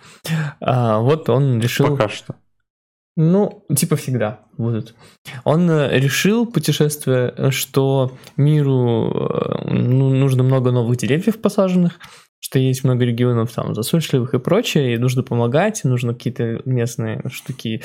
А, 0.60 1.00
вот 1.00 1.30
он 1.30 1.62
решил... 1.62 1.88
Пока 1.88 2.10
что. 2.10 2.36
Ну, 3.16 3.66
типа 3.76 3.96
всегда 3.96 4.42
будут. 4.58 4.96
Он 5.44 5.70
э, 5.70 6.00
решил, 6.00 6.46
путешествуя, 6.46 7.52
что 7.52 8.18
миру 8.38 9.12
э, 9.12 9.74
ну, 9.74 10.10
нужно 10.14 10.44
много 10.44 10.72
новых 10.72 10.98
деревьев 10.98 11.42
посаженных, 11.42 12.00
что 12.40 12.58
есть 12.58 12.84
много 12.84 13.06
регионов 13.06 13.52
там 13.52 13.76
засушливых 13.76 14.34
и 14.34 14.40
прочее, 14.40 14.96
и 14.96 14.98
нужно 14.98 15.24
помогать, 15.24 15.82
нужно 15.84 16.14
какие-то 16.14 16.62
местные 16.66 17.22
штуки 17.30 17.84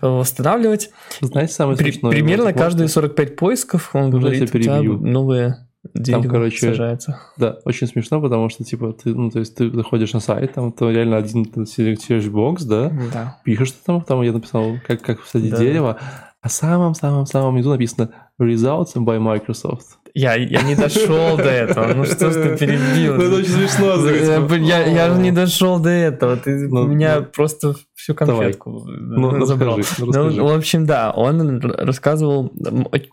восстанавливать. 0.00 0.90
Знаете, 1.20 1.52
самое 1.52 1.76
При, 1.76 1.92
смешное? 1.92 2.12
Примерно 2.12 2.46
вот, 2.46 2.54
каждые 2.54 2.88
45 2.88 3.36
поисков 3.36 3.90
он 3.94 4.10
говорит, 4.10 4.50
перебью. 4.50 4.98
новые 4.98 5.66
дерево 5.94 6.22
там, 6.22 6.30
короче, 6.30 6.58
сажается. 6.58 7.20
Да, 7.36 7.58
очень 7.64 7.86
смешно, 7.86 8.20
потому 8.20 8.48
что, 8.48 8.64
типа, 8.64 8.92
ты, 8.92 9.14
ну, 9.14 9.30
то 9.30 9.40
есть 9.40 9.56
ты 9.56 9.70
заходишь 9.70 10.12
на 10.12 10.20
сайт, 10.20 10.54
там 10.54 10.72
то 10.72 10.90
реально 10.90 11.16
один 11.16 11.44
search 11.44 12.30
box, 12.30 12.64
да, 12.64 12.92
да. 13.12 13.40
пишешь 13.44 13.72
там, 13.84 14.02
там 14.02 14.22
я 14.22 14.32
написал, 14.32 14.76
как, 14.86 15.02
как 15.02 15.20
посадить 15.20 15.50
да. 15.50 15.58
дерево, 15.58 15.98
а 16.40 16.48
самом-самом-самом 16.48 17.54
внизу 17.54 17.70
написано 17.70 18.10
Results 18.42 18.94
by 18.96 19.18
Microsoft. 19.18 19.98
Я, 20.14 20.34
я 20.34 20.62
не 20.62 20.74
дошел 20.74 21.36
до 21.36 21.44
этого. 21.44 21.94
Ну 21.94 22.04
что 22.04 22.30
ж 22.30 22.34
ты 22.34 22.56
перебил? 22.58 23.14
Ну 23.14 23.22
это 23.22 23.36
очень 23.36 23.68
смешно. 23.68 24.56
Я, 24.56 24.86
я 24.86 25.14
же 25.14 25.20
не 25.20 25.32
дошел 25.32 25.78
до 25.78 25.88
этого. 25.88 26.36
Ты 26.36 26.68
ну, 26.68 26.86
меня 26.86 27.20
ну, 27.20 27.26
просто 27.26 27.74
всю 28.02 28.14
конфетку 28.14 28.84
ну, 28.86 29.46
забрал. 29.46 29.78
Расскажи, 29.78 30.06
расскажи. 30.06 30.42
В 30.42 30.48
общем, 30.48 30.86
да, 30.86 31.12
он 31.12 31.60
рассказывал 31.60 32.52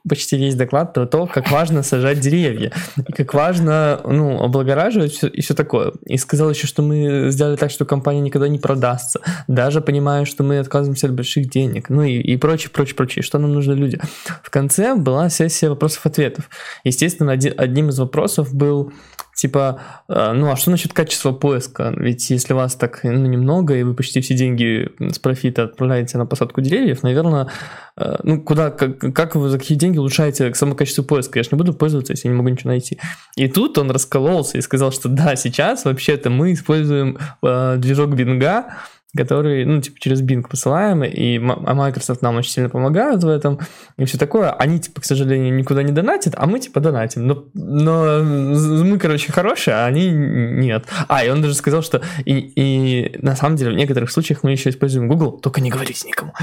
почти 0.08 0.38
весь 0.38 0.56
доклад 0.56 0.94
про 0.94 1.06
то, 1.06 1.28
как 1.28 1.52
важно 1.52 1.84
сажать 1.84 2.20
деревья, 2.20 2.72
и 3.08 3.12
как 3.12 3.34
важно 3.36 4.02
ну, 4.04 4.42
облагораживать 4.42 5.12
все, 5.12 5.28
и 5.28 5.42
все 5.42 5.54
такое. 5.54 5.94
И 6.08 6.18
сказал 6.18 6.50
еще, 6.50 6.66
что 6.66 6.82
мы 6.82 7.30
сделали 7.30 7.56
так, 7.56 7.70
что 7.70 7.86
компания 7.86 8.22
никогда 8.22 8.48
не 8.48 8.58
продастся, 8.58 9.22
даже 9.48 9.82
понимая, 9.82 10.26
что 10.26 10.44
мы 10.44 10.58
отказываемся 10.58 11.06
от 11.06 11.14
больших 11.14 11.50
денег, 11.50 11.90
ну 11.90 12.02
и, 12.02 12.14
и 12.14 12.36
прочее, 12.38 12.72
прочее, 12.74 12.96
прочее. 12.96 13.22
Что 13.22 13.38
нам 13.38 13.54
нужны 13.54 13.74
люди? 13.74 14.00
В 14.44 14.50
конце 14.50 14.96
была 14.96 15.19
сессия 15.28 15.70
вопросов-ответов. 15.70 16.50
Естественно, 16.86 17.34
один, 17.34 17.54
одним 17.58 17.90
из 17.90 18.00
вопросов 18.00 18.54
был 18.54 18.94
типа, 19.40 19.80
э, 20.10 20.34
ну 20.34 20.52
а 20.52 20.56
что 20.56 20.72
насчет 20.72 20.94
качества 20.94 21.32
поиска? 21.32 21.94
Ведь 21.96 22.30
если 22.30 22.54
вас 22.54 22.76
так 22.76 23.00
ну, 23.04 23.26
немного, 23.26 23.76
и 23.76 23.84
вы 23.84 23.94
почти 23.94 24.22
все 24.22 24.34
деньги 24.34 24.92
с 25.00 25.18
профита 25.18 25.64
отправляете 25.64 26.18
на 26.18 26.26
посадку 26.26 26.62
деревьев, 26.62 27.04
наверное, 27.04 27.48
э, 27.96 28.18
ну 28.24 28.42
куда, 28.42 28.70
как, 28.70 29.00
как 29.14 29.36
вы 29.36 29.50
за 29.50 29.58
какие 29.58 29.78
деньги 29.78 29.98
улучшаете 29.98 30.54
само 30.54 30.76
качество 30.76 31.04
поиска? 31.04 31.40
Я 31.40 31.44
же 31.44 31.50
не 31.54 31.58
буду 31.58 31.74
пользоваться, 31.74 32.14
если 32.14 32.28
не 32.28 32.34
могу 32.34 32.50
ничего 32.50 32.72
найти. 32.72 33.00
И 33.36 33.48
тут 33.48 33.78
он 33.78 33.92
раскололся 33.92 34.58
и 34.58 34.62
сказал, 34.62 34.92
что 34.92 35.08
да, 35.08 35.36
сейчас 35.36 35.86
вообще-то 35.86 36.30
мы 36.30 36.54
используем 36.54 37.18
э, 37.42 37.76
движок 37.78 38.16
Бинга, 38.16 38.76
который, 39.16 39.66
ну, 39.66 39.82
типа, 39.82 40.00
через 40.00 40.22
Bing 40.22 40.48
посылаем, 40.48 41.04
и 41.04 41.38
а 41.38 41.74
Microsoft 41.74 42.22
нам 42.22 42.36
очень 42.36 42.52
сильно 42.52 42.70
помогают 42.70 43.24
в 43.24 43.28
этом, 43.28 43.60
и 43.98 44.06
все 44.06 44.18
такое. 44.18 44.52
Они, 44.52 44.80
типа, 44.80 45.02
к 45.02 45.06
сожалению, 45.06 45.56
никуда 45.56 45.82
не 45.82 45.92
донатят, 45.92 46.36
а 46.38 46.46
мы, 46.46 46.60
типа, 46.60 46.80
донатим. 46.80 47.26
Но, 47.26 47.46
но 47.54 48.24
мы, 48.24 49.00
короче, 49.00 49.32
хорошие, 49.32 49.76
а 49.76 49.86
они 49.86 50.10
нет. 50.12 50.86
А, 51.08 51.26
и 51.26 51.30
он 51.30 51.42
даже 51.42 51.56
сказал, 51.56 51.82
что 51.82 52.02
и, 52.26 52.38
и 52.38 53.18
на 53.20 53.36
самом 53.36 53.56
деле 53.56 53.72
в 53.72 53.76
некоторых 53.76 54.12
случаях 54.12 54.44
мы 54.44 54.52
еще 54.52 54.70
используем 54.70 55.08
Google, 55.08 55.40
только 55.40 55.60
не 55.60 55.72
говорите 55.72 56.08
никому. 56.08 56.34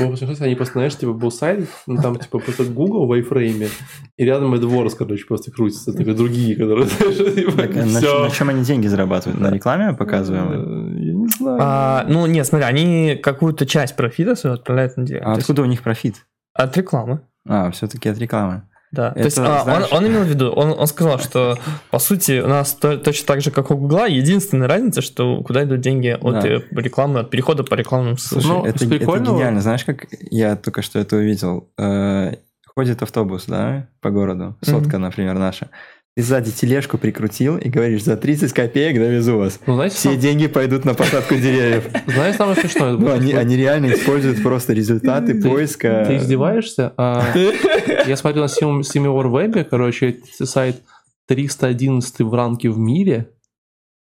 Было 0.00 0.10
бы 0.10 0.16
смешно, 0.16 0.46
они 0.46 0.56
просто, 0.56 0.72
знаешь, 0.72 0.96
типа 0.96 1.12
был 1.12 1.30
сайт, 1.30 1.68
ну, 1.86 2.02
там 2.02 2.18
типа 2.18 2.40
просто 2.40 2.64
Google 2.64 3.06
в 3.06 3.12
iFrame, 3.12 3.68
и 4.16 4.24
рядом 4.24 4.54
AdWords, 4.54 4.94
короче, 4.98 5.24
просто 5.26 5.52
крутится, 5.52 5.92
такие 5.92 6.16
другие, 6.16 6.56
которые, 6.56 6.86
знаешь, 6.88 7.34
типа, 7.34 7.52
Так, 7.52 7.74
на, 7.76 7.84
на 8.24 8.30
чем 8.30 8.48
они 8.48 8.64
деньги 8.64 8.88
зарабатывают? 8.88 9.40
На 9.40 9.50
рекламе 9.50 9.92
показываем? 9.92 10.98
Знаю. 11.40 11.58
А, 11.60 12.04
ну, 12.08 12.26
нет, 12.26 12.46
смотри, 12.46 12.66
они 12.66 13.16
какую-то 13.16 13.66
часть 13.66 13.96
профита 13.96 14.34
свою 14.36 14.54
отправляют 14.54 14.96
на 14.96 15.04
директ. 15.04 15.22
А 15.24 15.30
То 15.30 15.30
есть 15.38 15.42
откуда 15.42 15.62
у 15.62 15.66
них 15.66 15.82
профит? 15.82 16.26
От 16.54 16.76
рекламы. 16.76 17.20
А, 17.48 17.70
все-таки 17.70 18.08
от 18.08 18.18
рекламы. 18.18 18.62
Да. 18.92 19.10
То 19.12 19.20
Это, 19.20 19.26
есть 19.26 19.38
а, 19.38 19.62
знаешь- 19.62 19.88
он, 19.92 19.98
он 19.98 20.06
имел 20.08 20.22
в 20.22 20.26
виду, 20.26 20.50
он, 20.50 20.72
он 20.78 20.86
сказал, 20.88 21.18
что 21.20 21.56
по 21.90 21.98
сути 22.00 22.40
у 22.40 22.48
нас 22.48 22.74
то- 22.74 22.98
точно 22.98 23.26
так 23.28 23.40
же, 23.40 23.50
как 23.52 23.70
у 23.70 23.76
Гугла, 23.76 24.06
единственная 24.08 24.66
разница, 24.66 25.00
что 25.00 25.42
куда 25.44 25.62
идут 25.62 25.80
деньги 25.80 26.08
от 26.08 26.40
Да. 26.42 26.48
э, 26.48 26.60
рекламы, 26.72 27.20
от 27.20 27.30
перехода 27.30 27.62
по 27.62 27.74
рекламным 27.74 28.18
ссылкам. 28.18 28.42
Слушай, 28.42 28.56
Ну, 28.58 28.66
это, 28.66 28.78
с 28.80 28.82
это 28.82 29.18
гениально. 29.20 29.60
Знаешь, 29.60 29.84
как 29.84 30.06
я 30.30 30.56
только 30.56 30.82
что 30.82 30.98
это 30.98 31.16
увидел? 31.16 31.70
Э, 31.78 32.34
ходит 32.74 33.02
автобус, 33.02 33.44
да, 33.46 33.86
по 34.00 34.10
городу, 34.10 34.56
сотка, 34.60 34.98
например, 34.98 35.34
наша. 35.38 35.68
Ты 36.16 36.22
сзади 36.24 36.50
тележку 36.50 36.98
прикрутил 36.98 37.56
и 37.56 37.68
говоришь, 37.68 38.02
за 38.02 38.16
30 38.16 38.52
копеек 38.52 38.96
довезу 38.98 39.38
вас. 39.38 39.60
Ну, 39.66 39.74
знаете, 39.74 39.94
Все 39.94 40.10
сам- 40.10 40.18
деньги 40.20 40.48
пойдут 40.48 40.84
на 40.84 40.94
посадку 40.94 41.36
деревьев. 41.36 41.88
знаешь, 42.06 42.34
самое 42.36 42.56
смешное? 42.56 42.92
Ну, 42.92 43.10
они, 43.12 43.32
они 43.32 43.56
реально 43.56 43.92
используют 43.92 44.42
просто 44.42 44.72
результаты 44.72 45.40
Ты- 45.40 45.48
поиска. 45.48 46.04
Ты 46.06 46.16
издеваешься? 46.16 46.92
А, 46.96 47.24
я 48.06 48.16
смотрел 48.16 48.44
на 48.44 48.48
Sim- 48.48 48.80
SimilarWeb, 48.80 49.64
короче, 49.64 50.18
сайт 50.42 50.82
311 51.28 52.20
в 52.20 52.34
ранке 52.34 52.70
в 52.70 52.78
мире, 52.78 53.30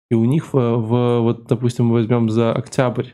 и 0.09 0.15
у 0.15 0.23
них, 0.23 0.53
в, 0.53 0.57
в- 0.57 1.19
вот, 1.21 1.47
допустим, 1.47 1.87
мы 1.87 1.95
возьмем 1.95 2.29
за 2.29 2.53
октябрь 2.53 3.07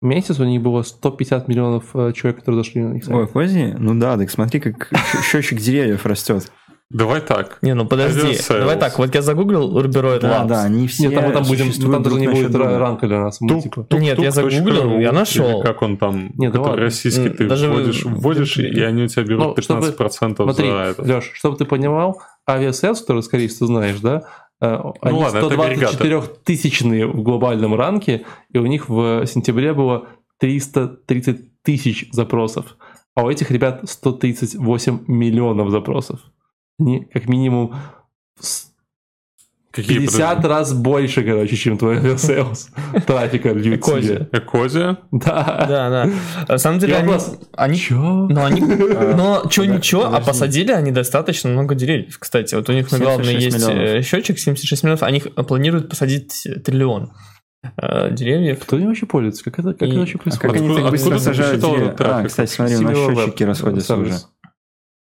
месяц, 0.00 0.40
у 0.40 0.44
них 0.44 0.62
было 0.62 0.82
150 0.82 1.48
миллионов 1.48 1.84
э, 1.94 2.12
человек, 2.14 2.38
которые 2.40 2.62
зашли 2.64 2.80
на 2.80 2.94
их 2.96 3.04
сайт. 3.04 3.14
Ой, 3.16 3.26
Ecosia, 3.28 3.74
ну 3.78 3.94
да, 3.94 4.16
так 4.16 4.30
смотри, 4.30 4.58
как 4.60 4.90
счетчик 5.22 5.58
деревьев 5.58 6.06
растет. 6.06 6.50
Давай 6.90 7.20
так. 7.20 7.58
Не, 7.60 7.74
ну 7.74 7.86
подожди, 7.86 8.38
давай 8.48 8.78
так, 8.78 8.98
вот 8.98 9.14
я 9.14 9.20
загуглил 9.20 9.78
Ruberoid 9.78 10.20
Да, 10.20 10.44
Labs. 10.44 10.46
да, 10.48 10.62
они 10.62 10.88
все 10.88 11.08
Нет, 11.08 11.14
там 11.16 11.24
мы 11.26 11.32
там 11.34 11.44
будем, 11.44 11.70
там 11.70 12.02
даже 12.02 12.18
не 12.18 12.28
будет 12.28 12.54
ранка 12.54 13.06
для 13.06 13.20
нас. 13.20 13.38
Тук, 13.38 13.62
типа, 13.62 13.84
тук, 13.84 14.00
Нет, 14.00 14.16
тук 14.16 14.24
я 14.24 14.30
загуглил, 14.30 14.98
я 14.98 15.12
нашел. 15.12 15.60
Как 15.60 15.82
он 15.82 15.98
там, 15.98 16.30
Нет, 16.36 16.52
да 16.52 16.58
который 16.60 16.84
российский, 16.84 17.28
ты 17.28 17.46
даже 17.46 17.68
вводишь, 17.68 18.04
вводишь, 18.04 18.56
и 18.56 18.80
они 18.80 19.02
у 19.02 19.06
тебя 19.06 19.22
берут 19.24 19.56
Ну, 19.56 19.62
чтобы- 19.62 19.80
15% 19.86 20.44
Смотри, 20.44 20.70
за 20.70 20.76
это. 20.76 21.02
Леш, 21.02 21.30
чтобы 21.34 21.58
ты 21.58 21.66
понимал, 21.66 22.22
Aviasales, 22.48 23.00
который, 23.02 23.22
скорее 23.22 23.48
всего, 23.48 23.66
знаешь, 23.66 24.00
да, 24.00 24.22
э, 24.62 24.78
они 25.02 25.18
ладно, 25.18 25.38
это 25.38 25.46
124 25.46 26.22
тысячные 26.42 27.06
в 27.06 27.22
глобальном 27.22 27.74
ранке, 27.74 28.24
и 28.50 28.56
у 28.56 28.64
них 28.64 28.88
в 28.88 29.26
сентябре 29.26 29.74
было 29.74 30.06
330 30.38 31.60
тысяч 31.62 32.08
запросов, 32.12 32.78
а 33.14 33.24
у 33.24 33.30
этих 33.30 33.50
ребят 33.50 33.82
138 33.84 35.00
миллионов 35.06 35.68
запросов. 35.70 36.20
Они 36.78 37.04
как 37.12 37.28
минимум 37.28 37.74
с 38.40 38.68
Какие 39.70 39.98
50 40.00 40.44
раз 40.46 40.72
больше, 40.72 41.22
короче, 41.22 41.54
чем 41.56 41.76
твой 41.78 41.96
Aviasales 41.98 42.70
трафика 43.06 43.52
льют 43.52 43.80
Ecosia. 43.84 44.06
себе. 44.08 44.28
Ecosia? 44.32 44.96
Да. 45.12 45.66
Да, 45.68 45.90
да. 45.90 46.10
На 46.48 46.58
самом 46.58 46.78
деле 46.80 46.94
Я 46.94 46.98
они... 47.00 47.08
просто- 47.08 47.38
они... 47.56 47.76
Чё? 47.78 48.00
Но 48.30 48.44
они, 48.46 48.60
но 48.62 49.44
чё 49.50 49.62
подо- 49.64 49.76
ничего, 49.76 50.02
а 50.02 50.10
подожди. 50.10 50.26
посадили 50.26 50.72
они 50.72 50.90
достаточно 50.90 51.50
много 51.50 51.74
деревьев, 51.74 52.18
кстати. 52.18 52.54
Вот 52.54 52.68
у 52.70 52.72
них 52.72 52.90
на 52.90 52.98
главной 52.98 53.24
76 53.40 53.44
есть 53.56 53.68
миллионов. 53.68 53.88
э, 53.94 54.02
счетчик 54.02 54.38
76 54.38 54.82
миллионов, 54.84 55.02
они 55.02 55.20
планируют 55.20 55.90
посадить 55.90 56.46
триллион 56.64 57.12
э, 57.76 58.10
деревьев. 58.12 58.60
Кто 58.60 58.78
им 58.78 58.86
вообще 58.88 59.06
пользуется? 59.06 59.44
Как 59.44 59.58
это, 59.60 59.74
как 59.74 59.82
И- 59.82 59.90
это 59.90 59.98
вообще 60.00 60.16
А 60.16 60.22
происходит? 60.22 60.52
как 60.54 60.62
они 60.62 60.74
так 60.76 60.90
быстро 60.90 61.18
сажают 61.18 61.60
деревья? 61.60 61.94
А, 61.98 62.24
кстати, 62.24 62.50
смотри, 62.50 62.76
у 62.76 62.82
нас 62.82 62.96
счетчики 62.96 63.42
расходятся 63.44 63.96
уже. 63.96 64.14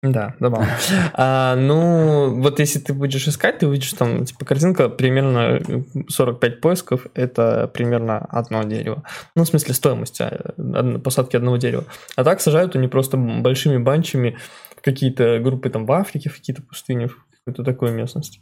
Да, 0.03 0.35
забавно. 0.39 0.69
А, 1.13 1.55
ну, 1.55 2.39
вот 2.41 2.59
если 2.59 2.79
ты 2.79 2.93
будешь 2.93 3.27
искать, 3.27 3.59
ты 3.59 3.67
увидишь 3.67 3.93
там, 3.93 4.25
типа, 4.25 4.45
картинка 4.45 4.89
примерно 4.89 5.59
45 6.07 6.61
поисков, 6.61 7.07
это 7.15 7.67
примерно 7.73 8.19
одно 8.19 8.63
дерево. 8.63 9.03
Ну, 9.35 9.43
в 9.43 9.47
смысле, 9.47 9.73
стоимость 9.73 10.21
а, 10.21 10.99
посадки 11.03 11.35
одного 11.35 11.57
дерева. 11.57 11.85
А 12.15 12.23
так 12.23 12.41
сажают 12.41 12.75
они 12.75 12.87
просто 12.87 13.17
большими 13.17 13.77
банчами 13.77 14.37
какие-то 14.81 15.39
группы 15.39 15.69
там 15.69 15.85
в 15.85 15.91
Африке, 15.91 16.29
в 16.29 16.35
какие-то 16.35 16.61
пустыни, 16.61 17.07
в 17.07 17.17
какую-то 17.31 17.63
такую 17.63 17.91
местность. 17.93 18.39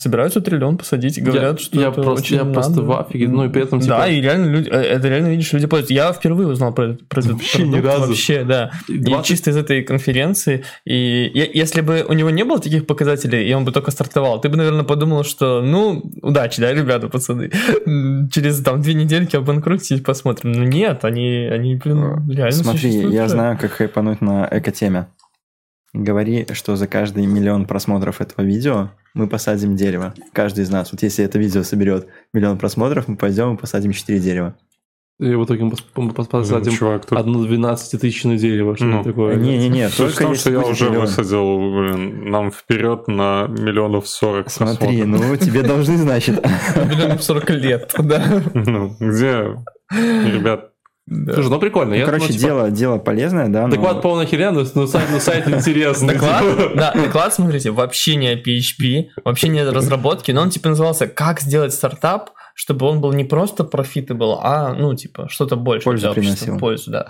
Собираются 0.00 0.40
триллион 0.40 0.78
посадить 0.78 1.18
и 1.18 1.20
говорят, 1.20 1.58
Я- 1.58 1.64
что 1.64 1.80
я 1.80 1.88
это 1.88 2.00
просто- 2.02 2.22
очень 2.22 2.36
я 2.36 2.44
просто 2.44 2.70
надо. 2.70 2.82
в 2.84 3.00
афиге, 3.00 3.26
ну 3.26 3.44
и 3.44 3.48
при 3.48 3.62
этом, 3.64 3.80
типа- 3.80 3.96
Да, 3.98 4.06
и 4.08 4.20
реально 4.20 4.46
люди, 4.46 4.68
э, 4.70 4.76
это 4.80 5.08
реально 5.08 5.26
видишь, 5.26 5.52
люди 5.52 5.66
пользуются. 5.66 5.92
Я 5.94 6.12
впервые 6.12 6.46
узнал 6.48 6.72
про, 6.72 6.84
этот- 6.90 7.08
про 7.08 7.18
этот 7.20 7.32
Вообще 7.32 7.64
ни 7.64 7.72
продукт 7.72 7.84
разу. 7.94 8.06
вообще, 8.06 8.44
да. 8.44 8.70
И 8.88 8.96
20 8.98 9.26
чисто 9.26 9.50
из 9.50 9.56
этой 9.56 9.82
конференции. 9.82 10.62
И 10.84 11.32
я- 11.34 11.48
если 11.52 11.80
бы 11.80 12.06
у 12.08 12.12
него 12.12 12.30
не 12.30 12.44
было 12.44 12.60
таких 12.60 12.86
показателей, 12.86 13.44
и 13.50 13.52
он 13.54 13.64
бы 13.64 13.72
только 13.72 13.90
стартовал, 13.90 14.40
ты 14.40 14.48
бы, 14.48 14.56
наверное, 14.56 14.84
подумал, 14.84 15.24
что, 15.24 15.62
ну, 15.62 16.08
удачи, 16.22 16.60
да, 16.60 16.72
ребята, 16.72 17.08
пацаны. 17.08 17.50
Через 18.30 18.62
там 18.62 18.80
две 18.80 18.94
недельки 18.94 19.34
обанкротитесь, 19.34 20.00
посмотрим. 20.02 20.52
Ну 20.52 20.62
нет, 20.62 21.04
они, 21.04 21.48
они 21.50 21.74
блин, 21.74 22.24
реально 22.30 22.52
Смотри, 22.52 22.90
я 23.12 23.26
знаю, 23.28 23.58
как 23.60 23.72
хайпануть 23.72 24.20
на 24.20 24.48
экотеме. 24.48 25.06
Говори, 25.94 26.46
что 26.52 26.76
за 26.76 26.86
каждый 26.86 27.24
миллион 27.26 27.64
просмотров 27.66 28.20
этого 28.20 28.44
видео 28.44 28.90
мы 29.14 29.26
посадим 29.26 29.74
дерево. 29.74 30.14
Каждый 30.32 30.64
из 30.64 30.70
нас. 30.70 30.92
Вот 30.92 31.02
если 31.02 31.24
это 31.24 31.38
видео 31.38 31.62
соберет 31.62 32.06
миллион 32.34 32.58
просмотров, 32.58 33.08
мы 33.08 33.16
пойдем 33.16 33.54
и 33.54 33.58
посадим 33.58 33.92
4 33.92 34.18
дерева. 34.20 34.54
И 35.20 35.34
в 35.34 35.44
итоге 35.44 35.64
мы 35.64 35.72
пос- 35.72 35.82
мы 35.96 36.10
пос- 36.12 36.28
посадим 36.28 36.72
Чувак, 36.74 37.06
тут... 37.06 37.18
одно 37.18 37.44
12-тысячное 37.44 38.38
дерево, 38.38 38.76
что 38.76 38.84
Ну, 38.84 39.02
такое. 39.02 39.34
Не-не-не, 39.34 39.88
Суть 39.88 39.94
в 40.12 40.14
только 40.14 40.22
том, 40.24 40.34
что 40.36 40.50
я 40.52 40.60
уже 40.60 40.84
миллион. 40.90 41.06
высадил 41.06 41.58
блин, 41.80 42.30
нам 42.30 42.52
вперед 42.52 43.08
на 43.08 43.46
миллионов 43.48 44.06
сорок 44.06 44.48
Смотри, 44.48 44.98
просмотров. 44.98 45.30
ну 45.30 45.36
тебе 45.36 45.62
должны, 45.62 45.96
значит. 45.96 46.40
Блин, 46.76 47.18
40 47.18 47.50
лет, 47.50 47.92
да. 47.98 48.42
Ну, 48.54 48.94
где, 49.00 49.56
ребят, 49.90 50.70
Да. 51.10 51.32
Слушай, 51.32 51.48
ну 51.48 51.58
прикольно. 51.58 51.90
Ну, 51.90 51.96
Я, 51.96 52.04
короче, 52.04 52.26
ну, 52.26 52.32
типа, 52.32 52.40
дело, 52.40 52.70
дело 52.70 52.98
полезное, 52.98 53.48
да, 53.48 53.66
но... 53.66 53.74
Доклад 53.74 54.02
полная 54.02 54.26
херня, 54.26 54.50
но, 54.50 54.64
но 54.74 54.86
сайт, 54.86 55.06
но 55.10 55.18
сайт 55.18 55.48
интересный. 55.48 56.14
Доклад, 56.14 56.42
типа. 56.42 56.70
да, 56.74 56.92
доклад, 56.92 57.32
смотрите, 57.32 57.70
вообще 57.70 58.16
не 58.16 58.28
о 58.28 58.36
PHP, 58.36 59.08
вообще 59.24 59.48
не 59.48 59.60
о 59.60 59.72
разработке, 59.72 60.34
но 60.34 60.42
он 60.42 60.50
типа 60.50 60.68
назывался 60.68 61.06
«Как 61.06 61.40
сделать 61.40 61.72
стартап, 61.72 62.30
чтобы 62.58 62.86
он 62.86 63.00
был 63.00 63.12
не 63.12 63.22
просто 63.22 63.62
profitable, 63.62 64.40
а, 64.42 64.74
ну, 64.74 64.92
типа, 64.92 65.28
что-то 65.28 65.54
больше 65.54 65.84
Пользу 65.84 66.12
приносил. 66.12 66.58
пользу, 66.58 66.90
да. 66.90 67.06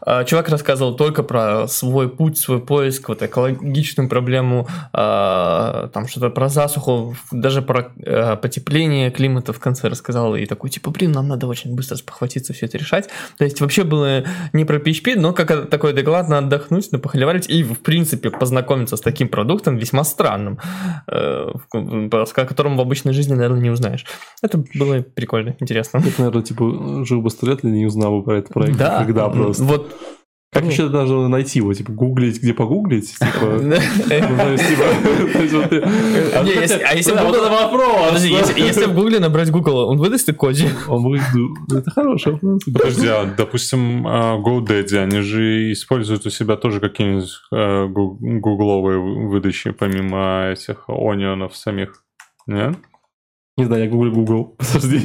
А, 0.00 0.22
Чувак 0.22 0.48
рассказывал 0.48 0.94
только 0.94 1.24
про 1.24 1.66
свой 1.66 2.08
путь, 2.08 2.38
свой 2.38 2.60
поиск, 2.60 3.08
вот 3.08 3.20
экологичную 3.20 4.08
проблему, 4.08 4.68
а, 4.92 5.88
там 5.92 6.06
что-то 6.06 6.30
про 6.30 6.48
засуху, 6.48 7.16
даже 7.32 7.62
про 7.62 7.90
э, 7.96 8.36
потепление 8.36 9.10
климата 9.10 9.52
в 9.52 9.58
конце 9.58 9.88
рассказал, 9.88 10.36
и 10.36 10.46
такой, 10.46 10.70
типа, 10.70 10.92
блин, 10.92 11.10
нам 11.10 11.26
надо 11.26 11.48
очень 11.48 11.74
быстро 11.74 11.96
спохватиться, 11.96 12.52
все 12.52 12.66
это 12.66 12.78
решать. 12.78 13.08
То 13.38 13.44
есть 13.44 13.60
вообще 13.60 13.82
было 13.82 14.22
не 14.52 14.64
про 14.64 14.76
PHP, 14.76 15.16
но 15.16 15.32
как 15.32 15.68
такой 15.68 15.94
доклад 15.94 16.28
на 16.28 16.38
отдохнуть, 16.38 16.92
на 16.92 17.00
похоливарить 17.00 17.48
и, 17.48 17.64
в 17.64 17.80
принципе, 17.80 18.30
познакомиться 18.30 18.96
с 18.96 19.00
таким 19.00 19.28
продуктом 19.28 19.78
весьма 19.78 20.04
странным, 20.04 20.60
э, 21.08 21.50
о 21.72 22.44
котором 22.46 22.76
в 22.76 22.80
обычной 22.80 23.14
жизни, 23.14 23.34
наверное, 23.34 23.60
не 23.60 23.70
узнаешь. 23.70 24.06
Это 24.42 24.62
было 24.74 24.91
прикольно, 25.00 25.56
интересно. 25.60 25.98
Я, 26.04 26.12
наверное, 26.18 26.42
типа, 26.42 27.04
жил 27.06 27.22
бы 27.22 27.30
сто 27.30 27.46
лет 27.46 27.64
и 27.64 27.68
не 27.68 27.86
узнал 27.86 28.18
бы 28.18 28.22
про 28.24 28.38
этот 28.38 28.52
проект. 28.52 28.76
Да, 28.78 28.98
Когда 29.02 29.28
просто. 29.28 29.64
Вот. 29.64 29.94
Как 30.54 30.64
еще 30.66 30.88
даже 30.90 31.14
найти 31.28 31.60
его? 31.60 31.72
Типа, 31.72 31.92
гуглить, 31.92 32.42
где 32.42 32.52
погуглить? 32.52 33.10
Типа, 33.18 33.58
ну, 33.62 33.74
А 36.34 36.94
если- 36.94 37.12
вот 37.24 37.34
это 37.36 37.50
вопрос. 37.50 38.22
Если, 38.22 38.84
в 38.84 38.94
гугле 38.94 39.18
набрать 39.18 39.50
Google, 39.50 39.88
он 39.88 39.98
выдаст 39.98 40.28
и 40.28 40.32
коди? 40.32 40.68
Он 40.88 41.02
будет, 41.02 41.22
ну, 41.34 41.78
это 41.78 41.90
хороший 41.90 42.32
вопрос. 42.32 42.62
Подожди, 42.64 43.06
а, 43.08 43.24
допустим, 43.36 44.06
а, 44.06 44.38
GoDaddy, 44.38 44.96
они 44.98 45.20
же 45.20 45.72
используют 45.72 46.26
у 46.26 46.30
себя 46.30 46.56
тоже 46.56 46.80
какие-нибудь 46.80 47.30
э, 47.52 47.86
гу- 47.86 48.18
гугловые 48.20 48.98
выдачи, 48.98 49.70
помимо 49.70 50.50
этих 50.52 50.84
онионов 50.88 51.56
самих? 51.56 52.04
Нет? 52.46 52.76
Не 53.58 53.64
знаю, 53.64 53.84
я 53.84 53.90
гуглю 53.90 54.12
Google. 54.12 54.56
Подожди. 54.58 55.00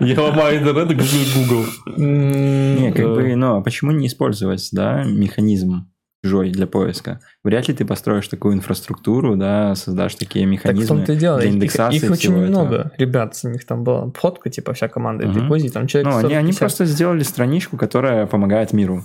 Я 0.00 0.20
ломаю 0.22 0.58
интернет 0.58 0.90
и 0.90 0.94
гуглю 0.94 1.24
Google. 1.36 1.64
Не, 1.96 2.92
как 2.92 3.04
бы, 3.06 3.36
ну, 3.36 3.56
а 3.56 3.60
почему 3.60 3.92
не 3.92 4.06
использовать, 4.06 4.68
да, 4.72 5.04
механизм 5.04 5.92
чужой 6.24 6.50
для 6.50 6.66
поиска. 6.66 7.20
Вряд 7.44 7.68
ли 7.68 7.74
ты 7.74 7.84
построишь 7.84 8.28
такую 8.28 8.54
инфраструктуру, 8.54 9.36
да, 9.36 9.74
создашь 9.74 10.14
такие 10.14 10.46
механизмы 10.46 11.04
для 11.04 11.14
Их, 11.14 11.44
индексации 11.46 11.96
их 11.96 12.10
очень 12.10 12.34
немного. 12.34 12.92
Ребят, 12.96 13.34
с 13.34 13.44
них 13.44 13.66
там 13.66 13.82
была 13.84 14.10
фотка, 14.12 14.48
типа 14.48 14.72
вся 14.72 14.88
команда 14.88 15.28
пози, 15.48 15.68
там 15.68 15.86
человек 15.86 16.12
Ну, 16.12 16.18
они, 16.18 16.34
они 16.34 16.52
40-50. 16.52 16.58
просто 16.58 16.86
сделали 16.86 17.22
страничку, 17.22 17.76
которая 17.76 18.26
помогает 18.26 18.72
миру. 18.72 19.04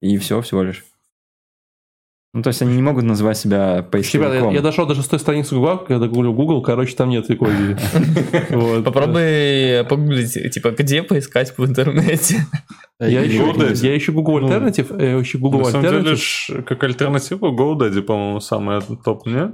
И 0.00 0.16
все, 0.18 0.40
всего 0.40 0.62
лишь. 0.62 0.84
Ну, 2.36 2.42
то 2.42 2.48
есть 2.48 2.60
они 2.60 2.76
не 2.76 2.82
могут 2.82 3.04
называть 3.04 3.38
себя 3.38 3.76
Ребята, 3.76 3.88
поисковиком. 3.92 4.50
я, 4.50 4.56
я 4.56 4.60
дошел 4.60 4.84
до 4.86 4.94
шестой 4.94 5.18
страницы 5.18 5.54
Google, 5.54 5.78
когда 5.78 6.06
гуглю 6.06 6.34
Google, 6.34 6.60
короче, 6.60 6.94
там 6.94 7.08
нет. 7.08 7.26
Вот. 8.50 8.84
Попробуй 8.84 9.84
погуглить, 9.88 10.52
типа, 10.52 10.72
где 10.72 11.02
поискать 11.02 11.56
в 11.56 11.64
интернете. 11.64 12.44
Я 13.00 13.26
ищу 13.26 14.12
Google 14.12 14.38
Ну, 14.40 14.48
Alternative, 14.48 15.02
я 15.02 15.22
ищу 15.22 15.38
Google 15.38 15.58
На 15.60 15.64
самом 15.64 15.82
деле, 15.86 15.98
Alternative. 16.12 16.62
как 16.64 16.84
альтернатива 16.84 17.50
GoDaddy, 17.50 18.02
по-моему, 18.02 18.40
самый 18.40 18.80
топ, 19.02 19.26
не? 19.26 19.52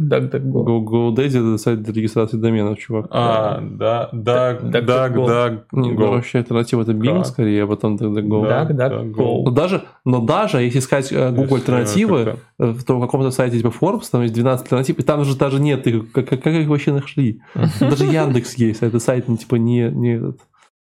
DuckDuckGo. 0.00 0.64
Go- 0.64 0.84
GoDaddy 0.84 1.26
это 1.28 1.58
сайт 1.58 1.82
для 1.82 1.92
регистрации 1.92 2.36
доменов, 2.36 2.78
чувак. 2.78 3.06
А, 3.10 3.60
да, 3.60 4.08
да, 4.12 4.58
да, 4.60 4.80
да, 4.80 5.08
да, 5.08 5.62
вообще 5.70 6.38
альтернатива 6.38 6.82
это 6.82 6.92
Bing 6.92 7.24
скорее, 7.24 7.64
а 7.64 7.66
потом 7.66 7.98
тогда 7.98 8.20
Go. 8.20 8.42
Да. 8.48 8.64
DuckDuckGo. 8.88 9.42
Но 9.44 9.50
даже, 9.50 9.82
но 10.04 10.20
даже 10.20 10.62
если 10.62 10.78
искать 10.78 11.12
э, 11.12 11.30
Google 11.30 11.56
альтернативы, 11.56 12.24
как-то. 12.24 12.40
э, 12.58 12.70
в 12.72 12.84
том 12.84 13.00
каком-то 13.00 13.30
сайте 13.30 13.58
типа 13.58 13.68
Forbes, 13.80 14.04
там 14.10 14.22
есть 14.22 14.34
12 14.34 14.64
альтернатив, 14.64 14.98
и 14.98 15.02
там 15.02 15.24
же 15.24 15.36
даже 15.36 15.60
нет, 15.60 15.86
их. 15.86 16.10
как, 16.12 16.28
как- 16.28 16.42
как 16.42 16.54
их 16.54 16.68
вообще 16.68 16.92
нашли? 16.92 17.40
Даже 17.80 18.04
Яндекс 18.04 18.54
есть, 18.54 18.82
а 18.82 18.86
это 18.86 18.98
сайт 18.98 19.28
ну, 19.28 19.36
типа 19.36 19.56
не, 19.56 19.90
не 19.90 20.16
этот. 20.16 20.40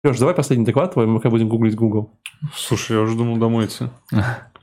Леш, 0.05 0.19
давай 0.19 0.35
последний 0.35 0.65
доклад 0.65 0.93
твой, 0.93 1.07
мы 1.07 1.17
пока 1.17 1.31
будем 1.31 1.49
гуглить 1.49 1.75
Google. 1.75 2.19
Слушай, 2.55 2.97
я 2.97 3.03
уже 3.03 3.17
думал 3.17 3.37
домой 3.39 3.67
идти. 3.67 3.85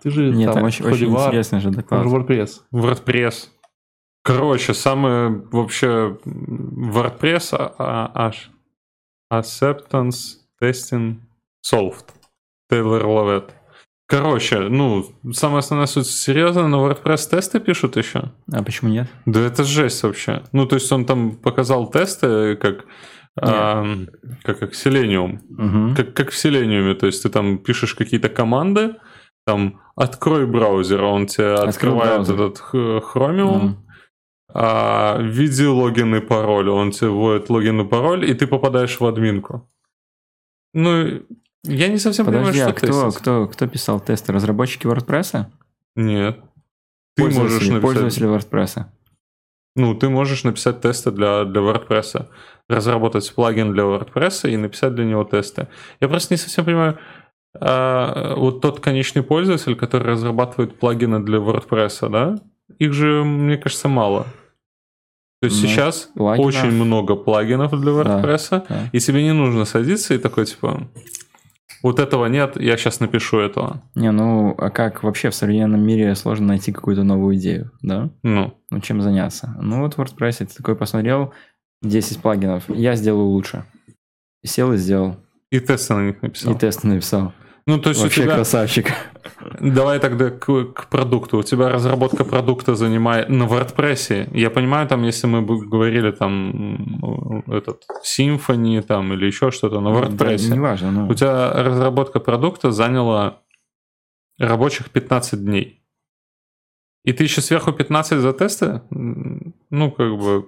Ты 0.02 0.10
же 0.12 0.32
Нет, 0.32 0.46
там, 0.46 0.56
там 0.56 0.64
очень, 0.66 0.86
очень 0.86 1.12
интересный 1.14 1.60
же 1.60 1.70
доклад. 1.72 2.06
WordPress. 2.06 2.50
WordPress. 2.74 3.34
Короче, 4.28 4.74
самый 4.74 5.42
вообще 5.52 6.18
WordPress 6.26 7.56
а- 7.58 7.74
а- 7.78 8.12
аж 8.28 8.52
Acceptance 9.32 10.18
Testing 10.62 11.16
Solved. 11.66 12.06
Тейлор 12.70 13.06
Лавет. 13.08 13.54
Короче, 14.10 14.60
ну, 14.60 15.06
самая 15.34 15.60
основная 15.60 15.88
суть 15.88 16.08
серьезно, 16.08 16.68
на 16.68 16.76
WordPress 16.78 17.30
тесты 17.30 17.60
пишут 17.60 17.98
еще. 17.98 18.32
А 18.52 18.64
почему 18.64 18.90
нет? 18.90 19.08
Да 19.26 19.40
это 19.42 19.64
жесть 19.64 20.04
вообще. 20.04 20.44
Ну, 20.54 20.66
то 20.66 20.76
есть 20.76 20.92
он 20.92 21.06
там 21.06 21.32
показал 21.32 21.90
тесты, 21.90 22.56
как, 22.56 22.86
а, 23.40 23.86
как, 24.44 24.60
как 24.60 24.74
Selenium. 24.74 25.40
Мгм. 25.50 25.96
Как, 25.96 26.14
как 26.14 26.32
в 26.32 26.36
Selenium, 26.46 26.94
то 26.96 27.06
есть 27.06 27.24
ты 27.24 27.30
там 27.30 27.58
пишешь 27.58 27.96
какие-то 27.96 28.30
команды, 28.30 28.96
там 29.46 29.82
открой 29.96 30.46
браузер, 30.48 31.04
он 31.04 31.28
тебе 31.28 31.54
Открой 31.54 31.70
открывает 31.70 32.14
браузер. 32.28 32.34
этот 32.36 32.64
Chromium, 32.74 33.58
Мгм. 33.58 33.87
А, 34.50 35.18
введи 35.20 35.66
логин 35.66 36.16
и 36.16 36.20
пароль, 36.20 36.70
он 36.70 36.92
тебе 36.92 37.10
вводит 37.10 37.50
логин 37.50 37.82
и 37.82 37.86
пароль, 37.86 38.30
и 38.30 38.34
ты 38.34 38.48
попадаешь 38.48 39.00
в 39.00 39.06
админку. 39.06 39.70
Ну, 40.74 41.22
я 41.64 41.88
не 41.88 41.98
совсем 41.98 42.26
Подожди, 42.26 42.52
понимаю, 42.52 42.70
а 42.70 42.78
что 42.78 42.88
кто, 42.88 43.04
тестить. 43.06 43.22
кто, 43.22 43.48
кто 43.48 43.68
писал 43.68 44.00
тесты? 44.00 44.32
Разработчики 44.32 44.88
WordPress? 44.88 45.46
Нет. 45.96 46.40
Ты 47.16 47.24
можешь 47.24 47.68
написать... 47.68 47.82
пользователи 47.82 48.28
WordPress. 48.28 48.86
Ну, 49.76 49.94
ты 49.96 50.10
можешь 50.10 50.44
написать 50.44 50.82
тесты 50.82 51.12
для, 51.12 51.44
для 51.44 51.62
WordPress, 51.62 52.28
разработать 52.70 53.34
плагин 53.34 53.74
для 53.74 53.84
WordPress 53.84 54.50
и 54.50 54.58
написать 54.58 54.96
для 54.96 55.06
него 55.06 55.24
тесты. 55.24 55.68
Я 56.00 56.08
просто 56.08 56.34
не 56.34 56.38
совсем 56.38 56.66
понимаю, 56.66 56.98
а, 57.60 58.36
вот 58.36 58.62
тот 58.62 58.80
конечный 58.80 59.24
пользователь, 59.24 59.76
который 59.76 60.14
разрабатывает 60.14 60.80
плагины 60.80 61.20
для 61.20 61.40
WordPress, 61.40 62.10
да, 62.10 62.36
их 62.80 62.94
же, 62.94 63.24
мне 63.24 63.58
кажется, 63.58 63.88
мало. 63.88 64.28
То 65.42 65.46
есть 65.48 65.62
Ну, 65.62 65.68
сейчас 65.68 66.10
плагинов- 66.16 66.46
очень 66.46 66.72
много 66.72 67.16
плагинов 67.16 67.80
для 67.80 67.92
WordPress, 67.92 68.66
да. 68.70 68.90
и 68.92 69.00
тебе 69.00 69.24
не 69.24 69.34
нужно 69.34 69.66
садиться 69.66 70.14
и 70.16 70.18
такой, 70.18 70.46
типа, 70.46 70.88
вот 71.84 72.00
этого 72.00 72.26
нет, 72.26 72.60
я 72.60 72.76
сейчас 72.76 73.00
напишу 73.00 73.38
этого. 73.40 73.84
Не, 73.94 74.12
ну, 74.12 74.56
а 74.58 74.70
как 74.72 75.04
вообще 75.04 75.30
в 75.30 75.36
современном 75.36 75.82
мире 75.86 76.16
сложно 76.16 76.48
найти 76.48 76.72
какую-то 76.72 77.04
новую 77.04 77.36
идею, 77.36 77.72
да? 77.82 78.10
Ну, 78.24 78.54
Ну, 78.72 78.80
чем 78.82 79.02
заняться? 79.02 79.56
Ну, 79.62 79.82
вот 79.82 79.94
в 79.94 80.00
WordPress 80.00 80.40
ты 80.40 80.48
такой 80.48 80.76
посмотрел, 80.76 81.34
10 81.84 82.18
плагинов, 82.20 82.64
я 82.70 82.96
сделаю 82.96 83.28
лучше. 83.28 83.66
И 84.44 84.48
сел 84.48 84.74
и 84.74 84.78
сделал. 84.78 85.18
и 85.52 85.60
тесты 85.60 85.94
на 85.94 86.08
них 86.08 86.22
написал. 86.24 86.54
И 86.54 86.58
тесты 86.58 86.88
написал. 86.88 87.32
Ну, 87.68 87.80
то 87.80 87.90
есть 87.90 88.02
Вообще 88.02 88.22
у 88.22 88.24
тебя... 88.24 88.36
красавчик. 88.36 88.94
Давай 89.60 90.00
тогда 90.00 90.30
к, 90.30 90.46
к 90.74 90.88
продукту. 90.88 91.38
У 91.38 91.44
тебя 91.44 91.68
разработка 91.68 92.24
продукта 92.24 92.76
занимает 92.76 93.28
на 93.28 93.44
WordPress. 93.44 94.30
Я 94.34 94.50
понимаю, 94.50 94.88
там, 94.88 95.04
если 95.04 95.28
мы 95.28 95.42
бы 95.42 95.60
говорили 95.68 96.12
там 96.12 97.44
этот 97.48 97.84
Symfony 98.06 98.82
там 98.82 99.12
или 99.12 99.26
еще 99.26 99.52
что-то 99.52 99.82
на 99.82 99.90
WordPress. 99.90 100.50
Да, 100.50 100.56
неважно, 100.56 100.92
ну. 100.92 101.08
У 101.10 101.14
тебя 101.14 101.52
разработка 101.52 102.22
продукта 102.22 102.72
заняла 102.72 103.42
рабочих 104.40 104.90
15 104.90 105.44
дней. 105.44 105.84
И 107.04 107.12
ты 107.12 107.26
еще 107.26 107.42
сверху 107.42 107.74
15 107.74 108.20
за 108.20 108.32
тесты? 108.32 108.82
Ну, 108.92 109.92
как 109.92 110.18
бы... 110.18 110.48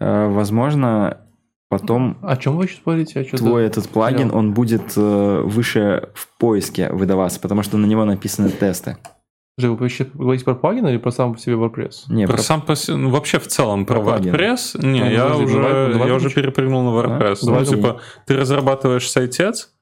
Э, 0.00 0.28
Возможно, 0.28 1.25
потом 1.68 2.18
О 2.22 2.36
чем 2.36 2.56
вы 2.56 2.66
сейчас 2.66 2.76
спорите? 2.78 3.20
А 3.20 3.24
что 3.24 3.36
твой 3.38 3.64
этот 3.66 3.88
плагин, 3.88 4.30
он 4.34 4.52
будет 4.54 4.92
э, 4.96 5.40
выше 5.44 6.08
в 6.14 6.28
поиске 6.38 6.90
выдаваться, 6.90 7.40
потому 7.40 7.62
что 7.62 7.76
на 7.76 7.86
него 7.86 8.04
написаны 8.04 8.50
тесты. 8.50 8.96
Вы 9.58 9.74
вообще 9.74 10.04
говорите 10.12 10.44
про 10.44 10.54
плагин 10.54 10.86
или 10.86 10.98
про 10.98 11.10
сам 11.10 11.32
по 11.32 11.40
себе 11.40 11.54
WordPress? 11.56 11.92
Не, 12.08 12.26
Про 12.26 12.34
про- 12.34 12.42
сам 12.42 12.60
по 12.60 12.76
се- 12.76 12.94
ну, 12.94 13.08
вообще 13.08 13.38
в 13.38 13.46
целом 13.48 13.86
про 13.86 14.00
Про. 14.02 14.18
WordPress. 14.18 14.78
Не, 14.86 15.00
Ну, 15.00 15.10
я 15.10 15.22
подожди, 15.24 15.44
уже, 15.44 15.54
давай- 15.62 15.92
давай 15.92 16.08
я 16.08 16.14
уже 16.14 16.28
перепрыгнул 16.30 16.82
на 16.82 16.90
WordPress. 16.90 17.38
Да? 17.40 17.46
Ну, 17.46 17.52
Давай. 17.52 17.64
типа, 17.66 18.00
ты 18.26 18.36
разрабатываешь 18.36 19.10
сайтец, 19.10 19.72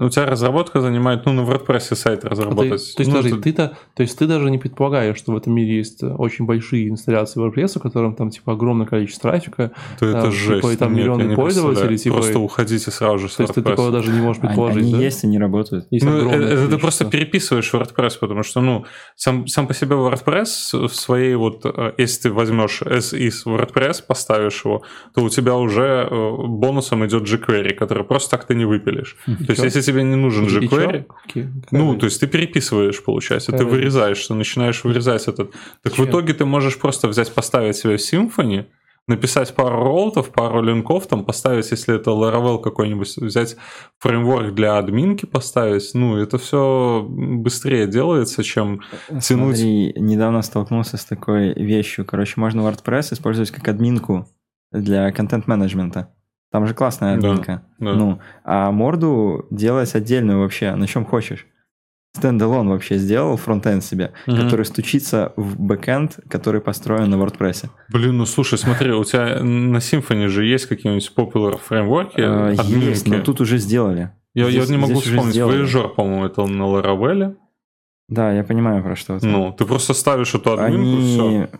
у 0.00 0.08
тебя 0.10 0.26
разработка 0.26 0.80
занимает, 0.80 1.26
ну, 1.26 1.32
на 1.32 1.40
WordPress 1.40 1.94
сайт 1.96 2.20
А 2.20 2.22
ты- 2.22 2.28
разработать. 2.28 2.68
то 2.68 2.74
есть, 2.74 2.98
Ну, 2.98 3.04
подожди, 3.16 3.28
это- 3.30 3.40
ты-то, 3.42 3.76
то 3.96 4.02
есть 4.02 4.16
ты 4.16 4.26
даже 4.28 4.48
не 4.50 4.58
предполагаешь, 4.58 5.16
что 5.18 5.32
в 5.32 5.36
этом 5.36 5.54
мире 5.54 5.76
есть 5.78 6.02
э, 6.04 6.06
очень 6.06 6.46
большие 6.46 6.88
инсталляции 6.88 7.40
WordPress, 7.40 7.78
в 7.80 7.82
котором 7.82 8.14
там 8.14 8.30
типа 8.30 8.52
огромное 8.52 8.86
количество 8.86 9.30
трафика, 9.32 9.72
то 9.98 10.06
это 10.06 10.22
там, 10.22 10.32
жесть. 10.32 10.60
типа, 10.62 10.72
и 10.72 10.76
там 10.76 10.92
Нет, 10.92 11.00
миллионы 11.02 11.22
я 11.22 11.28
не 11.30 11.34
пользователей, 11.34 11.98
типа, 11.98 12.14
Просто 12.16 12.32
и- 12.34 12.36
уходите 12.36 12.90
сразу 12.92 13.18
же 13.18 13.28
с 13.28 13.34
то 13.34 13.42
есть 13.42 13.54
ты 13.54 13.60
WordPress. 13.60 13.64
такого 13.64 13.90
даже 13.90 14.12
не 14.12 14.20
можешь 14.20 14.40
предположить, 14.40 14.82
они 14.84 14.92
да? 14.92 14.98
есть 15.00 15.24
и 15.24 15.26
не 15.26 15.38
работают. 15.38 15.86
Есть 15.90 16.06
Ну, 16.06 16.16
огромное 16.16 16.46
это, 16.48 16.68
ты 16.68 16.78
просто 16.78 17.04
переписываешь 17.04 17.74
WordPress, 17.74 18.18
потому 18.20 18.44
что, 18.44 18.60
ну, 18.60 18.84
сам, 19.16 19.48
сам 19.48 19.66
по 19.66 19.74
себе 19.74 19.96
WordPress 19.96 20.86
в 20.86 20.94
своей 20.94 21.34
вот, 21.34 21.62
э, 21.64 21.92
если 21.98 22.22
ты 22.28 22.32
возьмешь 22.32 22.82
is 22.82 23.32
WordPress, 23.46 24.04
поставишь 24.06 24.64
его, 24.64 24.82
то 25.14 25.22
у 25.24 25.28
тебя 25.28 25.56
уже 25.56 26.08
э, 26.08 26.36
бонусом 26.46 27.04
идет 27.04 27.24
jQuery, 27.24 27.74
который 27.74 28.04
просто 28.04 28.30
так 28.30 28.44
ты 28.46 28.54
не 28.54 28.64
выпилишь. 28.64 29.16
То 29.26 29.32
есть, 29.52 29.64
если 29.64 29.87
тебе 29.88 30.02
не 30.02 30.16
нужен 30.16 30.46
jQuery, 30.46 31.04
Ну, 31.70 31.96
то 31.96 32.06
есть 32.06 32.20
ты 32.20 32.26
переписываешь, 32.26 33.02
получается, 33.02 33.52
ты 33.52 33.58
Какая 33.58 33.72
вырезаешь, 33.72 34.26
ты 34.26 34.34
начинаешь 34.34 34.84
вырезать 34.84 35.28
этот. 35.28 35.52
Так 35.82 35.92
в 35.92 35.96
Зачем? 35.96 36.10
итоге 36.10 36.34
ты 36.34 36.44
можешь 36.44 36.78
просто 36.78 37.08
взять, 37.08 37.32
поставить 37.34 37.76
себе 37.76 37.96
в 37.96 38.00
Symfony, 38.00 38.66
написать 39.06 39.54
пару 39.54 39.82
роллтов, 39.82 40.30
пару 40.30 40.62
линков, 40.62 41.06
там 41.06 41.24
поставить, 41.24 41.70
если 41.70 41.96
это 41.96 42.10
Laravel 42.10 42.60
какой-нибудь, 42.60 43.16
взять 43.16 43.56
фреймворк 43.98 44.54
для 44.54 44.76
админки 44.76 45.24
поставить. 45.24 45.90
Ну, 45.94 46.18
это 46.18 46.36
все 46.36 47.06
быстрее 47.08 47.86
делается, 47.86 48.44
чем 48.44 48.82
тянуть. 49.08 49.56
Смотри, 49.56 49.94
недавно 49.96 50.42
столкнулся 50.42 50.98
с 50.98 51.04
такой 51.06 51.54
вещью. 51.54 52.04
Короче, 52.04 52.34
можно 52.36 52.60
WordPress 52.60 53.14
использовать 53.14 53.50
как 53.50 53.66
админку 53.68 54.28
для 54.70 55.10
контент-менеджмента. 55.12 56.12
Там 56.50 56.66
же 56.66 56.74
классная 56.74 57.18
Да, 57.18 57.28
админка. 57.30 57.62
да. 57.78 57.92
Ну, 57.92 58.18
а 58.44 58.70
морду 58.70 59.46
делать 59.50 59.94
отдельную 59.94 60.40
вообще, 60.40 60.74
на 60.74 60.86
чем 60.86 61.04
хочешь. 61.04 61.46
Standalone 62.16 62.68
вообще 62.70 62.96
сделал 62.96 63.36
фронтенд 63.36 63.84
себе, 63.84 64.12
Мгм. 64.26 64.42
который 64.44 64.64
стучится 64.64 65.34
в 65.36 65.60
бэкэнд, 65.60 66.20
который 66.28 66.60
построен 66.62 67.10
на 67.10 67.16
WordPress. 67.16 67.66
Блин, 67.92 68.16
ну 68.16 68.26
слушай, 68.26 68.58
смотри, 68.58 68.92
у 68.92 69.04
тебя 69.04 69.40
на 69.42 69.76
Symfony 69.76 70.28
же 70.28 70.46
есть 70.46 70.66
какие-нибудь 70.66 71.12
popular 71.14 71.58
фреймворки, 71.62 72.20
админки? 72.20 72.84
Есть, 72.86 73.06
но 73.06 73.20
тут 73.20 73.40
уже 73.42 73.58
сделали. 73.58 74.10
Я, 74.34 74.44
я 74.46 74.50
здесь- 74.62 74.70
не 74.70 74.78
могу 74.78 75.00
вспомнить. 75.00 75.36
Voyager, 75.36 75.88
по-моему, 75.94 76.24
это 76.26 76.46
на 76.46 76.62
Laravel. 76.62 77.36
Да, 78.08 78.32
я 78.32 78.42
понимаю, 78.42 78.82
про 78.82 78.96
что 78.96 79.16
это. 79.16 79.26
Ну, 79.26 79.52
ты 79.52 79.66
просто 79.66 79.92
ставишь 79.92 80.34
эту 80.34 80.52
админку, 80.58 81.02
все. 81.02 81.50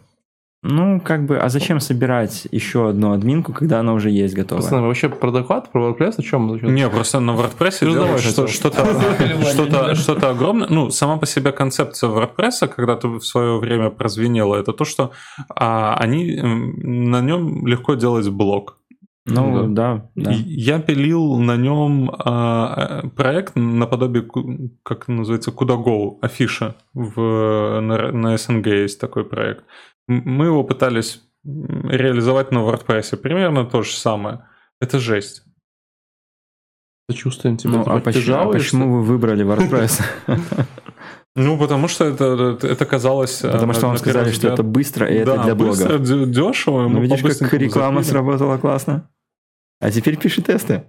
Ну, 0.62 1.00
как 1.00 1.24
бы, 1.24 1.38
а 1.38 1.48
зачем 1.48 1.78
собирать 1.78 2.48
еще 2.50 2.88
одну 2.88 3.12
админку, 3.12 3.52
когда 3.52 3.78
она 3.78 3.92
уже 3.92 4.10
есть 4.10 4.34
готова? 4.34 4.60
Пацаны, 4.60 4.88
вообще 4.88 5.08
про 5.08 5.30
доклад, 5.30 5.70
про 5.70 5.88
WordPress, 5.88 6.14
о 6.18 6.22
чем? 6.22 6.74
Не, 6.74 6.88
просто 6.88 7.20
на 7.20 7.30
WordPress 7.32 7.78
Ты 7.78 7.86
же 7.86 7.92
делаешь 7.92 8.22
что- 8.22 8.48
что-то, 8.48 8.84
что-то, 9.44 9.94
что-то 9.94 10.30
огромное. 10.30 10.68
Ну, 10.68 10.90
сама 10.90 11.16
по 11.16 11.26
себе 11.26 11.52
концепция 11.52 12.10
WordPress, 12.10 12.66
когда 12.74 12.96
то 12.96 13.08
в 13.08 13.24
свое 13.24 13.58
время 13.58 13.90
прозвенела, 13.90 14.56
это 14.56 14.72
то, 14.72 14.84
что 14.84 15.12
а, 15.54 15.94
они 15.94 16.40
на 16.42 17.20
нем 17.20 17.64
легко 17.64 17.94
делать 17.94 18.28
блог. 18.28 18.78
Ну, 19.26 19.68
да, 19.68 20.08
да. 20.16 20.32
Я 20.32 20.80
пилил 20.80 21.38
на 21.38 21.56
нем 21.56 22.10
а, 22.18 23.02
э, 23.04 23.08
проект 23.10 23.54
наподобие, 23.56 24.26
как 24.82 25.06
называется, 25.06 25.52
Куда 25.52 25.74
Go, 25.74 26.18
афиша. 26.22 26.74
В, 26.94 27.80
на, 27.80 28.10
на 28.10 28.36
СНГ 28.36 28.66
есть 28.66 29.00
такой 29.00 29.24
проект. 29.24 29.64
Мы 30.08 30.46
его 30.46 30.64
пытались 30.64 31.22
реализовать 31.44 32.50
на 32.50 32.58
WordPress. 32.58 33.16
Примерно 33.16 33.64
то 33.64 33.82
же 33.82 33.92
самое. 33.92 34.40
Это 34.80 34.98
жесть. 34.98 35.44
Чувствуем 37.14 37.56
тебя. 37.56 37.72
Ну, 37.72 37.84
а 37.86 38.00
почему, 38.00 38.36
а 38.36 38.52
почему 38.52 38.92
вы 38.96 39.02
выбрали 39.04 39.44
WordPress? 39.44 40.02
Ну, 41.36 41.56
потому 41.56 41.86
что 41.86 42.04
это, 42.04 42.58
это 42.66 42.84
казалось... 42.84 43.44
э, 43.44 43.52
Потому 43.52 43.72
что 43.72 43.86
вам 43.86 43.96
сказали, 43.96 44.32
что 44.32 44.48
это 44.48 44.64
быстро, 44.64 45.06
и 45.06 45.14
это 45.18 45.38
для 45.44 45.54
быстро, 45.54 45.90
блога. 45.98 46.04
дё- 46.04 46.26
дешево. 46.26 46.88
Ну, 46.88 47.00
видишь, 47.00 47.22
как 47.38 47.52
реклама 47.52 48.02
сработала 48.02 48.58
классно. 48.58 49.08
А 49.80 49.92
теперь 49.92 50.16
пиши 50.16 50.42
тесты. 50.42 50.82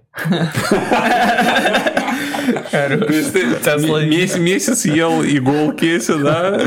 Месяц, 4.38 4.84
ел 4.86 5.22
иголки 5.22 6.00
да? 6.20 6.62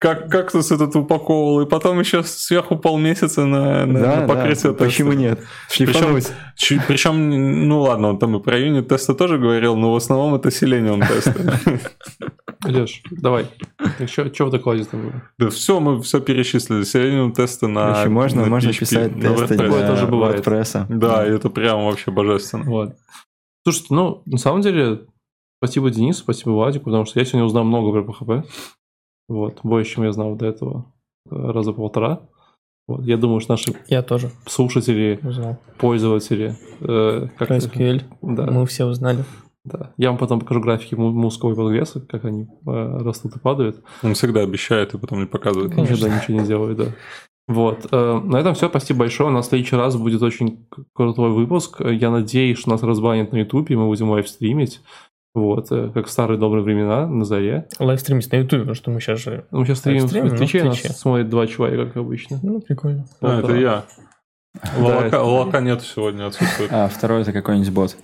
Как 0.00 0.30
кактус 0.30 0.72
этот 0.72 0.96
упаковывал, 0.96 1.60
и 1.60 1.66
потом 1.68 2.00
еще 2.00 2.22
сверху 2.22 2.76
полмесяца 2.76 3.44
на, 3.44 3.84
на- 3.84 4.00
Да, 4.00 4.16
на 4.16 4.20
да, 4.22 4.26
покрытие 4.26 4.54
теста. 4.72 4.72
почему 4.72 5.12
нет? 5.12 5.40
Шлифануть. 5.70 6.28
Чуть- 6.56 6.86
Причем, 6.88 7.68
ну 7.68 7.82
ладно, 7.82 8.08
он 8.08 8.18
там 8.18 8.34
и 8.34 8.40
про 8.42 8.58
юнит 8.58 8.88
теста 8.88 9.14
тоже 9.14 9.36
говорил, 9.36 9.76
но 9.76 9.92
в 9.92 9.96
основном 9.96 10.34
это 10.34 10.48
Selenium 10.48 11.06
тесты. 11.06 11.52
Леш, 12.64 13.02
давай. 13.10 13.46
Что 14.06 14.46
в 14.46 14.50
докладе 14.50 14.84
там 14.84 15.02
было? 15.02 15.22
Да 15.38 15.50
все, 15.50 15.80
мы 15.80 16.00
все 16.02 16.20
перечислили. 16.20 16.80
Selenium 16.82 17.32
тесты 17.32 17.66
на 17.66 17.92
Короче, 17.92 18.08
можно, 18.08 18.42
на 18.44 18.48
можно 18.48 18.70
PHP, 18.70 18.78
писать 18.78 19.16
на 19.16 19.22
тесты 19.34 19.54
WordPress. 19.54 19.56
Такое 19.58 19.78
для 19.80 19.86
тоже 19.88 20.06
бывает. 20.06 20.46
WordPress. 20.46 20.86
Да, 20.88 21.26
и 21.26 21.30
это 21.30 21.50
прям 21.50 21.84
вообще 21.84 22.10
божественно. 22.10 22.64
Вот. 22.64 22.94
Слушайте, 23.64 23.88
ну, 23.94 24.22
на 24.24 24.38
самом 24.38 24.62
деле, 24.62 25.00
спасибо 25.62 25.90
Денису, 25.90 26.20
спасибо 26.20 26.50
Владику, 26.52 26.86
потому 26.86 27.04
что 27.04 27.18
я 27.18 27.26
сегодня 27.26 27.44
узнал 27.44 27.64
много 27.64 27.92
про 27.92 28.00
PHP. 28.12 28.44
Вот, 29.30 29.60
больше, 29.62 29.94
чем 29.94 30.04
я 30.04 30.12
знал 30.12 30.34
до 30.34 30.46
этого 30.46 30.84
э, 31.30 31.34
раза 31.34 31.72
полтора. 31.72 32.20
Вот, 32.88 33.04
я 33.06 33.16
думаю, 33.16 33.38
что 33.40 33.52
наши 33.52 33.72
Я 33.88 34.02
тоже 34.02 34.30
слушатели, 34.46 35.20
узнал. 35.22 35.56
пользователи... 35.78 36.56
э, 36.80 37.28
как 37.38 37.48
Про? 37.48 37.56
SQL 37.58 38.02
Да, 38.22 38.46
мы 38.46 38.66
все 38.66 38.84
узнали. 38.86 39.24
да. 39.64 39.92
Я 39.96 40.08
вам 40.10 40.18
потом 40.18 40.40
покажу 40.40 40.60
графики 40.60 40.96
му- 40.96 41.12
мускулы 41.12 41.54
прогресса, 41.54 42.00
как 42.00 42.24
они 42.24 42.42
э, 42.44 42.48
растут 42.66 43.36
и 43.36 43.38
падают. 43.38 43.82
Он 44.02 44.14
всегда 44.14 44.40
обещает 44.40 44.94
и 44.94 44.98
потом 44.98 45.20
не 45.20 45.26
показывает. 45.26 45.72
Конечно. 45.74 45.94
Никогда 45.94 46.16
ничего 46.16 46.40
не 46.40 46.46
делаю, 46.46 46.74
да. 46.74 46.86
Вот. 47.46 47.86
э, 47.92 48.20
На 48.24 48.38
этом 48.38 48.54
все. 48.54 48.68
Спасибо 48.68 49.00
большое. 49.00 49.28
У 49.28 49.32
нас 49.32 49.46
в 49.46 49.48
следующий 49.50 49.76
раз 49.76 49.96
будет 49.96 50.22
очень 50.22 50.66
крутой 50.92 51.30
выпуск. 51.30 51.80
Я 51.80 52.10
надеюсь, 52.10 52.58
что 52.58 52.70
нас 52.70 52.82
разбанят 52.82 53.30
на 53.32 53.36
YouTube, 53.38 53.70
и 53.70 53.76
мы 53.76 53.86
будем 53.86 54.10
live 54.10 54.28
стримить. 54.28 54.80
Вот, 55.32 55.70
э, 55.70 55.90
как 55.94 56.06
в 56.06 56.10
старые 56.10 56.38
добрые 56.38 56.64
времена, 56.64 57.06
на 57.06 57.24
заре. 57.24 57.68
Live 57.78 57.95
стримить 57.95 58.30
на 58.32 58.36
YouTube, 58.36 58.60
потому 58.60 58.74
что 58.74 58.90
мы 58.90 59.00
сейчас 59.00 59.20
же... 59.20 59.46
Ну, 59.52 59.60
мы 59.60 59.66
сейчас 59.66 59.78
стримим 59.78 60.06
в 60.06 60.10
Твиче, 60.10 60.64
нас 60.64 60.78
Твиче. 60.80 60.92
смотрит 60.94 61.28
два 61.28 61.46
человека, 61.46 61.86
как 61.86 61.98
обычно. 61.98 62.40
Ну, 62.42 62.60
прикольно. 62.60 63.06
А, 63.20 63.38
это 63.38 63.48
да. 63.48 63.56
я. 63.56 63.84
Да, 64.54 64.70
Лока, 64.78 65.06
это- 65.06 65.22
лока 65.22 65.60
нет 65.60 65.82
сегодня, 65.82 66.26
отсутствует. 66.26 66.72
А 66.72 66.88
второй 66.88 67.22
это 67.22 67.32
какой-нибудь 67.32 67.70
бот. 67.70 67.96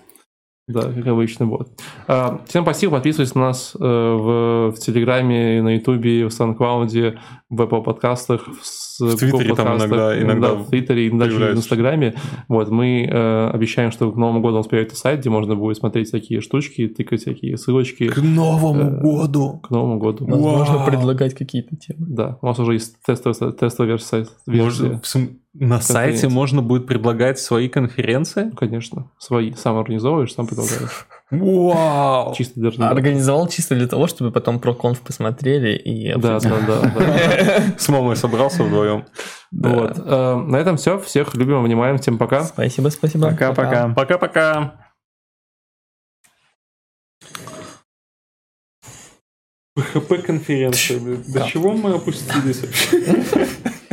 Да, 0.69 0.93
как 0.93 1.07
обычно, 1.07 1.47
вот. 1.47 1.69
А, 2.09 2.41
Всем 2.49 2.65
спасибо, 2.65 2.95
подписывайтесь 2.95 3.37
на 3.37 3.43
нас 3.43 3.77
э, 3.79 3.85
в, 3.85 4.73
в 4.73 4.79
Телеграме, 4.81 5.63
на 5.63 5.77
Ютубе, 5.77 6.27
в 6.27 6.33
SoundCloud 6.33 7.06
е, 7.06 7.21
в 7.49 7.61
Apple 7.63 7.85
подкастах, 7.85 8.49
в, 8.49 9.01
В 9.01 9.17
Твиттере 9.17 9.55
там 9.55 9.67
подкастах, 9.79 9.89
иногда- 9.89 10.21
иногда 10.23 10.55
в 10.55 10.69
Твиттере, 10.69 11.09
иногда 11.09 11.53
в 11.53 11.57
Инстаграме. 11.57 12.15
Вот, 12.49 12.69
мы 12.71 13.05
э, 13.09 13.51
обещаем, 13.51 13.93
что 13.93 14.11
к 14.11 14.17
Новому 14.17 14.41
году 14.41 14.55
у 14.55 14.57
нас 14.59 14.67
появится 14.67 14.97
сайт, 14.97 15.21
где 15.21 15.31
можно 15.31 15.55
будет 15.55 15.77
смотреть 15.77 16.11
такие 16.11 16.41
штучки, 16.41 16.89
тыкать 16.89 17.21
всякие 17.21 17.57
ссылочки 17.59 18.11
Новому 18.21 18.81
Э, 18.83 19.01
году. 19.03 19.61
к 19.63 19.71
Новому 19.71 20.01
году. 20.01 20.27
Возможно, 20.27 20.79
Вау. 20.79 20.87
предлагать 20.87 21.35
какие-то 21.35 21.77
темы. 21.77 22.07
Да, 22.09 22.39
у 22.43 22.47
нас 22.47 22.59
уже 22.59 22.73
есть 22.73 22.97
тестовая, 23.07 23.53
тестовая 23.53 23.93
версия. 23.93 24.27
версия. 24.49 24.83
Можно- 24.83 25.01
в 25.01 25.07
см- 25.07 25.37
на 25.59 25.81
сайте 25.81 26.29
можно 26.29 26.63
будет 26.63 26.87
предлагать 26.87 27.39
свои 27.39 27.69
конференции? 27.69 28.51
Конечно, 28.57 29.11
свои. 29.19 29.53
Сам 29.55 29.79
организовываешь, 29.79 30.35
сам 30.35 30.47
предлагаешь. 30.47 31.07
Вау! 31.31 32.35
Чисто 32.35 32.61
даже 32.61 32.83
Организовал 32.83 33.49
чисто 33.49 33.75
для 33.75 33.89
того, 33.89 34.07
чтобы 34.07 34.31
потом 34.31 34.61
про 34.61 34.75
конф 34.75 35.01
посмотрели 35.01 35.77
и... 35.77 36.15
Да, 36.17 36.39
да, 36.39 36.61
да, 36.67 36.81
да. 36.83 37.63
С 37.79 37.89
мамой 37.89 38.17
собрался 38.17 38.63
вдвоем. 38.63 39.07
Вот. 39.51 39.99
Э, 39.99 40.37
На 40.37 40.57
этом 40.57 40.77
все. 40.77 40.99
Всех 41.01 41.35
любим, 41.35 41.57
обнимаем. 41.57 41.99
Всем 41.99 42.19
пока. 42.19 42.45
Спасибо, 42.45 42.91
спасибо. 42.91 43.31
Пока-пока. 43.31 43.89
Пока-пока. 43.89 44.75
ПХП 49.75 50.23
конференция. 50.25 51.01
До 51.29 51.43
чего 51.47 51.73
мы 51.73 51.95
опустились 51.95 52.63
вообще? 52.63 53.25